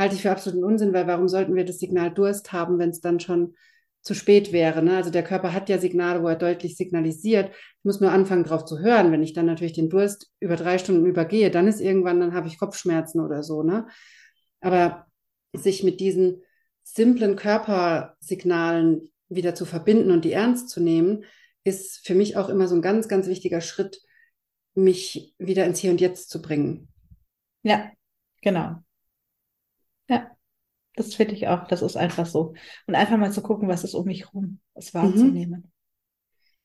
Halte 0.00 0.14
ich 0.14 0.22
für 0.22 0.30
absoluten 0.30 0.64
Unsinn, 0.64 0.94
weil 0.94 1.06
warum 1.06 1.28
sollten 1.28 1.54
wir 1.54 1.66
das 1.66 1.78
Signal 1.78 2.10
Durst 2.10 2.54
haben, 2.54 2.78
wenn 2.78 2.88
es 2.88 3.02
dann 3.02 3.20
schon 3.20 3.54
zu 4.00 4.14
spät 4.14 4.50
wäre? 4.50 4.82
Ne? 4.82 4.96
Also 4.96 5.10
der 5.10 5.22
Körper 5.22 5.52
hat 5.52 5.68
ja 5.68 5.76
Signale, 5.76 6.22
wo 6.22 6.28
er 6.28 6.36
deutlich 6.36 6.78
signalisiert. 6.78 7.50
Ich 7.50 7.84
muss 7.84 8.00
nur 8.00 8.10
anfangen, 8.10 8.44
drauf 8.44 8.64
zu 8.64 8.78
hören. 8.78 9.12
Wenn 9.12 9.22
ich 9.22 9.34
dann 9.34 9.44
natürlich 9.44 9.74
den 9.74 9.90
Durst 9.90 10.32
über 10.40 10.56
drei 10.56 10.78
Stunden 10.78 11.04
übergehe, 11.04 11.50
dann 11.50 11.68
ist 11.68 11.82
irgendwann, 11.82 12.18
dann 12.18 12.32
habe 12.32 12.48
ich 12.48 12.58
Kopfschmerzen 12.58 13.20
oder 13.20 13.42
so. 13.42 13.62
Ne? 13.62 13.88
Aber 14.62 15.06
sich 15.52 15.84
mit 15.84 16.00
diesen 16.00 16.44
simplen 16.82 17.36
Körpersignalen 17.36 19.12
wieder 19.28 19.54
zu 19.54 19.66
verbinden 19.66 20.12
und 20.12 20.24
die 20.24 20.32
ernst 20.32 20.70
zu 20.70 20.80
nehmen, 20.80 21.24
ist 21.62 22.06
für 22.06 22.14
mich 22.14 22.38
auch 22.38 22.48
immer 22.48 22.68
so 22.68 22.74
ein 22.74 22.80
ganz, 22.80 23.06
ganz 23.06 23.26
wichtiger 23.26 23.60
Schritt, 23.60 24.00
mich 24.74 25.34
wieder 25.36 25.66
ins 25.66 25.78
Hier 25.78 25.90
und 25.90 26.00
Jetzt 26.00 26.30
zu 26.30 26.40
bringen. 26.40 26.88
Ja, 27.62 27.90
genau. 28.40 28.76
Das 30.94 31.14
finde 31.14 31.34
ich 31.34 31.48
auch. 31.48 31.66
Das 31.66 31.82
ist 31.82 31.96
einfach 31.96 32.26
so. 32.26 32.54
Und 32.86 32.94
einfach 32.94 33.16
mal 33.16 33.32
zu 33.32 33.42
gucken, 33.42 33.68
was 33.68 33.84
ist 33.84 33.94
um 33.94 34.06
mich 34.06 34.32
rum, 34.34 34.60
es 34.74 34.92
wahrzunehmen. 34.92 35.60
Mhm. 35.60 35.70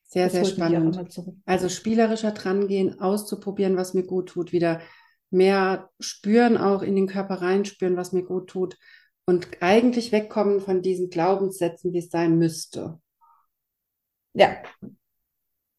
Sehr, 0.04 0.26
das 0.26 0.34
sehr 0.34 0.46
spannend. 0.46 1.00
Also 1.46 1.70
spielerischer 1.70 2.32
drangehen, 2.32 3.00
auszuprobieren, 3.00 3.76
was 3.78 3.94
mir 3.94 4.04
gut 4.04 4.30
tut, 4.30 4.52
wieder 4.52 4.82
mehr 5.30 5.90
spüren, 6.00 6.58
auch 6.58 6.82
in 6.82 6.96
den 6.96 7.08
Körper 7.08 7.42
reinspüren, 7.42 7.98
was 7.98 8.14
mir 8.14 8.24
gut 8.24 8.50
tut 8.50 8.78
und 9.26 9.62
eigentlich 9.62 10.12
wegkommen 10.12 10.62
von 10.62 10.82
diesen 10.82 11.10
Glaubenssätzen, 11.10 11.94
wie 11.94 12.00
es 12.00 12.10
sein 12.10 12.38
müsste. 12.38 13.00
Ja. 14.34 14.58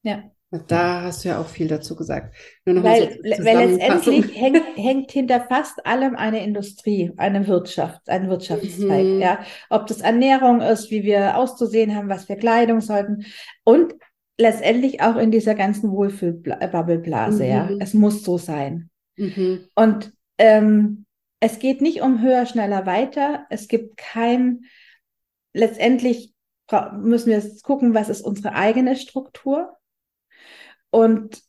Ja. 0.03 0.31
Da 0.67 1.03
hast 1.03 1.25
du 1.25 1.29
ja 1.29 1.41
auch 1.41 1.49
viel 1.49 1.69
dazu 1.69 1.97
gesagt. 1.97 2.35
weil, 2.65 3.19
so 3.37 3.45
weil 3.45 3.71
letztendlich 3.71 4.41
hängt, 4.41 4.63
hängt, 4.77 5.11
hinter 5.13 5.41
fast 5.41 5.85
allem 5.87 6.17
eine 6.17 6.45
Industrie, 6.45 7.13
eine 7.17 7.47
Wirtschaft, 7.47 8.09
ein 8.09 8.29
Wirtschaftszweig. 8.29 9.05
Mhm. 9.05 9.21
Ja, 9.21 9.41
ob 9.71 9.87
das 9.87 10.01
Ernährung 10.01 10.61
ist, 10.61 10.91
wie 10.91 11.05
wir 11.05 11.37
auszusehen 11.37 11.95
haben, 11.95 12.09
was 12.09 12.25
für 12.25 12.37
Kleidung 12.37 12.81
sollten 12.81 13.25
und 13.65 13.95
letztendlich 14.39 15.01
auch 15.01 15.17
in 15.17 15.31
dieser 15.31 15.55
ganzen 15.55 15.91
Wohlfühl-Bubble-Blase. 15.91 17.45
Mhm. 17.45 17.51
Ja, 17.51 17.71
es 17.81 17.95
muss 17.95 18.23
so 18.23 18.39
sein. 18.39 18.91
Mhm. 19.17 19.67
Und 19.75 20.13
ähm, 20.39 21.07
es 21.41 21.59
geht 21.59 21.81
nicht 21.81 22.03
um 22.03 22.23
höher, 22.23 22.47
schneller, 22.47 22.87
weiter. 22.87 23.47
Es 23.51 23.69
gibt 23.69 23.97
kein, 23.97 24.65
letztendlich 25.53 26.35
müssen 26.93 27.31
wir 27.31 27.43
gucken, 27.63 27.95
was 27.95 28.09
ist 28.09 28.23
unsere 28.23 28.55
eigene 28.55 28.97
Struktur. 28.97 29.77
Und 30.97 31.43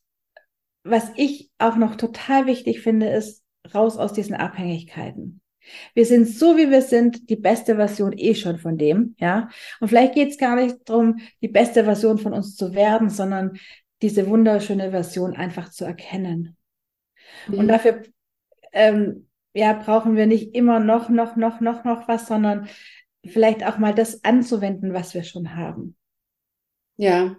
was 0.84 1.10
ich 1.16 1.50
auch 1.58 1.78
noch 1.78 1.96
total 1.96 2.48
wichtig 2.48 2.82
finde, 2.82 3.08
ist 3.08 3.46
raus 3.74 3.96
aus 3.96 4.12
diesen 4.12 4.36
Abhängigkeiten. 4.36 5.40
Wir 5.94 6.06
sind 6.06 6.28
so, 6.28 6.58
wie 6.58 6.70
wir 6.70 6.82
sind, 6.82 7.30
die 7.30 7.38
beste 7.38 7.78
Version 7.78 8.12
eh 8.18 8.36
schon 8.36 8.58
von 8.58 8.78
dem, 8.78 9.16
ja. 9.20 9.48
Und 9.80 9.88
vielleicht 9.88 10.16
geht 10.16 10.32
es 10.32 10.38
gar 10.38 10.58
nicht 10.58 10.90
darum, 10.90 11.20
die 11.42 11.48
beste 11.48 11.86
Version 11.86 12.18
von 12.18 12.34
uns 12.34 12.58
zu 12.58 12.74
werden, 12.74 13.10
sondern 13.10 13.58
diese 14.02 14.28
wunderschöne 14.28 14.92
Version 14.92 15.34
einfach 15.34 15.70
zu 15.70 15.86
erkennen. 15.86 16.58
Mhm. 17.48 17.60
Und 17.60 17.68
dafür 17.70 18.04
ähm, 18.74 19.30
ja, 19.54 19.72
brauchen 19.72 20.18
wir 20.18 20.28
nicht 20.28 20.56
immer 20.56 20.82
noch, 20.82 21.08
noch, 21.08 21.38
noch, 21.38 21.62
noch, 21.62 21.86
noch 21.86 22.10
was, 22.10 22.28
sondern 22.28 22.68
vielleicht 23.26 23.66
auch 23.66 23.78
mal 23.78 23.96
das 23.96 24.26
anzuwenden, 24.26 24.94
was 24.94 25.14
wir 25.14 25.24
schon 25.24 25.56
haben. 25.56 25.96
Ja. 26.98 27.38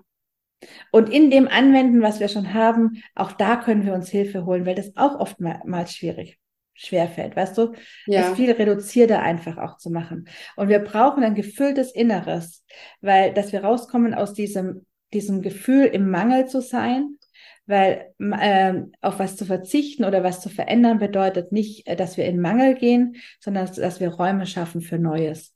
Und 0.90 1.09
in 1.12 1.30
dem 1.30 1.48
Anwenden, 1.48 2.02
was 2.02 2.20
wir 2.20 2.28
schon 2.28 2.54
haben, 2.54 3.02
auch 3.14 3.32
da 3.32 3.56
können 3.56 3.86
wir 3.86 3.94
uns 3.94 4.09
Hilfe 4.09 4.44
holen, 4.44 4.66
weil 4.66 4.74
das 4.74 4.96
auch 4.96 5.18
oftmals 5.20 5.94
schwierig 5.94 6.38
schwerfällt, 6.78 7.34
weißt 7.34 7.59
du? 7.59 7.74
Ja. 8.06 8.22
Das 8.22 8.36
viel 8.36 8.52
reduzierter 8.52 9.20
einfach 9.20 9.59
auch 9.59 9.78
zu 9.78 9.90
machen. 9.90 10.28
Und 10.56 10.68
wir 10.68 10.78
brauchen 10.78 11.24
ein 11.24 11.34
gefülltes 11.34 11.92
Inneres, 11.92 12.64
weil, 13.00 13.34
dass 13.34 13.52
wir 13.52 13.64
rauskommen 13.64 14.14
aus 14.14 14.32
diesem, 14.32 14.86
diesem 15.12 15.42
Gefühl, 15.42 15.86
im 15.86 16.09
Mangel 16.09 16.46
zu 16.46 16.62
sein, 16.62 17.18
weil 17.66 18.14
äh, 18.18 18.74
auf 19.00 19.18
was 19.18 19.36
zu 19.36 19.44
verzichten 19.44 20.04
oder 20.04 20.22
was 20.22 20.40
zu 20.40 20.48
verändern 20.48 20.98
bedeutet 20.98 21.50
nicht, 21.50 21.86
äh, 21.88 21.96
dass 21.96 22.16
wir 22.16 22.26
in 22.26 22.40
Mangel 22.40 22.76
gehen, 22.76 23.16
sondern 23.40 23.66
dass, 23.66 23.76
dass 23.76 24.00
wir 24.00 24.11
Räume 24.11 24.46
schaffen 24.46 24.80
für 24.80 24.98
Neues. 24.98 25.54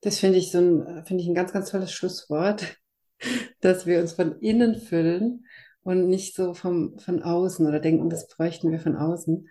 Das 0.00 0.18
finde 0.18 0.38
ich 0.38 0.50
so 0.50 0.58
ein, 0.58 1.04
finde 1.06 1.22
ich 1.22 1.28
ein 1.28 1.34
ganz, 1.34 1.52
ganz 1.52 1.70
tolles 1.70 1.92
Schlusswort, 1.92 2.76
dass 3.60 3.86
wir 3.86 4.00
uns 4.00 4.12
von 4.12 4.38
innen 4.40 4.76
füllen 4.76 5.46
und 5.82 6.08
nicht 6.08 6.34
so 6.34 6.54
vom, 6.54 6.98
von 6.98 7.22
außen 7.22 7.66
oder 7.66 7.80
denken, 7.80 8.10
das 8.10 8.28
bräuchten 8.28 8.70
wir 8.70 8.80
von 8.80 8.96
außen. 8.96 9.48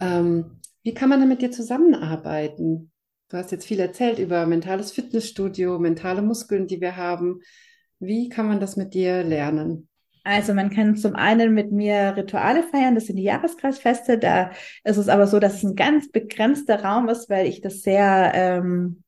Ähm, 0.00 0.60
wie 0.82 0.94
kann 0.94 1.08
man 1.08 1.20
denn 1.20 1.28
mit 1.28 1.42
dir 1.42 1.50
zusammenarbeiten? 1.50 2.92
Du 3.28 3.36
hast 3.36 3.52
jetzt 3.52 3.66
viel 3.66 3.80
erzählt 3.80 4.18
über 4.18 4.46
mentales 4.46 4.92
Fitnessstudio, 4.92 5.78
mentale 5.78 6.22
Muskeln, 6.22 6.66
die 6.66 6.80
wir 6.80 6.96
haben. 6.96 7.40
Wie 7.98 8.28
kann 8.28 8.46
man 8.46 8.60
das 8.60 8.76
mit 8.76 8.94
dir 8.94 9.24
lernen? 9.24 9.88
Also 10.24 10.54
man 10.54 10.70
kann 10.70 10.96
zum 10.96 11.14
einen 11.14 11.52
mit 11.52 11.70
mir 11.70 12.14
Rituale 12.16 12.62
feiern, 12.62 12.94
das 12.94 13.06
sind 13.06 13.16
die 13.16 13.24
Jahreskreisfeste. 13.24 14.18
Da 14.18 14.52
ist 14.82 14.96
es 14.96 15.08
aber 15.08 15.26
so, 15.26 15.38
dass 15.38 15.56
es 15.56 15.64
ein 15.64 15.76
ganz 15.76 16.10
begrenzter 16.10 16.82
Raum 16.82 17.08
ist, 17.10 17.28
weil 17.28 17.46
ich 17.46 17.60
das 17.60 17.82
sehr, 17.82 18.32
ähm, 18.34 19.03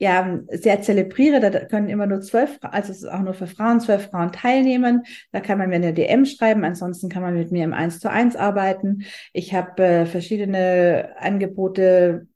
ja, 0.00 0.40
sehr 0.50 0.80
zelebriere. 0.80 1.40
Da 1.40 1.50
können 1.66 1.90
immer 1.90 2.06
nur 2.06 2.22
zwölf, 2.22 2.58
also 2.62 2.90
es 2.90 3.02
ist 3.02 3.08
auch 3.08 3.20
nur 3.20 3.34
für 3.34 3.46
Frauen, 3.46 3.80
zwölf 3.80 4.08
Frauen 4.08 4.32
teilnehmen. 4.32 5.04
Da 5.30 5.40
kann 5.40 5.58
man 5.58 5.68
mir 5.68 5.74
eine 5.74 5.92
DM 5.92 6.24
schreiben, 6.24 6.64
ansonsten 6.64 7.10
kann 7.10 7.22
man 7.22 7.34
mit 7.34 7.52
mir 7.52 7.64
im 7.64 7.74
Eins 7.74 8.00
zu 8.00 8.10
eins 8.10 8.34
arbeiten. 8.34 9.04
Ich 9.34 9.52
habe 9.52 9.82
äh, 9.82 10.06
verschiedene 10.06 11.10
Angebote, 11.18 12.26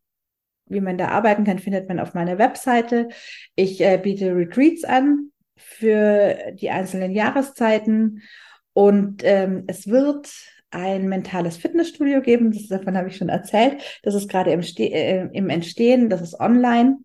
wie 0.67 0.83
man 0.83 0.99
da 0.99 1.09
arbeiten 1.09 1.45
kann, 1.45 1.59
findet 1.59 1.89
man 1.89 2.01
auf 2.01 2.12
meiner 2.12 2.37
Webseite. 2.37 3.09
Ich 3.57 3.81
äh, 3.81 3.97
biete 3.97 4.37
Retreats 4.37 4.85
an 4.85 5.31
für 5.57 6.37
die 6.53 6.69
einzelnen 6.69 7.12
Jahreszeiten. 7.12 8.21
Und 8.75 9.23
ähm, 9.25 9.65
es 9.69 9.89
wird 9.89 10.31
ein 10.71 11.09
mentales 11.09 11.57
Fitnessstudio 11.57 12.21
geben. 12.21 12.53
Das, 12.53 12.67
davon 12.67 12.99
habe 12.99 13.09
ich 13.09 13.17
schon 13.17 13.31
erzählt. 13.31 14.01
Das 14.03 14.15
ist 14.15 14.29
gerade 14.29 14.53
im, 14.53 14.61
äh, 14.61 15.29
im 15.33 15.49
Entstehen. 15.49 16.11
Das 16.11 16.21
ist 16.21 16.39
online. 16.39 16.99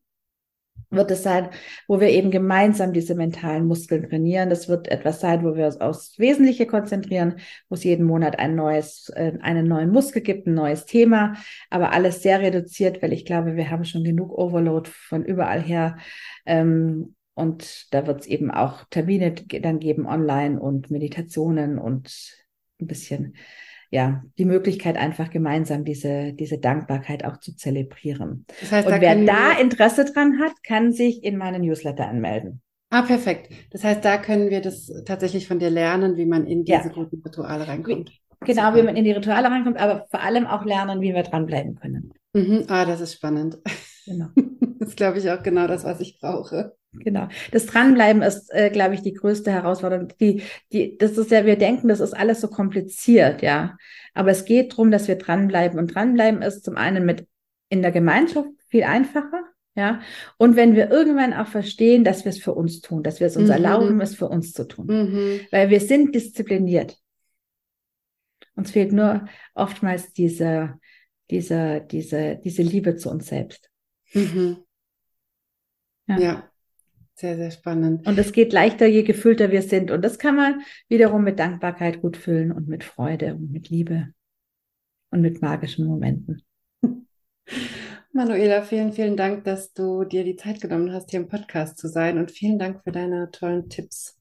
Wird 0.92 1.12
es 1.12 1.22
sein, 1.22 1.50
wo 1.88 2.00
wir 2.00 2.10
eben 2.10 2.32
gemeinsam 2.32 2.94
diese 2.94 3.14
mentalen 3.14 3.66
Muskeln 3.68 4.10
trainieren. 4.10 4.50
Das 4.50 4.68
wird 4.68 4.88
etwas 4.88 5.20
sein, 5.20 5.44
wo 5.44 5.56
wir 5.56 5.68
uns 5.68 5.80
aufs 5.80 6.18
Wesentliche 6.18 6.66
konzentrieren, 6.66 7.36
wo 7.70 7.76
es 7.76 7.84
jeden 7.84 8.06
Monat 8.06 8.40
ein 8.40 8.56
neues, 8.56 9.10
äh, 9.16 9.34
einen 9.42 9.68
neuen 9.68 9.92
Muskel 9.92 10.24
gibt, 10.24 10.48
ein 10.48 10.56
neues 10.56 10.86
Thema, 10.86 11.36
aber 11.70 11.92
alles 11.92 12.24
sehr 12.24 12.40
reduziert, 12.42 13.04
weil 13.04 13.14
ich 13.14 13.24
glaube, 13.24 13.56
wir 13.56 13.70
haben 13.70 13.86
schon 13.86 14.04
genug 14.04 14.36
Overload 14.36 14.90
von 14.90 15.24
überall 15.24 15.62
her. 15.62 15.98
Ähm, 16.48 17.16
und 17.36 17.94
da 17.94 18.08
wird 18.08 18.22
es 18.22 18.28
eben 18.28 18.50
auch 18.52 18.84
Termine 18.90 19.32
dann 19.34 19.80
geben 19.80 20.08
online 20.08 20.60
und 20.60 20.92
Meditationen 20.92 21.78
und 21.78 22.36
ein 22.82 22.88
bisschen, 22.88 23.36
ja, 23.92 24.24
die 24.38 24.46
Möglichkeit 24.46 24.98
einfach 24.98 25.30
gemeinsam 25.32 25.84
diese, 25.84 26.34
diese 26.34 26.60
Dankbarkeit 26.60 27.26
auch 27.26 27.38
zu 27.40 27.56
zelebrieren. 27.56 28.46
Das 28.60 28.72
heißt, 28.72 28.88
und 28.88 28.94
da 28.94 29.02
wer 29.02 29.16
da 29.26 29.52
Interesse 29.60 30.06
dran 30.06 30.40
hat, 30.40 30.52
kann 30.64 30.92
sich 30.92 31.24
in 31.24 31.38
meinen 31.38 31.62
Newsletter 31.62 32.08
anmelden. 32.08 32.62
Ah, 32.92 33.04
perfekt. 33.04 33.52
Das 33.72 33.84
heißt, 33.84 34.04
da 34.04 34.18
können 34.18 34.50
wir 34.50 34.62
das 34.62 34.92
tatsächlich 35.06 35.48
von 35.48 35.60
dir 35.60 35.70
lernen, 35.70 36.18
wie 36.18 36.26
man 36.26 36.46
in 36.46 36.66
diese 36.66 36.88
ja. 36.88 36.88
guten 36.88 37.22
Rituale 37.22 37.68
reinkommt. 37.68 38.12
Genau, 38.42 38.74
wie 38.76 38.84
man 38.84 38.96
in 38.96 39.04
die 39.04 39.12
Rituale 39.12 39.50
reinkommt, 39.50 39.78
aber 39.78 40.08
vor 40.10 40.22
allem 40.22 40.48
auch 40.48 40.66
lernen, 40.66 41.02
wie 41.02 41.14
wir 41.14 41.24
dranbleiben 41.24 41.76
können. 41.76 42.14
Mhm. 42.34 42.66
Ah, 42.68 42.86
das 42.86 43.02
ist 43.02 43.14
spannend. 43.14 43.58
Genau. 44.06 44.28
Das 44.80 44.90
ist, 44.90 44.96
glaube 44.96 45.20
ich, 45.20 45.30
auch 45.30 45.44
genau 45.44 45.68
das, 45.68 45.84
was 45.84 46.00
ich 46.00 46.20
brauche. 46.22 46.74
Genau. 46.92 47.28
Das 47.52 47.68
Dranbleiben 47.68 48.22
ist, 48.22 48.52
äh, 48.52 48.70
glaube 48.72 48.96
ich, 48.96 49.02
die 49.02 49.14
größte 49.14 49.52
Herausforderung. 49.52 50.08
Die, 50.20 50.42
die, 50.74 50.98
das 50.98 51.18
ist 51.18 51.30
ja, 51.30 51.46
wir 51.46 51.56
denken, 51.56 51.88
das 51.88 52.00
ist 52.00 52.14
alles 52.14 52.42
so 52.42 52.48
kompliziert, 52.48 53.42
ja. 53.42 53.78
Aber 54.14 54.32
es 54.32 54.46
geht 54.46 54.72
darum, 54.72 54.90
dass 54.90 55.08
wir 55.08 55.16
dranbleiben. 55.16 55.78
Und 55.78 55.94
dranbleiben 55.94 56.42
ist 56.42 56.64
zum 56.64 56.78
einen 56.78 57.06
mit 57.06 57.28
in 57.70 57.84
der 57.84 57.92
Gemeinschaft 57.92 58.50
viel 58.70 58.84
einfacher, 58.84 59.44
ja. 59.76 60.02
Und 60.38 60.56
wenn 60.56 60.76
wir 60.76 60.90
irgendwann 60.90 61.34
auch 61.34 61.48
verstehen, 61.48 62.04
dass 62.04 62.26
wir 62.26 62.32
es 62.32 62.40
für 62.40 62.54
uns 62.54 62.82
tun, 62.82 63.04
dass 63.04 63.20
wir 63.20 63.28
es 63.28 63.38
uns 63.38 63.48
mhm. 63.48 63.54
erlauben, 63.54 64.02
es 64.02 64.16
für 64.16 64.28
uns 64.28 64.52
zu 64.54 64.68
tun. 64.68 64.88
Mhm. 64.88 65.40
Weil 65.52 65.70
wir 65.70 65.80
sind 65.80 66.16
diszipliniert. 66.16 66.98
Uns 68.56 68.72
fehlt 68.72 68.92
nur 68.92 69.28
oftmals 69.54 70.12
diese, 70.12 70.80
diese, 71.30 71.86
diese, 71.90 72.38
diese 72.44 72.62
Liebe 72.62 72.98
zu 72.98 73.10
uns 73.10 73.28
selbst. 73.28 73.70
Mhm. 74.14 74.58
Ja. 76.08 76.20
ja. 76.20 76.49
Sehr, 77.20 77.36
sehr 77.36 77.52
spannend. 77.52 78.08
Und 78.08 78.18
es 78.18 78.32
geht 78.32 78.54
leichter, 78.54 78.88
je 78.88 79.04
gefüllter 79.04 79.52
wir 79.52 79.62
sind. 79.62 79.92
Und 79.92 80.04
das 80.04 80.20
kann 80.20 80.36
man 80.36 80.62
wiederum 80.88 81.24
mit 81.24 81.40
Dankbarkeit 81.40 82.02
gut 82.02 82.18
füllen 82.18 82.52
und 82.52 82.68
mit 82.68 82.84
Freude 82.84 83.36
und 83.36 83.52
mit 83.52 83.70
Liebe 83.70 84.14
und 85.12 85.22
mit 85.22 85.42
magischen 85.42 85.86
Momenten. 85.86 86.42
Manuela, 88.14 88.62
vielen, 88.62 88.94
vielen 88.94 89.18
Dank, 89.18 89.44
dass 89.44 89.74
du 89.74 90.04
dir 90.04 90.24
die 90.24 90.36
Zeit 90.36 90.62
genommen 90.62 90.92
hast, 90.94 91.12
hier 91.12 91.20
im 91.20 91.28
Podcast 91.28 91.78
zu 91.78 91.88
sein 91.88 92.18
und 92.18 92.32
vielen 92.32 92.58
Dank 92.58 92.84
für 92.84 92.92
deine 92.92 93.30
tollen 93.32 93.70
Tipps. 93.70 94.18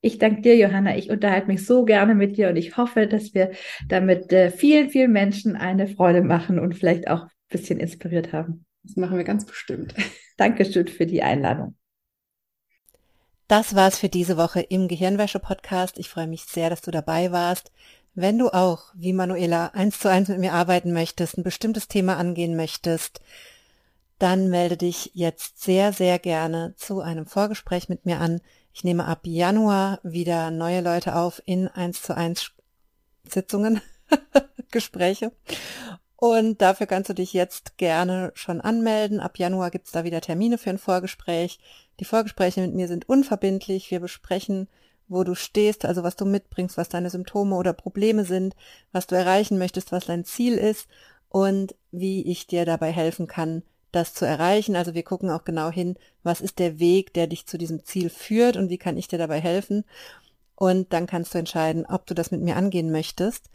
Ich 0.00 0.18
danke 0.18 0.42
dir, 0.42 0.56
Johanna. 0.56 0.96
Ich 0.96 1.10
unterhalte 1.10 1.46
mich 1.46 1.64
so 1.64 1.84
gerne 1.84 2.14
mit 2.14 2.36
dir 2.36 2.48
und 2.48 2.56
ich 2.56 2.76
hoffe, 2.76 3.06
dass 3.06 3.34
wir 3.34 3.52
damit 3.88 4.32
äh, 4.32 4.50
vielen, 4.50 4.90
vielen 4.90 5.12
Menschen 5.12 5.56
eine 5.56 5.86
Freude 5.86 6.22
machen 6.22 6.58
und 6.58 6.74
vielleicht 6.74 7.08
auch 7.08 7.24
ein 7.24 7.30
bisschen 7.48 7.78
inspiriert 7.78 8.32
haben. 8.32 8.64
Das 8.82 8.96
machen 8.96 9.16
wir 9.16 9.24
ganz 9.24 9.44
bestimmt. 9.44 9.94
Dankeschön 10.36 10.88
für 10.88 11.06
die 11.06 11.22
Einladung. 11.22 11.76
Das 13.52 13.74
war's 13.74 13.98
für 13.98 14.08
diese 14.08 14.38
Woche 14.38 14.62
im 14.62 14.88
Gehirnwäsche-Podcast. 14.88 15.98
Ich 15.98 16.08
freue 16.08 16.26
mich 16.26 16.44
sehr, 16.44 16.70
dass 16.70 16.80
du 16.80 16.90
dabei 16.90 17.32
warst. 17.32 17.70
Wenn 18.14 18.38
du 18.38 18.48
auch, 18.48 18.84
wie 18.94 19.12
Manuela, 19.12 19.66
eins 19.74 20.00
zu 20.00 20.08
eins 20.08 20.30
mit 20.30 20.38
mir 20.38 20.54
arbeiten 20.54 20.94
möchtest, 20.94 21.36
ein 21.36 21.42
bestimmtes 21.42 21.86
Thema 21.86 22.16
angehen 22.16 22.56
möchtest, 22.56 23.20
dann 24.18 24.48
melde 24.48 24.78
dich 24.78 25.10
jetzt 25.12 25.62
sehr, 25.62 25.92
sehr 25.92 26.18
gerne 26.18 26.72
zu 26.78 27.02
einem 27.02 27.26
Vorgespräch 27.26 27.90
mit 27.90 28.06
mir 28.06 28.20
an. 28.20 28.40
Ich 28.72 28.84
nehme 28.84 29.04
ab 29.04 29.20
Januar 29.24 30.00
wieder 30.02 30.50
neue 30.50 30.80
Leute 30.80 31.14
auf 31.14 31.42
in 31.44 31.68
eins 31.68 32.00
zu 32.00 32.16
eins 32.16 32.52
Sitzungen, 33.28 33.82
Gespräche. 34.70 35.30
Und 36.22 36.62
dafür 36.62 36.86
kannst 36.86 37.10
du 37.10 37.14
dich 37.14 37.32
jetzt 37.32 37.78
gerne 37.78 38.30
schon 38.34 38.60
anmelden. 38.60 39.18
Ab 39.18 39.38
Januar 39.38 39.72
gibt's 39.72 39.90
da 39.90 40.04
wieder 40.04 40.20
Termine 40.20 40.56
für 40.56 40.70
ein 40.70 40.78
Vorgespräch. 40.78 41.58
Die 41.98 42.04
Vorgespräche 42.04 42.60
mit 42.60 42.74
mir 42.74 42.86
sind 42.86 43.08
unverbindlich. 43.08 43.90
Wir 43.90 43.98
besprechen 43.98 44.68
wo 45.08 45.24
du 45.24 45.34
stehst, 45.34 45.84
also 45.84 46.02
was 46.02 46.16
du 46.16 46.24
mitbringst, 46.24 46.76
was 46.76 46.88
deine 46.88 47.10
Symptome 47.10 47.56
oder 47.56 47.72
Probleme 47.72 48.24
sind, 48.24 48.56
was 48.92 49.06
du 49.06 49.14
erreichen 49.14 49.58
möchtest, 49.58 49.92
was 49.92 50.06
dein 50.06 50.24
Ziel 50.24 50.54
ist 50.54 50.88
und 51.28 51.74
wie 51.90 52.22
ich 52.22 52.46
dir 52.46 52.64
dabei 52.64 52.92
helfen 52.92 53.26
kann, 53.26 53.62
das 53.92 54.14
zu 54.14 54.24
erreichen. 54.24 54.74
Also 54.74 54.94
wir 54.94 55.02
gucken 55.02 55.30
auch 55.30 55.44
genau 55.44 55.70
hin, 55.70 55.96
was 56.22 56.40
ist 56.40 56.58
der 56.58 56.78
Weg, 56.78 57.12
der 57.12 57.26
dich 57.26 57.46
zu 57.46 57.58
diesem 57.58 57.84
Ziel 57.84 58.08
führt 58.08 58.56
und 58.56 58.70
wie 58.70 58.78
kann 58.78 58.96
ich 58.96 59.08
dir 59.08 59.18
dabei 59.18 59.40
helfen. 59.40 59.84
Und 60.54 60.92
dann 60.92 61.06
kannst 61.06 61.34
du 61.34 61.38
entscheiden, 61.38 61.84
ob 61.86 62.06
du 62.06 62.14
das 62.14 62.30
mit 62.30 62.40
mir 62.40 62.56
angehen 62.56 62.90
möchtest. 62.90 63.50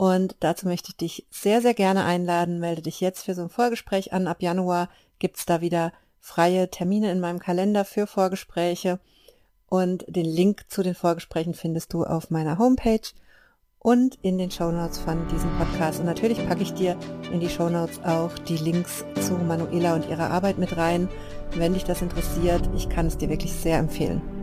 Und 0.00 0.36
dazu 0.40 0.66
möchte 0.66 0.88
ich 0.88 0.96
dich 0.96 1.26
sehr, 1.28 1.60
sehr 1.60 1.74
gerne 1.74 2.04
einladen. 2.04 2.58
Melde 2.58 2.80
dich 2.80 3.02
jetzt 3.02 3.26
für 3.26 3.34
so 3.34 3.42
ein 3.42 3.50
Vorgespräch 3.50 4.14
an. 4.14 4.28
Ab 4.28 4.40
Januar 4.40 4.88
gibt's 5.18 5.44
da 5.44 5.60
wieder 5.60 5.92
freie 6.18 6.70
Termine 6.70 7.12
in 7.12 7.20
meinem 7.20 7.38
Kalender 7.38 7.84
für 7.84 8.06
Vorgespräche. 8.06 8.98
Und 9.68 10.06
den 10.08 10.24
Link 10.24 10.64
zu 10.70 10.82
den 10.82 10.94
Vorgesprächen 10.94 11.52
findest 11.52 11.92
du 11.92 12.04
auf 12.04 12.30
meiner 12.30 12.56
Homepage 12.56 13.10
und 13.78 14.18
in 14.22 14.38
den 14.38 14.50
Shownotes 14.50 14.96
von 14.96 15.28
diesem 15.28 15.54
Podcast. 15.58 16.00
Und 16.00 16.06
natürlich 16.06 16.48
packe 16.48 16.62
ich 16.62 16.72
dir 16.72 16.96
in 17.30 17.40
die 17.40 17.50
Shownotes 17.50 18.02
auch 18.02 18.32
die 18.38 18.56
Links 18.56 19.04
zu 19.20 19.34
Manuela 19.34 19.96
und 19.96 20.08
ihrer 20.08 20.30
Arbeit 20.30 20.56
mit 20.56 20.78
rein. 20.78 21.10
Wenn 21.56 21.74
dich 21.74 21.84
das 21.84 22.00
interessiert, 22.00 22.70
ich 22.74 22.88
kann 22.88 23.04
es 23.04 23.18
dir 23.18 23.28
wirklich 23.28 23.52
sehr 23.52 23.76
empfehlen. 23.76 24.39